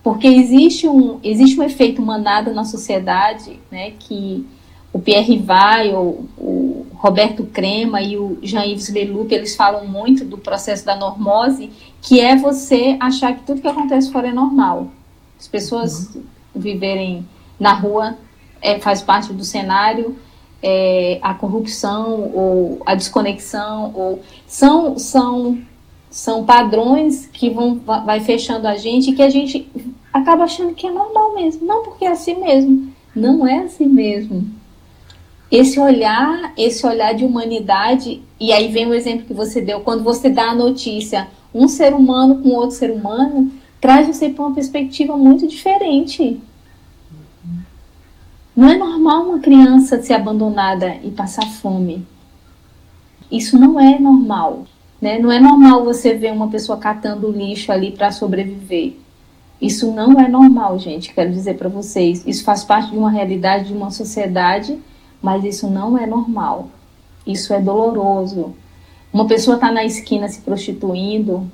Porque 0.01 0.28
existe 0.28 0.86
um, 0.86 1.18
existe 1.24 1.59
um 1.59 1.64
efeito 1.64 2.01
manada 2.01 2.52
na 2.52 2.64
sociedade, 2.64 3.59
né, 3.68 3.90
que 3.98 4.47
o 4.92 5.01
Pierre 5.01 5.38
Vai, 5.38 5.92
o, 5.92 6.24
o 6.38 6.86
Roberto 6.94 7.44
Crema 7.47 8.01
e 8.01 8.16
o 8.16 8.38
Jean-Yves 8.42 8.90
Leloup, 8.90 9.32
eles 9.34 9.56
falam 9.56 9.88
muito 9.88 10.24
do 10.24 10.38
processo 10.38 10.86
da 10.86 10.94
normose, 10.94 11.68
que 12.01 12.20
é 12.20 12.36
você 12.36 12.97
achar 13.01 13.34
que 13.34 13.42
tudo 13.44 13.60
que 13.60 13.68
acontece 13.68 14.12
fora 14.12 14.28
é 14.28 14.32
normal. 14.32 14.88
As 15.38 15.48
pessoas 15.48 16.14
uhum. 16.14 16.22
Viverem 16.55 17.27
na 17.59 17.72
rua 17.72 18.16
é, 18.62 18.78
faz 18.78 19.02
parte 19.02 19.32
do 19.32 19.44
cenário, 19.44 20.16
é, 20.62 21.18
a 21.22 21.32
corrupção 21.35 22.31
ou 22.35 22.82
a 22.85 22.94
desconexão 22.94 23.93
ou 23.94 24.20
são 24.47 24.98
são 24.98 25.59
são 26.10 26.44
padrões 26.44 27.27
que 27.27 27.51
vão 27.51 27.77
vai 27.77 28.20
fechando 28.20 28.66
a 28.66 28.77
gente 28.77 29.12
que 29.12 29.22
a 29.22 29.31
gente 29.31 29.68
acaba 30.12 30.44
achando 30.44 30.74
que 30.74 30.86
é 30.86 30.90
normal 30.90 31.35
mesmo. 31.35 31.66
Não 31.66 31.82
porque 31.82 32.05
é 32.05 32.10
assim 32.10 32.39
mesmo. 32.39 32.93
Não 33.14 33.47
é 33.47 33.60
assim 33.60 33.86
mesmo. 33.86 34.47
Esse 35.51 35.81
olhar 35.81 36.52
esse 36.56 36.86
olhar 36.86 37.14
de 37.14 37.24
humanidade 37.24 38.22
e 38.39 38.52
aí 38.52 38.68
vem 38.68 38.86
o 38.86 38.94
exemplo 38.94 39.27
que 39.27 39.35
você 39.35 39.60
deu 39.60 39.81
quando 39.81 40.05
você 40.05 40.28
dá 40.28 40.51
a 40.51 40.55
notícia 40.55 41.28
um 41.55 41.66
ser 41.66 41.94
humano 41.94 42.43
com 42.43 42.51
outro 42.51 42.77
ser 42.77 42.90
humano 42.90 43.51
traz 43.81 44.07
você 44.07 44.28
para 44.28 44.44
uma 44.44 44.55
perspectiva 44.55 45.16
muito 45.16 45.47
diferente 45.47 46.40
não 48.61 48.69
é 48.69 48.77
normal 48.77 49.23
uma 49.23 49.39
criança 49.39 50.02
ser 50.02 50.12
abandonada 50.12 50.97
e 51.02 51.11
passar 51.11 51.47
fome. 51.47 52.07
Isso 53.32 53.59
não 53.59 53.81
é 53.81 53.98
normal. 53.98 54.65
Né? 55.01 55.19
Não 55.19 55.32
é 55.32 55.40
normal 55.40 55.82
você 55.82 56.15
ver 56.15 56.31
uma 56.31 56.48
pessoa 56.48 56.77
catando 56.77 57.31
lixo 57.31 57.73
ali 57.73 57.93
para 57.93 58.11
sobreviver. 58.11 58.97
Isso 59.62 59.90
não 59.93 60.20
é 60.20 60.28
normal, 60.28 60.78
gente. 60.78 61.15
Quero 61.15 61.31
dizer 61.31 61.57
para 61.57 61.70
vocês. 61.70 62.23
Isso 62.27 62.44
faz 62.44 62.62
parte 62.62 62.90
de 62.90 62.98
uma 62.98 63.11
realidade 63.11 63.69
de 63.69 63.73
uma 63.73 63.90
sociedade, 63.90 64.78
mas 65.23 65.43
isso 65.43 65.66
não 65.70 65.97
é 65.97 66.07
normal. 66.07 66.69
Isso 67.27 67.55
é 67.55 67.61
doloroso. 67.61 68.55
Uma 69.11 69.27
pessoa 69.27 69.55
está 69.55 69.73
na 69.73 69.86
esquina 69.86 70.28
se 70.28 70.40
prostituindo, 70.40 71.51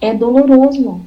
é 0.00 0.12
doloroso. 0.12 1.00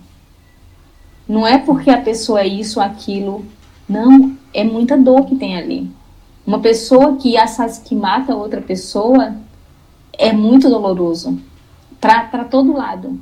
Não 1.31 1.47
é 1.47 1.57
porque 1.57 1.89
a 1.89 2.01
pessoa 2.01 2.41
é 2.41 2.47
isso 2.47 2.81
aquilo. 2.81 3.45
Não, 3.87 4.35
é 4.53 4.65
muita 4.65 4.97
dor 4.97 5.23
que 5.25 5.37
tem 5.37 5.55
ali. 5.55 5.89
Uma 6.45 6.59
pessoa 6.59 7.15
que, 7.15 7.35
que 7.85 7.95
mata 7.95 8.35
outra 8.35 8.59
pessoa 8.59 9.33
é 10.11 10.33
muito 10.33 10.69
doloroso 10.69 11.39
para 12.01 12.43
todo 12.43 12.75
lado, 12.75 13.17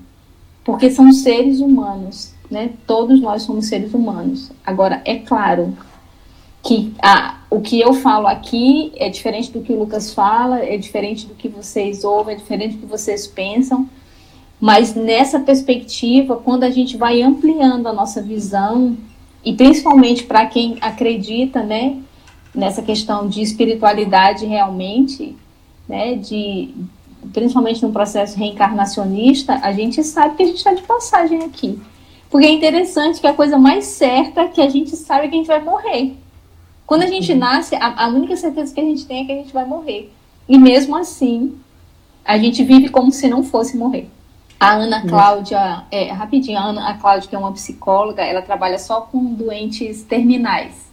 porque 0.63 0.89
são 0.89 1.11
seres 1.11 1.59
humanos, 1.59 2.33
né? 2.49 2.71
Todos 2.87 3.21
nós 3.21 3.43
somos 3.43 3.67
seres 3.67 3.93
humanos. 3.93 4.51
Agora, 4.65 5.03
é 5.05 5.19
claro 5.19 5.77
que 6.63 6.91
a, 7.03 7.37
o 7.47 7.61
que 7.61 7.79
eu 7.79 7.93
falo 7.93 8.25
aqui 8.25 8.91
é 8.95 9.07
diferente 9.07 9.51
do 9.51 9.61
que 9.61 9.71
o 9.71 9.77
Lucas 9.77 10.15
fala, 10.15 10.65
é 10.65 10.77
diferente 10.77 11.27
do 11.27 11.35
que 11.35 11.47
vocês 11.47 12.03
ouvem, 12.03 12.33
é 12.33 12.37
diferente 12.39 12.75
do 12.75 12.79
que 12.79 12.87
vocês 12.87 13.27
pensam, 13.27 13.87
mas 14.59 14.93
nessa 14.93 15.39
perspectiva, 15.39 16.35
quando 16.35 16.63
a 16.63 16.69
gente 16.69 16.97
vai 16.97 17.21
ampliando 17.21 17.87
a 17.87 17.93
nossa 17.93 18.21
visão 18.21 18.97
e 19.43 19.53
principalmente 19.53 20.23
para 20.23 20.45
quem 20.47 20.77
acredita, 20.81 21.63
né, 21.63 21.97
nessa 22.53 22.81
questão 22.81 23.27
de 23.27 23.41
espiritualidade 23.41 24.45
realmente, 24.45 25.35
né, 25.87 26.15
de 26.15 26.73
principalmente 27.33 27.81
no 27.83 27.91
processo 27.91 28.37
reencarnacionista, 28.37 29.59
a 29.61 29.71
gente 29.71 30.03
sabe 30.03 30.35
que 30.35 30.43
a 30.43 30.45
gente 30.45 30.57
está 30.57 30.73
de 30.73 30.81
passagem 30.83 31.43
aqui. 31.43 31.79
Porque 32.29 32.45
é 32.45 32.51
interessante 32.51 33.19
que 33.19 33.27
a 33.27 33.33
coisa 33.33 33.57
mais 33.57 33.85
certa 33.85 34.47
que 34.47 34.61
a 34.61 34.69
gente 34.69 34.95
sabe 34.95 35.25
é 35.25 35.29
que 35.29 35.35
a 35.35 35.37
gente 35.37 35.47
vai 35.47 35.63
morrer. 35.63 36.15
Quando 36.85 37.03
a 37.03 37.07
gente 37.07 37.31
uhum. 37.31 37.37
nasce, 37.37 37.75
a, 37.75 38.05
a 38.05 38.07
única 38.07 38.35
certeza 38.35 38.73
que 38.73 38.79
a 38.79 38.83
gente 38.83 39.05
tem 39.05 39.23
é 39.23 39.25
que 39.25 39.31
a 39.31 39.35
gente 39.35 39.53
vai 39.53 39.65
morrer. 39.65 40.11
E 40.47 40.57
mesmo 40.57 40.95
assim, 40.95 41.55
a 42.25 42.37
gente 42.37 42.63
vive 42.63 42.89
como 42.89 43.11
se 43.11 43.27
não 43.27 43.43
fosse 43.43 43.77
morrer. 43.77 44.09
A 44.59 44.73
Ana 44.73 45.07
Cláudia, 45.07 45.83
é, 45.89 46.11
rapidinho, 46.11 46.57
a 46.57 46.63
Ana 46.65 46.97
Cláudia, 46.97 47.29
que 47.29 47.35
é 47.35 47.39
uma 47.39 47.53
psicóloga, 47.53 48.21
ela 48.21 48.41
trabalha 48.41 48.77
só 48.77 49.01
com 49.01 49.33
doentes 49.33 50.03
terminais. 50.03 50.89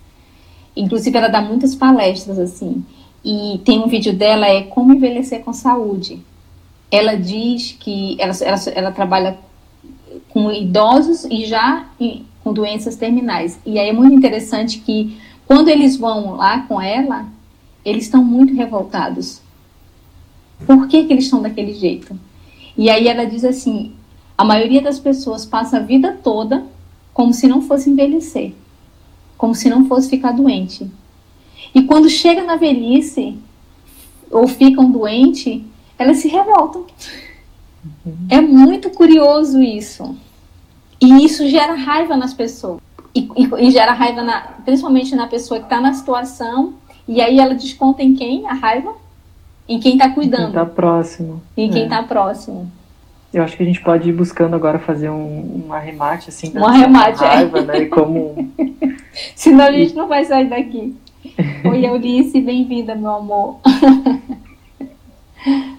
Inclusive, 0.76 1.18
ela 1.18 1.28
dá 1.28 1.40
muitas 1.40 1.74
palestras, 1.74 2.38
assim. 2.38 2.84
E 3.24 3.60
tem 3.64 3.80
um 3.82 3.88
vídeo 3.88 4.12
dela, 4.12 4.46
é 4.46 4.62
Como 4.62 4.94
Envelhecer 4.94 5.42
com 5.42 5.52
Saúde. 5.52 6.22
Ela 6.92 7.16
diz 7.16 7.72
que 7.72 8.16
ela, 8.20 8.32
ela, 8.40 8.58
ela 8.72 8.92
trabalha 8.92 9.36
com 10.28 10.52
idosos 10.52 11.24
e 11.24 11.44
já 11.44 11.86
com 12.44 12.52
doenças 12.52 12.94
terminais. 12.94 13.58
E 13.66 13.80
aí 13.80 13.88
é 13.88 13.92
muito 13.92 14.14
interessante 14.14 14.78
que 14.78 15.18
quando 15.44 15.68
eles 15.68 15.96
vão 15.96 16.36
lá 16.36 16.60
com 16.62 16.80
ela, 16.80 17.26
eles 17.84 18.04
estão 18.04 18.22
muito 18.22 18.54
revoltados. 18.54 19.40
Por 20.64 20.86
que, 20.86 21.04
que 21.04 21.12
eles 21.12 21.24
estão 21.24 21.42
daquele 21.42 21.74
jeito? 21.74 22.16
E 22.76 22.90
aí 22.90 23.08
ela 23.08 23.24
diz 23.24 23.44
assim: 23.44 23.92
a 24.36 24.44
maioria 24.44 24.82
das 24.82 24.98
pessoas 24.98 25.46
passa 25.46 25.78
a 25.78 25.80
vida 25.80 26.18
toda 26.22 26.64
como 27.14 27.32
se 27.32 27.48
não 27.48 27.62
fosse 27.62 27.88
envelhecer, 27.88 28.52
como 29.38 29.54
se 29.54 29.70
não 29.70 29.86
fosse 29.86 30.10
ficar 30.10 30.32
doente. 30.32 30.90
E 31.74 31.82
quando 31.82 32.10
chega 32.10 32.42
na 32.42 32.56
velhice 32.56 33.38
ou 34.30 34.46
ficam 34.46 34.90
doentes, 34.90 35.62
elas 35.98 36.18
se 36.18 36.28
revoltam. 36.28 36.86
Uhum. 38.04 38.26
É 38.28 38.40
muito 38.40 38.90
curioso 38.90 39.62
isso. 39.62 40.16
E 41.00 41.24
isso 41.24 41.48
gera 41.48 41.74
raiva 41.74 42.16
nas 42.16 42.34
pessoas. 42.34 42.80
E, 43.14 43.28
e, 43.36 43.66
e 43.66 43.70
gera 43.70 43.92
raiva, 43.92 44.22
na, 44.22 44.40
principalmente 44.64 45.14
na 45.14 45.26
pessoa 45.26 45.60
que 45.60 45.66
está 45.66 45.80
na 45.80 45.92
situação. 45.92 46.74
E 47.08 47.20
aí 47.20 47.38
ela 47.38 47.54
desconta 47.54 48.02
em 48.02 48.14
quem 48.14 48.46
a 48.46 48.52
raiva? 48.52 48.94
Em 49.68 49.80
quem 49.80 49.94
está 49.94 50.10
cuidando. 50.10 50.48
Em 50.48 50.52
quem 50.52 50.62
está 50.62 50.66
próximo. 50.66 51.42
Em 51.56 51.70
quem 51.70 51.84
está 51.84 51.98
é. 51.98 52.02
próximo. 52.02 52.70
Eu 53.34 53.42
acho 53.42 53.56
que 53.56 53.62
a 53.62 53.66
gente 53.66 53.80
pode 53.80 54.08
ir 54.08 54.12
buscando 54.12 54.54
agora 54.54 54.78
fazer 54.78 55.10
um, 55.10 55.64
um 55.66 55.72
arremate, 55.72 56.30
assim. 56.30 56.56
Um 56.56 56.64
arremate, 56.64 57.22
é. 57.22 57.26
raiva, 57.26 57.58
é. 57.58 57.62
né? 57.62 57.78
E 57.82 57.86
como... 57.86 58.52
Senão 59.34 59.64
a 59.64 59.72
gente 59.72 59.94
não 59.94 60.06
vai 60.06 60.24
sair 60.24 60.48
daqui. 60.48 60.96
Oi, 61.64 61.84
Eunice, 61.84 62.40
bem-vinda, 62.40 62.94
meu 62.94 63.10
amor. 63.10 63.58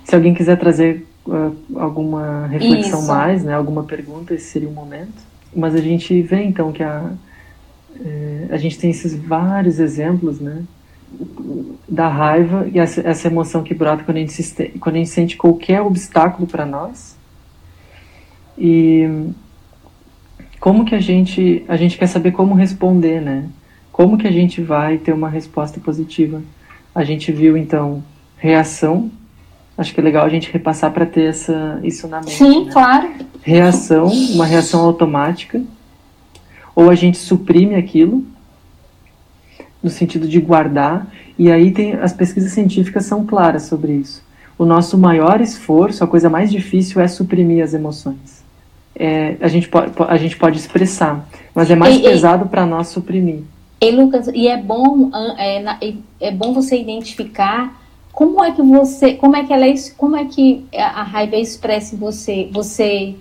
Se 0.03 0.15
alguém 0.15 0.33
quiser 0.33 0.57
trazer 0.57 1.05
uh, 1.25 1.79
alguma 1.79 2.47
reflexão 2.47 2.99
Isso. 2.99 3.07
mais, 3.07 3.43
né? 3.43 3.53
Alguma 3.53 3.83
pergunta, 3.83 4.33
esse 4.33 4.45
seria 4.45 4.69
o 4.69 4.73
momento. 4.73 5.25
Mas 5.55 5.75
a 5.75 5.81
gente 5.81 6.21
vê, 6.21 6.43
então, 6.43 6.71
que 6.71 6.83
a, 6.83 7.11
eh, 7.99 8.47
a 8.51 8.57
gente 8.57 8.77
tem 8.77 8.91
esses 8.91 9.15
vários 9.15 9.79
exemplos, 9.79 10.39
né? 10.39 10.63
Da 11.87 12.07
raiva 12.07 12.67
e 12.71 12.79
essa, 12.79 13.01
essa 13.01 13.27
emoção 13.27 13.63
que 13.63 13.73
brota 13.73 14.03
quando 14.03 14.17
a 14.17 14.19
gente, 14.19 14.33
se, 14.33 14.65
quando 14.79 14.95
a 14.95 14.99
gente 14.99 15.09
sente 15.09 15.37
qualquer 15.37 15.81
obstáculo 15.81 16.47
para 16.47 16.65
nós. 16.65 17.15
E 18.57 19.29
como 20.59 20.83
que 20.83 20.95
a 20.95 20.99
gente 20.99 21.63
a 21.67 21.77
gente 21.77 21.97
quer 21.97 22.07
saber 22.07 22.31
como 22.31 22.53
responder, 22.53 23.21
né? 23.21 23.45
Como 23.91 24.17
que 24.17 24.27
a 24.27 24.31
gente 24.31 24.61
vai 24.61 24.97
ter 24.97 25.13
uma 25.13 25.29
resposta 25.29 25.79
positiva? 25.79 26.41
A 26.93 27.03
gente 27.03 27.31
viu 27.31 27.55
então 27.55 28.03
reação. 28.37 29.09
Acho 29.77 29.93
que 29.93 29.99
é 29.99 30.03
legal 30.03 30.25
a 30.25 30.29
gente 30.29 30.51
repassar 30.51 30.91
para 30.91 31.05
ter 31.05 31.29
essa 31.29 31.79
isso 31.83 32.07
na 32.07 32.19
mente. 32.19 32.31
Sim, 32.31 32.65
né? 32.65 32.71
claro. 32.71 33.09
Reação, 33.41 34.07
uma 34.07 34.45
reação 34.45 34.81
automática. 34.81 35.63
Ou 36.75 36.89
a 36.89 36.95
gente 36.95 37.17
suprime 37.17 37.75
aquilo 37.75 38.23
no 39.87 39.93
sentido 39.93 40.27
de 40.27 40.39
guardar, 40.39 41.07
e 41.39 41.51
aí 41.51 41.71
tem 41.71 41.93
as 41.93 42.13
pesquisas 42.13 42.51
científicas 42.51 43.05
são 43.05 43.25
claras 43.25 43.63
sobre 43.63 43.93
isso. 43.93 44.21
O 44.57 44.65
nosso 44.65 44.97
maior 44.97 45.39
esforço, 45.39 46.03
a 46.03 46.07
coisa 46.07 46.29
mais 46.29 46.51
difícil 46.51 46.99
é 47.01 47.07
suprimir 47.07 47.63
as 47.63 47.73
emoções. 47.73 48.43
É, 48.95 49.37
a, 49.39 49.47
gente 49.47 49.69
pode, 49.69 49.91
a 50.07 50.17
gente 50.17 50.35
pode 50.35 50.57
expressar, 50.57 51.27
mas 51.53 51.69
é 51.69 51.75
mais 51.75 51.95
e, 51.95 52.01
pesado 52.01 52.47
para 52.47 52.65
nós 52.65 52.87
suprimir. 52.87 53.43
E 53.79 53.91
Lucas, 53.91 54.27
e 54.33 54.47
é 54.47 54.57
bom 54.57 55.11
é, 55.37 55.93
é 56.19 56.31
bom 56.31 56.53
você 56.53 56.79
identificar 56.79 57.79
como 58.11 58.43
é 58.43 58.51
que 58.51 58.63
você, 58.63 59.13
como 59.13 59.35
é 59.35 59.45
que 59.45 59.53
ela, 59.53 59.67
é 59.67 59.75
como 59.95 60.15
é 60.15 60.25
que 60.25 60.65
a 60.75 61.03
raiva 61.03 61.35
expressa 61.35 61.93
em 61.93 61.99
você? 61.99 62.49
Você 62.51 63.13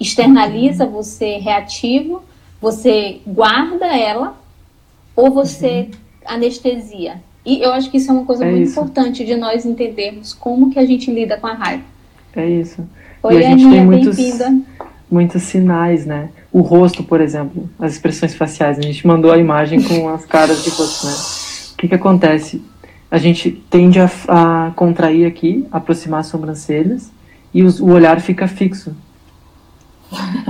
externaliza, 0.00 0.86
você 0.86 1.32
é 1.32 1.38
reativo, 1.38 2.22
você 2.58 3.20
guarda 3.26 3.86
ela 3.86 4.38
ou 5.14 5.30
você 5.30 5.80
uhum. 5.80 5.90
Anestesia? 6.28 7.20
E 7.44 7.62
eu 7.62 7.72
acho 7.72 7.90
que 7.90 7.96
isso 7.96 8.10
é 8.10 8.14
uma 8.14 8.24
coisa 8.24 8.44
é 8.44 8.50
muito 8.50 8.64
isso. 8.64 8.72
importante 8.72 9.24
de 9.24 9.34
nós 9.34 9.64
entendermos 9.64 10.34
como 10.34 10.70
que 10.70 10.78
a 10.78 10.84
gente 10.84 11.10
lida 11.10 11.36
com 11.38 11.46
a 11.46 11.54
raiva. 11.54 11.82
É 12.36 12.46
isso. 12.46 12.86
Oi, 13.22 13.34
e 13.34 13.38
a 13.38 13.40
gente 13.48 13.64
Aninha, 13.64 13.70
tem 13.70 13.84
muitos, 13.84 14.16
muitos 15.10 15.42
sinais, 15.42 16.04
né? 16.04 16.28
O 16.52 16.60
rosto, 16.60 17.02
por 17.02 17.20
exemplo, 17.20 17.68
as 17.78 17.94
expressões 17.94 18.34
faciais. 18.34 18.78
A 18.78 18.82
gente 18.82 19.06
mandou 19.06 19.32
a 19.32 19.38
imagem 19.38 19.82
com 19.82 20.08
as 20.08 20.24
caras 20.24 20.62
de 20.62 20.70
rosto, 20.70 21.06
né? 21.06 21.12
O 21.72 21.76
que 21.78 21.88
que 21.88 21.94
acontece? 21.94 22.62
A 23.10 23.16
gente 23.16 23.50
tende 23.70 23.98
a, 23.98 24.10
a 24.28 24.70
contrair 24.76 25.26
aqui, 25.26 25.66
aproximar 25.72 26.20
as 26.20 26.26
sobrancelhas 26.26 27.10
e 27.54 27.62
os, 27.62 27.80
o 27.80 27.86
olhar 27.86 28.20
fica 28.20 28.46
fixo. 28.46 28.94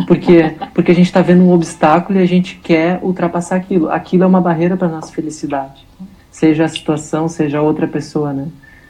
Porque, 0.06 0.54
porque 0.72 0.92
a 0.92 0.94
gente 0.94 1.06
está 1.06 1.20
vendo 1.20 1.42
um 1.42 1.52
obstáculo 1.52 2.18
e 2.18 2.22
a 2.22 2.26
gente 2.26 2.56
quer 2.62 3.00
ultrapassar 3.02 3.56
aquilo. 3.56 3.90
Aquilo 3.90 4.24
é 4.24 4.26
uma 4.26 4.40
barreira 4.40 4.76
para 4.76 4.88
nossa 4.88 5.12
felicidade. 5.12 5.86
Seja 6.30 6.64
a 6.64 6.68
situação, 6.68 7.28
seja 7.28 7.60
outra 7.60 7.86
pessoa, 7.86 8.32
né? 8.32 8.48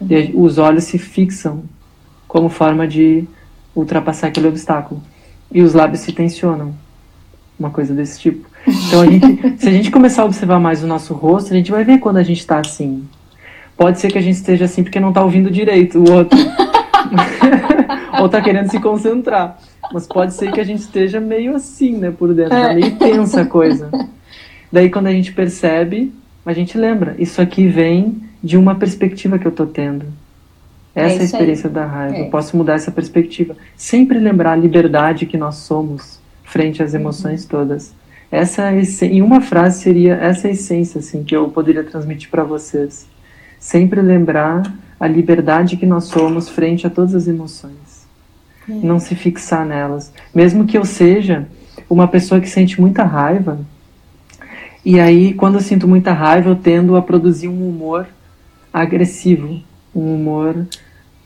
E 0.08 0.32
os 0.34 0.58
olhos 0.58 0.84
se 0.84 0.98
fixam 0.98 1.64
como 2.26 2.48
forma 2.48 2.86
de 2.86 3.26
ultrapassar 3.74 4.28
aquele 4.28 4.48
obstáculo. 4.48 5.02
E 5.50 5.62
os 5.62 5.72
lábios 5.72 6.00
se 6.00 6.12
tensionam. 6.12 6.74
Uma 7.58 7.70
coisa 7.70 7.94
desse 7.94 8.20
tipo. 8.20 8.46
Então, 8.66 9.00
a 9.00 9.06
gente, 9.06 9.58
se 9.58 9.68
a 9.68 9.72
gente 9.72 9.90
começar 9.90 10.22
a 10.22 10.24
observar 10.26 10.60
mais 10.60 10.84
o 10.84 10.86
nosso 10.86 11.14
rosto, 11.14 11.52
a 11.52 11.56
gente 11.56 11.70
vai 11.70 11.82
ver 11.82 11.98
quando 11.98 12.18
a 12.18 12.22
gente 12.22 12.38
está 12.38 12.60
assim. 12.60 13.08
Pode 13.76 13.98
ser 13.98 14.12
que 14.12 14.18
a 14.18 14.20
gente 14.20 14.36
esteja 14.36 14.66
assim 14.66 14.82
porque 14.82 15.00
não 15.00 15.08
está 15.08 15.22
ouvindo 15.22 15.50
direito 15.50 15.98
o 15.98 16.12
outro. 16.12 16.38
Ou 18.20 18.26
está 18.26 18.40
querendo 18.40 18.70
se 18.70 18.78
concentrar. 18.80 19.58
Mas 19.92 20.06
pode 20.06 20.34
ser 20.34 20.52
que 20.52 20.60
a 20.60 20.64
gente 20.64 20.80
esteja 20.80 21.20
meio 21.20 21.54
assim, 21.54 21.96
né, 21.96 22.10
por 22.10 22.34
dentro. 22.34 22.50
Tá 22.50 22.72
é. 22.72 22.74
meio 22.74 22.96
tensa 22.96 23.42
a 23.42 23.46
coisa. 23.46 23.90
Daí, 24.72 24.90
quando 24.90 25.06
a 25.06 25.12
gente 25.12 25.32
percebe, 25.32 26.12
a 26.44 26.52
gente 26.52 26.76
lembra. 26.76 27.14
Isso 27.18 27.40
aqui 27.40 27.66
vem 27.66 28.22
de 28.42 28.56
uma 28.56 28.74
perspectiva 28.74 29.38
que 29.38 29.46
eu 29.46 29.50
estou 29.50 29.66
tendo. 29.66 30.06
Essa 30.94 31.16
é, 31.16 31.20
a 31.20 31.24
experiência 31.24 31.68
aí. 31.68 31.74
da 31.74 31.86
raiva. 31.86 32.16
É. 32.16 32.22
Eu 32.22 32.30
posso 32.30 32.56
mudar 32.56 32.74
essa 32.74 32.90
perspectiva. 32.90 33.56
Sempre 33.76 34.18
lembrar 34.18 34.52
a 34.52 34.56
liberdade 34.56 35.26
que 35.26 35.36
nós 35.36 35.56
somos 35.56 36.20
frente 36.44 36.82
às 36.82 36.94
emoções 36.94 37.42
uhum. 37.44 37.48
todas. 37.48 37.94
Essa 38.30 38.70
em 39.04 39.22
uma 39.22 39.40
frase 39.40 39.80
seria 39.80 40.14
essa 40.14 40.48
essência 40.48 40.98
assim 40.98 41.24
que 41.24 41.34
eu 41.34 41.48
poderia 41.48 41.84
transmitir 41.84 42.28
para 42.30 42.44
vocês. 42.44 43.06
Sempre 43.58 44.02
lembrar 44.02 44.62
a 45.00 45.06
liberdade 45.06 45.76
que 45.76 45.86
nós 45.86 46.04
somos 46.04 46.48
frente 46.48 46.86
a 46.86 46.90
todas 46.90 47.14
as 47.14 47.26
emoções. 47.26 47.87
É. 48.68 48.72
Não 48.72 48.98
se 48.98 49.14
fixar 49.14 49.64
nelas. 49.64 50.12
Mesmo 50.34 50.66
que 50.66 50.76
eu 50.76 50.84
seja 50.84 51.46
uma 51.88 52.06
pessoa 52.06 52.40
que 52.40 52.48
sente 52.48 52.80
muita 52.80 53.02
raiva, 53.04 53.58
e 54.84 55.00
aí 55.00 55.34
quando 55.34 55.54
eu 55.54 55.60
sinto 55.60 55.88
muita 55.88 56.12
raiva, 56.12 56.50
eu 56.50 56.56
tendo 56.56 56.96
a 56.96 57.02
produzir 57.02 57.48
um 57.48 57.68
humor 57.68 58.06
agressivo, 58.72 59.60
um 59.94 60.14
humor 60.14 60.66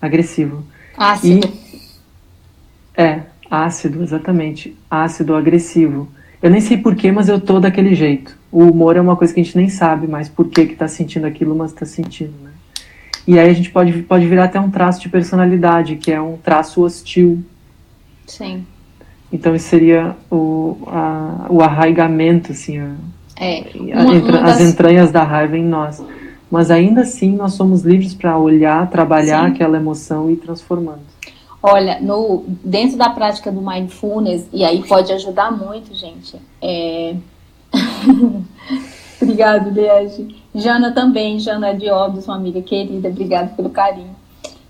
agressivo. 0.01 0.65
Ácido. 0.97 1.49
E, 1.49 3.01
é, 3.01 3.21
ácido, 3.51 4.03
exatamente. 4.03 4.77
Ácido, 4.91 5.35
agressivo. 5.35 6.09
Eu 6.43 6.51
nem 6.51 6.61
sei 6.61 6.77
porquê, 6.77 7.13
mas 7.13 7.29
eu 7.29 7.41
tô 7.41 7.61
daquele 7.61 7.95
jeito. 7.95 8.37
O 8.51 8.65
humor 8.65 8.97
é 8.97 9.01
uma 9.01 9.17
coisa 9.17 9.33
que 9.33 9.41
a 9.41 9.43
gente 9.43 9.57
nem 9.57 9.69
sabe 9.69 10.07
mais 10.07 10.29
por 10.29 10.49
que 10.49 10.67
que 10.67 10.75
tá 10.75 10.89
sentindo 10.89 11.27
aquilo, 11.27 11.55
mas 11.55 11.73
tá 11.73 11.87
sentindo, 11.87 12.35
né? 12.43 12.52
E 13.27 13.39
aí 13.39 13.49
a 13.49 13.53
gente 13.53 13.71
pode, 13.71 14.03
pode 14.03 14.27
virar 14.27 14.45
até 14.45 14.59
um 14.59 14.71
traço 14.71 15.01
de 15.01 15.09
personalidade, 15.09 15.97
que 15.97 16.11
é 16.11 16.21
um 16.21 16.37
traço 16.37 16.83
hostil. 16.83 17.45
Sim. 18.27 18.67
Então 19.33 19.55
isso 19.55 19.69
seria 19.69 20.17
o, 20.31 20.79
a, 20.87 21.47
o 21.49 21.63
arraigamento, 21.63 22.53
assim, 22.53 22.79
a, 22.79 22.95
é, 23.37 23.71
uma, 23.75 24.13
uma 24.13 24.33
das... 24.33 24.61
as 24.61 24.61
entranhas 24.61 25.11
da 25.11 25.23
raiva 25.23 25.57
em 25.57 25.65
nós 25.65 26.03
mas 26.53 26.71
ainda 26.71 27.01
assim 27.01 27.35
nós 27.35 27.55
somos 27.55 27.81
livres 27.81 28.13
para 28.13 28.37
olhar, 28.37 28.91
trabalhar 28.91 29.47
Sim. 29.47 29.55
aquela 29.55 29.79
emoção 29.79 30.29
e 30.29 30.35
ir 30.35 30.37
transformando. 30.37 31.01
Olha, 31.63 31.99
no, 31.99 32.45
dentro 32.63 32.99
da 32.99 33.09
prática 33.09 33.51
do 33.51 33.63
mindfulness, 33.63 34.47
e 34.53 34.63
aí 34.63 34.87
pode 34.87 35.11
ajudar 35.15 35.51
muito, 35.51 35.95
gente. 35.95 36.37
É... 36.61 37.17
Obrigado, 39.19 39.71
Liege. 39.71 40.42
Jana 40.55 40.93
também, 40.93 41.39
Jana 41.39 41.75
de 41.75 41.91
Óbidos, 41.91 42.27
uma 42.27 42.37
amiga 42.37 42.61
querida, 42.61 43.09
obrigado 43.09 43.57
pelo 43.57 43.71
carinho. 43.71 44.15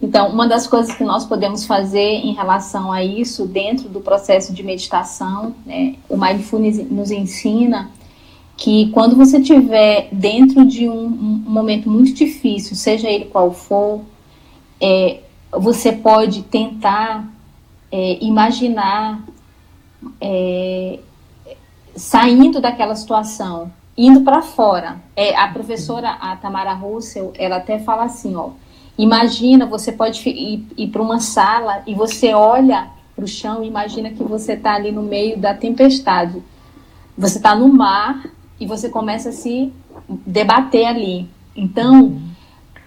Então, 0.00 0.28
uma 0.30 0.48
das 0.48 0.66
coisas 0.66 0.94
que 0.94 1.04
nós 1.04 1.24
podemos 1.24 1.64
fazer 1.64 2.00
em 2.00 2.34
relação 2.34 2.90
a 2.90 3.04
isso, 3.04 3.46
dentro 3.46 3.88
do 3.88 4.00
processo 4.00 4.52
de 4.52 4.62
meditação, 4.62 5.54
né, 5.64 5.94
o 6.08 6.16
mindfulness 6.16 6.90
nos 6.90 7.10
ensina 7.10 7.88
que 8.56 8.90
quando 8.90 9.16
você 9.16 9.38
estiver 9.38 10.08
dentro 10.12 10.66
de 10.66 10.88
um, 10.88 11.04
um, 11.06 11.42
momento 11.46 11.88
muito 11.88 12.12
difícil, 12.12 12.76
seja 12.76 13.08
ele 13.08 13.26
qual 13.26 13.52
for, 13.52 14.02
é, 14.80 15.20
você 15.52 15.92
pode 15.92 16.42
tentar 16.42 17.28
é, 17.90 18.18
imaginar 18.24 19.24
é, 20.20 20.98
saindo 21.94 22.60
daquela 22.60 22.94
situação, 22.96 23.70
indo 23.96 24.22
para 24.22 24.42
fora. 24.42 24.96
É, 25.14 25.36
a 25.36 25.48
professora, 25.48 26.10
a 26.10 26.36
Tamara 26.36 26.72
Russell, 26.72 27.32
ela 27.36 27.56
até 27.56 27.78
fala 27.78 28.04
assim, 28.04 28.34
ó, 28.34 28.50
imagina, 28.96 29.66
você 29.66 29.92
pode 29.92 30.26
ir, 30.28 30.66
ir 30.76 30.88
para 30.88 31.02
uma 31.02 31.20
sala 31.20 31.82
e 31.86 31.94
você 31.94 32.32
olha 32.32 32.88
para 33.14 33.24
o 33.24 33.28
chão, 33.28 33.62
imagina 33.62 34.10
que 34.10 34.22
você 34.22 34.54
está 34.54 34.74
ali 34.74 34.90
no 34.90 35.02
meio 35.02 35.38
da 35.38 35.54
tempestade. 35.54 36.42
Você 37.16 37.36
está 37.36 37.54
no 37.54 37.68
mar 37.68 38.24
e 38.58 38.66
você 38.66 38.88
começa 38.88 39.28
a 39.28 39.32
se 39.32 39.72
debater 40.26 40.86
ali. 40.86 41.28
Então, 41.54 42.18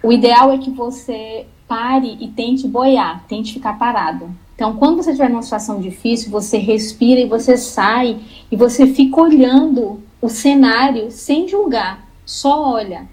o 0.01 0.11
ideal 0.11 0.51
é 0.51 0.57
que 0.57 0.71
você 0.71 1.45
pare 1.67 2.17
e 2.19 2.27
tente 2.27 2.67
boiar, 2.67 3.23
tente 3.27 3.53
ficar 3.53 3.77
parado. 3.77 4.29
Então, 4.55 4.77
quando 4.77 4.97
você 4.97 5.11
estiver 5.11 5.29
numa 5.29 5.41
situação 5.41 5.79
difícil, 5.79 6.31
você 6.31 6.57
respira 6.57 7.19
e 7.19 7.27
você 7.27 7.57
sai 7.57 8.17
e 8.49 8.55
você 8.55 8.87
fica 8.87 9.21
olhando 9.21 10.01
o 10.25 10.29
cenário 10.29 11.11
sem 11.11 11.47
julgar, 11.47 12.07
só 12.25 12.73
olha. 12.73 13.07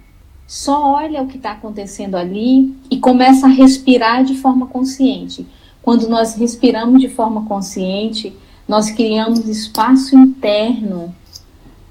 Só 0.47 0.95
olha 0.95 1.23
o 1.23 1.27
que 1.27 1.37
está 1.37 1.53
acontecendo 1.53 2.15
ali 2.15 2.75
e 2.91 2.99
começa 2.99 3.47
a 3.47 3.51
respirar 3.51 4.25
de 4.25 4.35
forma 4.35 4.67
consciente. 4.67 5.47
Quando 5.83 6.09
nós 6.09 6.35
respiramos 6.35 7.01
de 7.01 7.09
forma 7.09 7.45
consciente, 7.45 8.35
nós 8.67 8.91
criamos 8.91 9.47
espaço 9.47 10.17
interno 10.17 11.15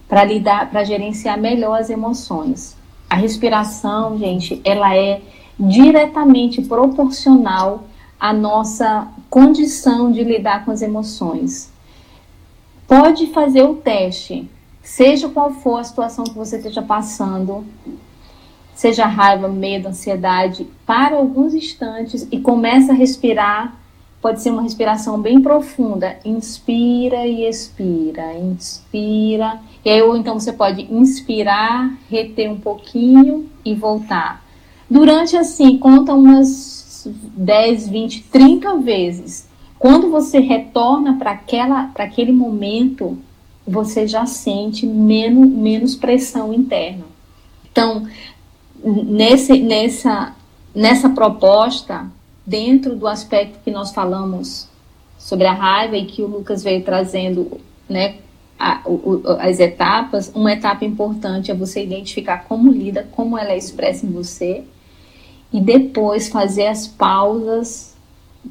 para 0.07 0.23
lidar, 0.23 0.69
para 0.71 0.83
gerenciar 0.83 1.39
melhor 1.39 1.79
as 1.79 1.89
emoções. 1.89 2.75
A 3.09 3.15
respiração, 3.15 4.17
gente, 4.17 4.59
ela 4.63 4.95
é 4.95 5.21
diretamente 5.59 6.61
proporcional 6.63 7.83
à 8.19 8.33
nossa 8.33 9.07
condição 9.29 10.11
de 10.11 10.23
lidar 10.23 10.65
com 10.65 10.71
as 10.71 10.81
emoções. 10.81 11.71
Pode 12.87 13.27
fazer 13.27 13.63
o 13.63 13.75
teste, 13.75 14.49
seja 14.91 15.29
qual 15.29 15.51
for 15.51 15.79
a 15.79 15.83
situação 15.85 16.25
que 16.25 16.33
você 16.33 16.57
esteja 16.57 16.81
passando, 16.81 17.65
seja 18.75 19.05
raiva, 19.05 19.47
medo, 19.47 19.87
ansiedade, 19.87 20.67
para 20.85 21.15
alguns 21.15 21.53
instantes 21.53 22.27
e 22.29 22.41
começa 22.41 22.91
a 22.91 22.95
respirar 22.95 23.77
pode 24.21 24.41
ser 24.41 24.51
uma 24.51 24.61
respiração 24.61 25.19
bem 25.19 25.41
profunda. 25.41 26.19
Inspira 26.23 27.25
e 27.25 27.47
expira, 27.47 28.37
inspira. 28.37 29.59
E 29.83 29.89
aí, 29.89 30.01
ou 30.01 30.15
então 30.15 30.39
você 30.39 30.53
pode 30.53 30.93
inspirar, 30.93 31.97
reter 32.09 32.51
um 32.51 32.59
pouquinho 32.59 33.49
e 33.65 33.73
voltar. 33.73 34.43
Durante 34.89 35.35
assim, 35.37 35.77
conta 35.77 36.13
umas 36.13 37.09
10, 37.35 37.87
20, 37.87 38.23
30 38.23 38.75
vezes. 38.75 39.49
Quando 39.79 40.11
você 40.11 40.39
retorna 40.39 41.17
para 41.17 42.03
aquele 42.03 42.31
momento, 42.31 43.17
você 43.71 44.07
já 44.07 44.25
sente 44.25 44.85
menos, 44.85 45.49
menos 45.49 45.95
pressão 45.95 46.53
interna. 46.53 47.05
Então, 47.71 48.05
nesse, 48.83 49.59
nessa, 49.59 50.35
nessa 50.75 51.09
proposta, 51.09 52.05
dentro 52.45 52.95
do 52.95 53.07
aspecto 53.07 53.59
que 53.63 53.71
nós 53.71 53.93
falamos 53.93 54.67
sobre 55.17 55.47
a 55.47 55.53
raiva 55.53 55.95
e 55.95 56.05
que 56.05 56.21
o 56.21 56.27
Lucas 56.27 56.63
veio 56.63 56.83
trazendo, 56.83 57.59
né, 57.87 58.15
a, 58.59 58.81
o, 58.85 59.21
as 59.39 59.59
etapas, 59.59 60.31
uma 60.35 60.51
etapa 60.51 60.85
importante 60.85 61.49
é 61.49 61.53
você 61.53 61.83
identificar 61.83 62.45
como 62.45 62.71
lida, 62.71 63.07
como 63.11 63.37
ela 63.37 63.51
é 63.51 63.57
expressa 63.57 64.05
em 64.05 64.11
você, 64.11 64.63
e 65.53 65.59
depois 65.59 66.29
fazer 66.29 66.67
as 66.67 66.87
pausas 66.87 67.95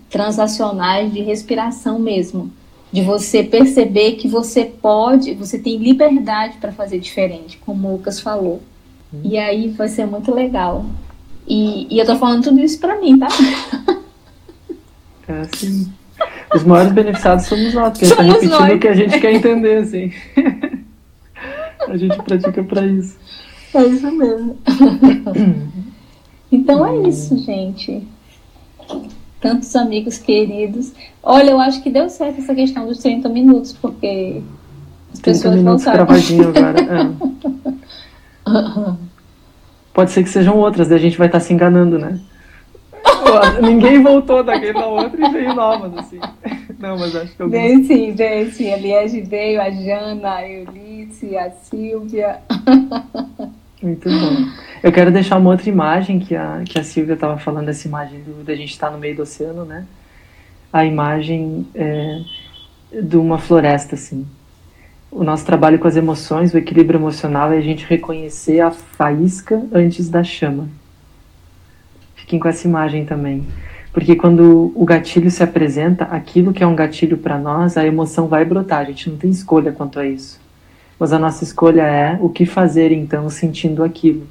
transacionais 0.09 1.13
de 1.13 1.21
respiração 1.23 1.99
mesmo, 1.99 2.51
de 2.93 3.03
você 3.03 3.43
perceber 3.43 4.13
que 4.13 4.27
você 4.27 4.65
pode, 4.65 5.35
você 5.35 5.59
tem 5.59 5.77
liberdade 5.77 6.57
para 6.59 6.73
fazer 6.73 6.99
diferente, 6.99 7.59
como 7.59 7.89
o 7.89 7.93
Lucas 7.93 8.21
falou. 8.21 8.61
Hum. 9.13 9.21
E 9.25 9.39
aí 9.39 9.69
vai 9.69 9.89
ser 9.89 10.07
muito 10.07 10.35
legal. 10.35 10.85
E, 11.47 11.87
e 11.95 11.99
eu 11.99 12.07
tô 12.07 12.17
falando 12.17 12.45
tudo 12.45 12.61
isso 12.61 12.79
pra 12.79 13.01
mim, 13.01 13.19
tá? 13.19 13.29
É 15.29 15.41
assim. 15.43 15.93
Os 16.55 16.65
maiores 16.65 16.93
beneficiados 16.93 17.47
somos 17.47 17.73
nós, 17.73 17.97
porque 17.97 18.05
a 18.05 18.09
gente 18.09 18.17
tá 18.17 18.23
repetindo 18.23 18.51
nós. 18.51 18.73
o 18.75 18.79
que 18.79 18.89
a 18.89 18.95
gente 18.95 19.21
quer 19.21 19.33
entender, 19.33 19.77
assim. 19.77 20.13
a 21.89 21.97
gente 21.97 22.17
pratica 22.23 22.65
pra 22.65 22.85
isso. 22.85 23.17
É 23.73 23.85
isso 23.85 24.11
mesmo. 24.11 24.59
então 26.51 26.85
é 26.85 27.09
isso, 27.09 27.39
gente. 27.39 28.05
Tantos 29.41 29.75
amigos 29.75 30.19
queridos. 30.19 30.93
Olha, 31.23 31.51
eu 31.51 31.61
acho 31.61 31.83
que 31.83 31.91
deu 31.91 32.09
certo 32.11 32.41
essa 32.41 32.55
questão 32.55 32.87
dos 32.87 32.99
30 32.99 33.29
minutos, 33.29 33.73
porque 33.73 34.43
as 35.13 35.21
pessoas 35.21 35.57
minutos 35.57 35.85
voltaram. 35.85 36.07
gravadinho 36.07 36.49
agora. 36.49 36.79
É. 38.47 38.95
Pode 39.93 40.11
ser 40.13 40.23
que 40.23 40.29
sejam 40.29 40.57
outras, 40.57 40.89
daí 40.89 40.99
a 40.99 41.01
gente 41.01 41.19
vai 41.19 41.27
estar 41.27 41.41
tá 41.41 41.45
se 41.45 41.53
enganando, 41.53 41.99
né? 41.99 42.21
Ninguém 43.63 44.03
voltou 44.03 44.43
daquele 44.43 44.73
da 44.73 44.87
outra 44.87 45.27
e 45.27 45.31
veio 45.31 45.55
novas, 45.55 45.97
assim. 45.97 46.19
Não, 46.79 46.99
mas 46.99 47.15
acho 47.15 47.35
que 47.35 47.43
eu 47.43 47.49
Veio 47.49 47.85
sim, 47.85 48.13
veio 48.13 48.51
sim. 48.53 48.73
A 48.73 48.77
Liege 48.77 49.21
veio, 49.21 49.61
a 49.61 49.71
Jana, 49.71 50.37
a 50.37 50.49
Eunice, 50.49 51.37
a 51.37 51.51
Silvia. 51.51 52.41
Muito 53.83 54.09
bom. 54.11 54.47
Eu 54.83 54.93
quero 54.93 55.11
deixar 55.11 55.39
uma 55.39 55.51
outra 55.51 55.69
imagem 55.69 56.19
que 56.19 56.37
a, 56.37 56.63
que 56.65 56.79
a 56.79 56.85
Silvia 56.85 57.15
estava 57.15 57.39
falando, 57.39 57.69
essa 57.71 57.89
imagem 57.89 58.21
do, 58.21 58.45
da 58.45 58.55
gente 58.55 58.73
estar 58.73 58.89
tá 58.89 58.93
no 58.93 58.99
meio 58.99 59.17
do 59.17 59.23
oceano, 59.23 59.65
né? 59.65 59.87
A 60.73 60.85
imagem 60.85 61.67
é, 61.75 62.21
de 63.03 63.17
uma 63.17 63.39
floresta, 63.39 63.95
assim. 63.95 64.27
O 65.11 65.25
nosso 65.25 65.45
trabalho 65.45 65.79
com 65.79 65.89
as 65.89 65.97
emoções, 65.97 66.53
o 66.53 66.59
equilíbrio 66.59 66.99
emocional, 66.99 67.53
é 67.53 67.59
a 67.59 67.63
gente 67.63 67.87
reconhecer 67.87 68.61
a 68.61 68.71
faísca 68.71 69.61
antes 69.73 70.09
da 70.09 70.23
chama. 70.23 70.69
Fiquem 72.15 72.39
com 72.39 72.49
essa 72.49 72.69
imagem 72.69 73.05
também. 73.07 73.47
Porque 73.93 74.15
quando 74.15 74.73
o 74.75 74.85
gatilho 74.85 75.31
se 75.31 75.43
apresenta, 75.43 76.05
aquilo 76.05 76.53
que 76.53 76.63
é 76.63 76.67
um 76.67 76.77
gatilho 76.77 77.19
para 77.19 77.39
nós, 77.39 77.77
a 77.77 77.85
emoção 77.85 78.29
vai 78.29 78.45
brotar. 78.45 78.81
A 78.81 78.85
gente 78.85 79.11
não 79.11 79.17
tem 79.17 79.31
escolha 79.31 79.73
quanto 79.73 79.99
a 79.99 80.07
isso. 80.07 80.41
Mas 81.01 81.15
a 81.15 81.19
nossa 81.19 81.43
escolha 81.43 81.81
é 81.81 82.19
o 82.21 82.29
que 82.29 82.45
fazer 82.45 82.93
então 82.93 83.31
sentindo 83.31 83.83
aquilo. 83.83 84.27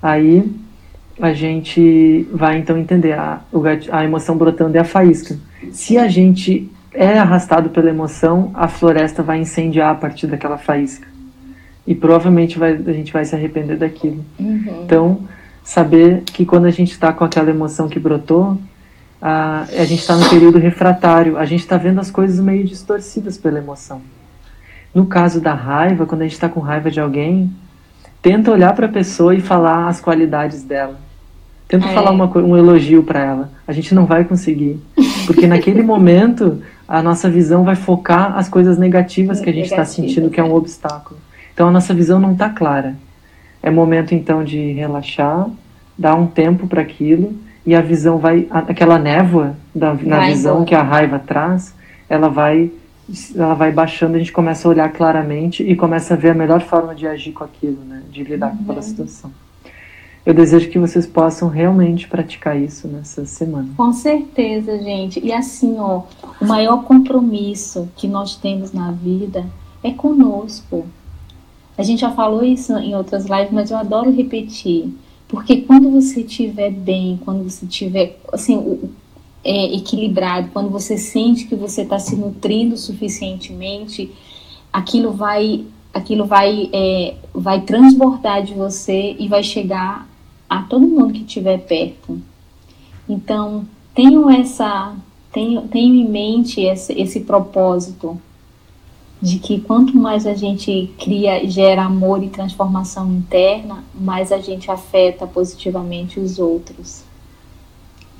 Aí 0.00 0.48
a 1.20 1.32
gente 1.32 2.28
vai 2.32 2.58
então 2.58 2.78
entender 2.78 3.12
a, 3.12 3.40
a 3.90 4.04
emoção 4.04 4.36
brotando 4.36 4.76
é 4.76 4.80
a 4.80 4.84
faísca. 4.84 5.36
Se 5.72 5.98
a 5.98 6.06
gente 6.06 6.70
é 6.94 7.18
arrastado 7.18 7.70
pela 7.70 7.90
emoção, 7.90 8.52
a 8.54 8.68
floresta 8.68 9.20
vai 9.20 9.40
incendiar 9.40 9.90
a 9.90 9.94
partir 9.96 10.28
daquela 10.28 10.58
faísca. 10.58 11.08
E 11.84 11.94
provavelmente 11.94 12.56
vai, 12.56 12.74
a 12.74 12.92
gente 12.92 13.12
vai 13.12 13.24
se 13.24 13.34
arrepender 13.34 13.76
daquilo. 13.76 14.24
Uhum. 14.38 14.82
Então, 14.84 15.20
saber 15.64 16.22
que 16.22 16.46
quando 16.46 16.66
a 16.66 16.70
gente 16.70 16.92
está 16.92 17.12
com 17.12 17.24
aquela 17.24 17.50
emoção 17.50 17.88
que 17.88 17.98
brotou, 17.98 18.56
a, 19.20 19.62
a 19.62 19.84
gente 19.84 20.00
está 20.00 20.14
no 20.14 20.28
período 20.30 20.58
refratário, 20.58 21.36
a 21.36 21.44
gente 21.44 21.60
está 21.60 21.76
vendo 21.76 22.00
as 22.00 22.12
coisas 22.12 22.38
meio 22.38 22.64
distorcidas 22.64 23.36
pela 23.36 23.58
emoção. 23.58 24.00
No 24.94 25.06
caso 25.06 25.40
da 25.40 25.54
raiva, 25.54 26.06
quando 26.06 26.22
a 26.22 26.24
gente 26.24 26.34
está 26.34 26.48
com 26.48 26.60
raiva 26.60 26.90
de 26.90 27.00
alguém, 27.00 27.50
tenta 28.20 28.50
olhar 28.50 28.74
para 28.74 28.86
a 28.86 28.90
pessoa 28.90 29.34
e 29.34 29.40
falar 29.40 29.88
as 29.88 30.00
qualidades 30.00 30.62
dela. 30.62 31.00
Tenta 31.66 31.86
é. 31.86 31.94
falar 31.94 32.10
uma, 32.10 32.26
um 32.38 32.56
elogio 32.56 33.02
para 33.02 33.20
ela. 33.20 33.50
A 33.66 33.72
gente 33.72 33.94
não 33.94 34.04
vai 34.04 34.24
conseguir. 34.24 34.78
Porque 35.26 35.46
naquele 35.46 35.80
momento, 35.82 36.62
a 36.86 37.02
nossa 37.02 37.30
visão 37.30 37.64
vai 37.64 37.74
focar 37.74 38.36
as 38.36 38.48
coisas 38.48 38.76
negativas 38.76 39.40
que 39.40 39.48
a 39.48 39.52
gente 39.52 39.70
está 39.70 39.84
sentindo, 39.84 40.28
que 40.28 40.38
é 40.38 40.44
um 40.44 40.54
obstáculo. 40.54 41.18
Então 41.54 41.68
a 41.68 41.70
nossa 41.70 41.94
visão 41.94 42.20
não 42.20 42.32
está 42.32 42.50
clara. 42.50 42.94
É 43.62 43.70
momento 43.70 44.14
então 44.14 44.44
de 44.44 44.72
relaxar, 44.72 45.48
dar 45.96 46.14
um 46.14 46.26
tempo 46.26 46.66
para 46.66 46.82
aquilo 46.82 47.34
e 47.64 47.74
a 47.74 47.80
visão 47.80 48.18
vai, 48.18 48.46
aquela 48.50 48.98
névoa 48.98 49.56
da, 49.74 49.94
na 49.94 50.16
vai 50.16 50.32
visão 50.32 50.54
embora. 50.56 50.66
que 50.66 50.74
a 50.74 50.82
raiva 50.82 51.18
traz, 51.18 51.74
ela 52.08 52.28
vai 52.28 52.70
ela 53.34 53.54
vai 53.54 53.72
baixando, 53.72 54.16
a 54.16 54.18
gente 54.18 54.32
começa 54.32 54.66
a 54.66 54.70
olhar 54.70 54.92
claramente 54.92 55.62
e 55.62 55.74
começa 55.74 56.14
a 56.14 56.16
ver 56.16 56.30
a 56.30 56.34
melhor 56.34 56.60
forma 56.60 56.94
de 56.94 57.06
agir 57.06 57.32
com 57.32 57.44
aquilo, 57.44 57.84
né? 57.84 58.02
De 58.10 58.22
lidar 58.22 58.50
uhum. 58.50 58.56
com 58.56 58.62
aquela 58.64 58.82
situação. 58.82 59.30
Eu 60.24 60.32
desejo 60.32 60.70
que 60.70 60.78
vocês 60.78 61.04
possam 61.04 61.48
realmente 61.48 62.06
praticar 62.06 62.60
isso 62.60 62.86
nessa 62.86 63.26
semana. 63.26 63.68
Com 63.76 63.92
certeza, 63.92 64.78
gente. 64.78 65.18
E 65.18 65.32
assim, 65.32 65.76
ó, 65.78 66.02
o 66.40 66.46
maior 66.46 66.84
compromisso 66.84 67.88
que 67.96 68.06
nós 68.06 68.36
temos 68.36 68.72
na 68.72 68.92
vida 68.92 69.44
é 69.82 69.90
conosco. 69.90 70.86
A 71.76 71.82
gente 71.82 72.02
já 72.02 72.12
falou 72.12 72.44
isso 72.44 72.72
em 72.78 72.94
outras 72.94 73.24
lives, 73.24 73.50
mas 73.50 73.70
eu 73.72 73.76
adoro 73.76 74.12
repetir. 74.12 74.94
Porque 75.26 75.62
quando 75.62 75.90
você 75.90 76.20
estiver 76.20 76.70
bem, 76.70 77.18
quando 77.24 77.42
você 77.42 77.64
estiver 77.64 78.16
assim, 78.32 78.78
é, 79.44 79.74
equilibrado, 79.74 80.50
quando 80.52 80.70
você 80.70 80.96
sente 80.96 81.46
que 81.46 81.54
você 81.54 81.82
está 81.82 81.98
se 81.98 82.14
nutrindo 82.14 82.76
suficientemente, 82.76 84.10
aquilo 84.72 85.12
vai, 85.12 85.64
aquilo 85.92 86.24
vai, 86.24 86.70
é, 86.72 87.14
vai 87.34 87.60
transbordar 87.62 88.42
de 88.42 88.54
você 88.54 89.16
e 89.18 89.28
vai 89.28 89.42
chegar 89.42 90.08
a 90.48 90.62
todo 90.62 90.86
mundo 90.86 91.12
que 91.12 91.20
estiver 91.20 91.58
perto. 91.58 92.20
Então, 93.08 93.66
tenham 93.94 94.30
essa, 94.30 94.94
tenho, 95.32 95.62
tenho 95.62 95.94
em 95.94 96.08
mente 96.08 96.60
esse, 96.60 96.92
esse 96.92 97.20
propósito 97.20 98.20
de 99.20 99.38
que 99.38 99.60
quanto 99.60 99.96
mais 99.96 100.26
a 100.26 100.34
gente 100.34 100.92
cria, 100.98 101.48
gera 101.48 101.84
amor 101.84 102.22
e 102.22 102.28
transformação 102.28 103.12
interna, 103.12 103.84
mais 103.94 104.32
a 104.32 104.38
gente 104.38 104.70
afeta 104.70 105.26
positivamente 105.26 106.18
os 106.18 106.40
outros. 106.40 107.04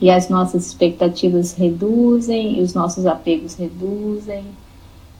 E 0.03 0.11
as 0.11 0.29
nossas 0.29 0.66
expectativas 0.66 1.55
reduzem, 1.55 2.59
e 2.59 2.61
os 2.61 2.74
nossos 2.74 3.07
apegos 3.07 3.55
reduzem, 3.55 4.43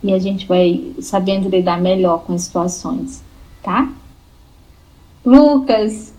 e 0.03 0.13
a 0.13 0.19
gente 0.19 0.45
vai 0.45 0.93
sabendo 1.01 1.49
lidar 1.49 1.81
melhor 1.81 2.25
com 2.25 2.33
as 2.33 2.43
situações, 2.43 3.23
tá? 3.63 3.89
Lucas, 5.25 6.13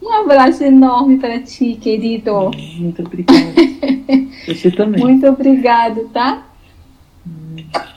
um 0.00 0.08
abraço 0.12 0.62
enorme 0.62 1.18
para 1.18 1.40
ti, 1.40 1.74
querido. 1.74 2.52
Muito 2.78 3.02
obrigada. 3.02 3.52
Você 4.46 4.70
também. 4.70 5.02
Muito 5.02 5.26
obrigado, 5.26 6.08
tá? 6.10 6.46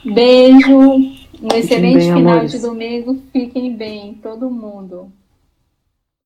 Beijo. 0.03 0.80
Um 0.80 1.56
excelente 1.56 1.99
bem, 1.99 2.14
final 2.14 2.34
amores. 2.34 2.52
de 2.52 2.60
domingo. 2.60 3.22
Fiquem 3.31 3.76
bem, 3.76 4.15
todo 4.23 4.49
mundo. 4.49 5.11